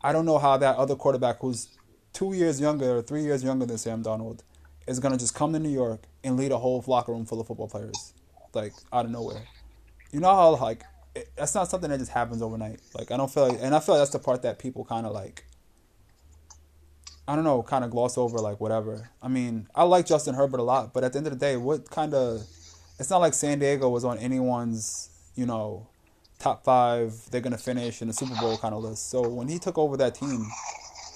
I 0.00 0.12
don't 0.12 0.24
know 0.24 0.38
how 0.38 0.56
that 0.56 0.76
other 0.76 0.94
quarterback 0.94 1.40
who's 1.40 1.68
two 2.12 2.32
years 2.32 2.60
younger 2.60 2.96
or 2.96 3.02
three 3.02 3.22
years 3.22 3.42
younger 3.44 3.66
than 3.66 3.78
Sam 3.78 4.02
Donald 4.02 4.42
is 4.86 5.00
gonna 5.00 5.16
just 5.16 5.34
come 5.34 5.52
to 5.52 5.58
New 5.58 5.70
York 5.70 6.04
and 6.22 6.36
lead 6.36 6.52
a 6.52 6.58
whole 6.58 6.82
locker 6.86 7.12
room 7.12 7.26
full 7.26 7.40
of 7.40 7.46
football 7.46 7.68
players, 7.68 8.14
like 8.56 8.72
out 8.92 9.04
of 9.04 9.10
nowhere. 9.10 9.42
You 10.12 10.20
know 10.20 10.34
how 10.34 10.56
like 10.56 10.82
it, 11.14 11.30
that's 11.36 11.54
not 11.54 11.68
something 11.68 11.90
that 11.90 11.98
just 11.98 12.10
happens 12.10 12.42
overnight. 12.42 12.80
Like 12.96 13.10
I 13.10 13.16
don't 13.16 13.30
feel 13.30 13.48
like, 13.48 13.58
and 13.60 13.74
I 13.74 13.80
feel 13.80 13.94
like 13.94 14.02
that's 14.02 14.10
the 14.10 14.18
part 14.18 14.42
that 14.42 14.58
people 14.58 14.84
kind 14.84 15.06
of 15.06 15.12
like. 15.12 15.44
I 17.28 17.34
don't 17.34 17.42
know, 17.42 17.60
kind 17.62 17.84
of 17.84 17.90
gloss 17.90 18.16
over 18.16 18.38
like 18.38 18.60
whatever. 18.60 19.10
I 19.20 19.26
mean, 19.26 19.66
I 19.74 19.82
like 19.82 20.06
Justin 20.06 20.36
Herbert 20.36 20.60
a 20.60 20.62
lot, 20.62 20.94
but 20.94 21.02
at 21.02 21.12
the 21.12 21.18
end 21.18 21.26
of 21.26 21.32
the 21.32 21.38
day, 21.38 21.56
what 21.56 21.90
kind 21.90 22.14
of? 22.14 22.42
It's 23.00 23.10
not 23.10 23.18
like 23.18 23.34
San 23.34 23.58
Diego 23.58 23.88
was 23.88 24.04
on 24.04 24.16
anyone's, 24.18 25.10
you 25.34 25.44
know, 25.44 25.88
top 26.38 26.64
five. 26.64 27.28
They're 27.30 27.40
gonna 27.40 27.58
finish 27.58 28.00
in 28.00 28.08
the 28.08 28.14
Super 28.14 28.36
Bowl 28.36 28.56
kind 28.58 28.74
of 28.74 28.82
list. 28.82 29.10
So 29.10 29.28
when 29.28 29.48
he 29.48 29.58
took 29.58 29.76
over 29.76 29.96
that 29.96 30.14
team, 30.14 30.46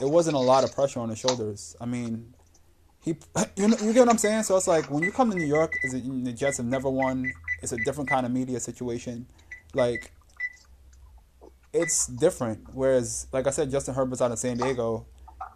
it 0.00 0.08
wasn't 0.08 0.34
a 0.34 0.40
lot 0.40 0.64
of 0.64 0.74
pressure 0.74 0.98
on 0.98 1.10
his 1.10 1.18
shoulders. 1.18 1.76
I 1.80 1.86
mean, 1.86 2.34
he, 3.02 3.16
you 3.56 3.68
know, 3.68 3.76
you 3.82 3.92
get 3.92 4.00
what 4.00 4.10
I'm 4.10 4.18
saying. 4.18 4.44
So 4.44 4.56
it's 4.56 4.68
like 4.68 4.90
when 4.90 5.02
you 5.02 5.12
come 5.12 5.30
to 5.30 5.36
New 5.36 5.46
York, 5.46 5.74
is 5.82 5.94
it, 5.94 6.24
the 6.24 6.32
Jets 6.32 6.58
have 6.58 6.66
never 6.66 6.88
won. 6.88 7.32
It's 7.62 7.72
a 7.72 7.76
different 7.78 8.08
kind 8.08 8.24
of 8.24 8.32
media 8.32 8.60
situation. 8.60 9.26
Like, 9.74 10.12
it's 11.72 12.06
different. 12.06 12.74
Whereas, 12.74 13.26
like 13.32 13.46
I 13.46 13.50
said, 13.50 13.70
Justin 13.70 13.94
Herbert's 13.94 14.20
out 14.20 14.32
of 14.32 14.38
San 14.38 14.56
Diego, 14.56 15.06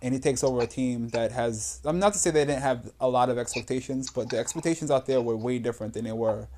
and 0.02 0.14
he 0.14 0.20
takes 0.20 0.44
over 0.44 0.62
a 0.62 0.66
team 0.66 1.08
that 1.08 1.32
has. 1.32 1.80
I'm 1.84 1.98
not 1.98 2.12
to 2.12 2.18
say 2.18 2.30
they 2.30 2.44
didn't 2.44 2.62
have 2.62 2.90
a 3.00 3.08
lot 3.08 3.30
of 3.30 3.38
expectations, 3.38 4.10
but 4.10 4.30
the 4.30 4.38
expectations 4.38 4.90
out 4.90 5.06
there 5.06 5.20
were 5.20 5.36
way 5.36 5.58
different 5.58 5.94
than 5.94 6.04
they 6.04 6.12
were 6.12 6.48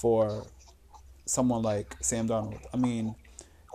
for 0.00 0.44
someone 1.24 1.62
like 1.62 1.96
Sam 2.00 2.26
Donald. 2.26 2.60
I 2.72 2.76
mean, 2.76 3.14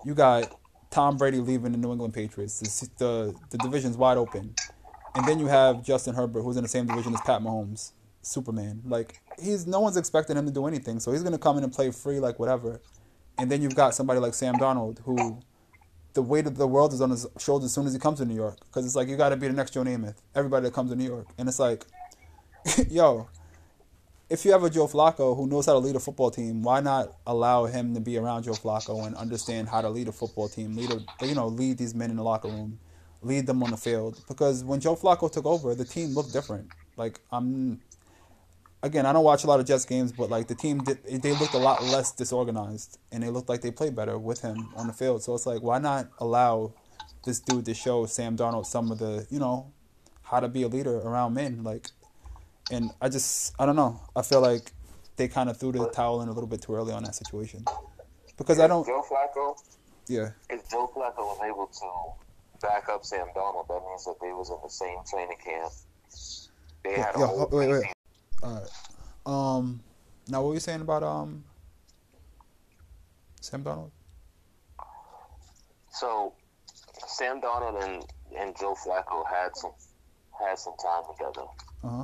you 0.05 0.13
got 0.13 0.57
Tom 0.89 1.17
Brady 1.17 1.39
leaving 1.39 1.72
the 1.72 1.78
New 1.78 1.91
England 1.91 2.13
Patriots. 2.13 2.59
The 2.59 2.89
the, 2.97 3.36
the 3.49 3.57
division's 3.57 3.97
wide 3.97 4.17
open, 4.17 4.53
and 5.16 5.28
then 5.28 5.39
you 5.39 5.47
have 5.47 5.84
Justin 5.84 6.16
Herbert, 6.16 6.41
who's 6.41 6.57
in 6.57 6.64
the 6.64 6.70
same 6.70 6.86
division 6.88 7.14
as 7.14 7.22
Pat 7.22 7.41
Mahomes, 7.41 7.91
Superman. 8.22 8.82
Like 8.86 9.20
he's 9.41 9.68
no 9.68 9.80
one's 9.80 9.97
expecting 9.97 10.38
him 10.38 10.45
to 10.45 10.51
do 10.51 10.68
anything, 10.68 10.99
so 10.99 11.12
he's 11.12 11.24
gonna 11.24 11.38
come 11.38 11.57
in 11.57 11.64
and 11.64 11.74
play 11.74 11.91
free 11.91 12.20
like 12.20 12.39
whatever. 12.39 12.82
And 13.38 13.49
then 13.49 13.62
you've 13.62 13.76
got 13.76 13.95
somebody 13.95 14.20
like 14.20 14.34
Sam 14.34 14.55
Donald, 14.57 15.01
who 15.05 15.39
the 16.14 16.22
weight 16.22 16.45
of 16.45 16.57
the 16.57 16.68
world 16.68 16.93
is 16.93 17.01
on 17.01 17.09
his 17.09 17.26
shoulders 17.39 17.66
as 17.66 17.74
soon 17.74 17.88
as 17.88 17.93
he 17.93 17.99
comes 17.99 18.20
to 18.20 18.26
New 18.26 18.36
York, 18.36 18.57
because 18.66 18.86
it's 18.86 18.95
like 18.95 19.07
you 19.07 19.16
got 19.16 19.30
to 19.30 19.38
be 19.38 19.47
the 19.47 19.53
next 19.53 19.72
Joe 19.72 19.84
Namath. 19.84 20.16
Everybody 20.36 20.66
that 20.66 20.74
comes 20.74 20.91
to 20.91 20.95
New 20.95 21.05
York, 21.05 21.28
and 21.38 21.47
it's 21.47 21.59
like, 21.59 21.86
yo, 22.89 23.28
if 24.30 24.45
you 24.45 24.51
have 24.53 24.64
a 24.64 24.70
Joe 24.70 24.88
Flacco 24.88 25.36
who 25.36 25.45
knows 25.45 25.66
how 25.66 25.74
to 25.74 25.80
lead 25.80 25.95
a 25.95 25.99
football 25.99 26.32
team, 26.32 26.64
why 26.64 26.80
not 26.80 27.18
allow 27.28 27.66
him 27.66 27.93
to 27.95 27.99
be 27.99 28.18
around 28.18 28.43
Joe 28.43 28.53
Flacco 28.53 29.05
and 29.05 29.16
understand 29.16 29.68
how 29.68 29.82
to 29.82 29.89
lead 29.89 30.07
a 30.07 30.12
football 30.14 30.47
team, 30.47 30.76
lead 30.76 30.89
a, 30.91 31.26
you 31.26 31.36
know, 31.36 31.47
lead 31.47 31.78
these 31.78 31.93
men 31.93 32.09
in 32.09 32.16
the 32.16 32.24
locker 32.24 32.47
room, 32.47 32.80
lead 33.22 33.47
them 33.47 33.63
on 33.63 33.72
the 33.72 33.78
field? 33.78 34.24
Because 34.28 34.63
when 34.63 34.80
Joe 34.80 34.95
Flacco 34.95 35.32
took 35.32 35.45
over, 35.45 35.76
the 35.76 35.86
team 35.86 36.09
looked 36.09 36.34
different. 36.34 36.69
Like 36.97 37.19
I'm, 37.32 37.82
again, 38.84 39.05
I 39.05 39.13
don't 39.13 39.24
watch 39.24 39.43
a 39.43 39.47
lot 39.47 39.59
of 39.59 39.65
Jets 39.65 39.86
games, 39.86 40.11
but 40.11 40.30
like 40.30 40.47
the 40.47 40.55
team 40.55 40.80
did, 40.80 41.03
they 41.05 41.32
looked 41.34 41.53
a 41.53 41.59
lot 41.59 41.84
less 41.84 42.11
disorganized, 42.11 42.97
and 43.11 43.24
they 43.24 43.30
looked 43.30 43.49
like 43.49 43.61
they 43.61 43.72
played 43.72 43.95
better 43.95 44.17
with 44.17 44.41
him 44.41 44.69
on 44.76 44.88
the 44.88 44.93
field. 44.93 45.24
So 45.24 45.36
it's 45.36 45.45
like, 45.45 45.61
why 45.61 45.80
not 45.80 46.09
allow 46.19 46.74
this 47.26 47.39
dude 47.39 47.65
to 47.65 47.74
show 47.74 48.05
Sam 48.05 48.36
Darnold 48.36 48.65
some 48.65 48.91
of 48.91 48.99
the, 48.99 49.28
you 49.30 49.39
know, 49.39 49.72
how 50.24 50.39
to 50.39 50.47
be 50.47 50.63
a 50.63 50.67
leader 50.67 50.97
around 50.97 51.34
men, 51.34 51.63
like 51.63 51.88
and 52.72 52.91
I 53.01 53.09
just 53.09 53.53
I 53.59 53.65
don't 53.65 53.76
know. 53.76 53.99
I 54.15 54.22
feel 54.22 54.41
like 54.41 54.72
they 55.17 55.28
kind 55.28 55.49
of 55.49 55.57
threw 55.57 55.72
the 55.72 55.89
towel 55.89 56.22
in 56.22 56.30
a 56.30 56.32
little 56.32 56.47
bit 56.47 56.61
too 56.61 56.74
early 56.74 56.93
on 56.93 57.03
that 57.03 57.15
situation 57.15 57.65
because 58.38 58.59
I 58.59 58.67
don't. 58.67 58.86
Joe 58.86 59.03
Flacco. 59.07 59.55
Yeah. 60.07 60.32
If 60.49 60.69
Joe 60.69 60.91
Flacco 60.95 61.19
was 61.19 61.39
able 61.45 61.67
to 61.67 62.31
back 62.62 62.89
up 62.89 63.05
Sam 63.05 63.28
Donald, 63.34 63.66
that 63.68 63.82
means 63.88 64.05
that 64.05 64.16
they 64.22 64.32
was 64.32 64.49
in 64.49 64.57
the 64.64 64.70
same 64.70 64.97
training 65.09 65.38
camp. 65.43 65.72
They 66.84 66.93
had 66.99 67.16
a 67.16 67.20
Yeah, 67.20 67.28
whole 67.28 67.47
wait, 67.51 67.70
wait. 67.70 67.86
All 68.43 68.53
right. 68.53 68.70
Um. 69.26 69.82
Now, 70.28 70.41
what 70.41 70.49
were 70.49 70.53
you 70.55 70.59
saying 70.59 70.82
about 70.82 71.03
um 71.03 71.43
Sam 73.41 73.64
Donald? 73.64 73.91
So 75.91 76.34
Sam 77.07 77.41
Donald 77.41 77.84
and, 77.84 78.03
and 78.38 78.57
Joe 78.57 78.76
Flacco 78.76 79.24
had 79.28 79.55
some 79.55 79.74
had 80.39 80.57
some 80.57 80.74
time 80.82 81.03
together. 81.12 81.47
Uh 81.84 81.89
huh. 81.89 82.03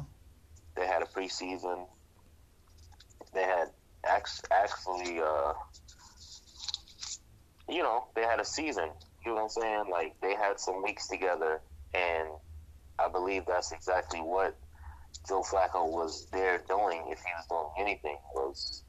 They 0.75 0.85
had 0.85 1.01
a 1.01 1.05
preseason. 1.05 1.87
They 3.33 3.43
had 3.43 3.69
actually, 4.05 5.19
uh, 5.19 5.53
you 7.69 7.83
know, 7.83 8.05
they 8.15 8.21
had 8.21 8.39
a 8.39 8.45
season. 8.45 8.89
You 9.27 9.33
know 9.35 9.43
what 9.43 9.57
I'm 9.57 9.61
saying? 9.61 9.83
Like 9.91 10.15
they 10.21 10.35
had 10.35 10.57
some 10.57 10.81
weeks 10.81 11.09
together, 11.09 11.59
and 11.93 12.29
I 12.97 13.09
believe 13.09 13.43
that's 13.45 13.73
exactly 13.73 14.21
what 14.21 14.55
Joe 15.27 15.43
Flacco 15.43 15.91
was 15.91 16.27
there 16.31 16.63
doing. 16.65 17.03
If 17.09 17.19
he 17.19 17.31
was 17.35 17.45
doing 17.49 17.67
anything, 17.77 18.15
was 18.33 18.83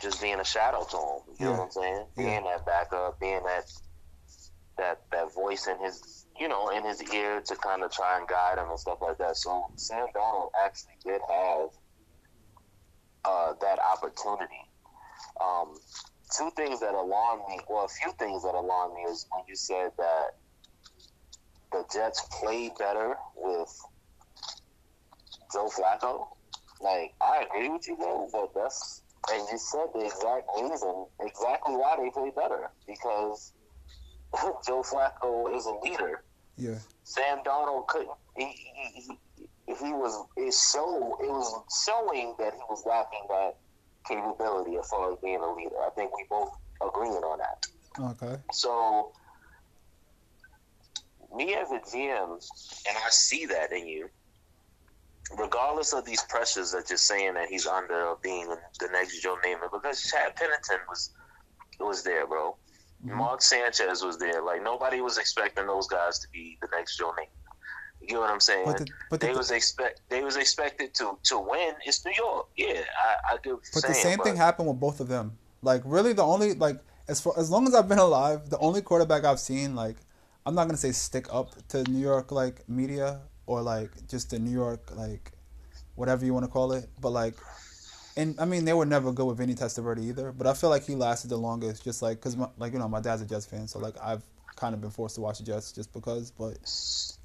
just 0.00 0.20
being 0.20 0.38
a 0.38 0.44
shadow 0.44 0.84
to 0.90 0.96
him. 0.98 1.36
You 1.40 1.46
know 1.46 1.52
what 1.52 1.60
I'm 1.62 1.70
saying? 1.70 2.04
Yeah. 2.18 2.24
Being 2.24 2.44
that 2.44 2.66
backup, 2.66 3.18
being 3.20 3.40
that 3.44 3.72
that 4.76 5.00
that 5.12 5.34
voice 5.34 5.66
in 5.66 5.78
his 5.78 6.26
you 6.38 6.48
know 6.48 6.68
in 6.68 6.84
his 6.84 7.02
ear 7.10 7.40
to 7.40 7.56
kind 7.56 7.82
of 7.84 7.90
try 7.90 8.18
and 8.18 8.28
guide 8.28 8.58
him 8.58 8.68
and 8.68 8.78
stuff 8.78 8.98
like 9.00 9.16
that. 9.16 9.38
So 9.38 9.64
Sam 9.76 10.08
Donald 10.12 10.50
actually 10.62 10.98
did 11.02 11.22
have 11.26 11.68
uh, 13.24 13.54
that 13.62 13.78
opportunity. 13.78 14.68
Um, 15.40 15.74
two 16.36 16.50
things 16.56 16.80
that 16.80 16.94
alarmed 16.94 17.42
me, 17.48 17.60
well, 17.68 17.84
a 17.84 17.88
few 17.88 18.12
things 18.18 18.42
that 18.42 18.54
alarmed 18.54 18.94
me 18.94 19.02
is 19.02 19.26
when 19.30 19.44
you 19.48 19.56
said 19.56 19.90
that 19.98 20.36
the 21.72 21.84
Jets 21.92 22.26
played 22.40 22.72
better 22.78 23.16
with 23.36 23.80
Joe 25.52 25.68
Flacco. 25.68 26.26
Like 26.80 27.14
I 27.20 27.44
agree 27.44 27.68
with 27.68 27.86
you, 27.88 27.96
bro, 27.96 28.28
but 28.32 28.50
that's 28.54 29.02
and 29.32 29.42
you 29.50 29.58
said 29.58 29.86
the 29.94 30.04
exact 30.04 30.48
reason, 30.60 31.06
exactly 31.20 31.74
why 31.76 31.96
they 31.98 32.10
played 32.10 32.34
better 32.34 32.70
because 32.86 33.52
Joe 34.66 34.82
Flacco 34.82 35.54
is 35.56 35.66
a 35.66 35.74
leader. 35.82 36.24
Yeah. 36.56 36.78
Sam 37.04 37.38
Donald 37.44 37.86
couldn't. 37.88 38.10
He, 38.36 38.44
he, 38.44 39.00
he, 39.00 39.74
he 39.74 39.92
was. 39.92 40.26
It 40.36 40.54
showed. 40.54 41.18
It 41.20 41.28
was 41.28 41.64
showing 41.86 42.34
that 42.38 42.52
he 42.52 42.60
was 42.68 42.84
lacking 42.86 43.26
that 43.28 43.56
capability 44.06 44.76
as 44.76 44.88
far 44.88 45.12
as 45.12 45.18
being 45.22 45.40
a 45.40 45.52
leader. 45.54 45.76
I 45.84 45.90
think 45.96 46.16
we 46.16 46.24
both 46.28 46.50
agreeing 46.86 47.12
on 47.12 47.38
that. 47.38 47.66
Okay. 48.00 48.40
So, 48.52 49.12
me 51.34 51.54
as 51.54 51.70
a 51.70 51.78
GM, 51.80 52.32
and 52.88 52.96
I 53.04 53.10
see 53.10 53.46
that 53.46 53.72
in 53.72 53.86
you. 53.86 54.08
Regardless 55.38 55.94
of 55.94 56.04
these 56.04 56.22
pressures 56.24 56.70
that 56.72 56.90
you're 56.90 56.98
saying 56.98 57.34
that 57.34 57.48
he's 57.48 57.66
under 57.66 58.08
of 58.08 58.20
being 58.20 58.46
the 58.46 58.88
next 58.92 59.22
Joe 59.22 59.36
Namath, 59.44 59.72
because 59.72 60.02
Chad 60.02 60.36
Pennington 60.36 60.78
was 60.88 61.12
was 61.80 62.02
there, 62.04 62.26
bro. 62.26 62.56
Mhm. 63.04 63.14
Mark 63.16 63.40
Sanchez 63.42 64.02
was 64.02 64.18
there. 64.18 64.42
Like 64.42 64.62
nobody 64.62 65.00
was 65.00 65.16
expecting 65.18 65.66
those 65.66 65.86
guys 65.88 66.18
to 66.18 66.28
be 66.28 66.58
the 66.60 66.68
next 66.72 66.98
Joe 66.98 67.10
Namath. 67.12 67.43
You 68.08 68.14
know 68.14 68.20
what 68.20 68.30
I'm 68.30 68.40
saying? 68.40 68.66
But 68.66 68.78
the, 68.78 68.86
but 69.10 69.20
the, 69.20 69.26
they 69.28 69.32
was 69.34 69.50
expect 69.50 70.00
they 70.08 70.22
was 70.22 70.36
expected 70.36 70.94
to 70.94 71.18
to 71.24 71.38
win. 71.38 71.74
It's 71.84 72.04
New 72.04 72.12
York. 72.16 72.48
Yeah, 72.56 72.82
I, 73.06 73.34
I 73.34 73.36
get 73.42 73.54
But 73.72 73.82
saying. 73.82 73.94
the 73.94 73.94
same 73.94 74.16
but 74.18 74.24
thing 74.24 74.36
happened 74.36 74.68
with 74.68 74.80
both 74.80 75.00
of 75.00 75.08
them. 75.08 75.36
Like 75.62 75.82
really, 75.84 76.12
the 76.12 76.24
only 76.24 76.54
like 76.54 76.80
as 77.08 77.20
far 77.20 77.38
as 77.38 77.50
long 77.50 77.66
as 77.66 77.74
I've 77.74 77.88
been 77.88 77.98
alive, 77.98 78.50
the 78.50 78.58
only 78.58 78.82
quarterback 78.82 79.24
I've 79.24 79.40
seen 79.40 79.74
like 79.74 79.96
I'm 80.46 80.54
not 80.54 80.66
gonna 80.66 80.76
say 80.76 80.92
stick 80.92 81.26
up 81.32 81.50
to 81.68 81.82
New 81.84 82.00
York 82.00 82.32
like 82.32 82.68
media 82.68 83.20
or 83.46 83.62
like 83.62 83.90
just 84.08 84.30
the 84.30 84.38
New 84.38 84.50
York 84.50 84.90
like 84.94 85.32
whatever 85.94 86.24
you 86.24 86.34
want 86.34 86.44
to 86.44 86.50
call 86.50 86.72
it, 86.72 86.88
but 87.00 87.10
like. 87.10 87.34
And 88.16 88.38
I 88.38 88.44
mean, 88.44 88.64
they 88.64 88.72
were 88.72 88.86
never 88.86 89.10
good 89.10 89.26
with 89.26 89.38
Vinny 89.38 89.56
Testaverde 89.56 89.98
either. 89.98 90.30
But 90.30 90.46
I 90.46 90.54
feel 90.54 90.70
like 90.70 90.86
he 90.86 90.94
lasted 90.94 91.30
the 91.30 91.36
longest, 91.36 91.82
just 91.82 92.00
like 92.00 92.18
because, 92.18 92.36
like 92.58 92.72
you 92.72 92.78
know, 92.78 92.86
my 92.88 93.00
dad's 93.00 93.22
a 93.22 93.26
Jets 93.26 93.44
fan, 93.44 93.66
so 93.66 93.80
like 93.80 93.96
I've 94.00 94.22
kind 94.54 94.72
of 94.72 94.80
been 94.80 94.90
forced 94.90 95.16
to 95.16 95.20
watch 95.20 95.38
the 95.38 95.44
Jets 95.44 95.72
just 95.72 95.92
because. 95.92 96.30
But 96.30 96.58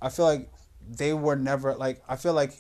I 0.02 0.10
feel 0.10 0.26
like 0.26 0.50
they 0.88 1.14
were 1.14 1.36
never 1.36 1.76
like 1.76 2.02
I 2.08 2.16
feel 2.16 2.34
like 2.34 2.54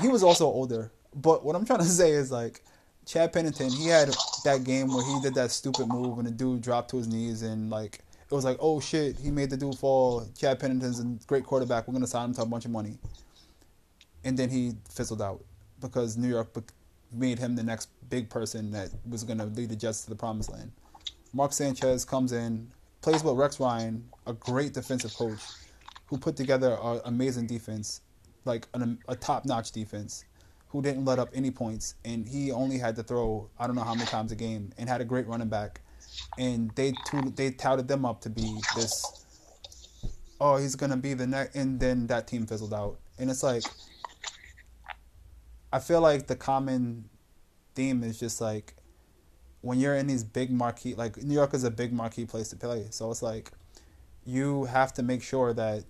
he 0.00 0.08
was 0.08 0.22
also 0.22 0.46
older. 0.46 0.90
But 1.14 1.44
what 1.44 1.56
I'm 1.56 1.64
trying 1.64 1.80
to 1.80 1.84
say 2.02 2.10
is 2.10 2.30
like 2.30 2.62
Chad 3.06 3.32
Pennington, 3.32 3.70
he 3.70 3.88
had 3.88 4.08
that 4.44 4.64
game 4.64 4.88
where 4.88 5.04
he 5.04 5.20
did 5.20 5.34
that 5.34 5.50
stupid 5.50 5.88
move 5.88 6.18
and 6.18 6.26
the 6.26 6.30
dude 6.30 6.62
dropped 6.62 6.90
to 6.90 6.96
his 6.96 7.06
knees 7.06 7.42
and 7.42 7.70
like 7.70 8.00
it 8.30 8.34
was 8.34 8.44
like, 8.44 8.56
oh 8.60 8.80
shit, 8.80 9.16
he 9.18 9.30
made 9.30 9.50
the 9.50 9.56
dude 9.56 9.78
fall. 9.78 10.26
Chad 10.36 10.58
Pennington's 10.58 10.98
a 10.98 11.04
great 11.26 11.44
quarterback. 11.44 11.86
We're 11.86 11.94
gonna 11.94 12.06
sign 12.06 12.26
him 12.26 12.34
to 12.34 12.42
a 12.42 12.46
bunch 12.46 12.64
of 12.64 12.70
money. 12.70 12.98
And 14.24 14.38
then 14.38 14.48
he 14.48 14.72
fizzled 14.90 15.20
out 15.20 15.44
because 15.80 16.16
New 16.16 16.28
York 16.28 16.48
made 17.12 17.38
him 17.38 17.54
the 17.54 17.62
next 17.62 17.90
big 18.08 18.30
person 18.30 18.72
that 18.72 18.90
was 19.08 19.22
gonna 19.22 19.46
lead 19.46 19.68
the 19.68 19.76
Jets 19.76 20.02
to 20.04 20.10
the 20.10 20.16
promised 20.16 20.50
land. 20.50 20.72
Mark 21.34 21.52
Sanchez 21.52 22.04
comes 22.04 22.32
in, 22.32 22.70
plays 23.02 23.22
with 23.22 23.36
Rex 23.36 23.60
Ryan, 23.60 24.08
a 24.26 24.32
great 24.32 24.72
defensive 24.72 25.14
coach, 25.14 25.40
who 26.06 26.18
put 26.18 26.36
together 26.36 26.78
an 26.82 27.00
amazing 27.04 27.46
defense, 27.46 28.00
like 28.44 28.66
an, 28.74 28.98
a 29.08 29.16
top-notch 29.16 29.72
defense, 29.72 30.24
who 30.68 30.82
didn't 30.82 31.04
let 31.04 31.18
up 31.18 31.30
any 31.34 31.50
points, 31.50 31.94
and 32.04 32.26
he 32.28 32.50
only 32.50 32.78
had 32.78 32.96
to 32.96 33.02
throw 33.02 33.48
I 33.58 33.66
don't 33.66 33.76
know 33.76 33.84
how 33.84 33.94
many 33.94 34.06
times 34.06 34.32
a 34.32 34.36
game, 34.36 34.72
and 34.76 34.88
had 34.88 35.00
a 35.00 35.04
great 35.04 35.26
running 35.26 35.48
back, 35.48 35.80
and 36.38 36.70
they 36.74 36.92
tu- 37.06 37.32
they 37.36 37.50
touted 37.50 37.88
them 37.88 38.04
up 38.04 38.20
to 38.22 38.30
be 38.30 38.60
this. 38.74 39.24
Oh, 40.40 40.56
he's 40.56 40.74
gonna 40.74 40.96
be 40.96 41.14
the 41.14 41.26
next, 41.26 41.54
and 41.54 41.78
then 41.78 42.08
that 42.08 42.26
team 42.26 42.46
fizzled 42.46 42.74
out, 42.74 42.98
and 43.18 43.30
it's 43.30 43.42
like. 43.42 43.62
I 45.72 45.80
feel 45.80 46.00
like 46.00 46.28
the 46.28 46.36
common 46.36 47.08
theme 47.74 48.04
is 48.04 48.20
just 48.20 48.40
like 48.40 48.74
when 49.60 49.80
you're 49.80 49.96
in 49.96 50.06
these 50.06 50.22
big 50.22 50.50
marquee 50.50 50.94
like 50.94 51.16
New 51.16 51.34
York 51.34 51.54
is 51.54 51.64
a 51.64 51.70
big 51.70 51.92
marquee 51.92 52.26
place 52.26 52.48
to 52.50 52.56
play. 52.56 52.86
So 52.90 53.10
it's 53.10 53.22
like 53.22 53.50
you 54.24 54.64
have 54.64 54.92
to 54.94 55.02
make 55.02 55.22
sure 55.22 55.52
that 55.54 55.84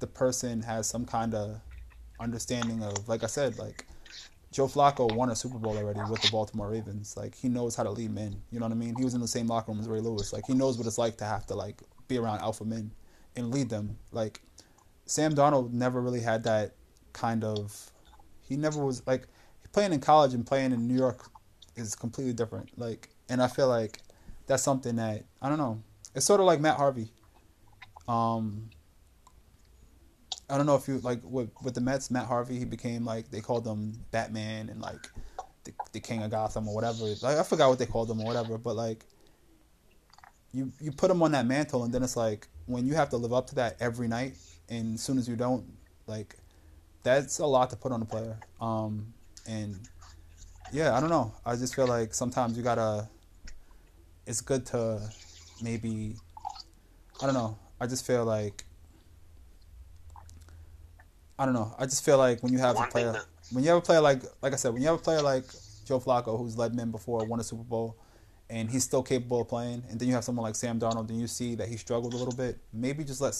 the 0.00 0.06
person 0.06 0.62
has 0.62 0.86
some 0.86 1.04
kind 1.04 1.34
of 1.34 1.60
understanding 2.20 2.82
of 2.82 3.08
like 3.08 3.24
I 3.24 3.26
said, 3.26 3.58
like 3.58 3.86
Joe 4.52 4.66
Flacco 4.66 5.12
won 5.14 5.30
a 5.30 5.36
Super 5.36 5.58
Bowl 5.58 5.76
already 5.76 6.00
with 6.08 6.22
the 6.22 6.30
Baltimore 6.30 6.70
Ravens. 6.70 7.16
Like 7.16 7.34
he 7.34 7.48
knows 7.48 7.74
how 7.74 7.82
to 7.82 7.90
lead 7.90 8.12
men. 8.12 8.40
You 8.50 8.60
know 8.60 8.66
what 8.66 8.72
I 8.72 8.76
mean? 8.76 8.94
He 8.96 9.04
was 9.04 9.14
in 9.14 9.20
the 9.20 9.28
same 9.28 9.46
locker 9.46 9.72
room 9.72 9.80
as 9.80 9.88
Ray 9.88 10.00
Lewis. 10.00 10.32
Like 10.32 10.44
he 10.46 10.54
knows 10.54 10.78
what 10.78 10.86
it's 10.86 10.98
like 10.98 11.16
to 11.18 11.24
have 11.24 11.46
to 11.46 11.54
like 11.54 11.82
be 12.08 12.18
around 12.18 12.40
alpha 12.40 12.64
men 12.64 12.90
and 13.36 13.52
lead 13.52 13.68
them. 13.68 13.98
Like 14.12 14.40
Sam 15.06 15.34
Donald 15.34 15.74
never 15.74 16.00
really 16.00 16.20
had 16.20 16.44
that 16.44 16.74
kind 17.12 17.44
of 17.44 17.90
he 18.42 18.56
never 18.56 18.84
was 18.84 19.06
like 19.06 19.26
playing 19.72 19.92
in 19.92 20.00
college 20.00 20.34
and 20.34 20.46
playing 20.46 20.72
in 20.72 20.86
New 20.86 20.96
York 20.96 21.28
is 21.76 21.94
completely 21.94 22.32
different. 22.32 22.70
Like, 22.78 23.08
and 23.28 23.42
I 23.42 23.48
feel 23.48 23.68
like 23.68 24.00
that's 24.46 24.62
something 24.62 24.96
that 24.96 25.24
I 25.42 25.48
don't 25.48 25.58
know. 25.58 25.82
It's 26.14 26.24
sort 26.24 26.40
of 26.40 26.46
like 26.46 26.60
Matt 26.60 26.76
Harvey. 26.76 27.10
Um, 28.06 28.70
I 30.48 30.56
don't 30.56 30.66
know 30.66 30.76
if 30.76 30.86
you 30.88 30.98
like 30.98 31.20
with 31.22 31.50
with 31.62 31.74
the 31.74 31.80
Mets, 31.80 32.10
Matt 32.10 32.26
Harvey. 32.26 32.58
He 32.58 32.64
became 32.64 33.04
like 33.04 33.30
they 33.30 33.40
called 33.40 33.66
him 33.66 33.98
Batman 34.10 34.68
and 34.68 34.80
like 34.80 35.08
the, 35.64 35.72
the 35.92 36.00
King 36.00 36.22
of 36.22 36.30
Gotham 36.30 36.68
or 36.68 36.74
whatever. 36.74 37.04
Like 37.22 37.38
I 37.38 37.42
forgot 37.42 37.70
what 37.70 37.78
they 37.78 37.86
called 37.86 38.10
him 38.10 38.20
or 38.20 38.26
whatever. 38.26 38.58
But 38.58 38.76
like 38.76 39.06
you 40.52 40.72
you 40.80 40.92
put 40.92 41.10
him 41.10 41.22
on 41.22 41.32
that 41.32 41.46
mantle, 41.46 41.84
and 41.84 41.92
then 41.92 42.02
it's 42.02 42.16
like 42.16 42.48
when 42.66 42.86
you 42.86 42.94
have 42.94 43.10
to 43.10 43.16
live 43.16 43.32
up 43.32 43.46
to 43.48 43.54
that 43.56 43.76
every 43.80 44.08
night, 44.08 44.36
and 44.68 44.94
as 44.94 45.02
soon 45.02 45.18
as 45.18 45.28
you 45.28 45.36
don't, 45.36 45.64
like 46.06 46.36
that's 47.02 47.38
a 47.38 47.46
lot 47.46 47.70
to 47.70 47.76
put 47.76 47.92
on 47.92 48.02
a 48.02 48.04
player. 48.04 48.38
Um, 48.60 49.12
and 49.46 49.76
yeah, 50.72 50.96
I 50.96 51.00
don't 51.00 51.10
know. 51.10 51.32
I 51.44 51.56
just 51.56 51.74
feel 51.74 51.86
like 51.86 52.14
sometimes 52.14 52.56
you 52.56 52.62
gotta. 52.62 53.08
It's 54.26 54.40
good 54.40 54.64
to 54.66 55.00
maybe. 55.62 56.16
I 57.22 57.26
don't 57.26 57.34
know. 57.34 57.58
I 57.80 57.86
just 57.86 58.06
feel 58.06 58.24
like. 58.24 58.64
I 61.38 61.44
don't 61.44 61.54
know. 61.54 61.74
I 61.78 61.84
just 61.86 62.04
feel 62.04 62.18
like 62.18 62.42
when 62.42 62.52
you 62.52 62.58
have 62.58 62.76
One 62.76 62.88
a 62.88 62.90
player, 62.90 63.12
that- 63.12 63.26
when 63.50 63.64
you 63.64 63.70
have 63.70 63.78
a 63.78 63.82
player 63.82 64.00
like, 64.00 64.22
like 64.42 64.52
I 64.52 64.56
said, 64.56 64.72
when 64.72 64.82
you 64.82 64.88
have 64.88 64.98
a 65.00 65.02
player 65.02 65.20
like 65.22 65.44
Joe 65.84 66.00
Flacco 66.00 66.38
who's 66.38 66.56
led 66.56 66.74
men 66.74 66.90
before, 66.90 67.24
won 67.24 67.40
a 67.40 67.44
Super 67.44 67.64
Bowl, 67.64 67.96
and 68.48 68.70
he's 68.70 68.84
still 68.84 69.02
capable 69.02 69.40
of 69.40 69.48
playing, 69.48 69.84
and 69.88 69.98
then 69.98 70.08
you 70.08 70.14
have 70.14 70.24
someone 70.24 70.44
like 70.44 70.54
Sam 70.54 70.78
Darnold, 70.78 71.08
and 71.08 71.20
you 71.20 71.26
see 71.26 71.54
that 71.56 71.68
he 71.68 71.76
struggled 71.76 72.14
a 72.14 72.16
little 72.16 72.34
bit. 72.34 72.58
Maybe 72.72 73.04
just 73.04 73.20
let. 73.20 73.34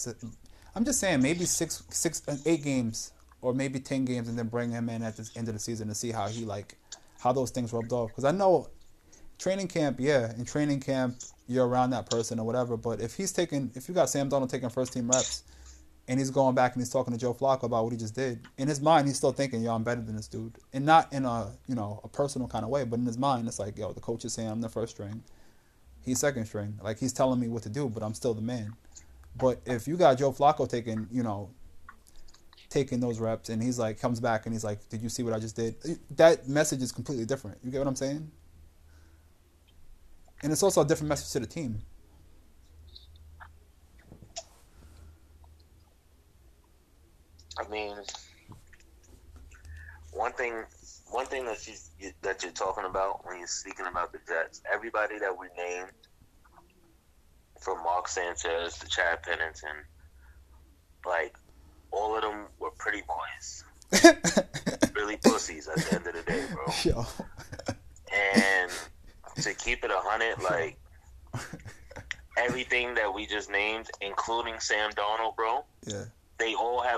I'm 0.75 0.83
just 0.83 0.99
saying, 0.99 1.21
maybe 1.21 1.45
six, 1.45 1.83
six, 1.89 2.21
uh, 2.27 2.35
eight 2.45 2.63
games, 2.63 3.13
or 3.41 3.53
maybe 3.53 3.79
ten 3.79 4.03
games, 4.03 4.27
and 4.27 4.37
then 4.37 4.47
bring 4.47 4.71
him 4.71 4.89
in 4.89 5.01
at 5.03 5.15
the 5.15 5.29
end 5.35 5.47
of 5.47 5.53
the 5.53 5.59
season 5.59 5.87
to 5.87 5.95
see 5.95 6.11
how 6.11 6.27
he 6.27 6.43
like, 6.43 6.75
how 7.19 7.31
those 7.31 7.49
things 7.51 7.71
rubbed 7.71 7.93
off. 7.93 8.09
Because 8.09 8.25
I 8.25 8.31
know, 8.31 8.67
training 9.37 9.67
camp, 9.69 9.97
yeah, 9.99 10.33
in 10.35 10.45
training 10.45 10.81
camp 10.81 11.17
you're 11.47 11.67
around 11.67 11.91
that 11.91 12.09
person 12.09 12.39
or 12.39 12.45
whatever. 12.45 12.75
But 12.75 12.99
if 12.99 13.13
he's 13.15 13.31
taking, 13.31 13.71
if 13.75 13.87
you 13.87 13.93
got 13.93 14.09
Sam 14.09 14.29
Donald 14.29 14.49
taking 14.49 14.69
first 14.69 14.93
team 14.93 15.07
reps, 15.09 15.43
and 16.07 16.19
he's 16.19 16.29
going 16.29 16.55
back 16.55 16.73
and 16.73 16.81
he's 16.81 16.89
talking 16.89 17.13
to 17.13 17.19
Joe 17.19 17.33
Flacco 17.33 17.63
about 17.63 17.83
what 17.83 17.93
he 17.93 17.97
just 17.97 18.15
did. 18.15 18.39
In 18.57 18.67
his 18.67 18.79
mind, 18.79 19.07
he's 19.07 19.17
still 19.17 19.31
thinking, 19.31 19.63
"Yo, 19.63 19.73
I'm 19.73 19.83
better 19.83 20.01
than 20.01 20.15
this 20.15 20.27
dude," 20.27 20.57
and 20.73 20.85
not 20.85 21.11
in 21.11 21.25
a 21.25 21.51
you 21.67 21.75
know 21.75 21.99
a 22.03 22.07
personal 22.07 22.47
kind 22.47 22.63
of 22.63 22.69
way, 22.69 22.83
but 22.83 22.99
in 22.99 23.05
his 23.05 23.17
mind, 23.17 23.47
it's 23.47 23.59
like, 23.59 23.77
"Yo, 23.77 23.91
the 23.93 24.01
coach 24.01 24.25
is 24.25 24.33
saying 24.33 24.49
I'm 24.49 24.61
the 24.61 24.69
first 24.69 24.93
string, 24.93 25.23
he's 26.01 26.19
second 26.19 26.45
string. 26.45 26.79
Like 26.81 26.99
he's 26.99 27.13
telling 27.13 27.39
me 27.39 27.47
what 27.47 27.63
to 27.63 27.69
do, 27.69 27.89
but 27.89 28.03
I'm 28.03 28.13
still 28.13 28.33
the 28.33 28.41
man." 28.41 28.75
But 29.37 29.59
if 29.65 29.87
you 29.87 29.97
got 29.97 30.17
Joe 30.17 30.31
Flacco 30.31 30.69
taking, 30.69 31.07
you 31.11 31.23
know, 31.23 31.49
taking 32.69 32.99
those 32.99 33.19
reps, 33.19 33.49
and 33.49 33.61
he's 33.61 33.79
like 33.79 33.99
comes 33.99 34.19
back 34.19 34.45
and 34.45 34.53
he's 34.53 34.63
like, 34.63 34.87
"Did 34.89 35.01
you 35.01 35.09
see 35.09 35.23
what 35.23 35.33
I 35.33 35.39
just 35.39 35.55
did?" 35.55 35.75
That 36.11 36.47
message 36.47 36.81
is 36.81 36.91
completely 36.91 37.25
different. 37.25 37.57
You 37.63 37.71
get 37.71 37.79
what 37.79 37.87
I'm 37.87 37.95
saying? 37.95 38.31
And 40.43 40.51
it's 40.51 40.61
also 40.61 40.81
a 40.81 40.85
different 40.85 41.09
message 41.09 41.31
to 41.31 41.39
the 41.39 41.47
team. 41.47 41.81
I 47.57 47.67
mean, 47.69 47.95
one 50.11 50.33
thing, 50.33 50.63
one 51.09 51.25
thing 51.25 51.45
that 51.45 51.67
you 51.67 52.11
that 52.21 52.43
you're 52.43 52.51
talking 52.51 52.85
about 52.85 53.25
when 53.25 53.37
you're 53.37 53.47
speaking 53.47 53.85
about 53.85 54.11
the 54.11 54.19
Jets, 54.27 54.61
everybody 54.71 55.19
that 55.19 55.37
we 55.37 55.47
named, 55.57 55.91
from 57.59 57.81
Mark 57.83 58.07
Sanchez 58.07 58.77
to 58.79 58.87
Chad 58.87 59.23
Pennington, 59.23 59.85
like 61.05 61.35
all 61.91 62.15
of 62.15 62.21
them 62.21 62.45
were 62.59 62.71
pretty 62.71 63.03
boys, 63.07 63.63
really 64.95 65.17
pussies 65.17 65.67
at 65.67 65.77
the 65.77 65.95
end 65.95 66.07
of 66.07 66.13
the 66.13 66.23
day, 66.23 66.43
bro. 66.51 66.65
Yo. 66.83 67.05
And 68.13 68.71
to 69.41 69.53
keep 69.53 69.83
it 69.83 69.91
a 69.91 69.99
hundred, 69.99 70.41
like 70.43 70.77
everything 72.37 72.95
that 72.95 73.13
we 73.13 73.25
just 73.25 73.49
named, 73.49 73.89
including 74.01 74.59
Sam 74.59 74.91
Donald, 74.95 75.35
bro. 75.37 75.63
Yeah 75.85 76.05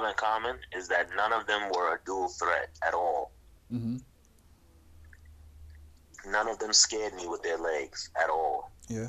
have 0.01 0.09
in 0.09 0.15
common 0.15 0.57
is 0.75 0.87
that 0.87 1.09
none 1.15 1.33
of 1.33 1.47
them 1.47 1.69
were 1.73 1.95
a 1.95 1.99
dual 2.05 2.29
threat 2.29 2.69
at 2.85 2.93
all. 2.93 3.31
Mm-hmm. 3.73 3.97
None 6.31 6.47
of 6.47 6.59
them 6.59 6.73
scared 6.73 7.13
me 7.15 7.27
with 7.27 7.41
their 7.41 7.57
legs 7.57 8.09
at 8.21 8.29
all. 8.29 8.71
Yeah. 8.89 9.07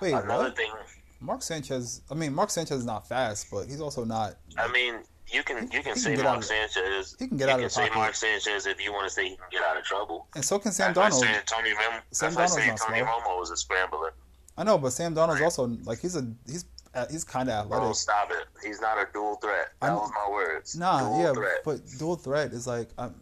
Wait, 0.00 0.12
another 0.12 0.44
what? 0.44 0.56
thing. 0.56 0.72
Mark 1.20 1.42
Sanchez. 1.42 2.02
I 2.10 2.14
mean, 2.14 2.34
Mark 2.34 2.50
Sanchez 2.50 2.78
is 2.78 2.84
not 2.84 3.06
fast, 3.06 3.48
but 3.50 3.66
he's 3.66 3.80
also 3.80 4.04
not. 4.04 4.36
I 4.58 4.70
mean, 4.72 4.96
you 5.30 5.42
can 5.42 5.70
you 5.70 5.82
can, 5.82 5.96
say 5.96 6.16
Mark 6.16 6.38
of, 6.38 6.44
Sanchez. 6.44 7.16
He 7.18 7.28
can 7.28 7.36
get 7.36 7.48
out 7.48 7.62
of 7.62 7.70
the 7.70 7.74
pocket. 7.74 7.92
say 7.92 7.98
Mark 7.98 8.14
Sanchez 8.14 8.66
if 8.66 8.82
you 8.82 8.92
want 8.92 9.08
to 9.08 9.14
say 9.14 9.28
he 9.28 9.36
can 9.36 9.46
get 9.50 9.62
out 9.62 9.76
of 9.76 9.84
trouble. 9.84 10.26
And 10.34 10.44
so 10.44 10.58
can 10.58 10.72
Sam 10.72 10.92
Darnold. 10.94 11.22
Tony 11.46 11.70
Rim, 11.70 12.00
Sam 12.10 12.32
Darnold's 12.32 12.56
Tony 12.56 13.00
slow. 13.00 13.06
Romo 13.06 13.42
is 13.42 13.50
a 13.50 13.56
scrambler. 13.56 14.14
I 14.56 14.64
know, 14.64 14.78
but 14.78 14.90
Sam 14.90 15.14
Darnold's 15.14 15.40
also 15.42 15.66
like 15.84 16.00
he's 16.00 16.16
a 16.16 16.26
he's 16.46 16.64
uh, 16.94 17.06
he's 17.10 17.24
kind 17.24 17.48
of 17.48 17.64
athletic. 17.64 17.84
Bro, 17.84 17.92
stop 17.92 18.30
it. 18.30 18.46
He's 18.64 18.80
not 18.80 18.98
a 18.98 19.06
dual 19.12 19.36
threat. 19.36 19.72
That 19.80 19.90
I'm, 19.90 19.96
was 19.96 20.10
my 20.10 20.30
words. 20.30 20.76
Nah, 20.76 21.00
dual 21.00 21.20
yeah, 21.20 21.32
threat. 21.32 21.56
but 21.64 21.80
dual 21.98 22.16
threat 22.16 22.52
is 22.52 22.66
like, 22.66 22.88
um, 22.98 23.14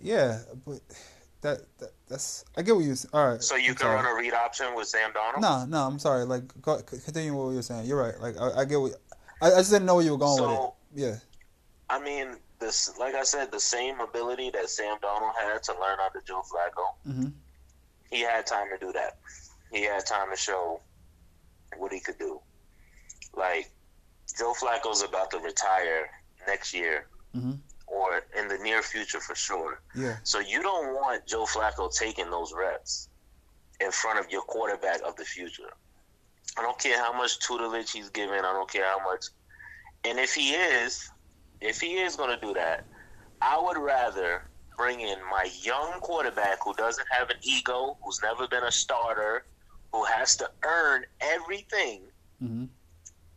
yeah, 0.00 0.40
but 0.64 0.80
that, 1.40 1.60
that 1.78 1.90
that's 2.08 2.44
I 2.56 2.62
get 2.62 2.76
what 2.76 2.84
you're 2.84 2.94
saying. 2.94 3.10
All 3.12 3.30
right. 3.30 3.42
So 3.42 3.56
you 3.56 3.70
I'm 3.70 3.76
can 3.76 3.86
sorry. 3.86 3.96
run 3.96 4.06
a 4.06 4.14
read 4.14 4.34
option 4.34 4.66
with 4.74 4.88
Sam 4.88 5.12
Donald. 5.12 5.42
No, 5.42 5.64
no, 5.66 5.86
I'm 5.86 5.98
sorry. 5.98 6.24
Like, 6.24 6.42
go, 6.62 6.80
continue 6.82 7.34
what 7.34 7.50
you 7.50 7.56
were 7.56 7.62
saying. 7.62 7.86
You're 7.86 8.00
right. 8.00 8.18
Like, 8.20 8.40
I, 8.40 8.60
I 8.60 8.64
get 8.64 8.80
what. 8.80 8.92
I, 9.42 9.48
I, 9.48 9.58
just 9.58 9.70
didn't 9.70 9.86
know 9.86 9.96
where 9.96 10.04
you 10.04 10.12
were 10.12 10.18
going 10.18 10.36
so, 10.36 10.74
with 10.92 11.04
it. 11.04 11.06
Yeah. 11.06 11.16
I 11.90 12.02
mean, 12.02 12.36
this, 12.60 12.96
like 12.98 13.14
I 13.14 13.24
said, 13.24 13.50
the 13.50 13.60
same 13.60 14.00
ability 14.00 14.50
that 14.50 14.70
Sam 14.70 14.96
Donald 15.02 15.32
had 15.38 15.62
to 15.64 15.72
learn 15.72 15.98
under 16.04 16.22
Joe 16.26 16.42
Flacco. 16.42 17.10
Mm-hmm. 17.10 17.28
He 18.10 18.20
had 18.20 18.46
time 18.46 18.68
to 18.72 18.84
do 18.84 18.92
that. 18.92 19.18
He 19.72 19.82
had 19.82 20.06
time 20.06 20.30
to 20.30 20.36
show 20.36 20.80
what 21.78 21.92
he 21.92 22.00
could 22.00 22.18
do. 22.18 22.40
Like 23.36 23.70
Joe 24.38 24.54
Flacco's 24.60 25.02
about 25.02 25.30
to 25.32 25.38
retire 25.38 26.08
next 26.46 26.74
year, 26.74 27.06
mm-hmm. 27.34 27.52
or 27.86 28.22
in 28.38 28.48
the 28.48 28.58
near 28.58 28.82
future 28.82 29.20
for 29.20 29.34
sure. 29.34 29.80
Yeah. 29.94 30.16
So 30.22 30.40
you 30.40 30.62
don't 30.62 30.94
want 30.94 31.26
Joe 31.26 31.44
Flacco 31.44 31.94
taking 31.94 32.30
those 32.30 32.52
reps 32.52 33.08
in 33.80 33.90
front 33.90 34.18
of 34.18 34.30
your 34.30 34.42
quarterback 34.42 35.00
of 35.04 35.16
the 35.16 35.24
future. 35.24 35.72
I 36.56 36.62
don't 36.62 36.78
care 36.78 36.98
how 36.98 37.12
much 37.16 37.38
tutelage 37.40 37.90
he's 37.90 38.10
given. 38.10 38.38
I 38.38 38.52
don't 38.52 38.70
care 38.70 38.86
how 38.86 39.04
much. 39.04 39.26
And 40.04 40.18
if 40.18 40.34
he 40.34 40.50
is, 40.50 41.10
if 41.60 41.80
he 41.80 41.98
is 41.98 42.14
going 42.14 42.38
to 42.38 42.46
do 42.46 42.54
that, 42.54 42.84
I 43.40 43.58
would 43.60 43.78
rather 43.78 44.44
bring 44.76 45.00
in 45.00 45.18
my 45.30 45.48
young 45.62 46.00
quarterback 46.00 46.58
who 46.64 46.74
doesn't 46.74 47.06
have 47.10 47.30
an 47.30 47.36
ego, 47.42 47.96
who's 48.04 48.20
never 48.22 48.46
been 48.46 48.64
a 48.64 48.72
starter, 48.72 49.44
who 49.94 50.04
has 50.04 50.36
to 50.36 50.50
earn 50.64 51.04
everything. 51.20 52.02
Mm-hmm. 52.42 52.64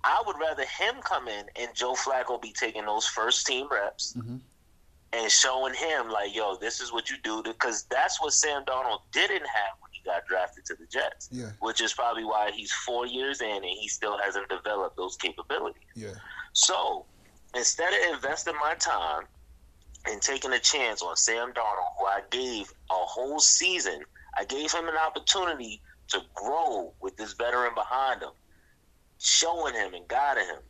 I 0.04 0.24
would 0.26 0.38
rather 0.40 0.64
him 0.64 0.96
come 1.04 1.28
in 1.28 1.46
and 1.56 1.70
Joe 1.76 1.94
Flacco 1.94 2.42
be 2.42 2.52
taking 2.52 2.86
those 2.86 3.06
first 3.06 3.46
team 3.46 3.68
reps 3.70 4.16
mm-hmm. 4.18 4.38
and 5.14 5.32
showing 5.32 5.76
him 5.76 6.10
like, 6.10 6.36
yo, 6.36 6.56
this 6.56 6.82
is 6.82 6.92
what 6.92 7.12
you 7.12 7.18
do, 7.24 7.44
because 7.44 7.84
that's 7.92 8.20
what 8.20 8.34
Sam 8.34 8.64
Donald 8.66 9.02
didn't 9.12 9.46
have 9.46 9.78
when 9.82 9.92
he 9.92 10.02
got 10.04 10.26
drafted 10.26 10.66
to 10.66 10.74
the 10.74 10.88
Jets. 10.88 11.30
Yeah. 11.32 11.52
Which 11.60 11.80
is 11.80 11.94
probably 11.94 12.24
why 12.24 12.50
he's 12.52 12.72
four 12.72 13.06
years 13.06 13.42
in 13.42 13.58
and 13.58 13.66
he 13.66 13.88
still 13.88 14.18
hasn't 14.18 14.50
developed 14.50 14.98
those 14.98 15.16
capabilities. 15.16 15.84
Yeah. 15.96 16.16
So 16.54 17.06
instead 17.56 17.94
of 17.94 18.16
investing 18.16 18.56
my 18.56 18.74
time 18.80 19.26
and 20.08 20.20
taking 20.24 20.54
a 20.54 20.60
chance 20.60 21.04
on 21.04 21.16
Sam 21.18 21.54
Donald, 21.54 21.88
who 22.00 22.06
I 22.08 22.22
gave 22.32 22.74
a 22.90 22.96
whole 22.96 23.40
season, 23.40 24.02
I 24.36 24.46
gave 24.46 24.72
him 24.72 24.88
an 24.88 24.98
opportunity 24.98 25.82
to 26.10 26.22
grow 26.34 26.94
with 27.02 27.18
this 27.18 27.34
veteran 27.34 27.74
behind 27.76 28.22
him 28.22 28.32
showing 29.20 29.74
him 29.74 29.94
and 29.94 30.08
guiding 30.08 30.46
him. 30.46 30.62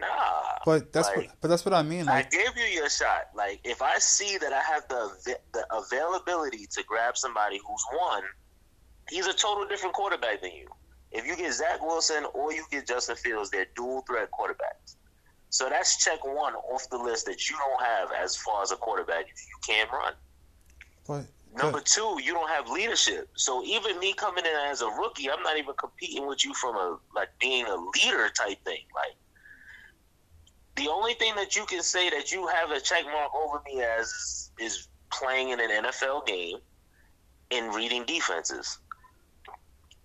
Nah. 0.00 0.06
But 0.64 0.92
that's 0.92 1.08
like, 1.08 1.16
what. 1.16 1.26
But 1.40 1.48
that's 1.48 1.64
what 1.64 1.74
I 1.74 1.82
mean. 1.82 2.06
Like, 2.06 2.26
I 2.26 2.28
gave 2.28 2.56
you 2.56 2.64
your 2.64 2.90
shot. 2.90 3.28
Like 3.34 3.60
if 3.64 3.82
I 3.82 3.98
see 3.98 4.36
that 4.38 4.52
I 4.52 4.60
have 4.60 4.86
the 4.88 5.36
the 5.52 5.66
availability 5.72 6.66
to 6.72 6.82
grab 6.82 7.16
somebody 7.16 7.58
who's 7.58 7.84
one, 7.98 8.22
he's 9.08 9.26
a 9.26 9.32
total 9.32 9.66
different 9.66 9.94
quarterback 9.94 10.42
than 10.42 10.52
you. 10.52 10.68
If 11.12 11.24
you 11.24 11.36
get 11.36 11.52
Zach 11.54 11.80
Wilson 11.80 12.26
or 12.34 12.52
you 12.52 12.64
get 12.70 12.86
Justin 12.86 13.16
Fields, 13.16 13.50
they're 13.50 13.66
dual 13.76 14.02
threat 14.02 14.28
quarterbacks. 14.32 14.96
So 15.50 15.68
that's 15.70 16.04
check 16.04 16.24
one 16.24 16.54
off 16.54 16.90
the 16.90 16.98
list 16.98 17.26
that 17.26 17.48
you 17.48 17.56
don't 17.56 17.86
have 17.86 18.10
as 18.12 18.36
far 18.36 18.62
as 18.62 18.72
a 18.72 18.76
quarterback 18.76 19.26
you 19.28 19.56
can 19.66 19.86
run. 19.92 20.12
But 21.06 21.26
Number 21.56 21.80
two, 21.80 22.18
you 22.22 22.34
don't 22.34 22.50
have 22.50 22.68
leadership. 22.68 23.30
So 23.34 23.64
even 23.64 23.98
me 23.98 24.12
coming 24.12 24.44
in 24.44 24.70
as 24.70 24.82
a 24.82 24.88
rookie, 24.88 25.30
I'm 25.30 25.42
not 25.42 25.56
even 25.56 25.74
competing 25.78 26.26
with 26.26 26.44
you 26.44 26.52
from 26.54 26.76
a 26.76 26.98
like 27.14 27.30
being 27.40 27.66
a 27.66 27.76
leader 27.76 28.28
type 28.28 28.62
thing. 28.64 28.84
Like 28.94 29.16
the 30.76 30.90
only 30.90 31.14
thing 31.14 31.34
that 31.36 31.56
you 31.56 31.64
can 31.64 31.82
say 31.82 32.10
that 32.10 32.30
you 32.30 32.46
have 32.46 32.70
a 32.70 32.80
check 32.80 33.04
mark 33.04 33.34
over 33.34 33.62
me 33.64 33.82
as 33.82 34.50
is 34.60 34.88
playing 35.10 35.50
in 35.50 35.60
an 35.60 35.84
NFL 35.84 36.26
game 36.26 36.58
and 37.50 37.74
reading 37.74 38.04
defenses. 38.04 38.78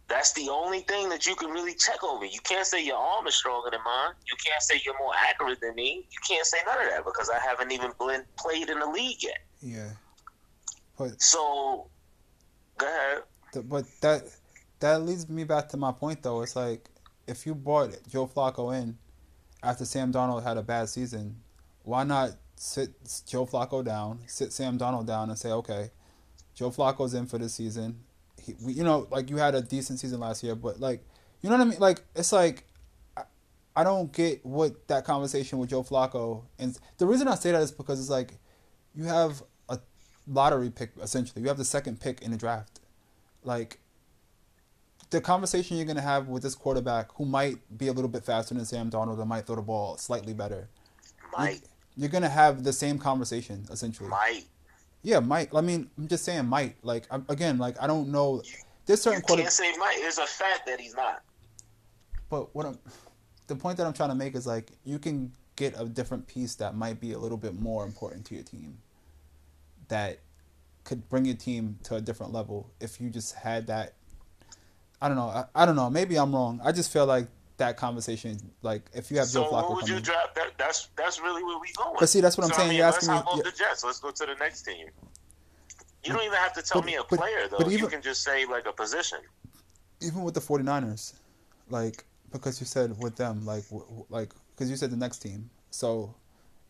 That's 0.07 0.33
the 0.33 0.49
only 0.49 0.81
thing 0.81 1.09
that 1.09 1.25
you 1.25 1.35
can 1.35 1.49
really 1.51 1.73
check 1.73 2.03
over. 2.03 2.25
You 2.25 2.39
can't 2.43 2.65
say 2.65 2.83
your 2.83 2.97
arm 2.97 3.27
is 3.27 3.35
stronger 3.35 3.69
than 3.71 3.79
mine. 3.83 4.13
You 4.29 4.37
can't 4.45 4.61
say 4.61 4.81
you're 4.85 4.97
more 4.99 5.13
accurate 5.17 5.59
than 5.61 5.75
me. 5.75 6.05
You 6.09 6.19
can't 6.27 6.45
say 6.45 6.57
none 6.65 6.81
of 6.81 6.89
that 6.91 7.05
because 7.05 7.29
I 7.29 7.39
haven't 7.39 7.71
even 7.71 7.91
played 7.93 8.69
in 8.69 8.79
the 8.79 8.87
league 8.87 9.23
yet. 9.23 9.39
Yeah. 9.61 9.89
But 11.01 11.19
so, 11.19 11.87
go 12.77 12.85
ahead. 12.85 13.23
But 13.67 13.85
that 14.01 14.23
that 14.81 15.01
leads 15.01 15.27
me 15.27 15.45
back 15.45 15.69
to 15.69 15.77
my 15.77 15.91
point 15.91 16.21
though. 16.21 16.41
It's 16.43 16.55
like 16.55 16.89
if 17.27 17.45
you 17.47 17.55
brought 17.55 17.97
Joe 18.07 18.27
Flacco 18.27 18.79
in 18.79 18.97
after 19.63 19.83
Sam 19.83 20.11
Donald 20.11 20.43
had 20.43 20.57
a 20.57 20.61
bad 20.61 20.89
season, 20.89 21.37
why 21.83 22.03
not 22.03 22.31
sit 22.55 22.91
Joe 23.27 23.47
Flacco 23.47 23.83
down, 23.83 24.19
sit 24.27 24.53
Sam 24.53 24.77
Donald 24.77 25.07
down, 25.07 25.29
and 25.29 25.39
say, 25.39 25.49
okay, 25.49 25.89
Joe 26.53 26.69
Flacco's 26.69 27.15
in 27.15 27.25
for 27.25 27.39
this 27.39 27.55
season. 27.55 28.01
He, 28.39 28.53
we, 28.63 28.73
you 28.73 28.83
know, 28.83 29.07
like 29.09 29.31
you 29.31 29.37
had 29.37 29.55
a 29.55 29.61
decent 29.61 29.99
season 29.99 30.19
last 30.19 30.43
year, 30.43 30.53
but 30.53 30.79
like, 30.79 31.03
you 31.41 31.49
know 31.49 31.57
what 31.57 31.65
I 31.65 31.69
mean? 31.69 31.79
Like, 31.79 32.03
it's 32.15 32.31
like 32.31 32.67
I, 33.17 33.23
I 33.75 33.83
don't 33.83 34.13
get 34.13 34.45
what 34.45 34.87
that 34.87 35.03
conversation 35.05 35.57
with 35.57 35.71
Joe 35.71 35.81
Flacco, 35.81 36.43
and 36.59 36.77
the 36.99 37.07
reason 37.07 37.27
I 37.27 37.33
say 37.33 37.53
that 37.53 37.61
is 37.63 37.71
because 37.71 37.99
it's 37.99 38.11
like 38.11 38.37
you 38.93 39.05
have 39.05 39.41
lottery 40.31 40.69
pick 40.69 40.91
essentially. 41.01 41.41
You 41.41 41.47
have 41.47 41.57
the 41.57 41.65
second 41.65 41.99
pick 41.99 42.21
in 42.21 42.31
the 42.31 42.37
draft. 42.37 42.79
Like 43.43 43.79
the 45.09 45.21
conversation 45.21 45.77
you're 45.77 45.85
gonna 45.85 46.01
have 46.01 46.27
with 46.27 46.43
this 46.43 46.55
quarterback 46.55 47.11
who 47.15 47.25
might 47.25 47.57
be 47.77 47.87
a 47.87 47.93
little 47.93 48.09
bit 48.09 48.23
faster 48.23 48.53
than 48.53 48.65
Sam 48.65 48.89
Donald 48.89 49.19
and 49.19 49.27
might 49.27 49.45
throw 49.45 49.55
the 49.55 49.61
ball 49.61 49.97
slightly 49.97 50.33
better. 50.33 50.69
Might. 51.37 51.61
You're, 51.97 52.09
gonna 52.09 52.29
have 52.29 52.63
the 52.63 52.73
same 52.73 52.97
conversation 52.97 53.65
essentially. 53.69 54.09
Might. 54.09 54.43
Yeah, 55.03 55.19
might. 55.19 55.53
I 55.53 55.61
mean, 55.61 55.89
I'm 55.97 56.07
just 56.07 56.23
saying 56.23 56.45
might. 56.45 56.75
Like 56.83 57.05
again, 57.29 57.57
like 57.57 57.81
I 57.81 57.87
don't 57.87 58.09
know. 58.09 58.41
There's 58.85 59.01
certain 59.01 59.21
you 59.27 59.35
can't 59.35 59.51
say 59.51 59.71
might. 59.77 59.97
It's 59.97 60.17
a 60.17 60.25
fact 60.25 60.65
that 60.67 60.79
he's 60.79 60.95
not. 60.95 61.23
But 62.29 62.53
what 62.55 62.65
I'm, 62.65 62.79
the 63.47 63.55
point 63.55 63.77
that 63.77 63.85
I'm 63.85 63.93
trying 63.93 64.09
to 64.09 64.15
make 64.15 64.35
is 64.35 64.47
like 64.47 64.71
you 64.85 64.99
can 64.99 65.33
get 65.57 65.75
a 65.77 65.85
different 65.85 66.25
piece 66.27 66.55
that 66.55 66.75
might 66.75 66.99
be 66.99 67.11
a 67.11 67.19
little 67.19 67.37
bit 67.37 67.59
more 67.59 67.85
important 67.85 68.25
to 68.25 68.35
your 68.35 68.43
team 68.43 68.77
that 69.91 70.17
could 70.83 71.07
bring 71.09 71.25
your 71.25 71.35
team 71.35 71.77
to 71.83 71.95
a 71.95 72.01
different 72.01 72.33
level 72.33 72.71
if 72.81 72.99
you 72.99 73.09
just 73.09 73.35
had 73.35 73.67
that. 73.67 73.93
I 75.01 75.07
don't 75.07 75.17
know. 75.17 75.27
I, 75.29 75.45
I 75.55 75.65
don't 75.65 75.75
know. 75.75 75.89
Maybe 75.89 76.17
I'm 76.17 76.33
wrong. 76.33 76.59
I 76.63 76.71
just 76.71 76.91
feel 76.91 77.05
like 77.05 77.27
that 77.57 77.77
conversation. 77.77 78.37
Like 78.63 78.83
if 78.93 79.11
you 79.11 79.17
have 79.19 79.27
So 79.27 79.43
Joe 79.43 79.49
who 79.49 79.55
Flacco 79.55 79.75
would 79.75 79.87
you 79.89 79.99
draft? 79.99 80.33
That, 80.35 80.51
that's 80.57 80.89
that's 80.97 81.19
really 81.21 81.43
where 81.43 81.59
we 81.59 81.71
going. 81.77 81.95
But 81.99 82.09
see, 82.09 82.19
that's 82.21 82.37
what 82.37 82.45
I'm 82.47 82.53
saying. 82.53 82.67
I 82.67 82.69
mean, 82.71 82.77
You're 82.79 82.85
let's 82.87 82.97
asking 83.07 83.13
me- 83.13 83.19
off 83.31 83.37
yeah. 83.37 83.43
the 83.51 83.57
Jets. 83.57 83.83
Let's 83.83 83.99
go 83.99 84.11
to 84.11 84.25
the 84.25 84.35
next 84.39 84.63
team. 84.63 84.87
You 86.03 86.13
don't 86.13 86.23
even 86.23 86.37
have 86.37 86.53
to 86.53 86.61
tell 86.63 86.81
But- 86.81 86.87
me 86.87 86.95
a 86.95 87.03
but- 87.07 87.19
player 87.19 87.47
though. 87.49 87.57
but 87.59 87.71
you 87.71 87.87
can 87.87 88.01
just 88.01 88.23
say 88.23 88.45
like 88.45 88.65
a 88.67 88.73
position. 88.73 89.19
even 90.01 90.23
with 90.23 90.33
the 90.33 90.39
49ers, 90.41 91.13
like 91.69 92.05
because 92.31 92.59
you 92.59 92.65
said 92.65 92.97
with 92.99 93.15
them, 93.15 93.45
like 93.45 93.63
w- 93.69 93.85
w- 93.85 94.05
like 94.09 94.31
because 94.55 94.69
you 94.69 94.75
said 94.77 94.89
the 94.89 94.97
next 94.97 95.19
team. 95.19 95.49
So 95.69 96.15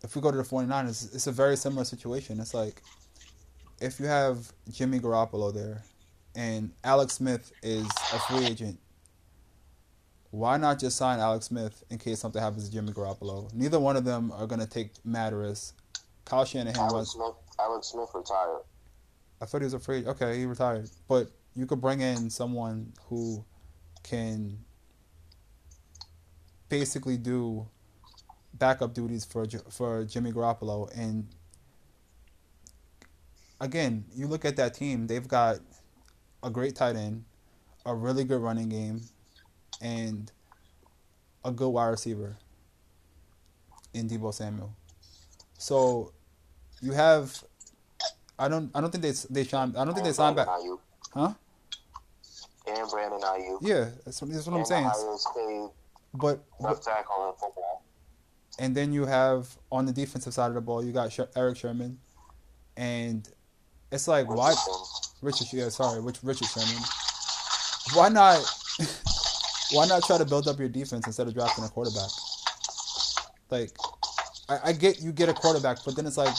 if 0.04 0.16
we 0.16 0.22
go 0.22 0.32
to 0.32 0.38
the 0.38 0.44
49ers, 0.44 1.14
it's 1.16 1.28
a 1.28 1.32
very 1.32 1.56
similar 1.56 1.86
situation. 1.86 2.40
It's 2.42 2.54
like 2.54 2.82
if 3.82 4.00
you 4.00 4.06
have 4.06 4.54
Jimmy 4.72 5.00
Garoppolo 5.00 5.54
there 5.54 5.84
and 6.36 6.72
Alex 6.84 7.16
Smith 7.16 7.52
is 7.64 7.88
a 8.14 8.20
free 8.20 8.46
agent, 8.46 8.80
why 10.30 10.56
not 10.58 10.80
just 10.80 10.96
sign 10.96 11.20
Alex 11.20 11.48
Smith 11.48 11.84
in 11.90 11.98
case 11.98 12.20
something 12.20 12.42
happens 12.42 12.70
to 12.70 12.74
Jimmy 12.74 12.94
Garoppolo? 12.94 13.52
Neither 13.54 13.80
one 13.80 13.98
of 13.98 14.06
them 14.06 14.32
are 14.32 14.48
going 14.48 14.62
to 14.62 14.68
take 14.68 14.92
risks. 15.04 15.74
Kyle 16.24 16.46
Shanahan 16.46 16.78
Alex 16.78 16.94
was 16.94 17.12
Smith, 17.12 17.34
Alex 17.60 17.88
Smith 17.88 18.10
retired. 18.14 18.62
I 19.42 19.46
thought 19.46 19.62
he 19.62 19.66
was 19.66 19.74
afraid. 19.74 20.08
Okay, 20.08 20.38
he 20.38 20.46
retired. 20.46 20.90
But 21.08 21.32
you 21.56 21.66
could 21.66 21.82
bring 21.82 22.02
in 22.02 22.30
someone 22.30 22.94
who 23.10 23.44
can 24.04 24.60
basically 26.70 27.18
do 27.18 27.68
backup 28.54 28.94
duties 28.94 29.26
for 29.26 29.46
for 29.70 30.06
Jimmy 30.06 30.32
Garoppolo. 30.32 30.96
And 30.96 31.28
again, 33.62 34.04
you 34.14 34.28
look 34.28 34.44
at 34.44 34.58
that 34.58 34.74
team; 34.74 35.08
they've 35.08 35.28
got 35.28 35.60
a 36.44 36.50
great 36.50 36.76
tight 36.76 36.98
end, 36.98 37.24
a 37.86 37.96
really 37.96 38.26
good 38.26 38.42
running 38.42 38.68
game, 38.68 39.02
and 39.82 40.30
a 41.46 41.52
good 41.52 41.70
wide 41.70 41.88
receiver 41.88 42.36
in 43.94 44.10
Deebo 44.10 44.34
Samuel. 44.34 44.76
So 45.58 46.12
you 46.82 46.92
have. 46.92 47.42
I 48.38 48.48
don't. 48.50 48.72
I 48.76 48.82
don't 48.82 48.92
think 48.92 49.04
they 49.04 49.14
they 49.30 49.44
signed. 49.46 49.78
I 49.78 49.86
don't 49.86 49.94
think 49.94 50.04
they 50.04 50.10
And 50.10 50.16
signed 50.16 50.36
back. 50.36 50.48
Aiyuk. 50.48 50.80
Huh? 51.14 51.34
And 52.68 52.90
Brandon 52.90 53.20
Aiyuk. 53.22 53.60
Yeah, 53.62 53.90
that's 54.04 54.22
what, 54.22 54.32
that's 54.32 54.48
what 54.48 54.58
I'm 54.58 54.66
saying. 54.66 54.84
The 54.84 54.90
highest 54.90 55.28
paid 55.36 55.70
But, 56.14 56.44
but 56.60 56.82
tackle 56.82 57.30
in 57.30 57.34
football. 57.40 57.84
and 58.60 58.76
then 58.76 58.94
you 58.94 59.06
have 59.06 59.58
on 59.72 59.86
the 59.86 59.92
defensive 59.94 60.34
side 60.34 60.48
of 60.48 60.56
the 60.56 60.62
ball, 60.62 60.84
you 60.84 60.92
got 60.92 61.18
Eric 61.36 61.58
Sherman, 61.58 62.00
and 62.78 63.28
it's 63.92 64.08
like 64.08 64.28
why. 64.28 64.54
Richard? 65.22 65.48
Yeah, 65.54 65.70
sorry, 65.70 66.02
which 66.02 66.18
Richard 66.24 66.48
Sherman? 66.48 66.84
Why 67.94 68.10
not? 68.10 68.40
why 69.72 69.86
not 69.88 70.04
try 70.04 70.18
to 70.18 70.26
build 70.26 70.48
up 70.48 70.60
your 70.60 70.70
defense 70.70 71.06
instead 71.06 71.28
of 71.28 71.34
drafting 71.34 71.64
a 71.64 71.70
quarterback? 71.70 72.10
Like, 73.50 73.72
I, 74.50 74.70
I 74.70 74.72
get 74.74 75.02
you 75.02 75.12
get 75.12 75.30
a 75.30 75.34
quarterback, 75.34 75.80
but 75.86 75.96
then 75.96 76.06
it's 76.06 76.18
like 76.18 76.34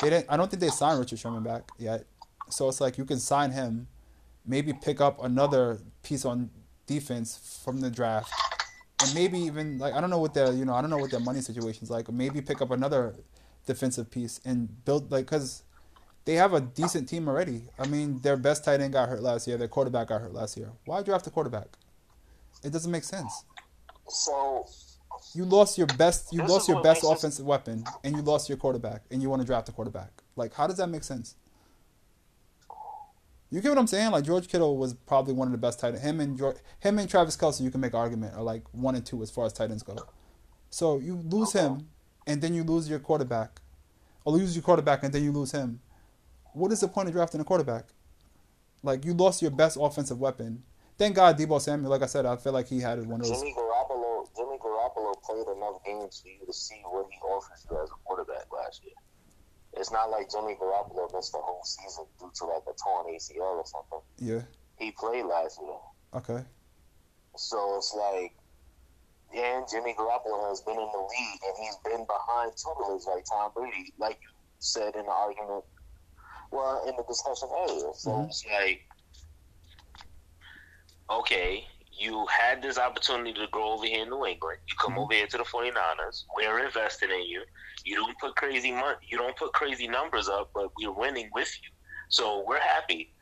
they 0.00 0.10
didn't. 0.10 0.26
I 0.28 0.36
don't 0.36 0.50
think 0.50 0.60
they 0.60 0.68
signed 0.68 0.98
Richard 0.98 1.18
Sherman 1.18 1.42
back 1.42 1.62
yet. 1.78 2.04
So 2.50 2.68
it's 2.68 2.80
like 2.80 2.98
you 2.98 3.04
can 3.04 3.18
sign 3.18 3.50
him, 3.50 3.88
maybe 4.46 4.72
pick 4.72 5.00
up 5.00 5.22
another 5.22 5.78
piece 6.02 6.24
on 6.24 6.50
defense 6.86 7.60
from 7.64 7.80
the 7.80 7.90
draft, 7.90 8.32
and 9.02 9.14
maybe 9.14 9.38
even 9.38 9.78
like 9.78 9.94
I 9.94 10.00
don't 10.00 10.10
know 10.10 10.18
what 10.18 10.34
their 10.34 10.52
you 10.52 10.64
know 10.64 10.74
I 10.74 10.80
don't 10.80 10.90
know 10.90 10.98
what 10.98 11.10
their 11.10 11.20
money 11.20 11.40
situation's 11.40 11.90
like. 11.90 12.10
Maybe 12.10 12.40
pick 12.40 12.60
up 12.60 12.70
another 12.70 13.14
defensive 13.66 14.10
piece 14.10 14.40
and 14.44 14.84
build 14.84 15.10
like 15.10 15.26
because 15.26 15.62
they 16.26 16.34
have 16.34 16.52
a 16.52 16.60
decent 16.60 17.08
team 17.08 17.28
already. 17.28 17.62
I 17.78 17.86
mean, 17.86 18.20
their 18.20 18.36
best 18.36 18.64
tight 18.64 18.80
end 18.80 18.92
got 18.92 19.08
hurt 19.08 19.22
last 19.22 19.46
year. 19.46 19.56
Their 19.56 19.68
quarterback 19.68 20.08
got 20.08 20.20
hurt 20.20 20.34
last 20.34 20.56
year. 20.56 20.72
Why 20.84 21.02
draft 21.02 21.26
a 21.28 21.30
quarterback? 21.30 21.78
It 22.62 22.72
doesn't 22.72 22.90
make 22.90 23.04
sense. 23.04 23.44
So 24.08 24.66
You 25.34 25.44
lost 25.44 25.78
your 25.78 25.86
best. 25.86 26.32
You 26.32 26.44
lost 26.44 26.68
your 26.68 26.82
best 26.82 27.04
offensive 27.04 27.46
weapon, 27.46 27.84
and 28.04 28.16
you 28.16 28.22
lost 28.22 28.48
your 28.48 28.58
quarterback, 28.58 29.02
and 29.10 29.22
you 29.22 29.30
want 29.30 29.40
to 29.42 29.46
draft 29.46 29.68
a 29.68 29.72
quarterback. 29.72 30.10
Like, 30.34 30.52
how 30.54 30.66
does 30.66 30.76
that 30.78 30.88
make 30.88 31.04
sense? 31.04 31.36
You 33.50 33.60
get 33.60 33.68
what 33.68 33.78
I'm 33.78 33.86
saying? 33.86 34.10
Like 34.10 34.24
George 34.24 34.48
Kittle 34.48 34.76
was 34.76 34.94
probably 34.94 35.32
one 35.32 35.46
of 35.46 35.52
the 35.52 35.58
best 35.58 35.78
tight 35.78 35.90
ends. 35.90 36.02
Him 36.02 36.20
and 36.20 36.36
George, 36.36 36.56
him 36.80 36.98
and 36.98 37.08
Travis 37.08 37.36
Kelce, 37.36 37.60
you 37.60 37.70
can 37.70 37.80
make 37.80 37.94
argument 37.94 38.34
are 38.34 38.42
like 38.42 38.64
one 38.72 38.96
and 38.96 39.06
two 39.06 39.22
as 39.22 39.30
far 39.30 39.46
as 39.46 39.52
tight 39.52 39.70
ends 39.70 39.84
go. 39.84 39.96
So 40.70 40.98
you 40.98 41.22
lose 41.24 41.52
him, 41.52 41.86
and 42.26 42.42
then 42.42 42.52
you 42.52 42.64
lose 42.64 42.90
your 42.90 42.98
quarterback, 42.98 43.60
or 44.24 44.32
lose 44.32 44.56
your 44.56 44.64
quarterback, 44.64 45.04
and 45.04 45.12
then 45.12 45.22
you 45.22 45.30
lose 45.30 45.52
him. 45.52 45.80
What 46.56 46.72
is 46.72 46.80
the 46.80 46.88
point 46.88 47.06
of 47.08 47.12
drafting 47.14 47.38
a 47.40 47.44
quarterback? 47.44 47.84
Like 48.82 49.04
you 49.04 49.12
lost 49.12 49.42
your 49.42 49.50
best 49.50 49.76
offensive 49.78 50.18
weapon. 50.18 50.62
Thank 50.96 51.16
God 51.16 51.38
Deebo 51.38 51.60
Samuel. 51.60 51.90
Like 51.90 52.00
I 52.02 52.06
said, 52.06 52.24
I 52.24 52.36
feel 52.36 52.54
like 52.54 52.66
he 52.66 52.80
had 52.80 52.96
one 53.06 53.20
of 53.20 53.26
those. 53.28 53.36
Jimmy 53.36 53.52
Garoppolo, 53.54 54.26
Jimmy 54.34 54.56
Garoppolo 54.56 55.12
played 55.22 55.44
enough 55.54 55.84
games 55.84 56.22
for 56.22 56.28
you 56.28 56.46
to 56.46 56.52
see 56.54 56.80
what 56.88 57.06
he 57.10 57.18
offers 57.18 57.66
you 57.70 57.76
as 57.82 57.90
a 57.90 57.98
quarterback 58.06 58.50
last 58.50 58.82
year. 58.82 58.94
It's 59.74 59.92
not 59.92 60.10
like 60.10 60.30
Jimmy 60.30 60.56
Garoppolo 60.58 61.12
missed 61.14 61.32
the 61.32 61.38
whole 61.38 61.60
season 61.62 62.04
due 62.18 62.30
to 62.34 62.44
like 62.46 62.62
a 62.62 62.72
torn 62.82 63.12
ACL 63.14 63.60
or 63.60 63.64
something. 63.66 64.00
Yeah. 64.18 64.40
He 64.78 64.92
played 64.92 65.26
last 65.26 65.60
year, 65.60 65.76
Okay. 66.14 66.42
so 67.36 67.76
it's 67.76 67.94
like, 67.94 68.34
and 69.36 69.66
Jimmy 69.70 69.92
Garoppolo 69.92 70.48
has 70.48 70.62
been 70.62 70.78
in 70.78 70.88
the 70.90 71.04
league 71.04 71.40
and 71.48 71.54
he's 71.60 71.76
been 71.84 72.06
behind 72.06 72.52
tutelage 72.56 73.02
like 73.06 73.26
Tom 73.30 73.50
Brady, 73.54 73.92
like 73.98 74.18
you 74.22 74.28
said 74.58 74.94
in 74.96 75.04
the 75.04 75.12
argument, 75.12 75.64
well, 76.50 76.82
in 76.88 76.94
the 76.96 77.04
discussion 77.04 77.48
earlier. 77.52 77.92
So 77.94 78.10
Mhm. 78.10 78.28
it's 78.28 78.44
like, 78.46 78.82
okay, 81.10 81.66
you 81.98 82.26
had 82.26 82.60
this 82.62 82.78
opportunity 82.78 83.32
to 83.32 83.46
go 83.52 83.72
over 83.72 83.86
here 83.86 84.02
in 84.02 84.10
New 84.10 84.26
England. 84.26 84.58
You 84.68 84.76
come 84.76 84.94
Mhm. 84.94 85.04
over 85.04 85.14
here 85.14 85.26
to 85.26 85.38
the 85.38 85.44
49ers. 85.44 86.26
We're 86.34 86.64
investing 86.64 87.10
in 87.10 87.22
you. 87.22 87.44
You 87.84 87.96
don't 87.96 88.18
put 88.18 88.36
crazy 88.36 88.72
money. 88.72 88.98
You 89.08 89.18
don't 89.18 89.36
put 89.36 89.52
crazy 89.52 89.88
numbers 89.88 90.28
up, 90.28 90.50
but 90.54 90.70
we're 90.76 90.92
winning 90.92 91.30
with 91.32 91.50
you. 91.62 91.70
So 92.08 92.40
we're 92.46 92.60
happy. 92.60 93.14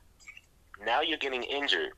Now 0.80 1.02
you're 1.02 1.18
getting 1.18 1.44
injured. 1.44 1.92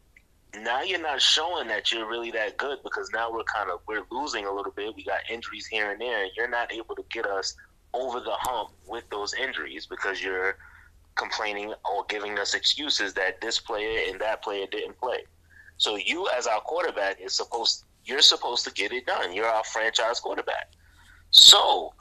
Now 0.55 0.83
you're 0.83 1.01
not 1.01 1.21
showing 1.21 1.69
that 1.69 1.93
you're 1.93 2.09
really 2.09 2.31
that 2.33 2.57
good 2.57 2.79
because 2.83 3.11
now 3.13 3.31
we're 3.31 3.45
kind 3.45 3.71
of 3.71 3.81
we're 3.87 4.05
losing 4.11 4.47
a 4.47 4.53
little 4.53 4.73
bit. 4.73 4.95
We 4.95 5.05
got 5.05 5.21
injuries 5.31 5.67
here 5.67 5.91
and 5.91 6.01
there, 6.01 6.23
and 6.23 6.31
you're 6.37 6.49
not 6.49 6.73
able 6.73 6.95
to 6.95 7.05
get 7.11 7.27
us 7.27 7.55
over 7.95 8.21
the 8.21 8.33
hump 8.33 8.71
with 8.87 9.09
those 9.11 9.35
injuries 9.35 9.87
because 9.87 10.23
you're 10.23 10.57
complaining 11.17 11.73
or 11.91 12.05
giving 12.09 12.39
us 12.39 12.55
excuses 12.55 13.15
that 13.15 13.41
this 13.41 13.59
player 13.59 14.01
and 14.09 14.21
that 14.21 14.43
player 14.43 14.67
didn't 14.71 14.99
play. 14.99 15.25
So 15.79 15.97
you, 15.97 16.29
as 16.37 16.47
our 16.47 16.61
quarterback, 16.61 17.21
is 17.21 17.35
supposed 17.35 17.85
you're 18.05 18.23
supposed 18.23 18.65
to 18.65 18.73
get 18.73 18.93
it 18.93 19.07
done. 19.07 19.35
You're 19.35 19.47
our 19.47 19.65
franchise 19.65 20.21
quarterback. 20.21 20.71
So 21.31 21.93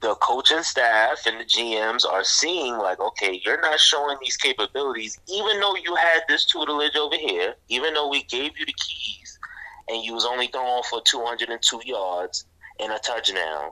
the 0.00 0.14
coaching 0.16 0.62
staff 0.62 1.26
and 1.26 1.40
the 1.40 1.44
GMs 1.44 2.04
are 2.04 2.24
seeing 2.24 2.76
like, 2.76 2.98
okay, 3.00 3.40
you're 3.44 3.60
not 3.60 3.78
showing 3.78 4.18
these 4.20 4.36
capabilities, 4.36 5.18
even 5.28 5.60
though 5.60 5.76
you 5.76 5.94
had 5.94 6.22
this 6.28 6.44
tutelage 6.44 6.96
over 6.96 7.16
here, 7.16 7.54
even 7.68 7.94
though 7.94 8.08
we 8.08 8.24
gave 8.24 8.58
you 8.58 8.66
the 8.66 8.74
keys, 8.74 9.38
and 9.88 10.04
you 10.04 10.12
was 10.12 10.26
only 10.26 10.48
throwing 10.48 10.82
for 10.90 11.00
202 11.02 11.80
yards 11.84 12.46
and 12.80 12.92
a 12.92 12.98
touchdown 12.98 13.70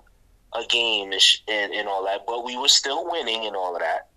a 0.55 0.65
game 0.69 1.13
and, 1.13 1.21
and, 1.49 1.73
and 1.73 1.89
all 1.89 2.05
that, 2.05 2.27
but 2.27 2.45
we 2.45 2.57
were 2.57 2.69
still 2.69 3.11
winning 3.11 3.47
and 3.47 3.57
all 3.57 3.75
of 3.75 3.81
that. 3.81 4.09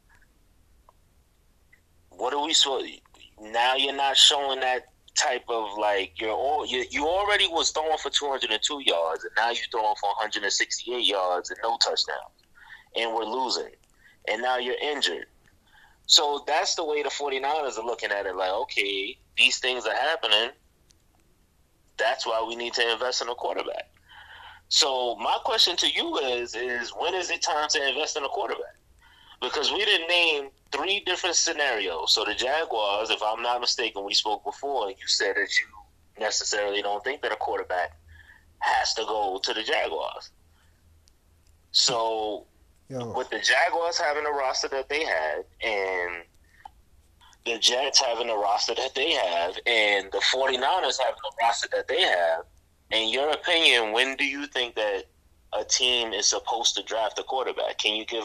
What 2.18 2.34
are 2.34 2.44
we 2.44 2.54
supposed? 2.54 3.02
Now 3.42 3.76
you're 3.76 3.96
not 3.96 4.18
showing 4.18 4.62
that 4.62 4.88
type 5.16 5.44
of 5.48 5.78
like 5.78 6.20
you're 6.20 6.32
all 6.32 6.66
you, 6.66 6.86
you 6.92 7.08
already 7.08 7.48
was 7.48 7.72
throwing 7.72 7.98
for 7.98 8.10
202 8.10 8.82
yards 8.86 9.24
and 9.24 9.32
now 9.38 9.50
you're 9.50 9.64
throwing 9.72 9.96
for 10.00 10.10
168 10.10 11.06
yards 11.06 11.50
and 11.50 11.60
no 11.64 11.78
touchdowns 11.78 12.36
and 12.98 13.14
we're 13.14 13.24
losing 13.24 13.72
and 14.30 14.42
now 14.42 14.58
you're 14.58 14.76
injured. 14.82 15.26
So 16.08 16.44
that's 16.46 16.76
the 16.76 16.84
way 16.84 17.02
the 17.02 17.10
49ers 17.10 17.78
are 17.78 17.86
looking 17.86 18.12
at 18.12 18.26
it 18.26 18.36
like 18.36 18.52
okay 18.52 19.18
these 19.38 19.60
things 19.60 19.86
are 19.86 19.96
happening. 19.96 20.52
That's 21.98 22.26
why 22.26 22.44
we 22.48 22.56
need 22.56 22.74
to 22.74 22.92
invest 22.92 23.22
in 23.22 23.30
a 23.30 23.36
quarterback. 23.36 23.90
So 24.68 25.16
my 25.16 25.38
question 25.44 25.76
to 25.78 25.88
you 25.90 26.18
is 26.18 26.56
is 26.56 26.92
when 26.98 27.14
is 27.14 27.30
it 27.30 27.42
time 27.42 27.70
to 27.70 27.88
invest 27.88 28.18
in 28.18 28.24
a 28.24 28.30
quarterback? 28.30 28.76
Because 29.42 29.72
we 29.72 29.84
didn't 29.86 30.08
name 30.08 30.50
three 30.72 31.02
different 31.02 31.36
scenarios. 31.36 32.14
So 32.14 32.26
the 32.26 32.34
Jaguars, 32.34 33.10
if 33.10 33.22
I'm 33.24 33.42
not 33.42 33.62
mistaken, 33.62 34.04
we 34.04 34.14
spoke 34.14 34.44
before, 34.44 34.90
you 34.90 35.08
said 35.08 35.36
that 35.36 35.50
you 35.60 35.66
necessarily 36.20 36.82
don't 36.82 37.04
think 37.04 37.22
that 37.22 37.32
a 37.32 37.36
quarterback 37.36 37.98
has 38.60 38.94
to 38.96 39.04
go 39.04 39.40
to 39.44 39.54
the 39.54 39.64
Jaguars. 39.64 40.32
So 41.72 42.46
Yo, 42.90 43.14
with 43.14 43.30
the 43.30 43.40
Jaguars 43.40 43.98
having 43.98 44.24
the 44.24 44.32
roster 44.32 44.68
that 44.70 44.90
they 44.90 45.04
had, 45.04 45.44
and 45.62 46.24
the 47.46 47.58
Jets 47.60 48.02
having 48.02 48.28
the 48.28 48.36
roster 48.36 48.74
that 48.76 48.96
they 48.96 49.12
have, 49.12 49.58
and 49.66 50.12
the 50.12 50.22
49ers 50.34 51.00
having 51.00 51.16
the 51.24 51.32
roster 51.42 51.68
that 51.74 51.88
they 51.88 52.02
have, 52.02 52.46
in 52.92 53.10
your 53.10 53.32
opinion, 53.32 53.92
when 53.92 54.16
do 54.16 54.26
you 54.26 54.48
think 54.48 54.76
that 54.76 55.06
a 55.54 55.64
team 55.64 56.14
is 56.14 56.28
supposed 56.28 56.76
to 56.76 56.84
draft 56.84 57.20
a 57.20 57.24
quarterback? 57.24 57.78
Can 57.78 57.96
you 57.96 58.06
give 58.06 58.24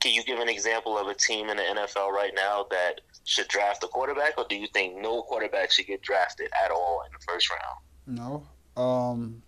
can 0.00 0.12
you 0.12 0.22
give 0.24 0.38
an 0.38 0.48
example 0.48 0.96
of 0.96 1.08
a 1.08 1.14
team 1.14 1.48
in 1.48 1.56
the 1.56 1.62
NFL 1.62 2.10
right 2.10 2.32
now 2.34 2.66
that 2.70 3.00
should 3.24 3.48
draft 3.48 3.82
a 3.84 3.88
quarterback, 3.88 4.38
or 4.38 4.46
do 4.48 4.56
you 4.56 4.68
think 4.68 4.96
no 4.96 5.22
quarterback 5.22 5.70
should 5.70 5.86
get 5.86 6.02
drafted 6.02 6.48
at 6.64 6.70
all 6.70 7.02
in 7.06 7.12
the 7.12 7.24
first 7.26 7.50
round? 7.50 7.78
no. 8.06 8.46
Um, 8.80 9.42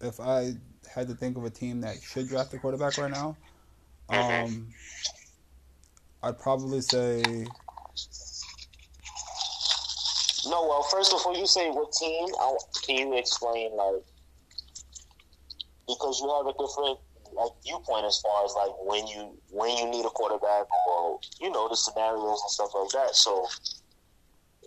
if 0.00 0.20
I 0.20 0.52
had 0.88 1.08
to 1.08 1.14
think 1.14 1.36
of 1.36 1.44
a 1.44 1.50
team 1.50 1.80
that 1.80 1.96
should 2.00 2.28
draft 2.28 2.54
a 2.54 2.58
quarterback 2.58 2.96
right 2.96 3.10
now, 3.10 3.36
um, 4.08 4.68
I'd 6.22 6.38
probably 6.38 6.80
say 6.80 7.46
No, 10.46 10.66
well, 10.66 10.82
first 10.84 11.10
before 11.10 11.34
you 11.34 11.46
say 11.46 11.68
what 11.70 11.92
team, 11.92 12.26
I, 12.40 12.56
can 12.86 12.96
you 12.96 13.18
explain 13.18 13.76
like 13.76 14.04
because 15.86 16.20
you 16.20 16.28
have 16.28 16.46
a 16.46 16.52
different 16.52 16.98
like 17.34 17.52
viewpoint 17.64 18.04
as 18.06 18.20
far 18.20 18.44
as 18.44 18.54
like 18.54 18.72
when 18.84 19.06
you 19.06 19.36
when 19.50 19.76
you 19.76 19.88
need 19.90 20.04
a 20.04 20.10
quarterback 20.10 20.66
or 20.88 21.18
you 21.40 21.50
know 21.50 21.68
the 21.68 21.76
scenarios 21.76 22.40
and 22.42 22.50
stuff 22.50 22.70
like 22.74 22.90
that. 22.90 23.14
So, 23.14 23.46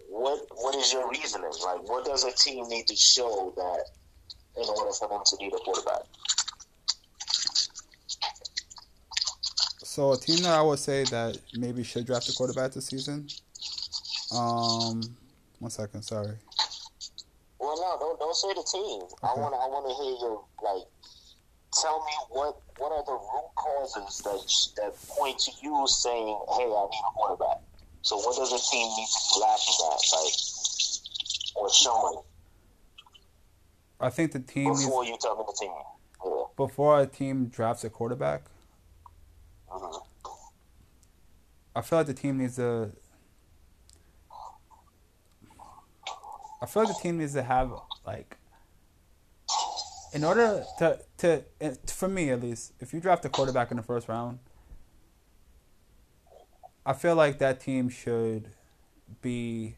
what 0.10 0.40
what 0.56 0.76
is 0.76 0.92
your 0.94 1.10
reasoning? 1.10 1.52
Like, 1.64 1.88
what 1.88 2.06
does 2.06 2.24
a 2.24 2.32
team 2.32 2.68
need 2.70 2.88
to 2.88 2.96
show 2.96 3.54
that 3.56 3.86
in 4.62 4.68
order 4.70 4.92
for 4.94 5.08
them 5.10 5.22
to 5.26 5.38
need 5.40 5.54
a 5.54 5.58
quarterback? 5.58 6.02
so 9.84 10.14
a 10.14 10.18
team 10.18 10.38
that 10.44 10.54
I 10.54 10.62
would 10.62 10.80
say 10.80 11.04
that 11.06 11.38
maybe 11.54 11.84
should 11.84 12.06
draft 12.06 12.30
a 12.30 12.34
quarterback 12.34 12.72
this 12.72 12.86
season. 12.86 13.28
Um, 14.32 15.02
one 15.60 15.70
second, 15.70 16.04
sorry. 16.04 16.38
Well, 17.60 17.76
no, 17.76 17.98
don't 18.00 18.18
don't 18.20 18.36
say 18.36 18.48
the 18.54 18.64
team. 18.72 19.02
I 19.22 19.32
Okay. 19.32 19.42
want 19.42 19.54
I 19.54 19.68
want 19.68 19.86
to 19.90 19.94
hear 20.02 20.16
your 20.16 20.46
like. 20.64 20.88
Tell 21.74 22.00
me 22.04 22.12
what 22.30 22.62
what 22.78 22.92
are 22.92 23.04
the 23.06 23.14
root 23.14 23.56
causes 23.56 24.18
that 24.24 24.82
that 24.82 25.08
point 25.08 25.40
to 25.40 25.52
you 25.62 25.88
saying, 25.88 26.40
"Hey, 26.58 26.64
I 26.66 26.88
need 26.92 27.04
a 27.08 27.12
quarterback." 27.16 27.62
So, 28.02 28.18
what 28.18 28.36
does 28.36 28.52
a 28.52 28.60
team 28.72 28.88
need 28.98 29.08
to 29.08 29.20
be 29.36 29.40
laughing 29.42 29.76
at, 29.86 30.02
like, 30.12 30.34
or 31.56 31.70
showing 31.72 32.24
I 34.00 34.10
think 34.10 34.32
the 34.32 34.40
team 34.40 34.70
needs, 34.70 34.84
before 34.86 35.06
you 35.06 35.18
tell 35.22 35.38
me 35.38 35.44
the 35.48 35.54
team? 35.54 35.72
Yeah. 36.26 36.44
before 36.58 37.00
a 37.00 37.08
team 37.08 37.48
drafts 37.48 37.84
a 37.84 37.90
quarterback, 37.90 38.44
Mhm. 39.70 40.04
I 41.76 41.82
feel 41.82 42.00
like 42.00 42.08
the 42.08 42.14
team 42.14 42.38
needs 42.40 42.56
to. 42.58 42.92
I 46.62 46.66
feel 46.66 46.84
like 46.84 46.96
the 46.96 47.02
team 47.02 47.18
needs 47.20 47.34
to 47.34 47.44
have 47.44 47.72
like. 48.06 48.38
In 50.14 50.24
order 50.24 50.64
to 50.80 51.00
to 51.18 51.44
for 51.88 52.08
me 52.08 52.30
at 52.32 52.42
least, 52.42 52.74
if 52.80 52.94
you 52.94 53.00
draft 53.00 53.24
a 53.26 53.30
quarterback 53.30 53.72
in 53.72 53.78
the 53.78 53.84
first 53.84 54.08
round, 54.08 54.40
I 56.86 56.94
feel 56.94 57.16
like 57.16 57.40
that 57.40 57.60
team 57.60 57.90
should 57.90 58.50
be. 59.22 59.78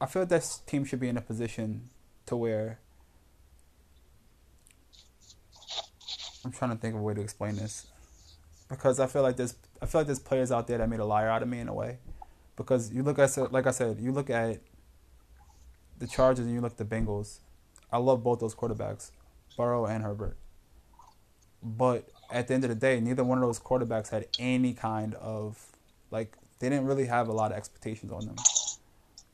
I 0.00 0.06
feel 0.06 0.24
that 0.26 0.60
team 0.66 0.84
should 0.84 1.00
be 1.00 1.08
in 1.08 1.16
a 1.16 1.20
position 1.20 1.90
to 2.26 2.36
where 2.36 2.78
I'm 6.44 6.52
trying 6.52 6.70
to 6.70 6.76
think 6.76 6.94
of 6.94 7.00
a 7.00 7.02
way 7.02 7.14
to 7.14 7.20
explain 7.20 7.56
this 7.56 7.86
because 8.68 8.98
I 9.00 9.06
feel 9.06 9.22
like 9.22 9.36
there's 9.36 9.56
I 9.82 9.86
feel 9.86 10.00
like 10.00 10.06
there's 10.06 10.18
players 10.18 10.50
out 10.50 10.66
there 10.66 10.78
that 10.78 10.88
made 10.88 11.00
a 11.00 11.04
liar 11.04 11.28
out 11.28 11.42
of 11.42 11.48
me 11.48 11.60
in 11.60 11.68
a 11.68 11.74
way 11.74 11.98
because 12.56 12.92
you 12.92 13.02
look 13.02 13.18
at 13.18 13.52
like 13.52 13.66
I 13.66 13.70
said 13.72 13.98
you 14.00 14.12
look 14.12 14.30
at 14.30 14.60
the 16.00 16.06
Chargers 16.06 16.46
and 16.46 16.54
you 16.54 16.60
look 16.60 16.72
at 16.72 16.78
the 16.78 16.84
Bengals. 16.84 17.38
I 17.92 17.98
love 17.98 18.24
both 18.24 18.40
those 18.40 18.54
quarterbacks, 18.54 19.10
Burrow 19.56 19.86
and 19.86 20.02
Herbert. 20.02 20.36
But 21.62 22.08
at 22.30 22.48
the 22.48 22.54
end 22.54 22.64
of 22.64 22.70
the 22.70 22.76
day, 22.76 23.00
neither 23.00 23.22
one 23.22 23.38
of 23.38 23.44
those 23.44 23.60
quarterbacks 23.60 24.10
had 24.10 24.26
any 24.38 24.72
kind 24.72 25.14
of 25.14 25.64
like 26.10 26.36
they 26.58 26.68
didn't 26.68 26.86
really 26.86 27.06
have 27.06 27.28
a 27.28 27.32
lot 27.32 27.52
of 27.52 27.58
expectations 27.58 28.10
on 28.12 28.26
them. 28.26 28.36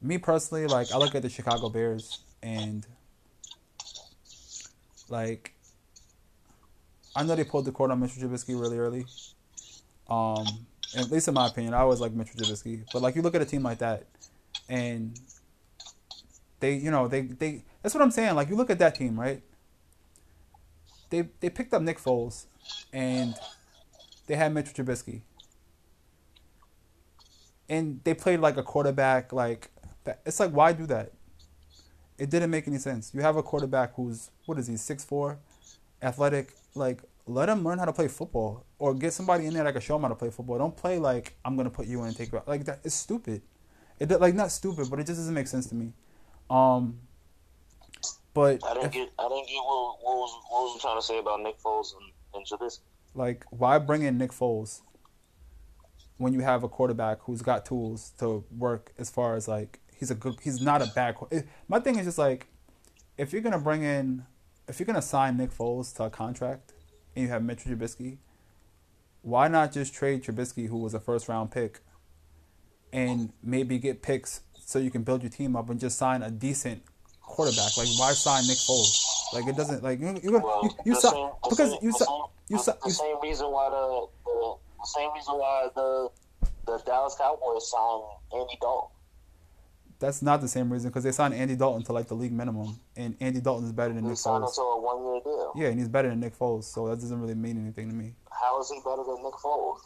Me 0.02 0.18
personally, 0.18 0.66
like 0.66 0.92
I 0.92 0.98
look 0.98 1.14
at 1.14 1.22
the 1.22 1.28
Chicago 1.28 1.68
Bears 1.68 2.20
and 2.42 2.86
like 5.08 5.54
I 7.14 7.22
know 7.22 7.34
they 7.34 7.44
pulled 7.44 7.64
the 7.64 7.72
cord 7.72 7.90
on 7.90 8.00
Mitchell 8.00 8.28
Trubisky 8.28 8.60
really 8.60 8.78
early. 8.78 9.06
Um, 10.08 10.46
at 10.96 11.10
least 11.10 11.28
in 11.28 11.34
my 11.34 11.46
opinion, 11.46 11.74
I 11.74 11.78
always 11.78 12.00
like 12.00 12.12
Mitchell 12.12 12.40
Trubisky. 12.40 12.84
But 12.92 13.02
like 13.02 13.14
you 13.14 13.22
look 13.22 13.34
at 13.34 13.42
a 13.42 13.46
team 13.46 13.62
like 13.62 13.78
that, 13.78 14.04
and 14.68 15.18
they, 16.60 16.74
you 16.74 16.90
know, 16.90 17.08
they 17.08 17.22
they 17.22 17.64
that's 17.82 17.94
what 17.94 18.02
I'm 18.02 18.10
saying. 18.10 18.34
Like 18.34 18.48
you 18.48 18.56
look 18.56 18.70
at 18.70 18.78
that 18.78 18.94
team, 18.94 19.18
right? 19.18 19.42
They 21.10 21.28
they 21.40 21.50
picked 21.50 21.72
up 21.74 21.82
Nick 21.82 21.98
Foles, 21.98 22.46
and 22.92 23.34
they 24.26 24.36
had 24.36 24.52
Mitchell 24.52 24.84
Trubisky, 24.84 25.22
and 27.68 28.00
they 28.04 28.14
played 28.14 28.40
like 28.40 28.56
a 28.56 28.62
quarterback. 28.62 29.32
Like. 29.32 29.70
It's 30.24 30.38
like 30.38 30.52
why 30.52 30.72
do 30.72 30.86
that? 30.86 31.10
It 32.16 32.30
didn't 32.30 32.50
make 32.50 32.68
any 32.68 32.78
sense. 32.78 33.10
You 33.12 33.22
have 33.22 33.36
a 33.36 33.42
quarterback 33.42 33.94
who's 33.96 34.30
what 34.44 34.56
is 34.56 34.68
he 34.68 34.76
six 34.76 35.04
four, 35.04 35.38
athletic. 36.00 36.54
Like 36.76 37.02
let 37.26 37.48
him 37.48 37.64
learn 37.64 37.80
how 37.80 37.86
to 37.86 37.92
play 37.92 38.06
football, 38.06 38.64
or 38.78 38.94
get 38.94 39.12
somebody 39.12 39.46
in 39.46 39.54
there 39.54 39.64
that 39.64 39.72
can 39.72 39.80
show 39.82 39.96
him 39.96 40.02
how 40.02 40.08
to 40.08 40.14
play 40.14 40.30
football. 40.30 40.58
Don't 40.58 40.76
play 40.76 41.00
like 41.00 41.34
I'm 41.44 41.56
gonna 41.56 41.70
put 41.70 41.88
you 41.88 42.02
in 42.02 42.06
and 42.06 42.16
take 42.16 42.30
you 42.30 42.38
out. 42.38 42.46
like 42.46 42.64
that. 42.66 42.80
It's 42.84 42.94
stupid. 42.94 43.42
It 43.98 44.08
like 44.20 44.34
not 44.34 44.52
stupid, 44.52 44.88
but 44.88 45.00
it 45.00 45.06
just 45.06 45.18
doesn't 45.18 45.34
make 45.34 45.48
sense 45.48 45.66
to 45.66 45.74
me. 45.74 45.92
Um, 46.50 47.00
but 48.34 48.62
I 48.64 48.74
didn't 48.74 48.86
if- 48.86 48.92
get 48.92 49.08
I 49.18 49.28
didn't 49.28 49.48
get 49.48 49.56
what, 49.64 49.98
what 50.02 50.16
was 50.16 50.40
what 50.50 50.60
was 50.74 50.80
trying 50.82 50.98
to 50.98 51.02
say 51.02 51.18
about 51.18 51.40
Nick 51.42 51.58
Foles 51.60 51.94
and, 51.96 52.12
and 52.34 52.46
Trubisky? 52.46 52.80
like 53.14 53.44
why 53.50 53.78
bring 53.78 54.02
in 54.02 54.18
Nick 54.18 54.30
Foles 54.30 54.82
when 56.18 56.32
you 56.34 56.40
have 56.40 56.62
a 56.62 56.68
quarterback 56.68 57.18
who's 57.22 57.40
got 57.42 57.64
tools 57.64 58.12
to 58.18 58.44
work 58.56 58.92
as 58.98 59.08
far 59.10 59.36
as 59.36 59.48
like 59.48 59.80
he's 59.94 60.10
a 60.10 60.14
good 60.14 60.36
he's 60.42 60.60
not 60.60 60.82
a 60.82 60.86
bad 60.94 61.16
it- 61.30 61.48
my 61.68 61.80
thing 61.80 61.98
is 61.98 62.04
just 62.06 62.18
like 62.18 62.46
if 63.18 63.32
you're 63.32 63.42
gonna 63.42 63.58
bring 63.58 63.82
in 63.82 64.24
if 64.68 64.78
you're 64.78 64.86
gonna 64.86 65.00
sign 65.02 65.36
Nick 65.38 65.50
Foles 65.50 65.94
to 65.96 66.04
a 66.04 66.10
contract 66.10 66.74
and 67.14 67.22
you 67.24 67.30
have 67.30 67.42
Mitchell 67.42 67.72
Trubisky 67.72 68.18
why 69.22 69.48
not 69.48 69.72
just 69.72 69.94
trade 69.94 70.22
Trubisky 70.22 70.68
who 70.68 70.76
was 70.78 70.92
a 70.94 71.00
first 71.00 71.26
round 71.28 71.50
pick 71.50 71.80
and 72.92 73.32
maybe 73.42 73.78
get 73.78 74.02
picks 74.02 74.40
so 74.66 74.78
you 74.78 74.90
can 74.90 75.02
build 75.02 75.22
your 75.22 75.30
team 75.30 75.54
up 75.56 75.70
and 75.70 75.78
just 75.80 75.96
sign 75.96 76.22
a 76.22 76.30
decent 76.30 76.82
quarterback 77.22 77.76
like 77.78 77.88
why 77.98 78.12
sign 78.12 78.46
Nick 78.46 78.58
Foles 78.58 78.92
like 79.32 79.46
it 79.46 79.56
doesn't 79.56 79.82
like 79.82 79.98
you 80.00 80.18
you, 80.22 80.32
Well, 80.38 80.60
you, 80.62 80.70
you 80.92 80.94
sign 81.00 81.12
same- 81.12 81.30
because 81.48 81.70
same- 81.70 81.78
you 81.82 81.92
sign 81.92 82.08
you 82.48 82.58
sign 82.58 82.74
the 82.84 82.90
same 82.90 83.16
reason 83.22 83.46
why 83.50 83.68
the, 83.70 84.06
the 84.24 84.54
the 84.80 84.86
same 84.86 85.10
reason 85.14 85.34
why 85.34 85.68
the 85.74 86.08
the 86.66 86.78
Dallas 86.84 87.14
Cowboys 87.18 87.70
signed 87.70 88.02
Andy 88.34 88.58
Dalton. 88.60 88.90
That's 89.98 90.20
not 90.20 90.40
the 90.40 90.48
same 90.48 90.70
reason 90.72 90.90
because 90.90 91.04
they 91.04 91.12
signed 91.12 91.32
Andy 91.32 91.56
Dalton 91.56 91.82
to 91.84 91.92
like 91.92 92.06
the 92.08 92.14
league 92.14 92.32
minimum, 92.32 92.78
and 92.96 93.16
Andy 93.20 93.40
Dalton 93.40 93.64
is 93.64 93.72
better 93.72 93.94
than 93.94 94.02
They 94.04 94.10
Nick 94.10 94.18
signed 94.18 94.44
him 94.44 94.50
to 94.54 94.60
a 94.60 94.80
one 94.80 95.02
year 95.04 95.20
deal. 95.24 95.52
Yeah, 95.56 95.68
and 95.68 95.78
he's 95.78 95.88
better 95.88 96.08
than 96.10 96.20
Nick 96.20 96.36
Foles, 96.38 96.64
so 96.64 96.88
that 96.88 97.00
doesn't 97.00 97.18
really 97.20 97.34
mean 97.34 97.56
anything 97.58 97.88
to 97.88 97.94
me. 97.94 98.12
How 98.30 98.60
is 98.60 98.68
he 98.68 98.78
better 98.84 99.02
than 99.06 99.22
Nick 99.22 99.32
Foles? 99.34 99.78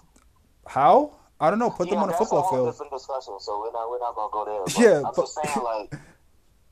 How? 0.67 1.13
I 1.41 1.49
don't 1.51 1.59
know. 1.59 1.71
Put 1.71 1.89
them 1.89 1.97
yeah, 1.99 2.03
on 2.03 2.09
the 2.09 2.15
football 2.15 2.49
field. 2.51 2.69
different 2.69 2.93
discussion. 2.93 3.35
So 3.41 3.59
we're 3.61 3.73
not 3.73 3.89
we're 3.91 3.99
not 3.99 4.15
gonna 4.15 4.31
go 4.33 4.45
there. 4.45 4.65
But 4.65 4.79
Yeah, 4.79 4.97
I'm 4.99 5.03
but- 5.15 5.17
just 5.17 5.39
saying 5.43 5.65
like, 5.65 5.95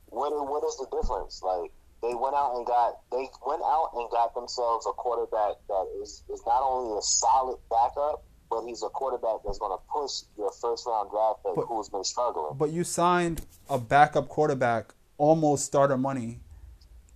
what 0.09 0.31
is- 0.33 0.41
what 0.49 0.63
is 0.63 0.77
the 0.77 0.85
difference? 0.95 1.41
Like 1.43 1.71
they 2.01 2.13
went 2.13 2.35
out 2.35 2.55
and 2.55 2.65
got 2.65 2.99
they 3.11 3.27
went 3.45 3.61
out 3.63 3.91
and 3.95 4.09
got 4.11 4.33
themselves 4.35 4.85
a 4.87 4.91
quarterback 4.93 5.55
that 5.67 5.87
is 6.01 6.23
is 6.29 6.41
not 6.45 6.61
only 6.63 6.97
a 6.97 7.01
solid 7.01 7.57
backup, 7.69 8.23
but 8.49 8.61
he's 8.65 8.83
a 8.83 8.89
quarterback 8.89 9.37
that's 9.43 9.57
gonna 9.57 9.77
push 9.91 10.21
your 10.37 10.51
first 10.51 10.85
round 10.85 11.09
draft 11.09 11.43
pick 11.43 11.55
But- 11.55 11.65
who's 11.65 11.89
been 11.89 12.03
struggling. 12.03 12.55
But 12.57 12.69
you 12.69 12.83
signed 12.83 13.45
a 13.69 13.77
backup 13.79 14.29
quarterback, 14.29 14.93
almost 15.17 15.65
starter 15.65 15.97
money, 15.97 16.39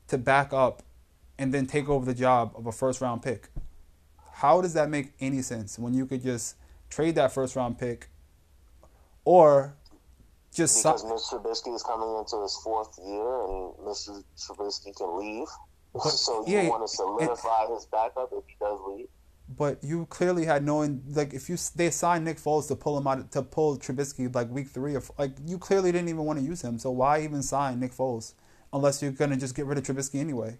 to 0.08 0.18
back 0.18 0.54
up, 0.54 0.82
and 1.38 1.54
then 1.54 1.66
take 1.68 1.88
over 1.88 2.06
the 2.06 2.14
job 2.14 2.54
of 2.56 2.66
a 2.68 2.72
first 2.72 3.00
round 3.00 3.22
pick. 3.22 3.50
How 4.34 4.62
does 4.62 4.74
that 4.74 4.90
make 4.90 5.14
any 5.20 5.42
sense 5.42 5.78
when 5.80 5.94
you 5.94 6.06
could 6.06 6.22
just 6.24 6.56
trade 6.94 7.16
that 7.16 7.32
first 7.32 7.56
round 7.56 7.78
pick, 7.78 8.10
or 9.26 9.76
just 10.54 10.84
Because 10.84 11.04
Mr. 11.04 11.42
Trubisky 11.42 11.76
is 11.76 11.84
coming 11.84 12.16
into 12.18 12.42
his 12.42 12.56
fourth 12.64 12.98
year, 13.04 13.44
and 13.46 13.74
Mr. 13.86 14.24
Trubisky 14.38 14.96
can 14.96 15.18
leave. 15.18 15.48
But- 15.94 16.02
so 16.10 16.46
you 16.48 16.54
yeah, 16.54 16.70
want 16.70 16.88
to 16.88 16.96
solidify 16.96 17.74
his 17.74 17.86
backup 17.86 18.30
if 18.32 18.44
he 18.48 18.56
does 18.60 18.80
leave. 18.88 19.08
But 19.50 19.84
you 19.84 20.06
clearly 20.06 20.46
had 20.46 20.64
no 20.64 20.80
like 21.10 21.34
if 21.34 21.50
you 21.50 21.58
they 21.76 21.90
signed 21.90 22.24
Nick 22.24 22.38
Foles 22.38 22.68
to 22.70 22.76
pull 22.76 22.98
him 22.98 23.06
out 23.06 23.30
to 23.34 23.42
pull 23.42 23.78
Trubisky 23.78 24.34
like 24.34 24.50
week 24.50 24.70
three 24.70 24.96
or 24.96 25.04
like 25.18 25.34
you 25.46 25.58
clearly 25.58 25.92
didn't 25.92 26.08
even 26.08 26.24
want 26.24 26.40
to 26.40 26.46
use 26.46 26.62
him. 26.62 26.80
So 26.80 26.92
why 26.92 27.22
even 27.22 27.44
sign 27.44 27.80
Nick 27.80 27.92
Foles 27.92 28.34
unless 28.72 29.02
you're 29.02 29.12
gonna 29.12 29.36
just 29.36 29.54
get 29.54 29.66
rid 29.66 29.78
of 29.78 29.84
Trubisky 29.84 30.22
anyway? 30.22 30.60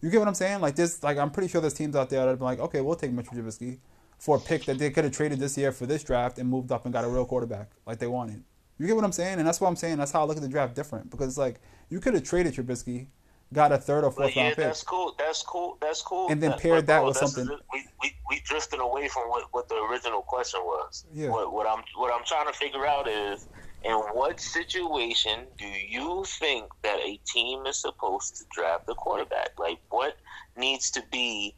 You 0.00 0.10
get 0.10 0.18
what 0.18 0.28
I'm 0.28 0.34
saying? 0.34 0.60
Like 0.60 0.74
this, 0.74 1.02
like 1.02 1.16
I'm 1.16 1.30
pretty 1.30 1.48
sure 1.48 1.60
there's 1.60 1.74
teams 1.74 1.94
out 1.94 2.10
there 2.10 2.26
that 2.26 2.32
are 2.32 2.36
like, 2.36 2.58
okay, 2.58 2.80
we'll 2.80 2.96
take 2.96 3.12
Mitchell 3.12 3.36
Trubisky 3.36 3.78
for 4.18 4.36
a 4.36 4.40
pick 4.40 4.64
that 4.64 4.78
they 4.78 4.90
could 4.90 5.04
have 5.04 5.12
traded 5.12 5.38
this 5.38 5.56
year 5.56 5.70
for 5.72 5.86
this 5.86 6.02
draft 6.02 6.38
and 6.38 6.48
moved 6.48 6.72
up 6.72 6.84
and 6.84 6.92
got 6.92 7.04
a 7.04 7.08
real 7.08 7.24
quarterback 7.24 7.70
like 7.86 7.98
they 7.98 8.06
wanted. 8.06 8.42
You 8.78 8.86
get 8.86 8.96
what 8.96 9.04
I'm 9.04 9.12
saying? 9.12 9.38
And 9.38 9.46
that's 9.46 9.60
what 9.60 9.68
I'm 9.68 9.76
saying. 9.76 9.96
That's 9.98 10.12
how 10.12 10.22
I 10.22 10.24
look 10.24 10.36
at 10.36 10.42
the 10.42 10.48
draft 10.48 10.74
different 10.74 11.10
because 11.10 11.28
it's 11.28 11.38
like 11.38 11.60
you 11.88 12.00
could 12.00 12.14
have 12.14 12.22
traded 12.24 12.54
Trubisky, 12.54 13.06
got 13.52 13.72
a 13.72 13.78
third 13.78 14.04
or 14.04 14.10
fourth 14.10 14.34
yeah, 14.36 14.42
round 14.44 14.56
pick. 14.56 14.64
that's 14.64 14.82
cool. 14.82 15.14
That's 15.18 15.42
cool. 15.42 15.78
That's 15.80 16.02
cool. 16.02 16.28
And 16.30 16.42
then 16.42 16.50
That- 16.50 16.60
paired 16.60 16.86
that 16.86 16.98
bro, 16.98 17.06
with 17.08 17.14
that's- 17.14 17.34
something- 17.34 17.58
We, 17.72 17.86
we 18.02 18.14
we 18.28 18.40
drifted 18.40 18.78
away 18.80 19.08
from 19.08 19.28
what, 19.30 19.44
what 19.52 19.68
the 19.68 19.76
original 19.90 20.22
question 20.22 20.60
was. 20.64 21.04
Yeah. 21.14 21.30
What 21.30 21.52
what 21.52 21.66
I'm 21.66 21.82
what 21.96 22.12
I'm 22.12 22.24
trying 22.26 22.46
to 22.46 22.52
figure 22.52 22.86
out 22.86 23.08
is 23.08 23.48
In 23.84 23.92
what 23.92 24.40
situation 24.40 25.46
do 25.56 25.64
you 25.66 26.24
think 26.26 26.66
that 26.82 26.98
a 26.98 27.16
team 27.32 27.64
is 27.66 27.76
supposed 27.80 28.36
to 28.36 28.44
draft 28.50 28.86
the 28.86 28.94
quarterback? 28.94 29.50
Like, 29.56 29.78
what 29.90 30.16
needs 30.56 30.90
to 30.90 31.02
be 31.12 31.54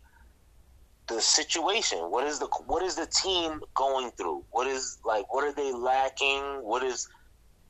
the 1.10 1.20
situation? 1.20 1.98
What 1.98 2.24
is 2.24 2.38
the 2.38 2.46
what 2.66 2.82
is 2.82 2.94
the 2.94 3.06
team 3.06 3.60
going 3.74 4.10
through? 4.12 4.44
What 4.50 4.66
is 4.66 4.98
like 5.04 5.32
what 5.34 5.44
are 5.44 5.52
they 5.52 5.72
lacking? 5.72 6.42
What 6.62 6.82
is 6.82 7.08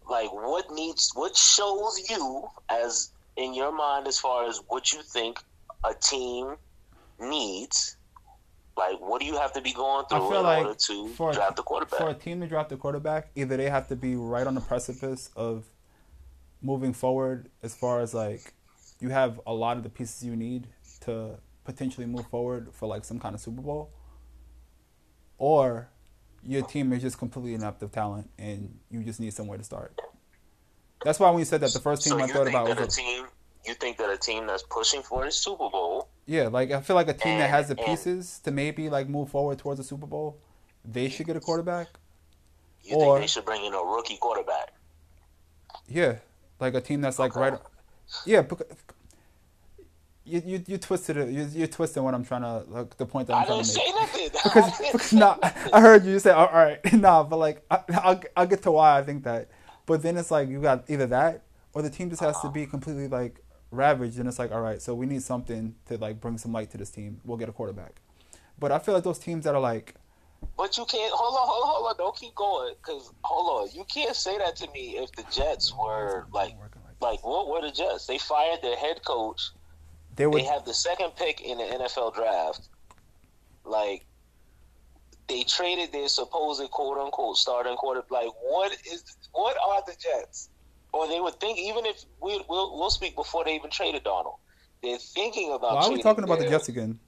like 0.09 0.33
what 0.33 0.71
needs 0.71 1.13
what 1.15 1.37
shows 1.37 2.09
you 2.09 2.49
as 2.69 3.13
in 3.37 3.55
your 3.55 3.73
mind 3.73 4.07
as 4.07 4.19
far 4.19 4.47
as 4.47 4.61
what 4.69 4.93
you 4.93 5.03
think 5.03 5.41
a 5.85 5.95
team 5.95 6.57
needs? 7.19 7.97
Like 8.77 9.01
what 9.01 9.21
do 9.21 9.27
you 9.27 9.37
have 9.37 9.53
to 9.55 9.61
be 9.61 9.73
going 9.73 10.05
I 10.11 10.19
through 10.19 10.29
feel 10.29 10.41
in 10.41 10.45
like 10.45 10.67
order 10.67 10.79
to 10.79 11.09
for 11.09 11.33
draft 11.33 11.59
a 11.59 11.63
quarterback? 11.63 11.99
For 11.99 12.11
a 12.11 12.15
team 12.15 12.41
to 12.43 12.47
draft 12.47 12.69
the 12.69 12.77
quarterback, 12.77 13.31
either 13.35 13.57
they 13.57 13.71
have 13.71 13.89
to 13.89 13.97
be 13.97 14.17
right 14.17 14.47
on 14.47 14.55
the 14.55 14.61
precipice 14.61 15.31
of 15.35 15.65
moving 16.63 16.93
forward 16.93 17.49
as 17.63 17.75
far 17.75 18.01
as 18.01 18.13
like 18.13 18.53
you 19.01 19.09
have 19.09 19.41
a 19.47 19.55
lot 19.55 19.79
of 19.79 19.83
the 19.83 19.89
pieces 19.89 20.23
you 20.23 20.37
need 20.37 20.69
to 21.01 21.39
potentially 21.65 22.07
move 22.07 22.27
forward 22.29 22.69
for 22.73 22.87
like 22.89 23.05
some 23.05 23.19
kind 23.21 23.35
of 23.35 23.41
Super 23.41 23.63
Bowl. 23.63 23.91
Or 25.39 25.89
your 26.43 26.63
team 26.63 26.93
is 26.93 27.03
just 27.03 27.19
completely 27.19 27.55
inept 27.55 27.83
of 27.83 27.93
talent 27.93 28.31
and 28.39 28.79
you 28.91 29.03
just 29.03 29.21
need 29.21 29.33
somewhere 29.35 29.59
to 29.59 29.65
start. 29.65 29.99
That's 31.05 31.19
why 31.19 31.31
when 31.31 31.39
you 31.39 31.45
said 31.45 31.61
that 31.63 31.73
the 31.73 31.81
first 31.81 32.03
team 32.03 32.13
so 32.13 32.21
I 32.21 32.27
thought 32.27 32.49
about 32.49 32.69
was 32.69 32.79
a 32.79 32.83
a- 32.83 32.87
team 32.87 33.27
you 33.67 33.75
think 33.75 33.99
that 33.99 34.09
a 34.11 34.17
team 34.17 34.47
that's 34.47 34.63
pushing 34.63 35.03
for 35.03 35.25
the 35.25 35.31
Super 35.31 35.69
Bowl 35.69 36.09
Yeah, 36.27 36.49
like 36.49 36.71
I 36.71 36.81
feel 36.81 36.97
like 36.97 37.09
a 37.09 37.15
team 37.15 37.39
that 37.39 37.51
has 37.51 37.69
the 37.69 37.77
pieces 37.77 38.39
to 38.45 38.51
maybe 38.51 38.89
like 38.89 39.09
move 39.09 39.29
forward 39.31 39.59
towards 39.59 39.79
the 39.79 39.85
Super 39.85 40.07
Bowl, 40.07 40.39
they 40.85 41.09
should 41.11 41.27
get 41.27 41.37
a 41.37 41.41
quarterback. 41.41 41.89
you 42.83 42.97
Or- 42.97 43.17
think 43.17 43.23
they 43.25 43.27
should 43.27 43.45
bring 43.45 43.65
in 43.65 43.75
a 43.75 43.79
rookie 43.83 44.17
quarterback? 44.17 44.73
Yeah, 45.87 46.19
like 46.59 46.75
a 46.75 46.81
team 46.81 47.01
that's 47.03 47.19
like 47.19 47.33
Okay. 47.37 47.51
right. 47.51 47.61
Yeah, 48.25 48.43
because 48.43 48.67
you 50.25 50.43
you 50.45 50.65
you 50.67 50.79
twisted 50.79 51.17
it. 51.17 51.31
You 51.31 51.49
you 51.53 51.67
twisted 51.67 52.03
what 52.03 52.15
I'm 52.15 52.25
trying 52.25 52.43
to 52.43 52.65
like 52.69 52.97
the 52.97 53.07
point 53.07 53.29
that 53.29 53.35
I'm 53.35 53.43
I 53.43 53.47
trying 53.47 53.65
to 53.65 53.69
make. 53.69 53.87
say 53.87 53.93
nothing. 53.93 54.29
Because, 54.45 54.65
I 54.65 54.79
didn't 54.79 54.93
because 54.93 55.13
nah. 55.13 55.37
I 55.73 55.81
heard 55.81 56.05
you 56.05 56.19
say 56.19 56.31
all 56.31 56.51
right, 56.53 56.81
nah, 56.93 57.23
but 57.23 57.39
like 57.39 57.65
I, 57.71 57.81
I'll 58.03 58.23
I'll 58.37 58.47
get 58.47 58.63
to 58.63 58.71
why 58.71 58.99
I 58.99 59.03
think 59.03 59.25
that. 59.25 59.49
But 59.87 60.03
then 60.03 60.17
it's 60.17 60.31
like 60.31 60.49
you 60.49 60.61
got 60.61 60.85
either 60.89 61.07
that 61.09 61.43
or 61.73 61.83
the 61.83 61.91
team 61.91 62.11
just 62.11 62.21
has 62.23 62.41
to 62.41 62.51
be 62.51 62.63
uh-huh. 62.63 62.71
completely 62.71 63.09
like 63.09 63.43
ravaged, 63.71 64.19
and 64.19 64.29
it's 64.29 64.39
like 64.39 64.53
all 64.53 64.61
right, 64.61 64.81
so 64.81 64.95
we 64.95 65.07
need 65.07 65.23
something 65.23 65.75
to 65.87 65.97
like 65.99 66.21
bring 66.21 66.39
some 66.39 66.53
light 66.53 66.71
to 66.73 66.79
this 66.79 66.91
team. 66.91 67.21
We'll 67.25 67.39
get 67.39 67.49
a 67.49 67.53
quarterback. 67.53 68.01
But 68.59 68.73
I 68.73 68.79
feel 68.79 68.95
like 68.95 69.05
those 69.05 69.19
teams 69.19 69.45
that 69.45 69.55
are 69.55 69.61
like 69.61 69.95
But 70.57 70.77
you 70.77 70.85
can't. 70.85 71.13
Hold 71.15 71.35
on, 71.35 71.49
hold 71.49 71.63
on, 71.65 71.71
hold 71.71 71.87
on. 71.89 71.97
Don't 71.97 72.17
keep 72.17 72.35
going. 72.35 72.75
Because 72.83 73.13
hold 73.23 73.63
on, 73.71 73.77
you 73.77 73.85
can't 73.93 74.15
say 74.15 74.37
that 74.39 74.57
to 74.57 74.71
me 74.73 74.99
if 74.99 75.13
the 75.13 75.25
Jets 75.31 75.75
were 75.75 76.27
like, 76.33 76.55
like 77.01 77.25
what 77.25 77.49
were 77.49 77.63
the 77.63 77.73
Jets? 77.73 78.07
They 78.07 78.19
fired 78.19 78.61
their 78.63 78.77
head 78.77 79.03
coach. 79.05 79.51
They 80.21 80.27
would 80.27 80.43
They 80.43 80.47
have 80.47 80.67
the 80.67 80.75
second 80.75 81.13
pick 81.17 81.41
in 81.41 81.57
the 81.57 81.65
NFL 81.65 82.15
draft. 82.15 82.69
Like 83.65 84.05
they 85.29 85.45
traded 85.45 85.93
their 85.93 86.09
supposed 86.09 86.63
quote 86.71 86.99
unquote 86.99 87.39
starting 87.39 87.75
quarter. 87.77 88.03
Like 88.11 88.29
what 88.43 88.71
is 88.93 89.03
what 89.33 89.57
are 89.67 89.83
the 89.87 89.95
Jets? 89.99 90.51
Or 90.93 91.09
they 91.09 91.21
would 91.21 91.41
think 91.41 91.59
even 91.59 91.87
if 91.87 92.05
we 92.21 92.45
we'll, 92.51 92.79
we'll 92.79 92.91
speak 92.91 93.17
before 93.17 93.45
they 93.47 93.55
even 93.55 93.71
traded 93.71 94.05
Donald. 94.05 94.35
They're 94.83 94.99
thinking 94.99 95.53
about. 95.55 95.75
Why 95.77 95.85
are 95.87 95.93
we 95.93 96.03
talking 96.03 96.25
about 96.25 96.39
the 96.39 96.49
Jets 96.49 96.69
again? 96.69 96.99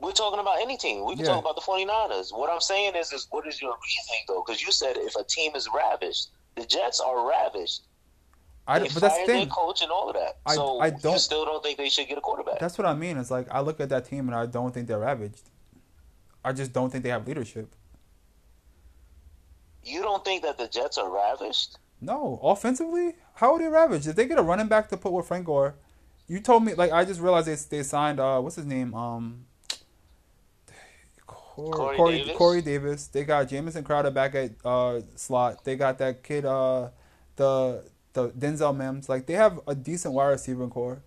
We're 0.00 0.12
talking 0.12 0.40
about 0.40 0.60
any 0.60 0.76
team. 0.76 1.04
We 1.06 1.14
can 1.14 1.24
Yeah. 1.24 1.32
talk 1.32 1.40
about 1.40 1.54
the 1.54 1.62
49ers. 1.62 2.32
What 2.32 2.50
I'm 2.50 2.60
saying 2.60 2.96
is, 2.96 3.12
is 3.12 3.28
what 3.30 3.46
is 3.46 3.62
your 3.62 3.72
reasoning, 3.72 4.24
though? 4.28 4.42
Because 4.44 4.60
you 4.60 4.70
said 4.72 4.96
if 4.96 5.14
a 5.16 5.24
team 5.24 5.54
is 5.54 5.68
ravished, 5.72 6.28
the 6.56 6.66
Jets 6.66 7.00
are 7.00 7.26
ravished. 7.26 7.82
I 8.68 8.80
They 8.80 8.88
but 8.88 9.00
that's 9.02 9.18
the 9.20 9.26
thing. 9.26 9.48
coach 9.48 9.80
and 9.82 9.90
all 9.92 10.08
of 10.08 10.14
that. 10.16 10.38
I- 10.44 10.54
so 10.56 10.80
I 10.80 10.90
don't- 10.90 11.18
still 11.20 11.44
don't 11.44 11.62
think 11.62 11.78
they 11.78 11.88
should 11.88 12.08
get 12.08 12.18
a 12.18 12.20
quarterback. 12.20 12.58
That's 12.58 12.76
what 12.76 12.86
I 12.86 12.94
mean. 12.94 13.16
It's 13.16 13.30
like 13.30 13.46
I 13.50 13.60
look 13.60 13.78
at 13.80 13.88
that 13.90 14.04
team 14.06 14.28
and 14.28 14.34
I 14.34 14.46
don't 14.46 14.72
think 14.74 14.88
they're 14.88 14.98
ravaged. 14.98 15.42
I 16.44 16.52
just 16.52 16.72
don't 16.72 16.90
think 16.90 17.04
they 17.04 17.10
have 17.10 17.26
leadership. 17.26 17.72
you 19.84 20.02
don't 20.02 20.24
think 20.24 20.42
that 20.42 20.58
the 20.58 20.66
Jets 20.66 20.98
are 20.98 21.08
ravished? 21.08 21.78
No, 22.00 22.40
offensively, 22.42 23.14
how 23.34 23.52
are 23.54 23.58
they 23.60 23.68
ravaged? 23.68 24.08
If 24.08 24.16
they 24.16 24.26
get 24.26 24.36
a 24.36 24.42
running 24.42 24.66
back 24.66 24.88
to 24.88 24.96
put 24.96 25.12
with 25.12 25.28
Frank 25.28 25.46
Gore, 25.46 25.76
you 26.26 26.40
told 26.40 26.64
me 26.64 26.74
like 26.74 26.90
I 26.90 27.04
just 27.04 27.20
realized 27.20 27.46
they 27.46 27.76
they 27.76 27.82
signed 27.84 28.18
uh 28.18 28.40
what's 28.40 28.56
his 28.56 28.66
name 28.66 28.92
um 28.94 29.46
Corey 31.26 31.70
Corey 31.72 31.96
Corey, 31.96 32.18
Davis? 32.18 32.36
Corey 32.36 32.62
Davis. 32.62 33.06
They 33.06 33.24
got 33.24 33.48
Jamison 33.48 33.84
Crowder 33.84 34.10
back 34.10 34.34
at 34.34 34.52
uh 34.64 35.00
slot. 35.14 35.64
They 35.64 35.76
got 35.76 35.98
that 35.98 36.22
kid 36.22 36.44
uh 36.44 36.90
the 37.36 37.84
the 38.16 38.30
Denzel 38.30 38.76
Mims. 38.76 39.08
Like 39.08 39.26
they 39.26 39.34
have 39.34 39.60
a 39.68 39.74
decent 39.76 40.12
wide 40.14 40.26
receiving 40.30 40.68
core. 40.70 41.02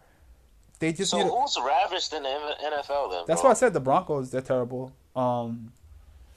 They 0.80 0.94
just 0.94 1.12
So 1.12 1.18
need. 1.18 1.26
A, 1.26 1.30
who's 1.30 1.58
ravished 1.62 2.14
in 2.14 2.24
the 2.24 2.30
NFL 2.30 3.12
then? 3.12 3.24
that's 3.28 3.42
bro? 3.42 3.50
why 3.50 3.52
I 3.52 3.56
said 3.56 3.74
the 3.74 3.82
Broncos. 3.82 4.32
They're 4.32 4.40
terrible. 4.42 4.94
Um, 5.16 5.74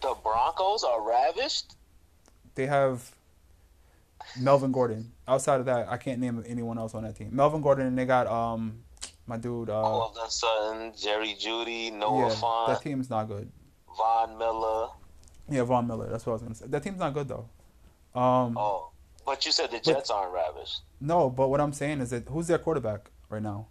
the 0.01 0.15
Broncos 0.23 0.82
are 0.82 1.01
ravished. 1.01 1.77
they 2.57 2.66
have 2.66 3.15
Melvin 4.40 4.73
Gordon. 4.73 5.12
Outside 5.28 5.61
of 5.61 5.66
that, 5.66 5.89
I 5.89 5.97
can't 5.97 6.19
name 6.20 6.43
anyone 6.47 6.77
else 6.78 6.94
on 6.94 7.05
that 7.05 7.15
team. 7.16 7.28
Melvin 7.32 7.61
Gordon 7.62 7.86
and 7.86 7.97
they 7.99 8.05
got 8.05 8.27
um 8.27 8.82
my 9.27 9.36
dude 9.36 9.70
uh 9.70 9.74
All 9.81 10.11
of 10.16 10.27
a 10.27 10.31
sudden, 10.31 10.93
Jerry 11.01 11.36
Jeudy, 11.40 11.93
Noah 11.93 12.28
yeah, 12.28 12.35
Font, 12.35 12.69
that 12.73 12.82
team's 12.82 13.09
not 13.11 13.28
good. 13.28 13.51
Von 13.97 14.36
Miller. 14.39 14.89
Yeah, 15.49 15.62
Von 15.65 15.86
Miller. 15.86 16.09
That's 16.11 16.27
what 16.27 16.32
I 16.32 16.35
was 16.35 16.43
gonna 16.43 16.55
say. 16.57 16.66
That 16.66 16.82
team's 16.82 16.99
not 16.99 17.15
good 17.15 17.28
though. 17.28 17.49
Um, 18.19 18.57
Oh, 18.59 18.90
but 19.24 19.44
you 19.47 19.53
said 19.53 19.70
the 19.70 19.81
Jets 19.81 20.11
aren't 20.11 20.32
ravished. 20.32 20.82
no, 21.01 21.31
but 21.31 21.49
what 21.49 21.61
I'm 21.61 21.73
saying 21.73 22.01
is 22.01 22.11
that 22.11 22.28
who's 22.28 22.47
their 22.47 22.59
quarterback 22.59 23.11
right 23.28 23.43
now? 23.43 23.66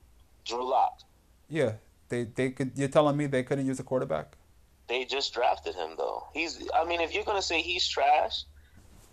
Drew 0.45 0.67
Lock. 0.69 0.99
Yeah, 1.49 1.73
they 2.09 2.23
they 2.23 2.51
could. 2.51 2.71
You're 2.75 2.87
telling 2.87 3.17
me 3.17 3.27
they 3.27 3.43
couldn't 3.43 3.65
use 3.65 3.79
a 3.79 3.83
quarterback? 3.83 4.37
They 4.87 5.05
just 5.05 5.33
drafted 5.33 5.75
him 5.75 5.91
though. 5.97 6.27
He's. 6.33 6.61
I 6.73 6.83
mean, 6.85 7.01
if 7.01 7.13
you're 7.13 7.23
gonna 7.23 7.41
say 7.41 7.61
he's 7.61 7.87
trash, 7.87 8.43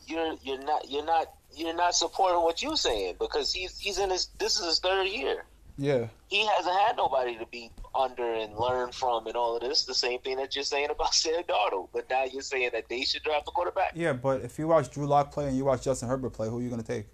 you're 0.06 0.34
you're 0.42 0.62
not 0.62 0.88
you're 0.90 1.04
not 1.04 1.32
you're 1.54 1.74
not 1.74 1.94
supporting 1.94 2.42
what 2.42 2.62
you're 2.62 2.76
saying 2.76 3.16
because 3.18 3.52
he's 3.52 3.78
he's 3.78 3.98
in 3.98 4.10
his 4.10 4.28
this 4.38 4.58
is 4.58 4.66
his 4.66 4.78
third 4.80 5.06
year. 5.06 5.44
Yeah, 5.80 6.08
He 6.26 6.44
hasn't 6.44 6.74
had 6.74 6.96
nobody 6.96 7.38
to 7.38 7.46
be 7.46 7.70
under 7.94 8.34
and 8.34 8.52
learn 8.56 8.90
from 8.90 9.28
and 9.28 9.36
all 9.36 9.54
of 9.54 9.62
this. 9.62 9.84
The 9.84 9.94
same 9.94 10.18
thing 10.20 10.36
that 10.38 10.56
you're 10.56 10.64
saying 10.64 10.90
about 10.90 11.14
Sam 11.22 11.44
Darnold, 11.44 11.88
but 11.92 12.10
now 12.10 12.24
you're 12.24 12.42
saying 12.42 12.70
that 12.72 12.88
they 12.88 13.02
should 13.02 13.22
draft 13.22 13.46
a 13.46 13.52
quarterback. 13.52 13.92
yeah. 13.94 14.12
But 14.12 14.42
if 14.42 14.58
you 14.58 14.66
watch 14.66 14.90
Drew 14.90 15.06
Lock 15.06 15.30
play 15.32 15.46
and 15.46 15.56
you 15.56 15.64
watch 15.64 15.84
Justin 15.84 16.08
Herbert 16.08 16.30
play, 16.30 16.48
who 16.48 16.58
are 16.58 16.62
you 16.62 16.68
gonna 16.68 16.82
take? 16.82 17.06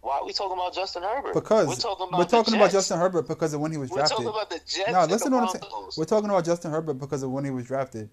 Why 0.00 0.18
are 0.18 0.24
we 0.26 0.32
talking 0.32 0.56
about 0.58 0.74
Justin 0.74 1.02
Herbert? 1.02 1.34
Because 1.34 1.68
we're 1.68 1.74
talking 1.76 2.08
about, 2.08 2.18
we're 2.18 2.24
talking 2.24 2.54
about 2.54 2.70
Justin 2.72 2.98
Herbert 2.98 3.28
because 3.28 3.52
of 3.54 3.60
when 3.60 3.70
he 3.72 3.78
was 3.78 3.90
We're 3.90 3.98
drafted. 3.98 4.16
talking 4.18 4.30
about 4.30 4.50
the 4.50 4.58
Jets. 4.66 4.90
No, 4.90 5.00
and 5.02 5.10
listen 5.12 5.30
the 5.30 5.38
to 5.38 5.44
what 5.44 5.54
I'm 5.54 5.60
saying. 5.60 5.90
We're 5.96 6.04
talking 6.04 6.30
about 6.30 6.44
Justin 6.44 6.70
Herbert 6.72 6.94
because 6.94 7.22
of 7.22 7.30
when 7.30 7.44
he 7.44 7.50
was 7.50 7.66
drafted. 7.66 8.10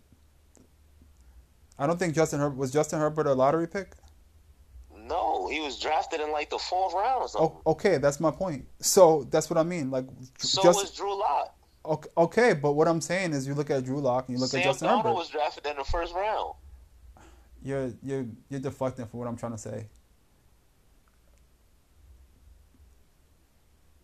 I 1.80 1.88
don't 1.88 1.98
think 1.98 2.14
Justin 2.14 2.40
Herbert 2.40 2.57
was 2.57 2.72
Justin 2.72 2.99
Herbert 2.99 3.26
a 3.28 3.34
lottery 3.34 3.68
pick. 3.68 3.94
No, 5.10 5.48
he 5.49 5.60
was 5.60 5.80
drafted 5.80 6.22
in 6.22 6.31
like 6.31 6.52
the 6.52 6.60
fourth 6.60 6.94
round 6.94 7.23
or 7.23 7.27
something. 7.27 7.57
Oh, 7.65 7.72
okay, 7.72 7.98
that's 7.98 8.19
my 8.19 8.30
point. 8.30 8.68
So 8.80 9.27
that's 9.31 9.49
what 9.49 9.57
I 9.57 9.64
mean. 9.64 9.90
Like, 9.90 10.06
so 10.38 10.61
just 10.61 10.80
was 10.80 10.91
Drew 10.91 11.19
Lock. 11.19 11.56
okay, 11.84 12.10
okay, 12.15 12.53
but 12.53 12.73
what 12.73 12.88
I'm 12.88 13.02
saying 13.02 13.34
is, 13.34 13.48
you 13.48 13.56
look 13.56 13.72
at 13.72 13.84
Drew 13.84 13.99
Lock 13.99 14.27
and 14.27 14.38
you 14.38 14.41
look 14.41 14.52
Sam 14.52 14.60
at 14.60 14.65
Justin 14.65 14.88
Darnold 14.88 14.98
Herbert. 14.98 15.14
was 15.14 15.30
drafted 15.30 15.65
in 15.65 15.77
the 15.77 15.84
first 15.84 16.14
round. 16.14 16.53
You're 17.64 17.91
you're 18.03 18.27
you're 18.49 18.60
deflecting 18.60 19.07
from 19.07 19.19
what 19.19 19.27
I'm 19.27 19.36
trying 19.36 19.53
to 19.53 19.57
say. 19.57 19.88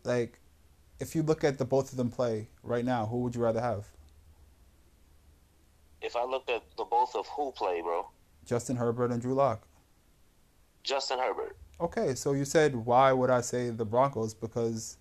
Like, 0.03 0.39
if 0.99 1.13
you 1.13 1.21
look 1.21 1.43
at 1.43 1.59
the 1.59 1.65
both 1.65 1.91
of 1.91 1.97
them 1.97 2.09
play 2.09 2.47
right 2.63 2.83
now, 2.83 3.05
who 3.05 3.19
would 3.19 3.35
you 3.35 3.41
rather 3.41 3.61
have? 3.61 3.85
If 6.01 6.15
I 6.15 6.23
looked 6.23 6.49
at 6.49 6.63
the 6.77 6.83
both 6.83 7.15
of 7.15 7.27
who 7.27 7.51
play, 7.51 7.81
bro, 7.81 8.07
Justin 8.43 8.77
Herbert 8.77 9.11
and 9.11 9.21
Drew 9.21 9.35
Lock. 9.35 9.67
Justin 10.85 11.19
Herbert. 11.19 11.57
Okay, 11.81 12.15
so 12.15 12.33
you 12.33 12.45
said 12.45 12.75
why 12.75 13.11
would 13.11 13.29
I 13.29 13.41
say 13.41 13.69
the 13.69 13.85
Broncos? 13.85 14.33
Because 14.33 14.97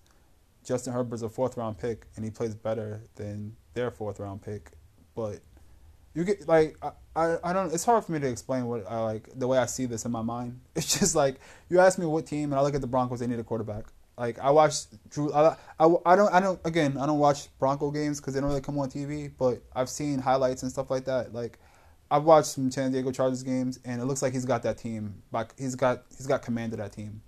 Justin 0.63 0.93
Herbert's 0.93 1.21
a 1.21 1.29
fourth 1.29 1.55
round 1.57 1.77
pick 1.77 2.07
and 2.15 2.25
he 2.25 2.31
plays 2.31 2.55
better 2.55 3.01
than 3.15 3.55
their 3.73 3.91
fourth 3.91 4.19
round 4.19 4.41
pick. 4.41 4.71
But 5.15 5.39
you 6.13 6.23
get 6.23 6.47
like 6.47 6.75
I, 6.81 6.91
I, 7.15 7.37
I 7.43 7.53
don't 7.53 7.73
it's 7.73 7.85
hard 7.85 8.03
for 8.03 8.11
me 8.11 8.19
to 8.19 8.27
explain 8.27 8.65
what 8.65 8.89
I 8.89 8.99
like 8.99 9.29
the 9.35 9.47
way 9.47 9.57
I 9.57 9.67
see 9.67 9.85
this 9.85 10.05
in 10.05 10.11
my 10.11 10.21
mind. 10.21 10.59
It's 10.75 10.99
just 10.99 11.15
like 11.15 11.39
you 11.69 11.79
ask 11.79 11.97
me 11.97 12.05
what 12.05 12.25
team 12.25 12.51
and 12.51 12.59
I 12.59 12.61
look 12.63 12.75
at 12.75 12.81
the 12.81 12.87
Broncos, 12.87 13.19
they 13.19 13.27
need 13.27 13.39
a 13.39 13.43
quarterback. 13.43 13.85
Like 14.17 14.39
I 14.39 14.49
watched 14.49 14.87
Drew 15.09 15.31
I, 15.33 15.55
I, 15.79 15.85
I 16.05 16.15
don't 16.15 16.33
I 16.33 16.39
don't 16.39 16.59
again 16.65 16.97
I 16.97 17.05
don't 17.05 17.19
watch 17.19 17.47
Bronco 17.59 17.91
games 17.91 18.19
because 18.19 18.33
they 18.33 18.39
don't 18.39 18.49
really 18.49 18.61
come 18.61 18.77
on 18.79 18.89
TV, 18.89 19.31
but 19.37 19.61
I've 19.73 19.89
seen 19.89 20.19
highlights 20.19 20.63
and 20.63 20.71
stuff 20.71 20.89
like 20.89 21.05
that. 21.05 21.33
Like 21.33 21.59
I've 22.11 22.23
watched 22.23 22.47
some 22.47 22.69
San 22.71 22.91
Diego 22.91 23.11
Chargers 23.11 23.43
games, 23.43 23.79
and 23.83 24.01
it 24.01 24.05
looks 24.05 24.21
like 24.21 24.33
he's 24.33 24.45
got 24.45 24.63
that 24.63 24.77
team. 24.77 25.21
Like 25.31 25.57
he's 25.57 25.75
got 25.75 26.03
he's 26.15 26.27
got 26.27 26.41
command 26.41 26.73
of 26.73 26.79
that 26.79 26.91
team. 26.91 27.21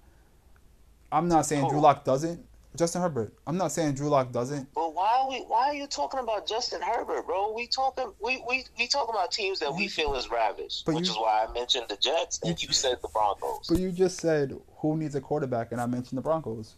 I'm 1.11 1.27
not 1.27 1.45
saying 1.45 1.67
Drew 1.69 1.79
Lock 1.79 2.03
doesn't. 2.03 2.45
Justin 2.75 3.01
Herbert. 3.01 3.33
I'm 3.47 3.57
not 3.57 3.71
saying 3.71 3.95
Drew 3.95 4.07
Lock 4.07 4.31
doesn't. 4.31 4.71
But 4.75 4.93
why 4.93 5.17
are 5.19 5.29
we? 5.29 5.39
Why 5.39 5.69
are 5.69 5.73
you 5.73 5.87
talking 5.87 6.19
about 6.19 6.47
Justin 6.47 6.81
Herbert, 6.81 7.25
bro? 7.25 7.53
We 7.53 7.65
talking 7.65 8.11
we 8.23 8.43
we 8.47 8.65
we 8.77 8.87
talking 8.87 9.15
about 9.15 9.31
teams 9.31 9.59
that 9.59 9.73
we 9.73 9.87
feel 9.87 10.13
is 10.15 10.29
ravaged, 10.29 10.85
But 10.85 10.95
which 10.95 11.05
you- 11.05 11.11
is 11.13 11.17
why 11.17 11.45
I 11.47 11.51
mentioned 11.53 11.85
the 11.89 11.97
Jets 11.97 12.39
and 12.43 12.61
you 12.61 12.71
said 12.71 12.99
the 13.01 13.07
Broncos. 13.07 13.67
But 13.67 13.79
you 13.79 13.91
just 13.91 14.19
said 14.19 14.59
who 14.77 14.95
needs 14.95 15.15
a 15.15 15.21
quarterback, 15.21 15.71
and 15.71 15.81
I 15.81 15.87
mentioned 15.87 16.17
the 16.17 16.21
Broncos. 16.21 16.75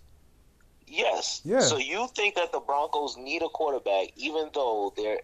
Yes. 0.87 1.41
Yeah. 1.43 1.59
So 1.59 1.77
you 1.77 2.07
think 2.15 2.35
that 2.35 2.51
the 2.51 2.59
Broncos 2.61 3.17
need 3.17 3.41
a 3.43 3.49
quarterback, 3.49 4.07
even 4.15 4.49
though 4.53 4.93
their 4.95 5.19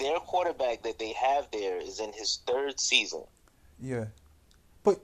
their 0.00 0.18
quarterback 0.18 0.82
that 0.82 0.98
they 0.98 1.12
have 1.12 1.46
there 1.52 1.76
is 1.80 2.00
in 2.00 2.12
his 2.12 2.40
third 2.46 2.80
season. 2.80 3.22
Yeah, 3.80 4.06
but 4.82 5.00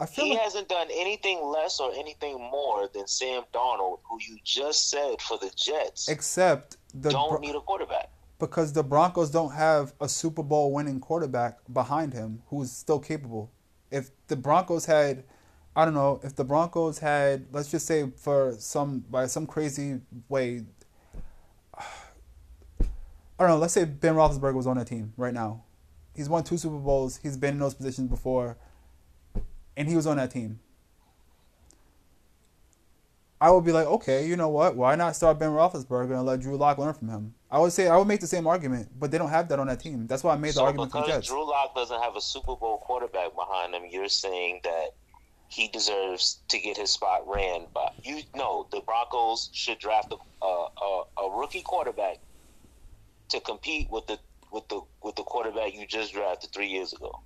I 0.00 0.06
feel 0.06 0.24
He 0.24 0.32
like 0.32 0.40
hasn't 0.42 0.68
done 0.68 0.88
anything 0.90 1.42
less 1.44 1.78
or 1.80 1.92
anything 1.94 2.38
more 2.40 2.88
than 2.92 3.06
Sam 3.06 3.42
Donald, 3.52 4.00
who 4.08 4.18
you 4.20 4.38
just 4.44 4.90
said 4.90 5.20
for 5.22 5.38
the 5.38 5.50
Jets 5.56 6.08
except 6.08 6.76
the 6.94 7.10
don't 7.10 7.30
Bro- 7.30 7.38
need 7.40 7.54
a 7.54 7.60
quarterback. 7.60 8.10
because 8.38 8.72
the 8.72 8.82
Broncos 8.82 9.30
don't 9.30 9.52
have 9.52 9.92
a 10.00 10.08
Super 10.08 10.42
Bowl 10.42 10.72
winning 10.72 11.00
quarterback 11.00 11.58
behind 11.72 12.12
him 12.12 12.42
who's 12.48 12.70
still 12.72 12.98
capable. 13.00 13.50
If 13.90 14.10
the 14.26 14.36
Broncos 14.36 14.84
had, 14.86 15.24
I 15.74 15.84
don't 15.84 15.94
know, 15.94 16.20
if 16.22 16.34
the 16.36 16.44
Broncos 16.44 16.98
had, 16.98 17.46
let's 17.52 17.70
just 17.70 17.86
say 17.86 18.10
for 18.16 18.54
some 18.58 19.00
by 19.10 19.26
some 19.26 19.46
crazy 19.46 20.00
way, 20.28 20.64
I 23.38 23.44
don't 23.44 23.50
know, 23.50 23.58
let's 23.58 23.74
say 23.74 23.84
Ben 23.84 24.14
Roethlisberger 24.14 24.54
was 24.54 24.66
on 24.66 24.78
that 24.78 24.88
team 24.88 25.12
right 25.16 25.32
now. 25.32 25.62
He's 26.14 26.28
won 26.28 26.42
two 26.42 26.58
Super 26.58 26.78
Bowls. 26.78 27.18
He's 27.22 27.36
been 27.36 27.54
in 27.54 27.60
those 27.60 27.74
positions 27.74 28.08
before, 28.10 28.56
and 29.76 29.88
he 29.88 29.94
was 29.94 30.06
on 30.06 30.16
that 30.16 30.32
team. 30.32 30.58
I 33.40 33.52
would 33.52 33.64
be 33.64 33.70
like, 33.70 33.86
okay, 33.86 34.26
you 34.26 34.34
know 34.34 34.48
what? 34.48 34.74
Why 34.74 34.96
not 34.96 35.14
start 35.14 35.38
Ben 35.38 35.50
Roethlisberger 35.50 36.16
and 36.16 36.26
let 36.26 36.40
Drew 36.40 36.56
Lock 36.56 36.78
learn 36.78 36.92
from 36.92 37.08
him? 37.08 37.34
I 37.48 37.60
would 37.60 37.72
say 37.72 37.86
I 37.86 37.96
would 37.96 38.08
make 38.08 38.20
the 38.20 38.26
same 38.26 38.48
argument, 38.48 38.88
but 38.98 39.12
they 39.12 39.18
don't 39.18 39.30
have 39.30 39.48
that 39.50 39.60
on 39.60 39.68
that 39.68 39.78
team. 39.78 40.08
That's 40.08 40.24
why 40.24 40.34
I 40.34 40.36
made 40.36 40.48
the 40.48 40.54
So 40.54 40.64
argument 40.64 40.90
for 40.90 41.02
because 41.02 41.14
Jets. 41.14 41.28
Drew 41.28 41.48
Lock 41.48 41.72
doesn't 41.76 42.02
have 42.02 42.16
a 42.16 42.20
Super 42.20 42.56
Bowl 42.56 42.78
quarterback 42.78 43.36
behind 43.36 43.74
him, 43.74 43.82
you're 43.88 44.08
saying 44.08 44.60
that 44.64 44.88
he 45.48 45.68
deserves 45.68 46.40
to 46.48 46.58
get 46.58 46.76
his 46.76 46.90
spot 46.90 47.22
ran 47.28 47.66
by 47.72 47.92
you. 48.02 48.22
No, 48.34 48.66
the 48.72 48.80
Broncos 48.80 49.50
should 49.52 49.78
draft 49.78 50.12
a, 50.12 50.46
a, 50.46 51.02
a 51.22 51.38
rookie 51.38 51.62
quarterback 51.62 52.18
to 53.30 53.40
compete 53.40 53.90
with 53.90 54.06
the 54.06 54.18
with 54.52 54.66
the 54.68 54.80
with 55.02 55.14
the 55.16 55.22
quarterback 55.22 55.74
you 55.74 55.86
just 55.86 56.12
drafted 56.14 56.50
three 56.52 56.68
years 56.68 56.92
ago. 56.92 57.20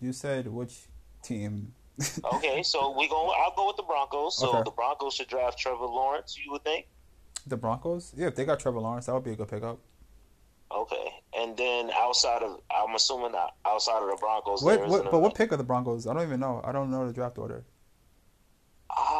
You 0.00 0.12
said 0.12 0.46
which 0.48 0.86
team? 1.22 1.74
Okay, 2.24 2.62
so 2.62 2.96
we 2.96 3.08
go. 3.08 3.30
I'll 3.30 3.54
go 3.56 3.66
with 3.66 3.76
the 3.76 3.82
Broncos. 3.82 4.38
So 4.38 4.50
Okay. 4.50 4.62
the 4.64 4.70
Broncos 4.70 5.14
should 5.14 5.26
draft 5.28 5.58
Trevor 5.58 5.84
Lawrence. 5.86 6.38
You 6.38 6.52
would 6.52 6.62
think. 6.62 6.86
the 7.46 7.56
Broncos? 7.56 8.12
Yeah, 8.16 8.28
if 8.28 8.36
they 8.36 8.44
got 8.44 8.60
Trevor 8.60 8.78
Lawrence, 8.80 9.06
that 9.06 9.14
would 9.14 9.24
be 9.24 9.32
a 9.32 9.36
good 9.36 9.48
pickup. 9.48 9.78
Okay, 10.70 11.08
and 11.36 11.56
then 11.56 11.90
outside 11.98 12.42
of, 12.42 12.60
I'm 12.70 12.94
assuming 12.94 13.32
outside 13.64 14.02
of 14.02 14.10
the 14.10 14.16
Broncos, 14.20 14.62
What, 14.62 14.86
what, 14.86 15.10
but 15.10 15.20
what 15.20 15.34
pick 15.34 15.50
are 15.52 15.56
the 15.56 15.64
Broncos? 15.64 16.06
I 16.06 16.12
don't 16.12 16.22
even 16.24 16.40
know. 16.40 16.60
I 16.62 16.72
don't 16.72 16.90
know 16.90 17.06
the 17.06 17.12
draft 17.12 17.38
order. 17.38 17.64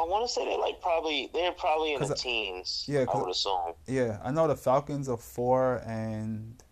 I 0.09 0.11
want 0.11 0.27
to 0.27 0.33
say 0.33 0.45
they're 0.47 0.57
like 0.59 0.81
probably 0.81 1.29
they're 1.35 1.53
probably 1.53 1.93
in 1.93 2.01
the 2.01 2.15
teens. 2.15 2.87
yeah, 2.89 3.05
I 3.13 3.19
would 3.19 3.29
assume 3.31 3.75
Yeah, 3.87 4.19
I 4.25 4.31
know 4.31 4.49
the 4.49 4.57
Falcons 4.57 5.07
are 5.09 5.19
four 5.19 5.83
and 5.87 6.63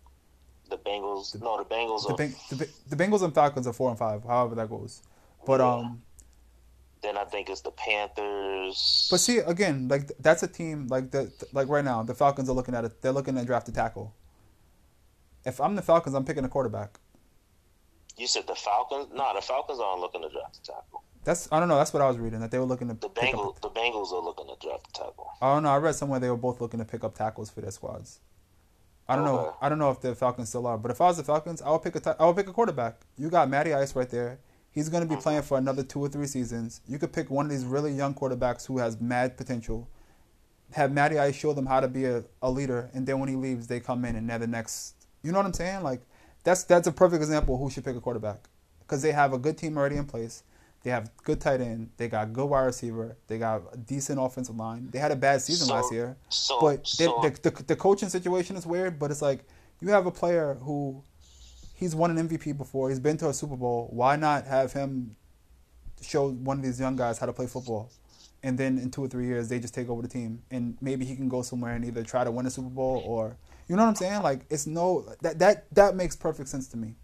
the 0.71 0.77
Bengals. 0.77 1.39
no, 1.39 1.57
the 1.57 1.65
Bengals 1.65 2.07
the, 2.07 2.13
are. 2.13 2.17
Beng- 2.17 2.49
the, 2.57 2.67
the 2.89 2.95
Bengals 2.95 3.21
and 3.21 3.33
Falcons 3.35 3.67
are 3.67 3.73
four 3.73 3.89
and 3.91 3.99
five. 3.99 4.23
However 4.23 4.55
that 4.55 4.69
goes. 4.69 5.03
But 5.45 5.59
Yeah. 5.59 5.71
um, 5.75 6.01
then 7.03 7.15
I 7.15 7.25
think 7.25 7.47
it's 7.49 7.61
the 7.61 7.69
Panthers. 7.71 9.07
but 9.11 9.19
see 9.19 9.37
again, 9.37 9.87
like 9.87 10.11
that's 10.19 10.41
a 10.41 10.47
team 10.47 10.87
like 10.87 11.11
the 11.11 11.31
like 11.53 11.67
right 11.69 11.85
now 11.85 12.01
the 12.01 12.15
Falcons 12.15 12.49
are 12.49 12.53
looking 12.53 12.73
at 12.73 12.85
it. 12.85 13.01
They're 13.03 13.11
looking 13.11 13.35
to 13.35 13.45
draft 13.45 13.69
a 13.69 13.71
tackle. 13.71 14.15
If 15.45 15.61
I'm 15.61 15.75
the 15.75 15.83
Falcons, 15.83 16.15
I'm 16.15 16.25
picking 16.25 16.43
a 16.43 16.49
quarterback. 16.49 16.99
you 18.17 18.25
said 18.25 18.47
the 18.47 18.55
Falcons. 18.55 19.09
No, 19.13 19.31
the 19.35 19.41
Falcons 19.41 19.79
aren't 19.79 20.01
looking 20.01 20.23
to 20.23 20.29
draft 20.29 20.57
a 20.57 20.61
tackle. 20.63 21.03
That's 21.27 21.49
I 21.51 21.59
don't 21.59 21.67
know. 21.67 21.75
That's 21.75 21.91
what 21.91 22.01
I 22.01 22.07
was 22.07 22.17
reading 22.17 22.39
that 22.39 22.51
they 22.51 22.57
were 22.57 22.63
looking 22.63 22.87
to 22.87 22.93
The 22.93 23.09
pick 23.09 23.33
up. 23.33 23.39
Bengals. 23.41 23.59
The 23.59 23.69
Bengals 23.69 24.13
are 24.13 24.23
looking 24.23 24.47
to 24.47 24.55
draft 24.65 24.87
a 24.87 24.93
tackle. 24.93 25.29
I 25.41 25.53
don't 25.53 25.63
know. 25.63 25.69
I 25.69 25.75
read 25.75 25.93
somewhere 25.93 26.21
they 26.21 26.29
were 26.29 26.37
both 26.37 26.61
looking 26.61 26.79
to 26.79 26.85
pick 26.85 27.03
up 27.03 27.15
tackles 27.15 27.49
for 27.49 27.59
their 27.59 27.71
squads. 27.71 28.21
I 29.09 29.17
don't 29.17 29.25
know. 29.25 29.53
I 29.61 29.67
don't 29.67 29.77
know 29.77 29.91
if 29.91 29.99
the 29.99 30.15
Falcons 30.15 30.47
still 30.47 30.65
are, 30.67 30.77
but 30.77 30.89
if 30.89 31.01
I 31.01 31.07
was 31.07 31.17
the 31.17 31.25
Falcons, 31.25 31.61
I 31.61 31.69
would 31.71 31.81
pick 31.81 31.97
a 31.97 32.25
would 32.25 32.35
pick 32.37 32.47
a 32.47 32.53
quarterback. 32.53 33.01
You 33.17 33.29
got 33.29 33.49
Matty 33.49 33.73
Ice 33.73 33.93
right 33.93 34.09
there. 34.09 34.39
He's 34.71 34.87
going 34.87 35.03
to 35.03 35.07
be 35.07 35.15
mm-hmm. 35.15 35.23
playing 35.23 35.41
for 35.41 35.57
another 35.57 35.83
two 35.83 35.99
or 35.99 36.07
three 36.07 36.27
seasons. 36.27 36.79
You 36.87 36.97
could 36.97 37.11
pick 37.11 37.29
one 37.29 37.45
of 37.45 37.51
these 37.51 37.65
really 37.65 37.91
young 37.91 38.13
quarterbacks 38.13 38.65
who 38.65 38.77
has 38.77 39.01
mad 39.01 39.35
potential. 39.35 39.89
Have 40.71 40.93
Matty 40.93 41.19
Ice 41.19 41.35
show 41.35 41.51
them 41.51 41.65
how 41.65 41.81
to 41.81 41.89
be 41.89 42.05
a, 42.05 42.23
a 42.41 42.49
leader, 42.49 42.89
and 42.93 43.05
then 43.05 43.19
when 43.19 43.27
he 43.27 43.35
leaves, 43.35 43.67
they 43.67 43.81
come 43.81 44.05
in 44.05 44.15
and 44.15 44.29
they're 44.29 44.39
the 44.39 44.47
next. 44.47 44.95
You 45.23 45.33
know 45.33 45.39
what 45.39 45.45
I'm 45.45 45.53
saying? 45.53 45.83
Like 45.83 45.99
that's 46.45 46.63
that's 46.63 46.87
a 46.87 46.93
perfect 46.93 47.21
example 47.21 47.55
of 47.55 47.59
who 47.59 47.69
should 47.69 47.83
pick 47.83 47.97
a 47.97 48.01
quarterback 48.01 48.47
because 48.79 49.01
they 49.01 49.11
have 49.11 49.33
a 49.33 49.37
good 49.37 49.57
team 49.57 49.77
already 49.77 49.97
in 49.97 50.05
place. 50.05 50.43
They 50.83 50.91
have 50.91 51.09
good 51.23 51.41
tight 51.41 51.59
end. 51.59 51.89
They 51.97 52.07
got 52.07 52.31
good 52.31 52.45
wide 52.45 52.61
receiver. 52.65 53.17
They 53.27 53.37
got 53.39 53.61
a 53.73 53.77
decent 53.77 54.19
offensive 54.21 54.55
line. 54.55 54.89
They 54.91 54.99
had 54.99 55.11
a 55.11 55.15
bad 55.15 55.41
season 55.41 55.67
So- 55.67 55.73
last 55.73 55.91
year, 55.91 56.17
So, 56.29 56.61
but 56.61 56.83
they- 56.97 57.05
so 57.05 57.19
the, 57.21 57.49
the 57.49 57.63
the 57.63 57.75
coaching 57.75 58.09
situation 58.09 58.55
is 58.55 58.65
weird. 58.65 58.97
But 58.99 59.11
it's 59.11 59.21
like 59.21 59.45
you 59.81 59.89
have 59.89 60.05
a 60.05 60.11
player 60.11 60.55
who 60.61 61.03
he's 61.75 61.93
won 61.95 62.15
an 62.17 62.27
MVP 62.29 62.57
before. 62.57 62.89
He's 62.89 62.99
been 62.99 63.17
to 63.17 63.29
a 63.29 63.33
Super 63.33 63.55
Bowl. 63.57 63.89
Why 63.91 64.15
not 64.15 64.45
have 64.45 64.71
him 64.73 65.15
show 66.01 66.29
one 66.31 66.57
of 66.57 66.63
these 66.63 66.79
young 66.79 66.95
guys 66.95 67.17
how 67.17 67.25
to 67.25 67.33
play 67.33 67.47
football? 67.47 67.89
And 68.43 68.57
then 68.57 68.77
in 68.77 68.91
two 68.91 69.03
or 69.03 69.07
three 69.07 69.25
years, 69.25 69.49
they 69.49 69.59
just 69.59 69.73
take 69.73 69.89
over 69.89 70.01
the 70.01 70.07
team, 70.07 70.43
and 70.51 70.77
maybe 70.79 71.05
he 71.05 71.15
can 71.15 71.27
go 71.27 71.41
somewhere 71.41 71.73
and 71.73 71.83
either 71.83 72.03
try 72.03 72.23
to 72.23 72.31
win 72.31 72.45
a 72.45 72.51
Super 72.51 72.69
Bowl 72.69 73.01
or 73.05 73.35
you 73.67 73.75
know 73.75 73.81
what 73.83 73.89
I'm 73.89 73.95
saying? 73.95 74.21
Like 74.21 74.45
it's 74.49 74.67
no 74.67 75.05
that 75.21 75.39
that 75.39 75.65
that 75.73 75.95
makes 75.95 76.15
perfect 76.15 76.47
sense 76.49 76.67
to 76.69 76.77
me. 76.77 76.95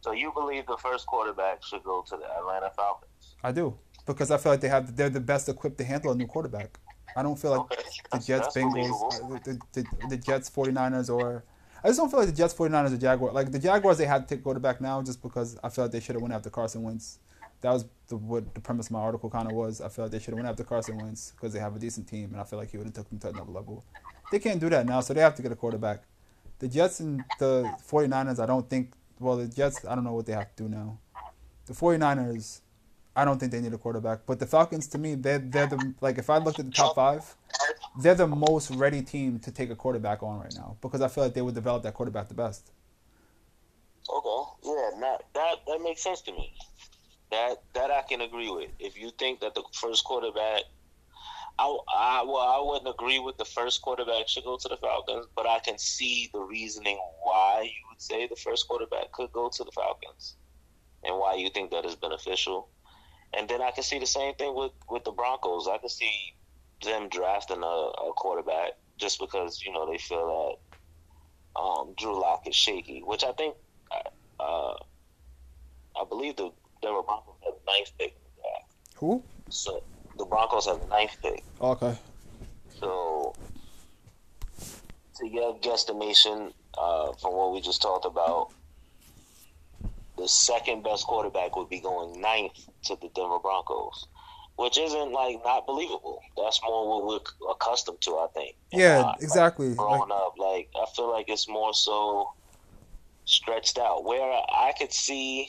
So 0.00 0.12
you 0.12 0.32
believe 0.32 0.66
the 0.66 0.76
first 0.76 1.06
quarterback 1.06 1.62
should 1.62 1.84
go 1.84 2.02
to 2.08 2.16
the 2.16 2.24
Atlanta 2.38 2.70
Falcons? 2.76 3.36
I 3.42 3.52
do 3.52 3.76
because 4.06 4.30
I 4.30 4.38
feel 4.38 4.52
like 4.52 4.60
they 4.60 4.68
have 4.68 4.96
they're 4.96 5.10
the 5.10 5.20
best 5.20 5.48
equipped 5.48 5.78
to 5.78 5.84
handle 5.84 6.12
a 6.12 6.14
new 6.14 6.26
quarterback. 6.26 6.78
I 7.16 7.22
don't 7.22 7.38
feel 7.38 7.50
like 7.52 7.60
Okay, 7.60 7.82
the 8.12 8.18
Jets, 8.18 8.56
Bengals, 8.56 9.14
uh, 9.14 9.38
the, 9.44 9.58
the, 9.72 9.84
the 10.10 10.16
Jets, 10.16 10.48
49ers, 10.48 11.10
or 11.12 11.44
I 11.82 11.88
just 11.88 11.98
don't 11.98 12.08
feel 12.08 12.20
like 12.20 12.28
the 12.28 12.34
Jets, 12.34 12.54
49ers, 12.54 12.92
or 12.92 12.96
Jaguars. 12.98 13.34
Like 13.34 13.50
the 13.50 13.58
Jaguars, 13.58 13.98
they 13.98 14.06
had 14.06 14.28
to 14.28 14.34
take 14.34 14.44
quarterback 14.44 14.80
now 14.80 15.02
just 15.02 15.22
because 15.22 15.58
I 15.64 15.70
feel 15.70 15.84
like 15.84 15.92
they 15.92 16.00
should 16.00 16.14
have 16.14 16.22
went 16.22 16.34
after 16.34 16.50
Carson 16.50 16.82
Wentz. 16.82 17.18
That 17.62 17.72
was 17.72 17.84
the, 18.08 18.16
what 18.16 18.54
the 18.54 18.60
premise 18.60 18.86
of 18.86 18.92
my 18.92 19.00
article 19.00 19.28
kind 19.28 19.48
of 19.48 19.54
was. 19.54 19.80
I 19.80 19.88
feel 19.88 20.04
like 20.04 20.12
they 20.12 20.18
should 20.18 20.28
have 20.28 20.36
went 20.36 20.48
after 20.48 20.64
Carson 20.64 20.98
Wentz 20.98 21.32
because 21.32 21.52
they 21.52 21.58
have 21.58 21.74
a 21.74 21.78
decent 21.78 22.06
team, 22.06 22.30
and 22.32 22.40
I 22.40 22.44
feel 22.44 22.58
like 22.58 22.70
he 22.70 22.78
would 22.78 22.86
have 22.86 22.94
took 22.94 23.08
them 23.08 23.18
to 23.18 23.28
another 23.28 23.50
level. 23.50 23.84
They 24.30 24.38
can't 24.38 24.60
do 24.60 24.70
that 24.70 24.86
now, 24.86 25.00
so 25.00 25.14
they 25.14 25.20
have 25.20 25.34
to 25.34 25.42
get 25.42 25.52
a 25.52 25.56
quarterback. 25.56 26.04
The 26.60 26.68
Jets 26.68 27.00
and 27.00 27.24
the 27.38 27.70
49ers, 27.90 28.38
I 28.38 28.46
don't 28.46 28.68
think. 28.68 28.92
Well, 29.20 29.36
the 29.36 29.46
Jets, 29.46 29.84
I 29.84 29.94
don't 29.94 30.04
know 30.04 30.14
what 30.14 30.26
they 30.26 30.32
have 30.32 30.56
to 30.56 30.62
do 30.62 30.68
now. 30.68 30.98
The 31.66 31.74
49ers, 31.74 32.62
I 33.14 33.26
don't 33.26 33.38
think 33.38 33.52
they 33.52 33.60
need 33.60 33.74
a 33.74 33.78
quarterback. 33.78 34.20
But 34.26 34.38
the 34.38 34.46
Falcons, 34.46 34.86
to 34.88 34.98
me, 34.98 35.14
they're 35.14 35.38
they're 35.38 35.66
the 35.66 35.94
like 36.00 36.16
if 36.18 36.30
I 36.30 36.38
looked 36.38 36.58
at 36.58 36.64
the 36.64 36.72
top 36.72 36.94
five, 36.94 37.36
they're 38.00 38.14
the 38.14 38.26
most 38.26 38.70
ready 38.70 39.02
team 39.02 39.38
to 39.40 39.50
take 39.50 39.70
a 39.70 39.76
quarterback 39.76 40.22
on 40.22 40.40
right 40.40 40.54
now 40.54 40.76
because 40.80 41.02
I 41.02 41.08
feel 41.08 41.24
like 41.24 41.34
they 41.34 41.42
would 41.42 41.54
develop 41.54 41.82
that 41.82 41.92
quarterback 41.94 42.28
the 42.28 42.34
best. 42.34 42.70
Okay, 44.08 44.50
yeah, 44.64 45.00
that 45.00 45.22
that 45.34 45.54
that 45.66 45.80
makes 45.82 46.02
sense 46.02 46.22
to 46.22 46.32
me. 46.32 46.54
That 47.30 47.62
that 47.74 47.90
I 47.90 48.02
can 48.08 48.22
agree 48.22 48.50
with. 48.50 48.70
If 48.78 48.98
you 48.98 49.10
think 49.18 49.40
that 49.40 49.54
the 49.54 49.64
first 49.74 50.02
quarterback, 50.04 50.62
I, 51.60 51.76
I 51.94 52.22
well, 52.26 52.38
I 52.38 52.58
wouldn't 52.64 52.88
agree 52.88 53.18
with 53.18 53.36
the 53.36 53.44
first 53.44 53.82
quarterback 53.82 54.28
should 54.28 54.44
go 54.44 54.56
to 54.56 54.68
the 54.68 54.78
Falcons, 54.78 55.26
but 55.36 55.46
I 55.46 55.58
can 55.58 55.76
see 55.76 56.30
the 56.32 56.40
reasoning 56.40 56.98
why 57.22 57.64
you 57.64 57.88
would 57.90 58.00
say 58.00 58.26
the 58.26 58.36
first 58.36 58.66
quarterback 58.66 59.12
could 59.12 59.30
go 59.32 59.50
to 59.50 59.64
the 59.64 59.70
Falcons, 59.72 60.36
and 61.04 61.18
why 61.18 61.34
you 61.34 61.50
think 61.50 61.70
that 61.70 61.84
is 61.84 61.96
beneficial. 61.96 62.68
And 63.34 63.46
then 63.46 63.60
I 63.60 63.72
can 63.72 63.82
see 63.82 63.98
the 63.98 64.06
same 64.06 64.34
thing 64.36 64.54
with 64.54 64.72
with 64.88 65.04
the 65.04 65.12
Broncos. 65.12 65.68
I 65.68 65.76
can 65.76 65.90
see 65.90 66.34
them 66.82 67.10
drafting 67.10 67.62
a, 67.62 67.66
a 67.66 68.12
quarterback 68.16 68.70
just 68.96 69.20
because 69.20 69.62
you 69.62 69.70
know 69.70 69.90
they 69.90 69.98
feel 69.98 70.58
that 71.54 71.60
um, 71.60 71.94
Drew 71.98 72.18
Lock 72.18 72.46
is 72.46 72.56
shaky, 72.56 73.02
which 73.04 73.22
I 73.22 73.32
think 73.32 73.54
uh, 74.40 74.74
I 76.00 76.04
believe 76.08 76.36
the 76.36 76.52
Denver 76.80 77.02
Broncos 77.02 77.34
have 77.44 77.52
the 77.52 77.70
ninth 77.70 77.92
pick. 77.98 78.16
in 78.16 78.22
the 78.24 78.40
draft. 78.40 78.72
Who? 78.96 79.22
So 79.50 79.82
the 80.20 80.26
Broncos 80.26 80.66
have 80.66 80.80
the 80.80 80.86
ninth 80.86 81.16
pick. 81.22 81.42
Okay. 81.60 81.98
So 82.78 83.34
to 85.18 85.26
your 85.26 85.56
guesstimation 85.58 86.52
uh, 86.78 87.12
from 87.14 87.34
what 87.34 87.52
we 87.52 87.60
just 87.60 87.82
talked 87.82 88.04
about, 88.04 88.52
the 90.16 90.28
second 90.28 90.84
best 90.84 91.06
quarterback 91.06 91.56
would 91.56 91.70
be 91.70 91.80
going 91.80 92.20
ninth 92.20 92.68
to 92.84 92.96
the 93.00 93.08
Denver 93.14 93.38
Broncos, 93.38 94.06
which 94.56 94.78
isn't 94.78 95.12
like 95.12 95.42
not 95.42 95.66
believable. 95.66 96.20
That's 96.36 96.60
more 96.62 96.88
what 96.88 97.06
we're 97.06 97.50
accustomed 97.50 98.02
to, 98.02 98.10
I 98.12 98.26
think. 98.34 98.56
Yeah, 98.72 99.00
not, 99.00 99.06
like, 99.06 99.22
exactly. 99.22 99.74
growing 99.74 100.10
Like, 100.10 100.10
up, 100.10 100.34
like 100.38 100.68
I 100.76 100.84
feel 100.94 101.10
like 101.10 101.30
it's 101.30 101.48
more 101.48 101.72
so 101.72 102.32
stretched 103.24 103.78
out. 103.78 104.04
Where 104.04 104.22
I 104.22 104.72
could 104.78 104.92
see, 104.92 105.48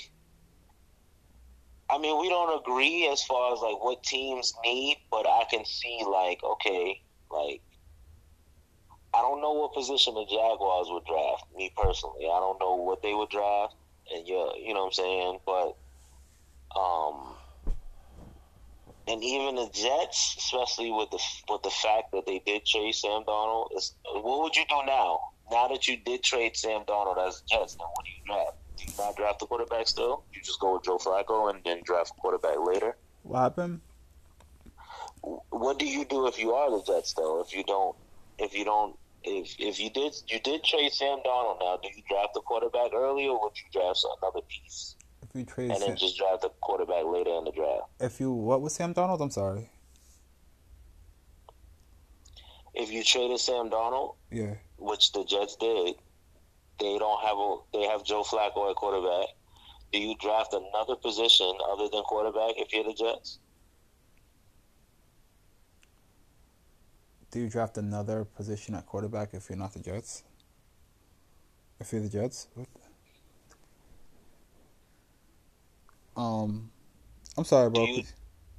I 1.91 1.97
mean, 1.97 2.19
we 2.22 2.30
don't 2.30 2.57
agree 2.61 3.09
as 3.11 3.22
far 3.23 3.53
as 3.53 3.59
like 3.59 3.84
what 3.84 4.01
teams 4.03 4.53
need, 4.63 4.97
but 5.11 5.27
I 5.27 5.43
can 5.49 5.65
see 5.65 6.01
like 6.07 6.41
okay, 6.41 7.01
like 7.30 7.61
I 9.13 9.22
don't 9.22 9.41
know 9.41 9.51
what 9.51 9.73
position 9.73 10.13
the 10.13 10.23
Jaguars 10.23 10.88
would 10.89 11.03
draft. 11.03 11.43
Me 11.55 11.72
personally, 11.76 12.26
I 12.26 12.39
don't 12.39 12.59
know 12.61 12.76
what 12.76 13.01
they 13.01 13.13
would 13.13 13.30
draft, 13.30 13.76
and 14.13 14.26
yeah, 14.26 14.51
you 14.57 14.73
know 14.73 14.85
what 14.85 14.85
I'm 14.85 14.91
saying. 14.93 15.39
But, 15.45 15.76
um, 16.80 17.35
and 19.07 19.22
even 19.22 19.55
the 19.55 19.69
Jets, 19.73 20.35
especially 20.38 20.91
with 20.91 21.11
the 21.11 21.19
with 21.49 21.61
the 21.63 21.72
fact 21.72 22.13
that 22.13 22.26
they 22.26 22.39
did 22.45 22.65
trade 22.65 22.95
Sam 22.95 23.23
Donald, 23.26 23.73
what 24.13 24.43
would 24.43 24.55
you 24.55 24.63
do 24.69 24.80
now? 24.85 25.19
Now 25.51 25.68
that 25.68 25.89
you 25.89 25.97
did 25.97 26.23
trade 26.23 26.55
Sam 26.55 26.84
Donald 26.88 27.18
as 27.18 27.41
Jets, 27.41 27.76
then 27.76 27.88
what 27.93 28.05
do 28.05 28.11
you 28.11 28.26
draft? 28.26 28.61
Do 28.86 28.91
you 28.91 28.98
not 28.98 29.16
draft 29.16 29.40
the 29.40 29.45
quarterback 29.45 29.88
still? 29.88 30.24
You 30.34 30.41
just 30.41 30.60
go 30.60 30.74
with 30.74 30.84
Joe 30.84 30.98
Flacco 30.98 31.49
and 31.53 31.64
then 31.64 31.82
draft 31.84 32.12
a 32.18 32.22
quarterback 32.22 32.58
later. 32.66 32.95
What 33.24 33.40
happened? 33.41 33.82
What 35.22 35.78
do 35.78 35.86
you 35.86 36.03
do 36.06 36.28
if 36.28 36.40
you 36.40 36.53
are 36.53 36.72
the 36.72 36.84
Jets 36.84 37.14
though? 37.14 37.41
If 37.41 37.56
you 37.56 37.64
don't, 37.64 37.95
if 38.40 38.58
you 38.58 38.66
don't, 38.66 38.98
if 39.24 39.56
if 39.60 39.80
you 39.80 39.91
did 39.91 40.16
you 40.28 40.40
did 40.40 40.64
trade 40.64 40.91
Sam 40.91 41.20
Donald 41.24 41.58
now, 41.62 41.78
do 41.82 41.90
you 41.95 42.02
draft 42.10 42.34
the 42.34 42.41
quarterback 42.41 42.91
early 42.94 43.28
or 43.28 43.40
would 43.40 43.53
you 43.56 43.66
draft 43.72 44.03
another 44.24 44.41
piece 44.49 44.95
If 45.22 45.30
you 45.36 45.45
trade, 45.45 45.70
and 45.70 45.80
then 45.82 45.95
just 45.95 46.18
draft 46.18 46.41
the 46.41 46.49
quarterback 46.62 47.06
later 47.06 47.30
in 47.38 47.44
the 47.44 47.52
draft? 47.52 47.84
if 47.99 48.20
you 48.20 48.32
what 48.32 48.62
was 48.62 48.74
Sam 48.74 48.94
Donald? 48.94 49.22
I'm 49.22 49.30
sorry. 49.30 49.70
If 52.74 52.91
you 52.91 53.03
traded 53.03 53.40
Sam 53.40 53.70
Donald, 53.70 54.16
Yeah. 54.32 54.56
which 54.78 55.12
the 55.12 55.24
Jets 55.26 55.56
did, 55.58 55.95
they 56.82 56.98
don't 56.98 57.22
have 57.22 57.38
a 57.38 57.58
they 57.74 57.84
have 57.84 58.03
Joe 58.03 58.24
Flacco 58.24 58.70
at 58.70 58.76
quarterback. 58.76 59.30
Do 59.94 59.99
you 59.99 60.16
draft 60.20 60.53
another 60.53 60.95
position 60.95 61.52
other 61.72 61.88
than 61.90 62.02
quarterback 62.03 62.56
if 62.58 62.74
you're 62.74 62.84
the 62.84 62.94
Jets? 62.94 63.40
Do 67.32 67.40
you 67.40 67.49
draft 67.49 67.78
another 67.78 68.26
position 68.26 68.76
at 68.76 68.86
quarterback 68.86 69.34
if 69.34 69.49
you're 69.49 69.58
not 69.58 69.74
the 69.74 69.80
Jets? 69.80 70.24
If 71.80 71.91
you're 71.94 72.02
the 72.02 72.10
Jets? 72.10 72.48
What? 72.56 72.68
Um, 76.18 76.72
I'm 77.38 77.45
sorry, 77.45 77.70
bro. 77.70 77.86
Do 77.86 77.91
you- 77.91 78.03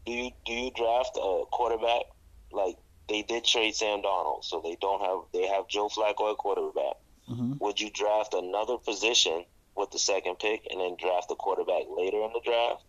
Do 0.04 0.12
you 0.12 0.30
do 0.44 0.52
you 0.52 0.70
draft 0.72 1.16
a 1.16 1.44
quarterback 1.52 2.06
like 2.50 2.76
they 3.08 3.22
did 3.22 3.44
trade 3.44 3.72
Sam 3.76 4.02
Darnold, 4.02 4.42
so 4.44 4.60
they 4.60 4.76
don't 4.80 5.00
have 5.00 5.30
they 5.32 5.46
have 5.46 5.68
Joe 5.68 5.88
Flacco 5.88 6.32
at 6.32 6.38
quarterback. 6.38 6.96
Hmm 7.26 7.54
Would 7.60 7.80
you 7.80 7.90
draft 7.90 8.34
another 8.34 8.76
position 8.78 9.44
with 9.76 9.90
the 9.90 9.98
second 9.98 10.38
pick 10.38 10.66
and 10.70 10.80
then 10.80 10.96
draft 11.00 11.30
a 11.30 11.34
quarterback 11.34 11.84
later 11.96 12.18
in 12.18 12.30
the 12.34 12.40
draft, 12.44 12.84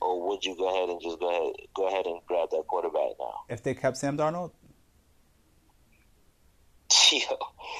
or 0.00 0.28
would 0.28 0.44
you 0.44 0.56
go 0.56 0.68
ahead 0.72 0.88
and 0.88 1.00
just 1.00 1.18
go 1.18 1.28
ahead 1.30 1.52
go 1.74 1.88
ahead 1.88 2.06
and 2.06 2.20
grab 2.26 2.50
that 2.50 2.64
quarterback 2.68 3.12
now? 3.18 3.34
If 3.48 3.62
they 3.62 3.74
kept 3.74 3.96
Sam 3.96 4.16
Darnold, 4.16 4.52
Yo, 7.12 7.18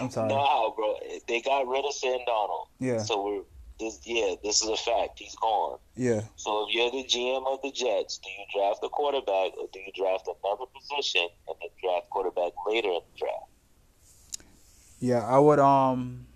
I'm 0.00 0.10
sorry. 0.10 0.28
no, 0.28 0.74
bro, 0.76 0.94
they 1.28 1.40
got 1.40 1.66
rid 1.66 1.84
of 1.84 1.92
Sam 1.94 2.18
Darnold, 2.28 2.66
Yeah, 2.78 2.98
so 2.98 3.24
we're 3.24 3.42
this 3.80 4.00
yeah, 4.04 4.34
this 4.42 4.60
is 4.62 4.68
a 4.68 4.76
fact. 4.76 5.18
He's 5.18 5.36
gone. 5.36 5.78
yeah. 5.94 6.22
So 6.36 6.66
if 6.68 6.74
you're 6.74 6.90
the 6.90 7.04
GM 7.06 7.46
of 7.46 7.60
the 7.62 7.70
Jets, 7.70 8.18
do 8.18 8.28
you 8.28 8.44
draft 8.52 8.80
a 8.82 8.88
quarterback 8.88 9.52
or 9.56 9.68
do 9.72 9.78
you 9.78 9.92
draft 9.94 10.26
another 10.26 10.64
position 10.74 11.28
and 11.46 11.56
then 11.60 11.70
draft 11.80 12.10
quarterback 12.10 12.52
later 12.66 12.88
in 12.88 13.00
the 13.12 13.18
draft? 13.18 13.46
Yeah, 15.00 15.24
I 15.24 15.38
would 15.38 15.60
um 15.60 16.26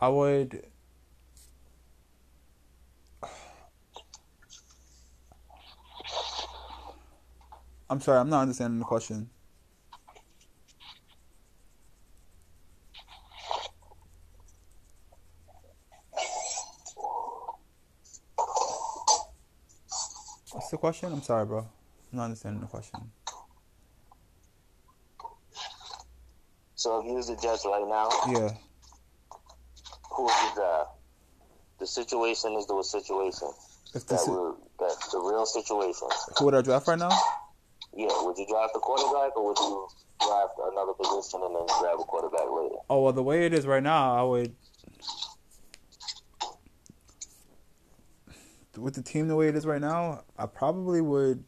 I 0.00 0.08
would 0.08 0.66
I'm 7.88 8.00
sorry, 8.00 8.18
I'm 8.18 8.30
not 8.30 8.42
understanding 8.42 8.78
the 8.78 8.84
question. 8.84 9.28
What's 20.52 20.70
the 20.70 20.78
question? 20.78 21.12
I'm 21.12 21.22
sorry, 21.22 21.46
bro. 21.46 21.58
I'm 21.58 21.66
not 22.12 22.24
understanding 22.24 22.62
the 22.62 22.66
question. 22.66 23.12
So 26.82 26.98
if 26.98 27.06
you 27.06 27.14
was 27.14 27.28
the 27.28 27.36
judge 27.36 27.60
right 27.64 27.86
now, 27.86 28.08
Yeah. 28.26 28.50
who 30.10 30.24
would 30.24 30.34
you 30.42 30.54
draft? 30.56 30.90
The 31.78 31.86
situation 31.86 32.54
is 32.54 32.66
the 32.66 32.82
situation. 32.82 33.50
If 33.94 34.04
That 34.08 34.26
will 34.26 34.56
that's 34.80 35.12
the 35.12 35.20
real 35.20 35.46
situation. 35.46 36.08
who 36.36 36.44
would 36.46 36.56
I 36.56 36.60
draft 36.62 36.88
right 36.88 36.98
now? 36.98 37.10
Yeah, 37.94 38.08
would 38.22 38.36
you 38.36 38.46
draft 38.48 38.74
the 38.74 38.80
quarterback 38.80 39.36
or 39.36 39.44
would 39.46 39.58
you 39.60 39.86
draft 40.26 40.54
another 40.72 40.92
position 40.94 41.40
and 41.44 41.54
then 41.54 41.66
grab 41.78 42.00
a 42.00 42.04
quarterback 42.04 42.50
later? 42.50 42.74
Oh 42.90 43.02
well, 43.02 43.12
the 43.12 43.22
way 43.22 43.46
it 43.46 43.54
is 43.54 43.64
right 43.64 43.82
now, 43.82 44.16
I 44.16 44.22
would. 44.24 44.56
With 48.76 48.94
the 48.94 49.02
team 49.02 49.28
the 49.28 49.36
way 49.36 49.46
it 49.46 49.54
is 49.54 49.66
right 49.66 49.80
now, 49.80 50.24
I 50.36 50.46
probably 50.46 51.00
would. 51.00 51.44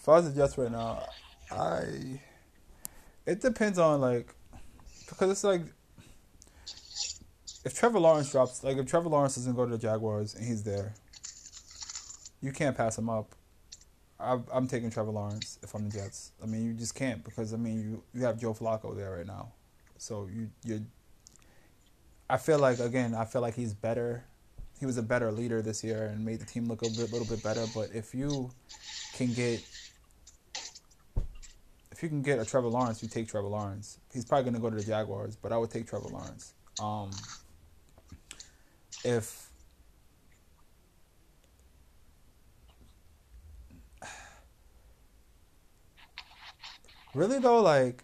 If 0.00 0.08
I 0.08 0.12
was 0.12 0.32
the 0.32 0.40
Jets 0.40 0.56
right 0.56 0.72
now, 0.72 1.04
I. 1.50 2.20
It 3.26 3.42
depends 3.42 3.78
on 3.78 4.00
like, 4.00 4.34
because 5.08 5.30
it's 5.30 5.44
like. 5.44 5.62
If 7.62 7.78
Trevor 7.78 8.00
Lawrence 8.00 8.32
drops, 8.32 8.64
like 8.64 8.78
if 8.78 8.86
Trevor 8.86 9.10
Lawrence 9.10 9.34
doesn't 9.34 9.54
go 9.54 9.66
to 9.66 9.70
the 9.70 9.78
Jaguars 9.78 10.34
and 10.34 10.42
he's 10.46 10.62
there, 10.62 10.94
you 12.40 12.52
can't 12.52 12.74
pass 12.74 12.96
him 12.96 13.10
up. 13.10 13.34
I'm, 14.18 14.44
I'm 14.50 14.66
taking 14.66 14.90
Trevor 14.90 15.10
Lawrence 15.10 15.58
if 15.62 15.74
I'm 15.74 15.90
the 15.90 15.98
Jets. 15.98 16.32
I 16.42 16.46
mean, 16.46 16.64
you 16.64 16.72
just 16.72 16.94
can't 16.94 17.22
because 17.22 17.52
I 17.52 17.58
mean 17.58 17.80
you 17.80 18.02
you 18.14 18.24
have 18.24 18.38
Joe 18.38 18.54
Flacco 18.54 18.96
there 18.96 19.16
right 19.16 19.26
now, 19.26 19.52
so 19.98 20.28
you 20.32 20.48
you. 20.64 20.86
I 22.30 22.38
feel 22.38 22.58
like 22.58 22.78
again, 22.78 23.14
I 23.14 23.26
feel 23.26 23.42
like 23.42 23.54
he's 23.54 23.74
better. 23.74 24.24
He 24.78 24.86
was 24.86 24.96
a 24.96 25.02
better 25.02 25.30
leader 25.30 25.60
this 25.60 25.84
year 25.84 26.06
and 26.06 26.24
made 26.24 26.40
the 26.40 26.46
team 26.46 26.66
look 26.66 26.80
a 26.80 26.88
bit, 26.88 27.12
little 27.12 27.26
bit 27.26 27.42
better. 27.42 27.66
But 27.74 27.90
if 27.92 28.14
you 28.14 28.50
can 29.14 29.34
get, 29.34 29.62
if 32.00 32.04
you 32.04 32.08
can 32.08 32.22
get 32.22 32.38
a 32.38 32.46
Trevor 32.46 32.68
Lawrence, 32.68 33.02
you 33.02 33.10
take 33.10 33.28
Trevor 33.28 33.48
Lawrence. 33.48 33.98
He's 34.10 34.24
probably 34.24 34.50
gonna 34.50 34.58
go 34.58 34.70
to 34.70 34.76
the 34.76 34.82
Jaguars, 34.82 35.36
but 35.36 35.52
I 35.52 35.58
would 35.58 35.70
take 35.70 35.86
Trevor 35.86 36.08
Lawrence. 36.08 36.54
Um, 36.82 37.10
if 39.04 39.50
Really 47.12 47.38
though, 47.38 47.60
like 47.60 48.02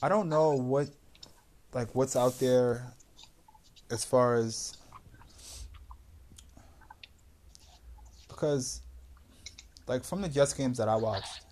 I 0.00 0.08
don't 0.08 0.28
know 0.28 0.52
what 0.52 0.90
like 1.74 1.92
what's 1.92 2.14
out 2.14 2.38
there 2.38 2.94
as 3.90 4.04
far 4.04 4.36
as 4.36 4.78
because 8.28 8.82
like 9.86 10.04
from 10.04 10.22
the 10.22 10.28
Jets 10.28 10.52
games 10.52 10.78
that 10.78 10.88
I 10.88 10.96
watched, 10.96 11.42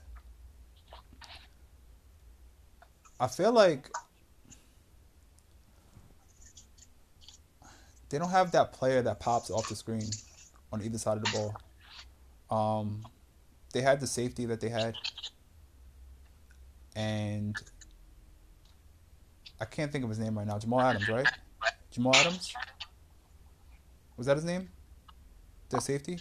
I 3.21 3.27
feel 3.29 3.53
like 3.53 3.91
they 8.09 8.19
don't 8.19 8.31
have 8.31 8.53
that 8.53 8.73
player 8.73 9.03
that 9.03 9.21
pops 9.21 9.51
off 9.51 9.69
the 9.69 9.77
screen 9.77 10.09
on 10.73 10.83
either 10.83 10.99
side 10.99 11.17
of 11.17 11.25
the 11.25 11.31
ball. 12.51 12.81
Um, 12.81 13.03
they 13.73 13.81
had 13.81 14.01
the 14.01 14.07
safety 14.07 14.47
that 14.47 14.61
they 14.61 14.69
had, 14.69 14.95
and 16.95 17.57
I 19.61 19.65
can't 19.65 19.91
think 19.91 20.05
of 20.05 20.11
his 20.11 20.19
name 20.19 20.37
right 20.37 20.47
now. 20.47 20.59
Jamal 20.59 20.81
Adams, 20.81 21.09
right? 21.09 21.27
Jamal 21.91 22.15
Adams. 22.17 22.53
Was 24.17 24.27
that 24.27 24.37
his 24.37 24.45
name? 24.45 24.69
Their 25.71 25.81
safety. 25.81 26.19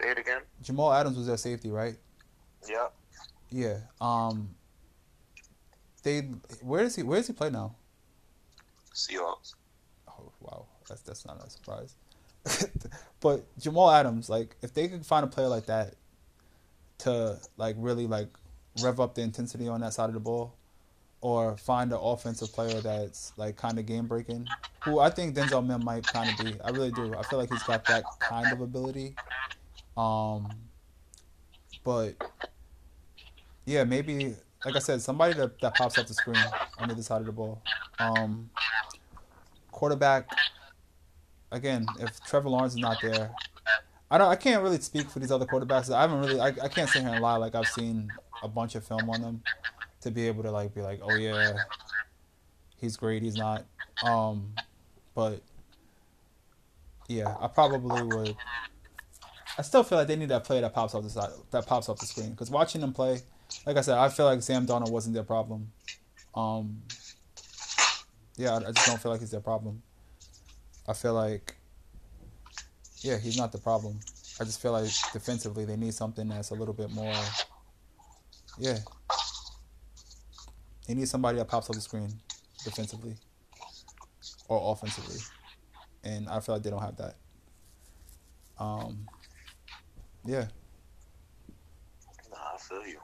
Say 0.00 0.10
it 0.10 0.18
again. 0.18 0.42
Jamal 0.62 0.92
Adams 0.92 1.16
was 1.16 1.26
their 1.26 1.36
safety, 1.36 1.70
right? 1.70 1.96
Yeah. 2.68 2.88
Yeah. 3.50 3.78
Um. 4.00 4.50
They 6.02 6.20
where 6.62 6.82
does 6.82 6.94
he 6.94 7.02
where 7.02 7.18
does 7.18 7.26
he 7.26 7.32
play 7.32 7.50
now? 7.50 7.74
Seahawks. 8.94 9.54
Oh 10.08 10.32
wow, 10.40 10.66
that's 10.88 11.02
that's 11.02 11.26
not 11.26 11.44
a 11.44 11.50
surprise. 11.50 11.94
but 13.20 13.44
Jamal 13.58 13.90
Adams, 13.90 14.28
like 14.28 14.56
if 14.62 14.72
they 14.72 14.88
could 14.88 15.04
find 15.04 15.24
a 15.24 15.26
player 15.26 15.48
like 15.48 15.66
that 15.66 15.94
to 16.98 17.38
like 17.56 17.76
really 17.78 18.06
like 18.06 18.28
rev 18.82 19.00
up 19.00 19.14
the 19.14 19.22
intensity 19.22 19.68
on 19.68 19.80
that 19.80 19.92
side 19.92 20.08
of 20.08 20.14
the 20.14 20.20
ball, 20.20 20.54
or 21.20 21.56
find 21.56 21.92
an 21.92 21.98
offensive 22.00 22.52
player 22.52 22.80
that's 22.80 23.32
like 23.36 23.56
kind 23.56 23.78
of 23.78 23.86
game 23.86 24.06
breaking, 24.06 24.46
who 24.84 25.00
I 25.00 25.10
think 25.10 25.34
Denzel 25.34 25.66
Mims 25.66 25.84
might 25.84 26.06
kind 26.06 26.30
of 26.30 26.44
be. 26.44 26.54
I 26.62 26.70
really 26.70 26.92
do. 26.92 27.14
I 27.14 27.22
feel 27.22 27.38
like 27.38 27.50
he's 27.50 27.62
got 27.64 27.84
that 27.86 28.04
kind 28.20 28.52
of 28.52 28.60
ability. 28.60 29.16
Um, 29.96 30.48
but 31.84 32.14
yeah, 33.64 33.84
maybe 33.84 34.34
like 34.64 34.76
I 34.76 34.80
said, 34.80 35.00
somebody 35.00 35.34
that, 35.34 35.60
that 35.60 35.74
pops 35.76 35.98
off 35.98 36.06
the 36.06 36.14
screen 36.14 36.36
on 36.78 36.88
the 36.88 36.94
other 36.94 37.02
side 37.02 37.20
of 37.20 37.26
the 37.26 37.32
ball. 37.32 37.62
Um, 37.98 38.50
quarterback. 39.70 40.28
again, 41.52 41.86
if 42.00 42.20
Trevor 42.24 42.48
Lawrence 42.48 42.74
is 42.74 42.80
not 42.80 42.98
there, 43.00 43.30
I 44.10 44.18
don't. 44.18 44.28
I 44.28 44.36
can't 44.36 44.62
really 44.62 44.80
speak 44.80 45.10
for 45.10 45.18
these 45.18 45.32
other 45.32 45.46
quarterbacks. 45.46 45.92
I 45.92 46.00
haven't 46.00 46.20
really. 46.20 46.40
I, 46.40 46.48
I 46.48 46.68
can't 46.68 46.88
sit 46.88 47.02
here 47.02 47.10
and 47.10 47.20
lie 47.20 47.36
like 47.36 47.54
I've 47.54 47.66
seen 47.66 48.10
a 48.42 48.48
bunch 48.48 48.74
of 48.74 48.84
film 48.84 49.08
on 49.10 49.20
them 49.20 49.42
to 50.00 50.10
be 50.10 50.26
able 50.26 50.42
to 50.44 50.50
like 50.50 50.74
be 50.74 50.80
like, 50.80 51.00
oh 51.02 51.14
yeah, 51.14 51.54
he's 52.80 52.96
great. 52.96 53.22
He's 53.22 53.36
not. 53.36 53.64
Um, 54.04 54.52
but 55.14 55.40
yeah, 57.08 57.34
I 57.40 57.48
probably 57.48 58.02
would. 58.02 58.36
I 59.58 59.62
still 59.62 59.82
feel 59.82 59.98
like 59.98 60.08
they 60.08 60.16
need 60.16 60.28
that 60.28 60.44
play 60.44 60.60
that 60.60 60.74
pops 60.74 60.94
off 60.94 61.02
the 61.02 61.10
side, 61.10 61.30
that 61.50 61.66
pops 61.66 61.88
off 61.88 61.98
the 61.98 62.06
screen. 62.06 62.30
Because 62.30 62.50
watching 62.50 62.80
them 62.80 62.92
play, 62.92 63.20
like 63.64 63.76
I 63.76 63.80
said, 63.80 63.96
I 63.96 64.08
feel 64.08 64.26
like 64.26 64.42
Sam 64.42 64.66
Darnold 64.66 64.90
wasn't 64.90 65.14
their 65.14 65.24
problem. 65.24 65.72
Um, 66.34 66.82
yeah, 68.36 68.52
I, 68.52 68.56
I 68.56 68.72
just 68.72 68.86
don't 68.86 69.00
feel 69.00 69.12
like 69.12 69.20
he's 69.20 69.30
their 69.30 69.40
problem. 69.40 69.82
I 70.86 70.92
feel 70.92 71.14
like, 71.14 71.56
yeah, 72.98 73.16
he's 73.18 73.38
not 73.38 73.52
the 73.52 73.58
problem. 73.58 73.98
I 74.38 74.44
just 74.44 74.60
feel 74.60 74.72
like 74.72 74.90
defensively 75.12 75.64
they 75.64 75.76
need 75.76 75.94
something 75.94 76.28
that's 76.28 76.50
a 76.50 76.54
little 76.54 76.74
bit 76.74 76.90
more, 76.90 77.14
yeah. 78.58 78.78
They 80.86 80.94
need 80.94 81.08
somebody 81.08 81.38
that 81.38 81.48
pops 81.48 81.70
off 81.70 81.76
the 81.76 81.82
screen 81.82 82.12
defensively 82.62 83.16
or 84.48 84.72
offensively, 84.72 85.20
and 86.04 86.28
I 86.28 86.40
feel 86.40 86.54
like 86.54 86.62
they 86.62 86.70
don't 86.70 86.82
have 86.82 86.96
that. 86.98 87.16
Um, 88.58 89.06
yeah. 90.26 90.46
Nah, 92.30 92.36
I 92.54 92.58
feel 92.58 92.86
you. 92.86 92.98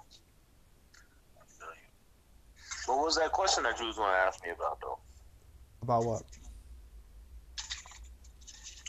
I 1.37 1.45
feel 1.47 1.69
you. 1.69 1.89
What 2.87 3.05
was 3.05 3.17
that 3.17 3.33
question 3.33 3.63
that 3.65 3.79
you 3.79 3.87
was 3.87 3.97
going 3.97 4.11
to 4.11 4.19
ask 4.19 4.43
me 4.43 4.51
about, 4.51 4.81
though? 4.81 4.99
About 5.83 6.05
what? 6.05 6.23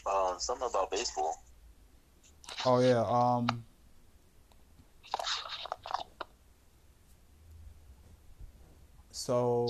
Uh, 0.05 0.37
something 0.37 0.67
about 0.69 0.91
baseball. 0.91 1.43
Oh 2.65 2.79
yeah. 2.79 3.03
Um. 3.07 3.63
So 9.11 9.67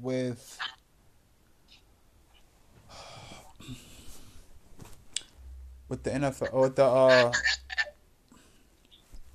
with 0.00 0.58
with 5.88 6.02
the 6.02 6.10
NFL 6.10 6.48
or 6.52 6.62
with 6.62 6.76
the 6.76 6.84
uh 6.84 7.32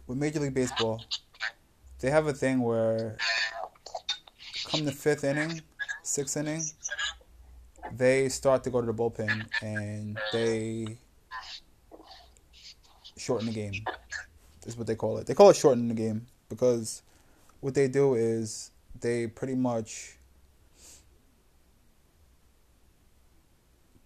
with 0.08 0.18
Major 0.18 0.40
League 0.40 0.54
Baseball, 0.54 1.04
they 2.00 2.10
have 2.10 2.28
a 2.28 2.34
thing 2.34 2.62
where 2.62 3.18
come 4.66 4.86
the 4.86 4.92
fifth 4.92 5.24
inning, 5.24 5.62
sixth 6.04 6.38
inning, 6.38 6.64
they 7.96 8.30
start 8.30 8.64
to 8.64 8.70
go 8.70 8.82
to 8.82 8.88
the 8.88 8.94
bullpen 8.94 9.46
and 9.62 10.18
they 10.32 10.98
shorten 13.18 13.48
the 13.48 13.54
game. 13.54 13.74
Is 14.66 14.78
what 14.78 14.88
they 14.88 14.96
call 14.96 15.18
it. 15.18 15.26
They 15.26 15.34
call 15.34 15.50
it 15.50 15.56
shorten 15.56 15.88
the 15.88 15.94
game 15.96 16.28
because 16.48 17.02
what 17.60 17.74
they 17.74 17.88
do 17.88 18.14
is 18.16 18.72
they 19.00 19.28
pretty 19.28 19.56
much 19.56 20.18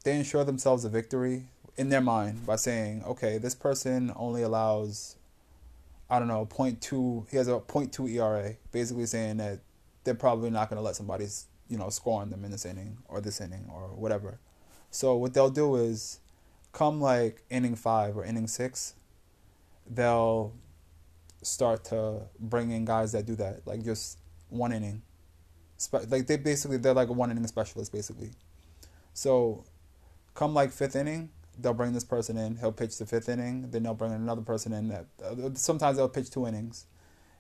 they 0.03 0.15
ensure 0.15 0.44
themselves 0.44 0.86
a 0.86 0.90
victory 0.90 1.45
in 1.77 1.89
their 1.89 2.01
mind 2.01 2.45
by 2.45 2.55
saying, 2.55 3.03
okay, 3.05 3.37
this 3.37 3.55
person 3.55 4.11
only 4.15 4.43
allows, 4.43 5.15
I 6.09 6.19
don't 6.19 6.27
know, 6.27 6.45
0.2, 6.45 7.29
he 7.29 7.37
has 7.37 7.47
a 7.47 7.59
0.2 7.59 8.09
ERA, 8.11 8.55
basically 8.71 9.05
saying 9.05 9.37
that 9.37 9.59
they're 10.03 10.13
probably 10.13 10.49
not 10.49 10.69
going 10.69 10.77
to 10.77 10.83
let 10.83 10.95
somebody, 10.95 11.27
you 11.67 11.77
know, 11.77 11.89
score 11.89 12.21
on 12.21 12.29
them 12.29 12.45
in 12.45 12.51
this 12.51 12.65
inning 12.65 12.97
or 13.07 13.21
this 13.21 13.41
inning 13.41 13.65
or 13.73 13.87
whatever. 13.95 14.39
So 14.91 15.15
what 15.15 15.33
they'll 15.33 15.49
do 15.49 15.75
is 15.75 16.19
come 16.71 17.01
like 17.01 17.43
inning 17.49 17.75
five 17.75 18.15
or 18.15 18.23
inning 18.23 18.47
six, 18.47 18.93
they'll 19.89 20.53
start 21.41 21.83
to 21.85 22.21
bring 22.39 22.71
in 22.71 22.85
guys 22.85 23.11
that 23.13 23.25
do 23.25 23.35
that, 23.35 23.65
like 23.65 23.83
just 23.83 24.19
one 24.49 24.71
inning. 24.71 25.01
Like 25.91 26.27
they 26.27 26.37
basically, 26.37 26.77
they're 26.77 26.93
like 26.93 27.09
a 27.09 27.13
one 27.13 27.31
inning 27.31 27.47
specialist, 27.47 27.91
basically. 27.91 28.31
So 29.13 29.65
come 30.35 30.53
like 30.53 30.71
fifth 30.71 30.95
inning, 30.95 31.29
they'll 31.59 31.73
bring 31.73 31.93
this 31.93 32.03
person 32.03 32.38
in. 32.38 32.57
He'll 32.57 32.71
pitch 32.71 32.97
the 32.97 33.05
fifth 33.05 33.30
inning. 33.30 33.69
Then 33.71 33.84
they'll 33.84 33.93
bring 33.93 34.11
in 34.11 34.21
another 34.21 34.41
person 34.41 34.73
in. 34.73 34.89
That 34.89 35.05
uh, 35.23 35.49
sometimes 35.55 35.97
they'll 35.97 36.09
pitch 36.09 36.30
two 36.30 36.47
innings, 36.47 36.85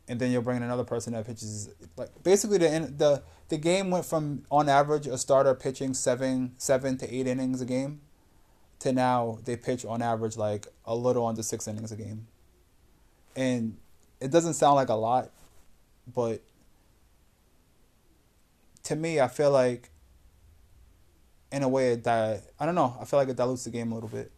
and 0.07 0.19
then 0.19 0.31
you'll 0.31 0.41
bring 0.41 0.57
in 0.57 0.63
another 0.63 0.83
person 0.83 1.13
that 1.13 1.25
pitches 1.25 1.69
like 1.97 2.09
basically 2.23 2.57
the 2.57 2.93
the 2.95 3.23
the 3.49 3.57
game 3.57 3.91
went 3.91 4.05
from 4.05 4.43
on 4.51 4.69
average 4.69 5.07
a 5.07 5.17
starter 5.17 5.53
pitching 5.53 5.93
seven 5.93 6.53
seven 6.57 6.97
to 6.97 7.13
eight 7.13 7.27
innings 7.27 7.61
a 7.61 7.65
game, 7.65 8.01
to 8.79 8.91
now 8.91 9.39
they 9.45 9.55
pitch 9.55 9.85
on 9.85 10.01
average 10.01 10.37
like 10.37 10.67
a 10.85 10.95
little 10.95 11.25
under 11.25 11.43
six 11.43 11.67
innings 11.67 11.91
a 11.91 11.95
game. 11.95 12.27
And 13.35 13.77
it 14.19 14.31
doesn't 14.31 14.53
sound 14.53 14.75
like 14.75 14.89
a 14.89 14.95
lot, 14.95 15.31
but 16.13 16.41
to 18.83 18.95
me, 18.95 19.19
I 19.19 19.27
feel 19.27 19.51
like 19.51 19.89
in 21.53 21.61
a 21.61 21.69
way 21.69 21.95
that 21.95 22.41
I 22.59 22.65
don't 22.65 22.75
know. 22.75 22.97
I 22.99 23.05
feel 23.05 23.19
like 23.19 23.29
it 23.29 23.37
dilutes 23.37 23.63
the 23.63 23.69
game 23.69 23.91
a 23.91 23.95
little 23.95 24.09
bit, 24.09 24.31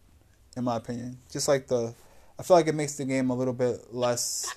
in 0.56 0.62
my 0.62 0.76
opinion. 0.76 1.18
Just 1.32 1.48
like 1.48 1.66
the, 1.66 1.94
I 2.38 2.42
feel 2.42 2.56
like 2.56 2.66
it 2.66 2.74
makes 2.74 2.94
the 2.96 3.06
game 3.06 3.30
a 3.30 3.34
little 3.34 3.54
bit 3.54 3.92
less. 3.92 4.54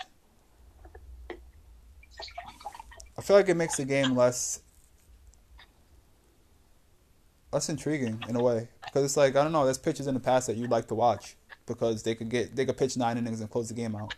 I 3.17 3.21
feel 3.21 3.37
like 3.37 3.47
it 3.47 3.55
makes 3.55 3.77
the 3.77 3.85
game 3.85 4.15
less 4.15 4.59
less 7.51 7.67
intriguing 7.67 8.23
in 8.29 8.35
a 8.35 8.43
way 8.43 8.67
because 8.83 9.03
it's 9.03 9.17
like 9.17 9.35
I 9.37 9.43
don't 9.43 9.53
know. 9.53 9.63
There's 9.63 9.77
pitches 9.77 10.05
in 10.07 10.13
the 10.13 10.19
past 10.19 10.47
that 10.47 10.57
you'd 10.57 10.69
like 10.69 10.87
to 10.89 10.95
watch 10.95 11.37
because 11.65 12.03
they 12.03 12.13
could 12.13 12.29
get 12.29 12.55
they 12.57 12.65
could 12.65 12.77
pitch 12.77 12.97
nine 12.97 13.17
innings 13.17 13.39
and 13.39 13.49
close 13.49 13.69
the 13.69 13.73
game 13.73 13.95
out. 13.95 14.13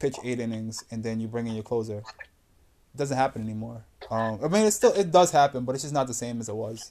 Pitch 0.00 0.16
eight 0.24 0.40
innings 0.40 0.84
and 0.90 1.04
then 1.04 1.20
you 1.20 1.28
bring 1.28 1.46
in 1.46 1.54
your 1.54 1.62
closer. 1.62 1.98
It 1.98 2.98
doesn't 2.98 3.16
happen 3.16 3.42
anymore. 3.42 3.84
Um, 4.10 4.40
I 4.44 4.48
mean, 4.48 4.66
it 4.66 4.72
still 4.72 4.92
it 4.92 5.12
does 5.12 5.30
happen, 5.30 5.64
but 5.64 5.76
it's 5.76 5.84
just 5.84 5.94
not 5.94 6.08
the 6.08 6.14
same 6.14 6.40
as 6.40 6.48
it 6.48 6.56
was. 6.56 6.90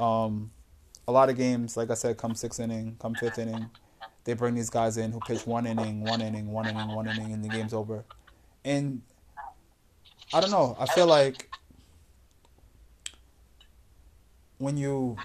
Um, 0.00 0.50
a 1.06 1.12
lot 1.12 1.28
of 1.28 1.36
games, 1.36 1.76
like 1.76 1.90
I 1.90 1.94
said, 1.94 2.16
come 2.16 2.34
sixth 2.34 2.60
inning, 2.60 2.96
come 3.00 3.14
fifth 3.14 3.38
inning, 3.38 3.68
they 4.24 4.34
bring 4.34 4.54
these 4.54 4.70
guys 4.70 4.96
in 4.96 5.12
who 5.12 5.20
pitch 5.20 5.46
one 5.46 5.66
inning, 5.66 6.04
one 6.04 6.20
inning, 6.20 6.50
one 6.52 6.68
inning, 6.68 6.88
one 6.88 7.08
inning, 7.08 7.32
and 7.32 7.44
the 7.44 7.48
game's 7.48 7.74
over. 7.74 8.04
And 8.64 9.02
I 10.32 10.40
don't 10.40 10.50
know. 10.50 10.76
I 10.78 10.86
feel 10.86 11.06
like 11.06 11.50
when 14.58 14.76
you 14.76 15.16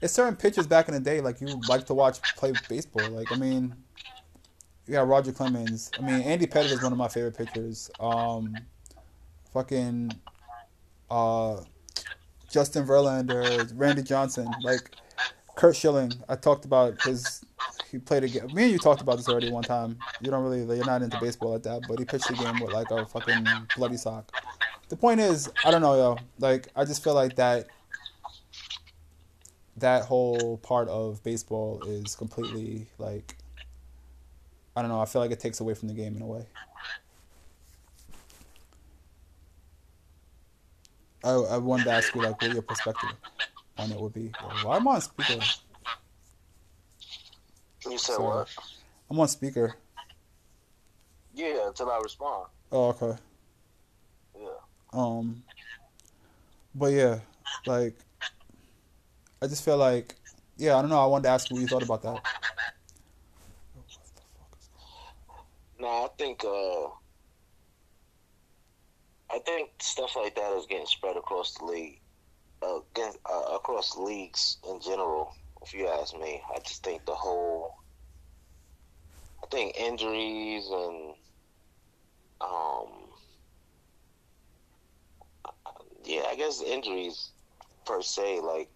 it's 0.00 0.12
certain 0.12 0.36
pitchers 0.36 0.66
back 0.66 0.88
in 0.88 0.94
the 0.94 1.00
day 1.00 1.20
like 1.20 1.40
you 1.40 1.60
like 1.68 1.86
to 1.86 1.94
watch 1.94 2.20
play 2.36 2.52
baseball. 2.68 3.08
Like 3.08 3.32
I 3.32 3.36
mean, 3.36 3.74
you 4.86 4.92
got 4.92 5.08
Roger 5.08 5.32
Clemens. 5.32 5.90
I 5.98 6.02
mean, 6.02 6.20
Andy 6.22 6.46
Pettitte 6.46 6.72
is 6.72 6.82
one 6.82 6.92
of 6.92 6.98
my 6.98 7.08
favorite 7.08 7.36
pitchers. 7.36 7.90
Um, 7.98 8.54
fucking 9.52 10.12
uh, 11.10 11.56
Justin 12.52 12.86
Verlander, 12.86 13.72
Randy 13.74 14.02
Johnson, 14.02 14.46
like 14.62 14.94
Curt 15.56 15.74
Schilling. 15.74 16.12
I 16.28 16.36
talked 16.36 16.66
about 16.66 17.02
his. 17.02 17.44
He 17.90 17.98
played 17.98 18.24
a 18.24 18.28
game. 18.28 18.46
Me 18.54 18.64
and 18.64 18.72
you 18.72 18.78
talked 18.78 19.00
about 19.00 19.16
this 19.16 19.28
already 19.28 19.50
one 19.50 19.62
time. 19.62 19.98
You 20.20 20.30
don't 20.30 20.44
really, 20.44 20.76
you're 20.76 20.86
not 20.86 21.02
into 21.02 21.18
baseball 21.18 21.52
like 21.52 21.62
that, 21.64 21.82
but 21.88 21.98
he 21.98 22.04
pitched 22.04 22.28
the 22.28 22.34
game 22.34 22.60
with 22.60 22.72
like 22.72 22.90
a 22.90 23.06
fucking 23.06 23.46
bloody 23.76 23.96
sock. 23.96 24.30
The 24.90 24.96
point 24.96 25.20
is, 25.20 25.50
I 25.64 25.70
don't 25.70 25.80
know, 25.80 25.94
yo. 25.94 26.18
Like, 26.38 26.68
I 26.76 26.84
just 26.84 27.02
feel 27.02 27.14
like 27.14 27.36
that. 27.36 27.66
That 29.78 30.04
whole 30.04 30.58
part 30.58 30.88
of 30.88 31.22
baseball 31.24 31.82
is 31.86 32.14
completely 32.14 32.86
like. 32.98 33.36
I 34.76 34.82
don't 34.82 34.90
know. 34.90 35.00
I 35.00 35.06
feel 35.06 35.20
like 35.22 35.30
it 35.30 35.40
takes 35.40 35.60
away 35.60 35.74
from 35.74 35.88
the 35.88 35.94
game 35.94 36.16
in 36.16 36.22
a 36.22 36.26
way. 36.26 36.46
I, 41.24 41.30
I 41.30 41.58
wanted 41.58 41.84
to 41.84 41.90
ask 41.92 42.14
you 42.14 42.20
like 42.20 42.40
what 42.40 42.52
your 42.52 42.62
perspective 42.62 43.10
on 43.78 43.90
it 43.92 44.00
would 44.00 44.12
be. 44.12 44.32
Why 44.64 44.76
am 44.76 44.88
I 44.88 44.94
on 44.94 45.00
speaker? 45.00 45.40
You 47.88 47.98
said 47.98 48.16
Sorry. 48.16 48.26
what? 48.26 48.48
I'm 49.10 49.20
on 49.20 49.28
speaker. 49.28 49.76
Yeah, 51.34 51.68
until 51.68 51.90
I 51.90 52.00
respond. 52.02 52.46
Oh, 52.70 52.88
okay. 52.88 53.18
Yeah. 54.38 54.48
Um. 54.92 55.42
But 56.74 56.92
yeah, 56.92 57.18
like, 57.66 57.94
I 59.42 59.46
just 59.46 59.64
feel 59.64 59.76
like, 59.76 60.14
yeah, 60.56 60.76
I 60.76 60.80
don't 60.80 60.90
know. 60.90 61.00
I 61.00 61.06
wanted 61.06 61.24
to 61.24 61.28
ask 61.30 61.50
you 61.50 61.56
what 61.56 61.62
you 61.62 61.68
thought 61.68 61.82
about 61.82 62.02
that. 62.02 62.24
No, 65.78 65.86
I 65.86 66.08
think 66.16 66.42
uh, 66.44 66.88
I 69.32 69.38
think 69.38 69.70
stuff 69.80 70.14
like 70.16 70.34
that 70.36 70.52
is 70.58 70.66
getting 70.66 70.86
spread 70.86 71.16
across 71.16 71.54
the 71.54 71.64
league, 71.64 72.00
uh, 72.60 72.80
uh, 72.98 73.54
across 73.54 73.96
leagues 73.96 74.58
in 74.68 74.80
general. 74.80 75.32
If 75.62 75.72
you 75.72 75.88
ask 75.88 76.14
me, 76.14 76.42
I 76.54 76.58
just 76.58 76.84
think 76.84 77.06
the 77.06 77.14
whole, 77.14 77.74
I 79.42 79.46
think 79.46 79.74
injuries 79.76 80.68
and, 80.70 81.14
um, 82.42 82.88
yeah, 86.04 86.24
I 86.28 86.34
guess 86.36 86.60
injuries 86.62 87.30
per 87.86 88.02
se. 88.02 88.40
Like 88.40 88.68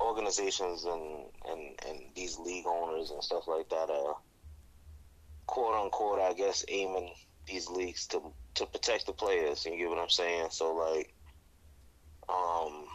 organizations 0.00 0.84
and 0.84 1.24
and 1.48 1.80
and 1.88 1.98
these 2.14 2.38
league 2.38 2.66
owners 2.66 3.10
and 3.10 3.22
stuff 3.22 3.48
like 3.48 3.68
that 3.70 3.90
are 3.90 4.14
quote 5.46 5.74
unquote, 5.74 6.20
I 6.20 6.32
guess, 6.34 6.64
aiming 6.68 7.12
these 7.46 7.68
leagues 7.68 8.06
to 8.08 8.20
to 8.54 8.66
protect 8.66 9.06
the 9.06 9.12
players. 9.12 9.64
You 9.64 9.76
get 9.76 9.88
what 9.88 9.98
I'm 9.98 10.10
saying? 10.10 10.48
So 10.50 10.74
like, 10.74 11.14
um, 12.28 12.86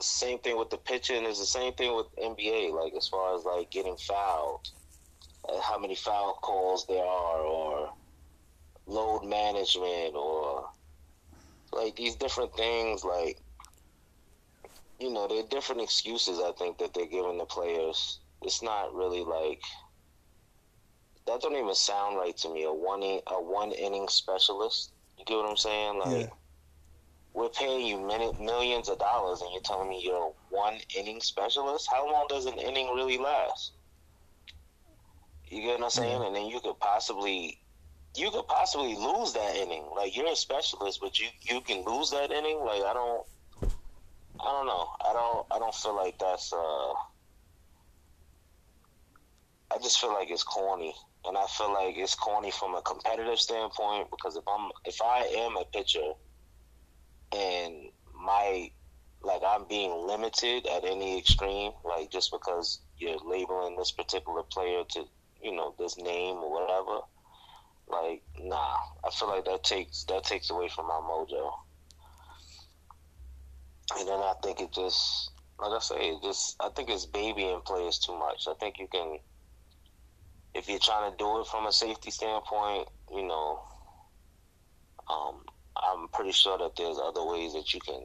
same 0.00 0.38
thing 0.38 0.58
with 0.58 0.70
the 0.70 0.76
pitching 0.76 1.24
is 1.24 1.38
the 1.38 1.46
same 1.46 1.72
thing 1.74 1.94
with 1.94 2.06
NBA. 2.16 2.72
Like 2.72 2.94
as 2.94 3.08
far 3.08 3.36
as 3.36 3.44
like 3.44 3.70
getting 3.70 3.96
fouled, 3.96 4.68
uh, 5.48 5.60
how 5.60 5.78
many 5.78 5.94
foul 5.94 6.38
calls 6.42 6.86
there 6.86 7.04
are, 7.04 7.40
or 7.40 7.92
load 8.86 9.24
management, 9.24 10.14
or 10.14 10.70
like 11.72 11.96
these 11.96 12.14
different 12.16 12.54
things. 12.56 13.04
Like 13.04 13.40
you 15.00 15.10
know, 15.10 15.26
there 15.28 15.40
are 15.40 15.48
different 15.48 15.82
excuses. 15.82 16.40
I 16.40 16.52
think 16.52 16.78
that 16.78 16.94
they're 16.94 17.06
giving 17.06 17.38
the 17.38 17.44
players. 17.44 18.20
It's 18.42 18.62
not 18.62 18.94
really 18.94 19.24
like 19.24 19.60
that. 21.26 21.40
Don't 21.40 21.54
even 21.56 21.74
sound 21.74 22.16
right 22.16 22.36
to 22.38 22.48
me. 22.52 22.64
A 22.64 22.72
one 22.72 23.02
in, 23.02 23.20
a 23.26 23.40
one 23.42 23.72
inning 23.72 24.08
specialist. 24.08 24.92
You 25.18 25.24
get 25.24 25.36
what 25.36 25.50
I'm 25.50 25.56
saying? 25.56 25.98
Like 25.98 26.26
Yeah. 26.26 26.30
we're 27.34 27.48
paying 27.50 27.86
you 27.86 28.00
many, 28.00 28.32
millions 28.40 28.88
of 28.88 28.98
dollars, 28.98 29.40
and 29.42 29.50
you're 29.52 29.62
telling 29.62 29.88
me 29.88 30.00
you're 30.04 30.28
a 30.28 30.30
one 30.50 30.78
inning 30.96 31.20
specialist. 31.20 31.88
How 31.90 32.10
long 32.10 32.26
does 32.28 32.46
an 32.46 32.58
inning 32.58 32.88
really 32.94 33.18
last? 33.18 33.72
You 35.48 35.62
get 35.62 35.78
what 35.78 35.84
I'm 35.84 35.90
saying? 35.90 36.20
Yeah. 36.20 36.26
And 36.26 36.36
then 36.36 36.46
you 36.46 36.60
could 36.60 36.78
possibly. 36.80 37.60
You 38.16 38.30
could 38.30 38.48
possibly 38.48 38.94
lose 38.96 39.34
that 39.34 39.56
inning. 39.56 39.84
Like 39.94 40.16
you're 40.16 40.26
a 40.32 40.36
specialist, 40.36 41.00
but 41.02 41.18
you 41.20 41.28
you 41.42 41.60
can 41.60 41.84
lose 41.84 42.10
that 42.12 42.30
inning. 42.32 42.58
Like 42.60 42.82
I 42.82 42.94
don't, 42.94 43.26
I 44.40 44.44
don't 44.44 44.66
know. 44.66 44.88
I 45.08 45.12
don't. 45.12 45.46
I 45.50 45.58
don't 45.58 45.74
feel 45.74 45.94
like 45.94 46.18
that's. 46.18 46.52
uh 46.52 46.92
I 49.70 49.78
just 49.82 50.00
feel 50.00 50.12
like 50.14 50.30
it's 50.30 50.42
corny, 50.44 50.94
and 51.26 51.36
I 51.36 51.46
feel 51.46 51.72
like 51.72 51.96
it's 51.96 52.14
corny 52.14 52.50
from 52.50 52.74
a 52.74 52.82
competitive 52.82 53.38
standpoint 53.38 54.10
because 54.10 54.36
if 54.36 54.44
I'm 54.46 54.70
if 54.84 55.00
I 55.02 55.22
am 55.38 55.56
a 55.56 55.64
pitcher, 55.64 56.12
and 57.32 57.90
my 58.14 58.70
like 59.22 59.42
I'm 59.46 59.66
being 59.68 60.06
limited 60.06 60.66
at 60.66 60.84
any 60.84 61.18
extreme, 61.18 61.72
like 61.84 62.10
just 62.10 62.30
because 62.30 62.80
you're 62.98 63.18
labeling 63.24 63.76
this 63.76 63.90
particular 63.90 64.42
player 64.42 64.82
to 64.90 65.04
you 65.42 65.54
know 65.54 65.74
this 65.78 65.96
name 65.98 66.36
or 66.36 66.50
whatever. 66.50 67.00
Like 67.88 68.22
nah, 68.40 68.76
I 69.04 69.10
feel 69.10 69.28
like 69.28 69.44
that 69.44 69.64
takes 69.64 70.04
that 70.04 70.24
takes 70.24 70.50
away 70.50 70.68
from 70.68 70.86
my 70.86 71.00
mojo. 71.02 71.52
And 73.98 74.08
then 74.08 74.18
I 74.18 74.34
think 74.42 74.60
it 74.60 74.72
just, 74.72 75.30
like 75.60 75.70
I 75.70 75.78
say, 75.78 76.10
it 76.10 76.22
just 76.22 76.56
I 76.60 76.68
think 76.70 76.90
it's 76.90 77.06
babying 77.06 77.60
players 77.64 77.98
too 77.98 78.18
much. 78.18 78.48
I 78.48 78.54
think 78.54 78.78
you 78.78 78.88
can, 78.88 79.18
if 80.56 80.68
you're 80.68 80.78
trying 80.78 81.10
to 81.10 81.16
do 81.16 81.40
it 81.40 81.46
from 81.46 81.66
a 81.66 81.72
safety 81.72 82.10
standpoint, 82.10 82.88
you 83.12 83.26
know, 83.26 83.60
um, 85.08 85.42
I'm 85.76 86.08
pretty 86.08 86.32
sure 86.32 86.56
that 86.58 86.74
there's 86.76 86.98
other 86.98 87.24
ways 87.24 87.52
that 87.52 87.72
you 87.74 87.80
can 87.80 88.02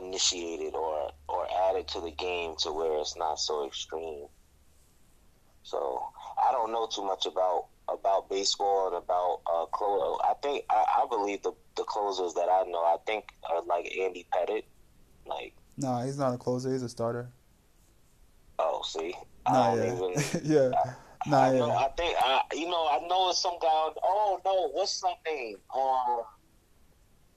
initiate 0.00 0.60
it 0.60 0.74
or 0.74 1.12
or 1.28 1.46
add 1.68 1.76
it 1.76 1.88
to 1.88 2.00
the 2.00 2.10
game 2.10 2.54
to 2.58 2.72
where 2.72 2.98
it's 3.00 3.16
not 3.16 3.38
so 3.38 3.66
extreme. 3.66 4.26
So 5.62 6.02
I 6.44 6.50
don't 6.50 6.72
know 6.72 6.86
too 6.86 7.04
much 7.04 7.26
about 7.26 7.66
about 7.88 8.28
baseball 8.28 8.88
and 8.88 8.96
about 8.96 9.40
uh, 9.46 9.66
close. 9.66 10.18
I 10.24 10.34
think 10.42 10.64
I, 10.68 11.02
I 11.02 11.06
believe 11.08 11.42
the 11.42 11.52
the 11.76 11.84
closers 11.84 12.34
that 12.34 12.48
I 12.50 12.64
know. 12.68 12.78
I 12.80 12.96
think 13.06 13.26
are 13.48 13.62
like 13.62 13.96
Andy 13.96 14.26
Pettitte. 14.34 14.64
Like 15.26 15.54
Nah, 15.76 16.02
he's 16.04 16.18
not 16.18 16.34
a 16.34 16.38
closer. 16.38 16.72
He's 16.72 16.82
a 16.82 16.88
starter. 16.88 17.28
oh, 18.58 18.82
see, 18.84 19.14
Nah, 19.48 19.74
yeah, 19.74 19.94
even. 19.94 20.40
yeah. 20.44 20.70
Nah, 21.26 21.42
I 21.42 21.52
know. 21.52 21.66
yeah. 21.68 21.74
I 21.74 21.88
think 21.96 22.16
I, 22.18 22.42
you 22.54 22.68
know. 22.68 22.86
I 22.88 23.06
know 23.08 23.30
it's 23.30 23.42
some 23.42 23.58
guy. 23.60 23.68
On, 23.68 23.94
oh 24.02 24.40
no, 24.44 24.68
what's 24.72 24.94
his 24.94 25.04
name? 25.26 25.56
Um, 25.74 26.22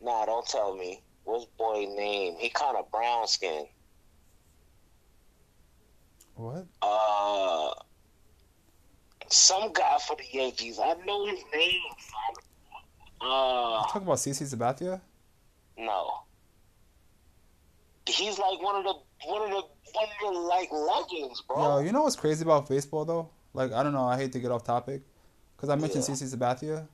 nah, 0.02 0.26
don't 0.26 0.48
tell 0.48 0.76
me. 0.76 1.02
What's 1.24 1.46
boy 1.58 1.86
name? 1.96 2.36
He 2.38 2.50
kind 2.50 2.78
of 2.78 2.90
brown 2.92 3.28
skin. 3.28 3.66
What? 6.36 6.66
Uh, 6.82 7.72
some 9.30 9.72
guy 9.74 9.98
for 10.06 10.16
the 10.18 10.24
Yankees. 10.32 10.80
I 10.80 10.94
know 11.06 11.26
his 11.26 11.40
name. 11.54 11.82
Uh, 13.22 13.84
Talk 13.88 13.96
about 13.98 14.18
CC 14.18 14.44
Sabathia. 14.44 15.02
no. 15.78 16.12
He's 18.08 18.38
like 18.38 18.62
one 18.62 18.76
of 18.76 18.84
the 18.84 18.94
one 19.28 19.42
of 19.42 19.50
the 19.50 19.64
one 19.96 20.08
of 20.30 20.34
the 20.34 20.40
like 20.40 20.70
legends, 20.72 21.44
Yo, 21.50 21.80
you 21.80 21.92
know 21.92 22.04
what's 22.04 22.16
crazy 22.16 22.44
about 22.44 22.68
baseball 22.70 23.06
though? 23.06 23.30
Like, 23.54 23.72
I 23.72 23.84
don't 23.84 23.94
know. 23.94 24.06
I 24.06 24.18
hate 24.18 24.32
to 24.34 24.40
get 24.40 24.52
off 24.52 24.64
topic 24.64 25.02
because 25.56 25.70
I 25.70 25.76
mentioned 25.76 26.06
Yeah. 26.08 26.16
CC 26.16 26.36
Sabathia, 26.36 26.88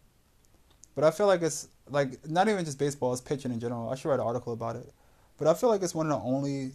but 0.96 1.04
I 1.04 1.12
feel 1.12 1.28
like 1.28 1.42
it's 1.42 1.68
like 1.90 2.28
not 2.30 2.48
even 2.48 2.64
just 2.66 2.78
baseball. 2.78 3.12
It's 3.14 3.22
pitching 3.22 3.52
in 3.52 3.60
general. 3.60 3.90
I 3.90 3.96
should 3.96 4.10
write 4.10 4.20
an 4.20 4.26
article 4.28 4.54
about 4.54 4.76
it. 4.76 4.92
But 5.38 5.48
I 5.48 5.54
feel 5.56 5.70
like 5.70 5.82
it's 5.82 5.96
one 5.96 6.12
of 6.12 6.20
the 6.22 6.26
only 6.26 6.74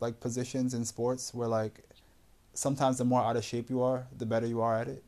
like 0.00 0.20
positions 0.20 0.74
in 0.74 0.84
sports 0.84 1.34
where 1.34 1.48
like 1.48 1.82
sometimes 2.52 2.98
the 2.98 3.04
more 3.04 3.20
out 3.20 3.36
of 3.36 3.44
shape 3.44 3.68
you 3.70 3.82
are, 3.82 4.06
the 4.16 4.26
better 4.26 4.46
you 4.46 4.60
are 4.60 4.76
at 4.76 4.88
it. 4.88 5.02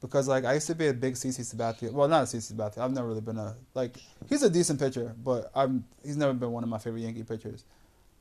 Because 0.00 0.26
like 0.28 0.44
I 0.46 0.54
used 0.54 0.66
to 0.68 0.74
be 0.74 0.86
a 0.86 0.94
big 0.94 1.14
CC 1.14 1.40
Sabathia. 1.54 1.92
Well, 1.92 2.08
not 2.08 2.22
a 2.22 2.26
CC 2.26 2.54
Sabathia. 2.54 2.78
I've 2.78 2.92
never 2.92 3.06
really 3.08 3.20
been 3.20 3.36
a 3.36 3.56
like 3.74 3.98
he's 4.28 4.42
a 4.42 4.48
decent 4.48 4.80
pitcher, 4.80 5.14
but 5.22 5.50
I'm 5.54 5.84
he's 6.02 6.16
never 6.16 6.32
been 6.32 6.50
one 6.52 6.62
of 6.62 6.70
my 6.70 6.78
favorite 6.78 7.02
Yankee 7.02 7.22
pitchers. 7.22 7.64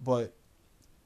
But 0.02 0.34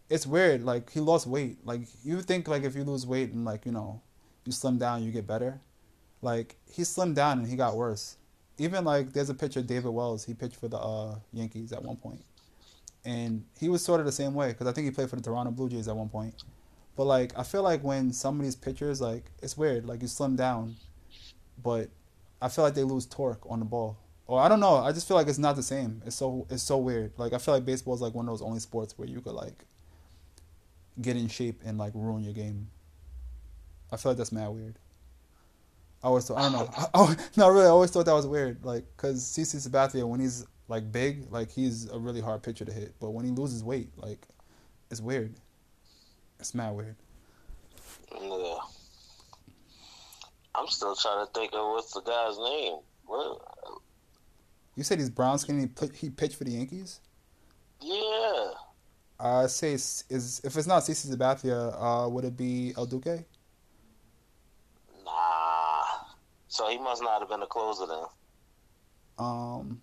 it's 0.09 0.27
weird. 0.27 0.63
Like 0.63 0.91
he 0.91 0.99
lost 0.99 1.27
weight. 1.27 1.57
Like 1.65 1.81
you 2.03 2.21
think 2.21 2.47
like 2.47 2.63
if 2.63 2.75
you 2.75 2.83
lose 2.83 3.05
weight 3.05 3.31
and 3.31 3.45
like 3.45 3.65
you 3.65 3.71
know 3.71 4.01
you 4.45 4.51
slim 4.51 4.77
down, 4.77 5.03
you 5.03 5.11
get 5.11 5.27
better. 5.27 5.61
Like 6.21 6.55
he 6.69 6.83
slimmed 6.83 7.15
down 7.15 7.39
and 7.39 7.47
he 7.47 7.55
got 7.55 7.75
worse. 7.75 8.17
Even 8.57 8.85
like 8.85 9.13
there's 9.13 9.29
a 9.29 9.33
pitcher 9.33 9.61
David 9.61 9.89
Wells. 9.89 10.25
He 10.25 10.33
pitched 10.33 10.57
for 10.57 10.67
the 10.67 10.77
uh, 10.77 11.15
Yankees 11.31 11.73
at 11.73 11.83
one 11.83 11.97
point, 11.97 12.23
and 13.03 13.43
he 13.59 13.69
was 13.69 13.83
sort 13.83 13.99
of 13.99 14.05
the 14.05 14.11
same 14.11 14.33
way 14.33 14.49
because 14.49 14.67
I 14.67 14.71
think 14.71 14.85
he 14.85 14.91
played 14.91 15.09
for 15.09 15.15
the 15.15 15.21
Toronto 15.21 15.51
Blue 15.51 15.69
Jays 15.69 15.87
at 15.87 15.95
one 15.95 16.09
point. 16.09 16.35
But 16.95 17.05
like 17.05 17.37
I 17.37 17.43
feel 17.43 17.63
like 17.63 17.83
when 17.83 18.13
some 18.13 18.39
of 18.39 18.45
these 18.45 18.55
pitchers 18.55 19.01
like 19.01 19.31
it's 19.41 19.57
weird. 19.57 19.85
Like 19.85 20.01
you 20.01 20.07
slim 20.07 20.35
down, 20.35 20.75
but 21.61 21.89
I 22.41 22.49
feel 22.49 22.63
like 22.63 22.75
they 22.75 22.83
lose 22.83 23.05
torque 23.05 23.41
on 23.49 23.59
the 23.59 23.65
ball. 23.65 23.97
Or 24.27 24.39
I 24.39 24.47
don't 24.47 24.59
know. 24.59 24.75
I 24.75 24.91
just 24.91 25.07
feel 25.07 25.17
like 25.17 25.27
it's 25.27 25.37
not 25.37 25.55
the 25.55 25.63
same. 25.63 26.01
It's 26.05 26.15
so 26.15 26.45
it's 26.49 26.63
so 26.63 26.77
weird. 26.77 27.13
Like 27.17 27.33
I 27.33 27.37
feel 27.39 27.53
like 27.53 27.65
baseball 27.65 27.95
is 27.95 28.01
like 28.01 28.13
one 28.13 28.27
of 28.27 28.31
those 28.31 28.41
only 28.41 28.59
sports 28.59 28.97
where 28.97 29.07
you 29.07 29.19
could 29.21 29.33
like 29.33 29.65
get 31.01 31.15
in 31.15 31.27
shape 31.27 31.61
and 31.65 31.77
like 31.77 31.93
ruin 31.95 32.23
your 32.23 32.33
game. 32.33 32.67
I 33.91 33.97
feel 33.97 34.11
like 34.11 34.17
that's 34.17 34.31
mad 34.31 34.49
weird. 34.49 34.77
I 36.03 36.07
always 36.07 36.25
thought, 36.25 36.37
I 36.37 36.41
don't 36.43 36.53
know. 36.53 36.69
I, 36.93 37.01
I, 37.01 37.15
no, 37.37 37.49
really, 37.49 37.65
I 37.65 37.69
always 37.69 37.91
thought 37.91 38.05
that 38.05 38.13
was 38.13 38.27
weird. 38.27 38.63
Like, 38.65 38.85
cause 38.97 39.23
CC 39.23 39.55
Sabathia, 39.67 40.07
when 40.07 40.19
he's 40.19 40.45
like 40.67 40.91
big, 40.91 41.31
like 41.31 41.51
he's 41.51 41.89
a 41.89 41.97
really 41.97 42.21
hard 42.21 42.43
pitcher 42.43 42.65
to 42.65 42.73
hit. 42.73 42.93
But 42.99 43.11
when 43.11 43.25
he 43.25 43.31
loses 43.31 43.63
weight, 43.63 43.89
like, 43.97 44.27
it's 44.91 44.99
weird. 44.99 45.33
It's 46.39 46.53
mad 46.53 46.71
weird. 46.71 46.95
Yeah. 48.19 48.55
I'm 50.55 50.67
still 50.67 50.95
trying 50.95 51.25
to 51.25 51.31
think 51.31 51.53
of 51.53 51.65
what's 51.71 51.93
the 51.93 52.01
guy's 52.01 52.37
name. 52.37 52.79
What? 53.05 53.41
You 54.75 54.83
said 54.83 54.99
he's 54.99 55.09
brown 55.09 55.39
skin. 55.39 55.59
He 55.59 55.67
put, 55.67 55.95
he 55.95 56.09
pitched 56.09 56.35
for 56.35 56.43
the 56.43 56.51
Yankees. 56.51 56.99
Yeah. 57.81 58.51
I 59.19 59.47
say 59.47 59.73
is 59.73 60.03
if 60.09 60.57
it's 60.57 60.67
not 60.67 60.83
CC 60.83 61.15
Sabathia, 61.15 61.73
uh, 61.79 62.09
would 62.09 62.25
it 62.25 62.35
be 62.35 62.73
El 62.77 62.85
Duque? 62.87 63.23
Nah. 65.05 65.11
So 66.47 66.67
he 66.69 66.77
must 66.77 67.01
not 67.01 67.19
have 67.19 67.29
been 67.29 67.41
a 67.41 67.47
closer 67.47 67.85
then. 67.87 68.05
Um, 69.17 69.81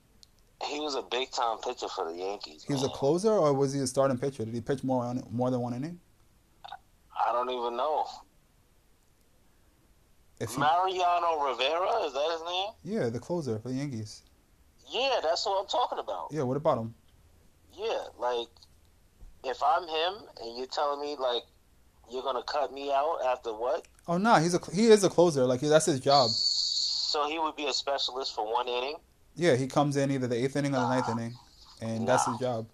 He 0.65 0.78
was 0.81 0.94
a 0.94 1.02
big 1.02 1.31
time 1.31 1.59
pitcher 1.59 1.89
for 1.89 2.11
the 2.11 2.16
Yankees. 2.19 2.65
he 2.66 2.73
was 2.73 2.82
a 2.82 2.89
closer 2.89 3.31
or 3.31 3.52
was 3.55 3.73
he 3.73 3.81
a 3.81 3.86
starting 3.86 4.19
pitcher? 4.19 4.44
Did 4.44 4.55
he 4.55 4.61
pitch 4.61 4.85
more 4.85 5.05
on 5.05 5.23
more 5.31 5.51
than 5.51 5.61
one 5.61 5.74
inning? 5.74 5.98
I 6.65 7.32
don't 7.32 7.51
even 7.51 7.77
know. 7.77 8.07
If 10.40 10.55
he, 10.55 10.59
Mariano 10.59 11.44
Rivera, 11.48 12.05
is 12.07 12.12
that 12.15 12.28
his 12.32 12.43
name? 12.47 12.70
yeah, 12.82 13.09
the 13.11 13.19
closer 13.19 13.59
for 13.59 13.69
the 13.69 13.74
Yankees. 13.74 14.23
Yeah, 14.90 15.20
that's 15.23 15.44
what 15.47 15.61
I'm 15.61 15.69
talking 15.69 15.98
about. 15.98 16.28
Yeah, 16.32 16.43
what 16.43 16.57
about 16.57 16.78
him? 16.78 16.94
Yeah, 17.74 18.05
like 18.19 18.48
if 19.45 19.59
I'm 19.62 19.83
him 19.83 20.29
and 20.43 20.57
you're 20.57 20.67
telling 20.67 21.01
me 21.01 21.17
like 21.19 21.43
you're 22.11 22.23
gonna 22.23 22.43
cut 22.43 22.73
me 22.73 22.91
out 22.91 23.19
after 23.27 23.51
what? 23.51 23.87
Oh 24.09 24.19
no, 24.19 24.35
he's 24.37 24.55
a 24.55 24.61
he 24.73 24.87
is 24.87 25.05
a 25.05 25.09
closer. 25.11 25.45
Like 25.45 25.61
that's 25.61 25.87
his 25.87 26.01
job. 26.01 26.31
So 26.31 27.29
he 27.29 27.39
would 27.39 27.57
be 27.57 27.67
a 27.67 27.73
specialist 27.73 28.35
for 28.35 28.51
one 28.53 28.69
inning. 28.69 28.97
Yeah, 29.37 29.57
he 29.57 29.67
comes 29.67 29.97
in 29.97 30.11
either 30.11 30.27
the 30.27 30.37
eighth 30.37 30.57
inning 30.57 30.75
or 30.75 30.81
the 30.81 30.89
ninth 30.89 31.09
Nah. 31.09 31.15
inning, 31.15 31.35
and 31.81 32.07
that's 32.07 32.27
his 32.27 32.39
job. 32.39 32.67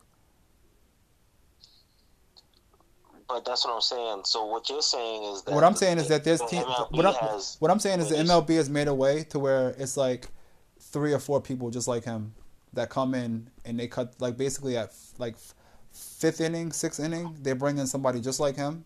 But 3.28 3.44
that's 3.44 3.64
what 3.64 3.74
I'm 3.74 3.80
saying. 3.80 4.22
So 4.24 4.47
what 4.47 4.68
you're 4.68 4.80
saying 4.82 5.24
is 5.24 5.43
that 5.43 5.55
What 5.55 5.64
I'm 5.64 5.74
saying 5.74 5.98
is 5.98 6.09
that 6.09 6.22
there's 6.24 6.40
the 6.40 6.47
team. 6.47 6.62
What 6.62 7.06
I'm 7.06 7.14
has 7.14 7.56
what 7.59 7.70
I'm 7.70 7.80
saying 7.80 8.01
is 8.01 8.09
the 8.09 8.16
MLB 8.16 8.56
has 8.56 8.70
made 8.70 8.88
a 8.88 8.94
way 8.94 9.24
to 9.30 9.38
where 9.38 9.70
it's 9.70 9.97
like 9.97 10.28
three 10.80 11.12
or 11.12 11.18
four 11.18 11.40
people 11.40 11.70
just 11.70 11.88
like 11.88 12.05
him 12.05 12.34
that 12.72 12.88
come 12.90 13.14
in 13.14 13.51
and 13.64 13.78
they 13.80 13.88
cut 13.88 14.14
like 14.20 14.36
basically 14.36 14.76
at 14.76 14.93
like 15.18 15.36
fifth 15.97 16.40
inning, 16.40 16.73
sixth 16.73 17.01
inning, 17.01 17.36
they 17.43 17.52
bring 17.52 17.78
in 17.78 17.86
somebody 17.86 18.20
just 18.20 18.40
like 18.40 18.56
him, 18.56 18.85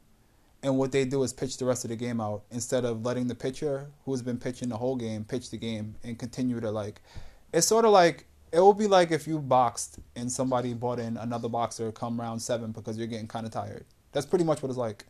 and 0.62 0.76
what 0.78 0.92
they 0.92 1.04
do 1.04 1.22
is 1.22 1.32
pitch 1.32 1.56
the 1.56 1.64
rest 1.64 1.84
of 1.84 1.90
the 1.90 1.96
game 1.96 2.20
out 2.20 2.42
instead 2.50 2.84
of 2.84 3.04
letting 3.04 3.26
the 3.26 3.34
pitcher 3.34 3.88
who's 4.04 4.22
been 4.22 4.38
pitching 4.38 4.68
the 4.68 4.76
whole 4.76 4.96
game 4.96 5.24
pitch 5.24 5.50
the 5.50 5.56
game 5.56 5.94
and 6.04 6.18
continue 6.18 6.60
to 6.60 6.70
like. 6.70 7.00
It's 7.52 7.66
sort 7.66 7.84
of 7.84 7.92
like 7.92 8.26
it 8.52 8.60
will 8.60 8.74
be 8.74 8.86
like 8.86 9.10
if 9.10 9.26
you 9.26 9.38
boxed 9.38 9.98
and 10.16 10.30
somebody 10.30 10.74
brought 10.74 10.98
in 10.98 11.16
another 11.16 11.48
boxer 11.48 11.92
come 11.92 12.20
round 12.20 12.42
seven 12.42 12.72
because 12.72 12.98
you're 12.98 13.06
getting 13.06 13.28
kind 13.28 13.46
of 13.46 13.52
tired. 13.52 13.84
That's 14.12 14.26
pretty 14.26 14.44
much 14.44 14.62
what 14.62 14.68
it's 14.68 14.78
like, 14.78 15.06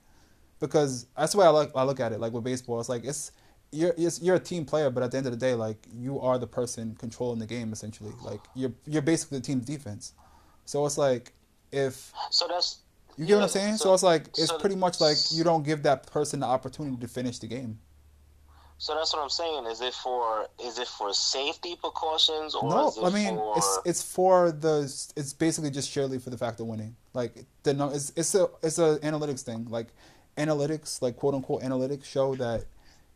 because 0.61 1.07
that's 1.17 1.33
the 1.33 1.39
way 1.39 1.47
I 1.47 1.51
look. 1.51 1.73
I 1.75 1.85
look 1.85 2.01
at 2.01 2.13
it. 2.13 2.21
Like 2.21 2.33
with 2.33 2.45
baseball, 2.45 2.81
it's 2.81 2.89
like 2.89 3.05
it's 3.05 3.33
you're 3.73 3.95
you're 3.97 4.37
a 4.37 4.41
team 4.41 4.65
player, 4.65 4.91
but 4.91 5.03
at 5.03 5.11
the 5.11 5.17
end 5.17 5.27
of 5.27 5.33
the 5.33 5.39
day, 5.39 5.55
like 5.55 5.87
you 5.93 6.21
are 6.21 6.39
the 6.39 6.47
person 6.47 6.97
controlling 6.99 7.39
the 7.39 7.47
game 7.47 7.73
essentially. 7.73 8.13
Like 8.23 8.41
you're 8.55 8.73
you're 8.87 9.03
basically 9.03 9.39
the 9.39 9.45
team's 9.45 9.65
defense. 9.65 10.13
So 10.67 10.85
it's 10.87 10.99
like 10.99 11.33
if 11.73 12.13
So 12.31 12.47
that's 12.49 12.79
you 13.17 13.27
get 13.27 13.31
yeah, 13.31 13.37
what 13.37 13.43
I'm 13.45 13.49
saying. 13.51 13.77
So, 13.77 13.85
so- 13.85 13.95
it's 13.95 14.03
like 14.03 14.27
it's 14.29 14.47
so- 14.49 14.59
pretty 14.59 14.77
much 14.77 15.01
like 15.01 15.17
you 15.31 15.45
don't 15.45 15.63
give 15.65 15.83
that 15.85 16.07
person 16.07 16.41
the 16.41 16.47
opportunity 16.47 16.97
to 16.99 17.09
finish 17.09 17.39
the 17.39 17.47
game. 17.47 17.79
so 18.79 18.95
that's 18.95 19.13
what 19.13 19.23
I'm 19.23 19.29
saying. 19.31 19.67
Is 19.67 19.81
it 19.83 19.93
for 19.95 20.47
is 20.65 20.79
it 20.79 20.89
for 20.89 21.13
safety 21.13 21.77
precautions 21.77 22.55
or 22.55 22.69
No, 22.69 22.93
I 23.05 23.11
mean 23.11 23.37
for 23.37 23.55
it's 23.59 23.79
it's 23.85 24.03
for 24.03 24.53
the 24.53 24.83
it's 25.17 25.33
basically 25.35 25.71
just 25.71 25.91
surely 25.91 26.19
for 26.19 26.31
the 26.31 26.39
fact 26.39 26.61
of 26.61 26.67
winning. 26.67 26.97
Like 27.13 27.45
the 27.63 27.75
no, 27.75 27.91
it's 27.91 28.13
it's 28.17 28.35
a 28.35 28.49
it's 28.63 28.79
a 28.79 28.99
analytics 29.03 29.43
thing. 29.43 29.67
Like 29.69 29.89
analytics, 30.39 31.03
like 31.03 31.17
quote 31.17 31.35
unquote 31.35 31.63
analytics, 31.63 32.05
show 32.05 32.35
that 32.37 32.65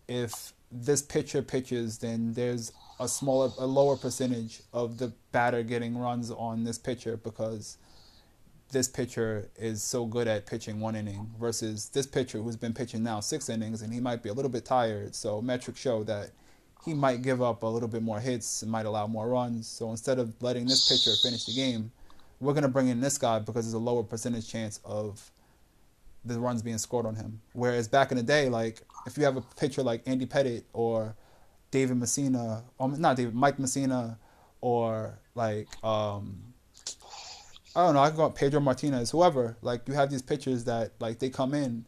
if 0.09 0.53
this 0.71 1.01
pitcher 1.01 1.41
pitches, 1.41 1.99
then 1.99 2.33
there's 2.35 2.73
a 3.01 3.09
smaller, 3.09 3.51
a 3.59 3.67
lower 3.67 3.97
percentage 3.97 4.61
of 4.73 4.99
the 4.99 5.13
batter 5.33 5.63
getting 5.63 5.97
runs 5.97 6.31
on 6.31 6.65
this 6.65 6.77
pitcher 6.79 7.17
because 7.17 7.79
this 8.71 8.89
pitcher 8.89 9.49
is 9.57 9.83
so 9.83 10.07
good 10.07 10.27
at 10.27 10.47
pitching 10.47 10.81
one 10.81 10.97
inning 10.97 11.31
versus 11.39 11.89
this 11.91 12.07
pitcher 12.07 12.39
who's 12.39 12.57
been 12.57 12.75
pitching 12.75 13.03
now 13.03 13.21
six 13.21 13.49
innings 13.49 13.83
and 13.83 13.93
he 13.93 14.01
might 14.01 14.23
be 14.23 14.29
a 14.29 14.33
little 14.33 14.51
bit 14.51 14.65
tired. 14.65 15.15
So 15.15 15.41
metrics 15.41 15.81
show 15.81 16.03
that 16.05 16.31
he 16.85 16.93
might 16.93 17.23
give 17.23 17.41
up 17.41 17.63
a 17.63 17.67
little 17.67 17.89
bit 17.89 18.03
more 18.03 18.21
hits 18.21 18.63
and 18.63 18.71
might 18.71 18.87
allow 18.87 19.07
more 19.07 19.29
runs. 19.29 19.67
So 19.67 19.91
instead 19.91 20.19
of 20.19 20.35
letting 20.43 20.67
this 20.67 20.89
pitcher 20.89 21.17
finish 21.23 21.45
the 21.45 21.55
game, 21.55 21.93
we're 22.41 22.53
gonna 22.53 22.69
bring 22.69 22.89
in 22.89 23.01
this 23.01 23.17
guy 23.17 23.39
because 23.39 23.65
there's 23.65 23.75
a 23.75 23.79
lower 23.79 24.03
percentage 24.03 24.51
chance 24.51 24.81
of 24.85 25.31
the 26.25 26.39
runs 26.39 26.63
being 26.63 26.79
scored 26.79 27.07
on 27.07 27.15
him. 27.15 27.41
Whereas 27.53 27.89
back 27.89 28.11
in 28.11 28.17
the 28.17 28.23
day, 28.23 28.49
like 28.49 28.83
if 29.07 29.17
you 29.17 29.25
have 29.25 29.37
a 29.37 29.43
pitcher 29.43 29.83
like 29.83 30.03
Andy 30.07 30.27
Pettitte 30.27 30.65
or 30.73 31.15
David 31.71 31.99
Mussina, 31.99 32.63
or 32.79 32.89
not 32.89 33.17
David, 33.17 33.35
Mike 33.35 33.59
Mussina, 33.59 34.17
or 34.61 35.19
like 35.35 35.69
um, 35.85 36.54
I 37.77 37.85
don't 37.85 37.95
know, 37.95 38.01
I 38.01 38.09
can 38.09 38.17
go 38.17 38.31
Pedro 38.31 38.61
Martinez, 38.61 39.11
whoever. 39.11 39.57
Like 39.63 39.89
you 39.89 39.95
have 39.95 40.11
these 40.11 40.23
pitchers 40.23 40.65
that 40.65 40.93
like 41.01 41.19
they 41.19 41.29
come 41.29 41.55
in 41.55 41.87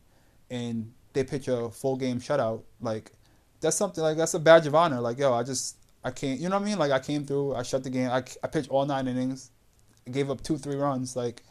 and 0.50 0.92
they 1.12 1.24
pitch 1.24 1.48
a 1.48 1.70
full 1.70 1.96
game 1.96 2.20
shutout. 2.20 2.62
Like 2.80 3.12
that's 3.60 3.76
something 3.76 4.02
like 4.02 4.16
that's 4.16 4.34
a 4.34 4.40
badge 4.40 4.66
of 4.66 4.74
honor. 4.74 5.00
Like 5.00 5.18
yo, 5.18 5.32
I 5.32 5.42
just 5.42 5.76
I 6.04 6.10
can't, 6.10 6.40
you 6.40 6.48
know 6.48 6.56
what 6.56 6.62
I 6.62 6.66
mean? 6.66 6.78
Like 6.78 6.92
I 6.92 6.98
came 6.98 7.24
through, 7.24 7.54
I 7.54 7.62
shut 7.62 7.84
the 7.84 7.90
game, 7.90 8.10
I 8.10 8.24
I 8.42 8.48
pitched 8.48 8.70
all 8.70 8.84
nine 8.84 9.06
innings, 9.06 9.50
gave 10.10 10.30
up 10.30 10.42
two 10.42 10.58
three 10.58 10.76
runs. 10.76 11.14
Like 11.16 11.42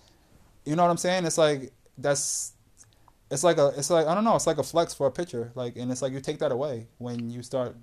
you 0.65 0.75
know 0.75 0.83
what 0.83 0.91
I'm 0.91 0.97
saying? 0.97 1.25
It's 1.25 1.37
like 1.37 1.71
that's 1.97 2.53
it's 3.31 3.43
like 3.43 3.57
a 3.57 3.73
it's 3.77 3.89
like 3.89 4.07
I 4.07 4.15
don't 4.15 4.23
know, 4.23 4.35
it's 4.35 4.47
like 4.47 4.57
a 4.57 4.63
flex 4.63 4.93
for 4.93 5.07
a 5.07 5.11
pitcher. 5.11 5.51
Like 5.55 5.77
and 5.77 5.91
it's 5.91 6.01
like 6.01 6.11
you 6.11 6.19
take 6.19 6.39
that 6.39 6.51
away 6.51 6.87
when 6.97 7.29
you 7.29 7.41
start 7.41 7.75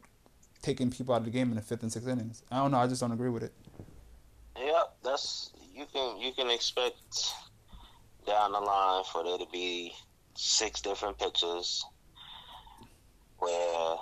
taking 0.61 0.91
people 0.91 1.15
out 1.15 1.19
of 1.19 1.25
the 1.25 1.31
game 1.31 1.49
in 1.49 1.57
the 1.57 1.63
fifth 1.63 1.83
and 1.83 1.93
sixth 1.93 2.09
innings. 2.09 2.43
I 2.51 2.57
don't 2.57 2.71
know, 2.71 2.79
I 2.79 2.87
just 2.87 3.01
don't 3.01 3.13
agree 3.13 3.31
with 3.31 3.43
it. 3.43 3.53
Yeah, 4.57 4.83
that's 5.03 5.51
you 5.75 5.87
can 5.93 6.19
you 6.19 6.33
can 6.33 6.51
expect 6.51 7.33
down 8.27 8.53
the 8.53 8.61
line 8.61 9.05
for 9.13 9.25
there 9.25 9.39
to 9.39 9.47
be 9.53 9.93
six 10.35 10.81
different 10.81 11.19
pitches 11.19 11.85
where 13.39 13.97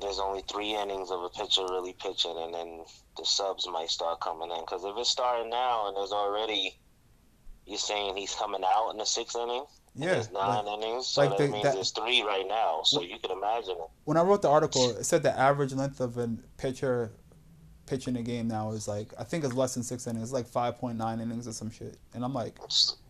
there's 0.00 0.18
only 0.18 0.42
three 0.50 0.74
innings 0.74 1.10
of 1.10 1.22
a 1.22 1.28
pitcher 1.28 1.62
really 1.62 1.92
pitching, 1.92 2.34
and 2.36 2.54
then 2.54 2.84
the 3.18 3.24
subs 3.24 3.68
might 3.70 3.90
start 3.90 4.20
coming 4.20 4.50
in. 4.50 4.60
Because 4.60 4.84
if 4.84 4.94
it's 4.96 5.10
starting 5.10 5.50
now 5.50 5.88
and 5.88 5.96
there's 5.96 6.12
already 6.12 6.78
you're 7.66 7.78
saying 7.78 8.16
he's 8.16 8.34
coming 8.34 8.62
out 8.66 8.90
in 8.90 8.96
the 8.96 9.04
sixth 9.04 9.36
inning, 9.36 9.64
Yeah. 9.94 10.14
there's 10.14 10.30
nine 10.32 10.64
like- 10.64 10.78
innings, 10.78 11.06
so 11.06 11.20
like 11.20 11.30
that 11.30 11.38
the- 11.38 11.48
means 11.48 11.62
that- 11.64 11.74
there's 11.74 11.90
three 11.92 12.22
right 12.22 12.46
now. 12.48 12.82
So 12.84 13.02
you 13.02 13.18
can 13.20 13.30
imagine 13.30 13.76
it. 13.76 13.90
when 14.04 14.16
I 14.16 14.22
wrote 14.22 14.42
the 14.42 14.48
article, 14.48 14.90
it 14.90 15.04
said 15.04 15.22
the 15.22 15.38
average 15.38 15.72
length 15.74 16.00
of 16.00 16.16
a 16.18 16.28
pitcher 16.56 17.12
pitching 17.86 18.16
a 18.16 18.22
game 18.22 18.48
now 18.48 18.72
is 18.72 18.88
like 18.88 19.12
I 19.18 19.24
think 19.24 19.44
it's 19.44 19.54
less 19.54 19.74
than 19.74 19.82
six 19.82 20.06
innings, 20.06 20.24
it's 20.24 20.32
like 20.32 20.46
five 20.46 20.78
point 20.78 20.98
nine 20.98 21.20
innings 21.20 21.46
or 21.46 21.52
some 21.52 21.70
shit. 21.70 21.96
And 22.14 22.24
I'm 22.24 22.34
like, 22.34 22.58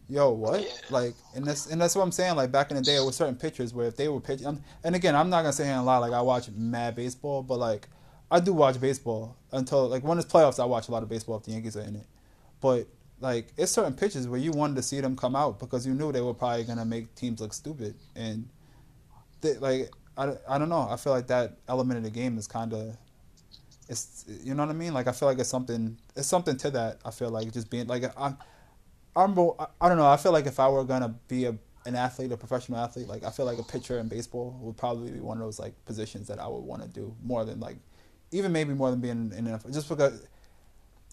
yo, 0.09 0.31
what? 0.31 0.65
Like, 0.91 1.15
and 1.35 1.47
that's 1.47 1.67
and 1.67 1.81
that's 1.81 1.95
what 1.95 2.03
I'm 2.03 2.13
saying. 2.13 2.37
Like 2.37 2.53
back 2.53 2.71
in 2.71 2.77
the 2.77 2.83
day, 2.83 2.99
with 3.05 3.15
certain 3.15 3.37
pitchers 3.37 3.73
where 3.75 3.87
if 3.87 3.97
they 3.97 4.09
were 4.09 4.21
pitching, 4.21 4.63
and 4.85 4.95
again, 4.95 5.15
I'm 5.17 5.31
not 5.31 5.43
gonna 5.43 5.53
say 5.53 5.65
here 5.65 5.75
and 5.75 5.87
lie. 5.87 5.99
Like 5.99 6.13
I 6.13 6.21
watch 6.21 6.49
mad 6.51 6.95
baseball, 6.95 7.43
but 7.43 7.59
like 7.59 7.89
I 8.31 8.41
do 8.41 8.53
watch 8.53 8.81
baseball 8.81 9.37
until 9.53 9.89
like 9.89 10.05
when 10.05 10.19
it's 10.19 10.31
playoffs, 10.31 10.61
I 10.61 10.65
watch 10.65 10.89
a 10.89 10.91
lot 10.91 11.03
of 11.03 11.09
baseball 11.09 11.37
if 11.37 11.45
the 11.45 11.53
Yankees 11.53 11.77
are 11.77 11.83
in 11.83 11.97
it. 11.97 12.07
But 12.61 12.87
like 13.21 13.53
it's 13.57 13.73
certain 13.73 13.95
pitches 13.95 14.29
where 14.29 14.41
you 14.41 14.53
wanted 14.53 14.77
to 14.77 14.83
see 14.83 15.01
them 15.01 15.17
come 15.17 15.37
out 15.37 15.59
because 15.59 15.87
you 15.87 15.95
knew 15.95 16.13
they 16.13 16.21
were 16.21 16.35
probably 16.35 16.65
gonna 16.65 16.85
make 16.85 17.15
teams 17.15 17.41
look 17.41 17.53
stupid, 17.53 17.95
and 18.15 18.49
they, 19.41 19.57
like 19.59 19.91
I, 20.17 20.37
I 20.49 20.59
don't 20.59 20.69
know. 20.69 20.87
I 20.91 20.97
feel 20.97 21.13
like 21.13 21.29
that 21.29 21.57
element 21.69 21.99
of 21.99 22.05
the 22.05 22.11
game 22.11 22.37
is 22.37 22.47
kind 22.47 22.73
of 22.73 22.97
it's 23.93 24.25
you 24.43 24.55
know 24.55 24.65
what 24.65 24.71
I 24.71 24.75
mean. 24.75 24.95
Like 24.95 25.07
I 25.07 25.13
feel 25.13 25.29
like 25.29 25.39
it's 25.39 25.49
something 25.49 25.97
it's 26.17 26.27
something 26.27 26.57
to 26.57 26.71
that. 26.73 26.99
I 27.05 27.11
feel 27.11 27.31
like 27.31 27.53
just 27.53 27.71
being 27.71 27.87
like 27.87 28.05
I'm 28.17 28.37
I'm 29.15 29.39
I- 29.81 29.89
don't 29.89 29.99
know. 29.99 30.07
I 30.07 30.17
feel 30.17 30.33
like 30.33 30.47
if 30.47 30.59
I 30.59 30.69
were 30.69 30.85
gonna 30.85 31.15
be 31.29 31.45
a 31.45 31.55
an 31.85 31.97
athlete, 31.97 32.33
a 32.33 32.37
professional 32.37 32.79
athlete, 32.79 33.09
like 33.09 33.25
I 33.25 33.31
feel 33.31 33.45
like 33.47 33.59
a 33.59 33.63
pitcher 33.63 33.99
in 33.99 34.09
baseball 34.09 34.57
would 34.61 34.77
probably 34.77 35.11
be 35.13 35.21
one 35.21 35.37
of 35.37 35.45
those 35.45 35.59
like 35.59 35.75
positions 35.85 36.29
that 36.29 36.39
I 36.39 36.49
would 36.49 36.65
want 36.65 36.83
to 36.83 36.89
do 36.89 37.15
more 37.23 37.45
than 37.45 37.61
like 37.61 37.77
even 38.31 38.53
maybe 38.53 38.73
more 38.73 38.91
than 38.91 39.01
being 39.01 39.33
in 39.37 39.47
NFL. 39.47 39.73
Just 39.73 39.89
because 39.89 40.27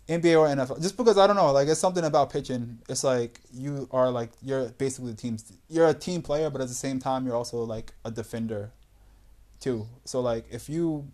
NBA 0.07 0.39
or 0.39 0.47
NFL, 0.47 0.81
just 0.81 0.97
because 0.97 1.17
I 1.17 1.27
don't 1.27 1.35
know, 1.35 1.51
like 1.51 1.67
it's 1.67 1.79
something 1.79 2.03
about 2.03 2.31
pitching. 2.31 2.79
It's 2.87 3.03
like 3.03 3.41
you 3.53 3.87
are 3.91 4.09
like 4.09 4.31
you're 4.41 4.69
basically 4.69 5.11
the 5.11 5.17
team's. 5.17 5.51
You're 5.69 5.87
a 5.87 5.93
team 5.93 6.21
player, 6.21 6.49
but 6.49 6.61
at 6.61 6.67
the 6.67 6.73
same 6.73 6.99
time, 6.99 7.25
you're 7.25 7.35
also 7.35 7.63
like 7.63 7.91
a 8.05 8.11
defender, 8.11 8.71
too. 9.59 9.87
So 10.05 10.21
like 10.21 10.45
if 10.49 10.69
you 10.69 11.11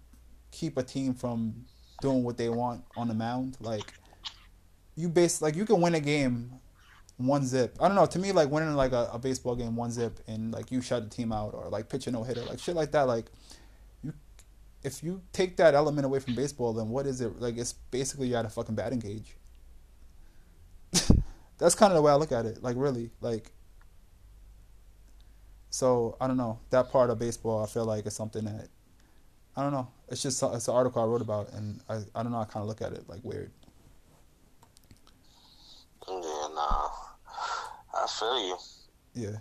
keep 0.55 0.77
a 0.77 0.83
team 0.83 1.13
from 1.13 1.65
doing 2.01 2.23
what 2.23 2.37
they 2.37 2.49
want 2.49 2.83
on 2.95 3.07
the 3.07 3.13
mound, 3.13 3.57
like 3.59 3.93
you 4.95 5.09
base 5.09 5.41
like 5.41 5.55
you 5.55 5.65
can 5.65 5.81
win 5.81 5.95
a 5.95 5.99
game 5.99 6.51
one 7.17 7.45
zip. 7.45 7.77
I 7.79 7.87
don't 7.87 7.95
know. 7.95 8.05
To 8.05 8.19
me, 8.19 8.31
like 8.31 8.49
winning 8.49 8.73
like 8.75 8.91
a, 8.91 9.09
a 9.13 9.19
baseball 9.19 9.55
game 9.55 9.75
one 9.75 9.91
zip 9.91 10.19
and 10.27 10.51
like 10.53 10.71
you 10.71 10.81
shut 10.81 11.03
the 11.03 11.09
team 11.09 11.31
out 11.31 11.53
or 11.53 11.69
like 11.69 11.89
pitch 11.89 12.07
a 12.07 12.11
no 12.11 12.23
hitter, 12.23 12.43
like 12.43 12.59
shit 12.59 12.75
like 12.75 12.91
that. 12.91 13.03
Like 13.03 13.25
you, 14.03 14.13
if 14.83 15.03
you 15.03 15.21
take 15.33 15.57
that 15.57 15.75
element 15.75 16.05
away 16.05 16.19
from 16.19 16.35
baseball, 16.35 16.73
then 16.73 16.89
what 16.89 17.05
is 17.05 17.21
it? 17.21 17.39
Like 17.39 17.57
it's 17.57 17.73
basically 17.73 18.27
you're 18.27 18.39
at 18.39 18.45
a 18.45 18.49
fucking 18.49 18.75
batting 18.75 19.01
cage. 19.01 19.35
That's 21.57 21.75
kind 21.75 21.91
of 21.91 21.95
the 21.95 22.01
way 22.01 22.11
I 22.11 22.15
look 22.15 22.31
at 22.31 22.45
it. 22.45 22.61
Like 22.63 22.75
really, 22.77 23.11
like. 23.21 23.51
So 25.69 26.15
I 26.21 26.27
don't 26.27 26.37
know 26.37 26.59
that 26.69 26.89
part 26.89 27.09
of 27.09 27.19
baseball. 27.19 27.61
I 27.61 27.67
feel 27.67 27.85
like 27.85 28.05
it's 28.05 28.15
something 28.15 28.45
that 28.45 28.69
I 29.57 29.63
don't 29.63 29.71
know. 29.71 29.87
It's 30.09 30.21
just 30.21 30.41
it's 30.43 30.67
an 30.67 30.75
article 30.75 31.01
I 31.01 31.05
wrote 31.05 31.21
about, 31.21 31.51
and 31.53 31.79
I 31.89 32.01
I 32.13 32.23
don't 32.23 32.31
know. 32.31 32.39
I 32.39 32.45
kind 32.45 32.61
of 32.61 32.67
look 32.67 32.81
at 32.81 32.93
it 32.93 33.07
like 33.07 33.23
weird. 33.23 33.51
Yeah, 36.07 36.47
nah. 36.53 36.89
I 37.93 38.07
feel 38.07 38.47
you. 38.47 38.57
Yeah. 39.15 39.37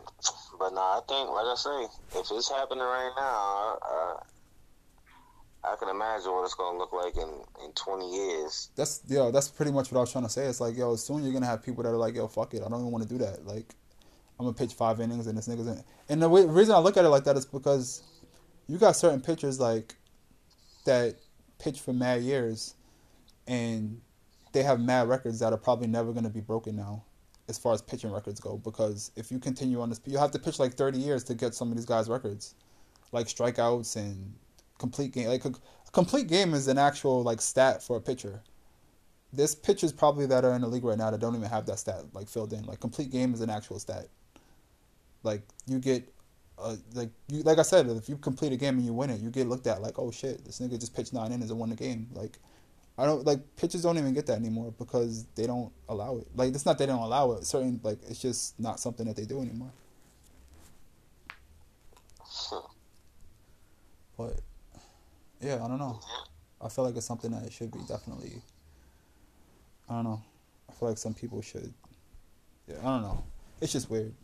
But 0.58 0.72
nah, 0.72 0.98
I 0.98 1.00
think, 1.08 1.28
like 1.30 1.46
I 1.46 1.54
say, 1.56 2.20
if 2.20 2.26
it's 2.30 2.48
happening 2.48 2.84
right 2.84 3.10
now, 3.16 3.78
uh, 3.82 5.72
I 5.72 5.76
can 5.76 5.88
imagine 5.88 6.30
what 6.30 6.44
it's 6.44 6.54
going 6.54 6.74
to 6.74 6.78
look 6.78 6.92
like 6.92 7.16
in, 7.16 7.28
in 7.64 7.72
20 7.72 8.14
years. 8.14 8.70
That's 8.76 9.02
yo. 9.08 9.30
That's 9.30 9.48
pretty 9.48 9.72
much 9.72 9.90
what 9.90 9.98
I 9.98 10.02
was 10.02 10.12
trying 10.12 10.24
to 10.24 10.30
say. 10.30 10.44
It's 10.46 10.60
like 10.60 10.76
yo, 10.76 10.94
soon 10.96 11.24
you're 11.24 11.32
gonna 11.32 11.46
have 11.46 11.62
people 11.62 11.82
that 11.82 11.90
are 11.90 11.96
like, 11.96 12.14
yo, 12.14 12.28
fuck 12.28 12.54
it, 12.54 12.62
I 12.64 12.68
don't 12.68 12.80
even 12.80 12.92
want 12.92 13.02
to 13.02 13.08
do 13.08 13.18
that. 13.18 13.44
Like, 13.44 13.74
I'm 14.38 14.46
gonna 14.46 14.54
pitch 14.54 14.74
five 14.74 15.00
innings 15.00 15.26
and 15.26 15.36
this 15.36 15.48
nigga's 15.48 15.66
in. 15.66 15.82
And 16.08 16.22
the 16.22 16.28
way, 16.28 16.44
reason 16.44 16.74
I 16.74 16.78
look 16.78 16.96
at 16.96 17.04
it 17.04 17.08
like 17.08 17.24
that 17.24 17.36
is 17.36 17.46
because 17.46 18.02
you 18.68 18.78
got 18.78 18.94
certain 18.96 19.20
pitchers 19.20 19.58
like 19.58 19.94
that 20.84 21.16
pitch 21.58 21.80
for 21.80 21.92
mad 21.92 22.22
years, 22.22 22.74
and 23.46 24.00
they 24.52 24.62
have 24.62 24.80
mad 24.80 25.08
records 25.08 25.38
that 25.40 25.52
are 25.52 25.58
probably 25.58 25.86
never 25.86 26.12
gonna 26.12 26.30
be 26.30 26.40
broken 26.40 26.76
now, 26.76 27.02
as 27.48 27.58
far 27.58 27.72
as 27.72 27.82
pitching 27.82 28.12
records 28.12 28.40
go. 28.40 28.56
Because 28.58 29.10
if 29.16 29.30
you 29.30 29.38
continue 29.38 29.80
on 29.80 29.88
this, 29.88 30.00
you 30.06 30.18
have 30.18 30.30
to 30.32 30.38
pitch 30.38 30.58
like 30.58 30.74
30 30.74 30.98
years 30.98 31.24
to 31.24 31.34
get 31.34 31.54
some 31.54 31.70
of 31.70 31.76
these 31.76 31.86
guys' 31.86 32.08
records, 32.08 32.54
like 33.12 33.26
strikeouts 33.26 33.96
and 33.96 34.34
complete 34.78 35.12
game. 35.12 35.28
Like 35.28 35.44
a, 35.44 35.48
a 35.50 35.90
complete 35.92 36.28
game 36.28 36.54
is 36.54 36.68
an 36.68 36.78
actual 36.78 37.22
like 37.22 37.40
stat 37.40 37.82
for 37.82 37.96
a 37.96 38.00
pitcher 38.00 38.42
there's 39.36 39.54
pitchers 39.54 39.92
probably 39.92 40.26
that 40.26 40.44
are 40.44 40.54
in 40.54 40.60
the 40.60 40.68
league 40.68 40.84
right 40.84 40.98
now 40.98 41.10
that 41.10 41.20
don't 41.20 41.34
even 41.34 41.48
have 41.48 41.66
that 41.66 41.78
stat 41.78 42.04
like 42.12 42.28
filled 42.28 42.52
in. 42.52 42.64
Like 42.64 42.80
complete 42.80 43.10
game 43.10 43.34
is 43.34 43.40
an 43.40 43.50
actual 43.50 43.78
stat. 43.78 44.08
Like 45.22 45.42
you 45.66 45.78
get, 45.78 46.12
uh, 46.64 46.76
like 46.94 47.10
you 47.28 47.42
like 47.42 47.58
I 47.58 47.62
said, 47.62 47.86
if 47.88 48.08
you 48.08 48.16
complete 48.16 48.52
a 48.52 48.56
game 48.56 48.76
and 48.76 48.86
you 48.86 48.94
win 48.94 49.10
it, 49.10 49.20
you 49.20 49.30
get 49.30 49.46
looked 49.46 49.66
at 49.66 49.82
like, 49.82 49.98
oh 49.98 50.10
shit, 50.10 50.44
this 50.44 50.60
nigga 50.60 50.80
just 50.80 50.96
pitched 50.96 51.12
nine 51.12 51.30
innings 51.30 51.50
and 51.50 51.60
won 51.60 51.68
the 51.68 51.76
game. 51.76 52.08
Like 52.12 52.38
I 52.96 53.04
don't 53.04 53.26
like 53.26 53.40
pitchers 53.56 53.82
don't 53.82 53.98
even 53.98 54.14
get 54.14 54.26
that 54.26 54.38
anymore 54.38 54.72
because 54.78 55.26
they 55.34 55.46
don't 55.46 55.70
allow 55.88 56.16
it. 56.16 56.26
Like 56.34 56.54
it's 56.54 56.64
not 56.64 56.78
they 56.78 56.86
don't 56.86 57.02
allow 57.02 57.32
it. 57.32 57.44
Certain 57.44 57.78
like 57.82 57.98
it's 58.08 58.20
just 58.20 58.58
not 58.58 58.80
something 58.80 59.06
that 59.06 59.16
they 59.16 59.26
do 59.26 59.42
anymore. 59.42 59.70
But 64.16 64.40
yeah, 65.40 65.56
I 65.56 65.68
don't 65.68 65.78
know. 65.78 66.00
I 66.62 66.68
feel 66.70 66.84
like 66.84 66.96
it's 66.96 67.06
something 67.06 67.30
that 67.32 67.44
it 67.44 67.52
should 67.52 67.72
be 67.72 67.80
definitely. 67.86 68.40
I 69.88 69.96
don't 69.96 70.04
know. 70.04 70.22
I 70.70 70.72
feel 70.72 70.88
like 70.88 70.98
some 70.98 71.12
people 71.12 71.42
should. 71.42 71.74
Yeah, 72.66 72.76
I 72.80 72.84
don't 72.84 73.02
know. 73.02 73.22
It's 73.60 73.72
just 73.72 73.90
weird. 73.90 74.14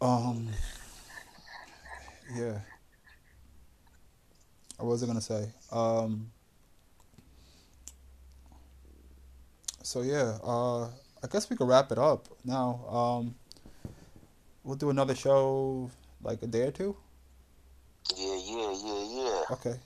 Um. 0.00 0.48
Yeah. 2.34 2.60
What 4.76 4.86
was 4.86 5.02
I 5.02 5.06
gonna 5.06 5.20
say? 5.20 5.50
Um. 5.72 6.30
So 9.82 10.02
yeah, 10.02 10.36
uh, 10.44 10.84
I 10.84 11.26
guess 11.32 11.48
we 11.48 11.56
could 11.56 11.66
wrap 11.66 11.90
it 11.90 11.98
up 11.98 12.28
now. 12.44 12.84
Um, 12.88 13.34
we'll 14.62 14.76
do 14.76 14.90
another 14.90 15.14
show 15.14 15.90
like 16.22 16.42
a 16.42 16.46
day 16.46 16.68
or 16.68 16.70
two. 16.70 16.94
Yeah, 18.14 18.36
yeah, 18.36 18.74
yeah, 18.84 19.04
yeah. 19.10 19.42
Okay. 19.50 19.76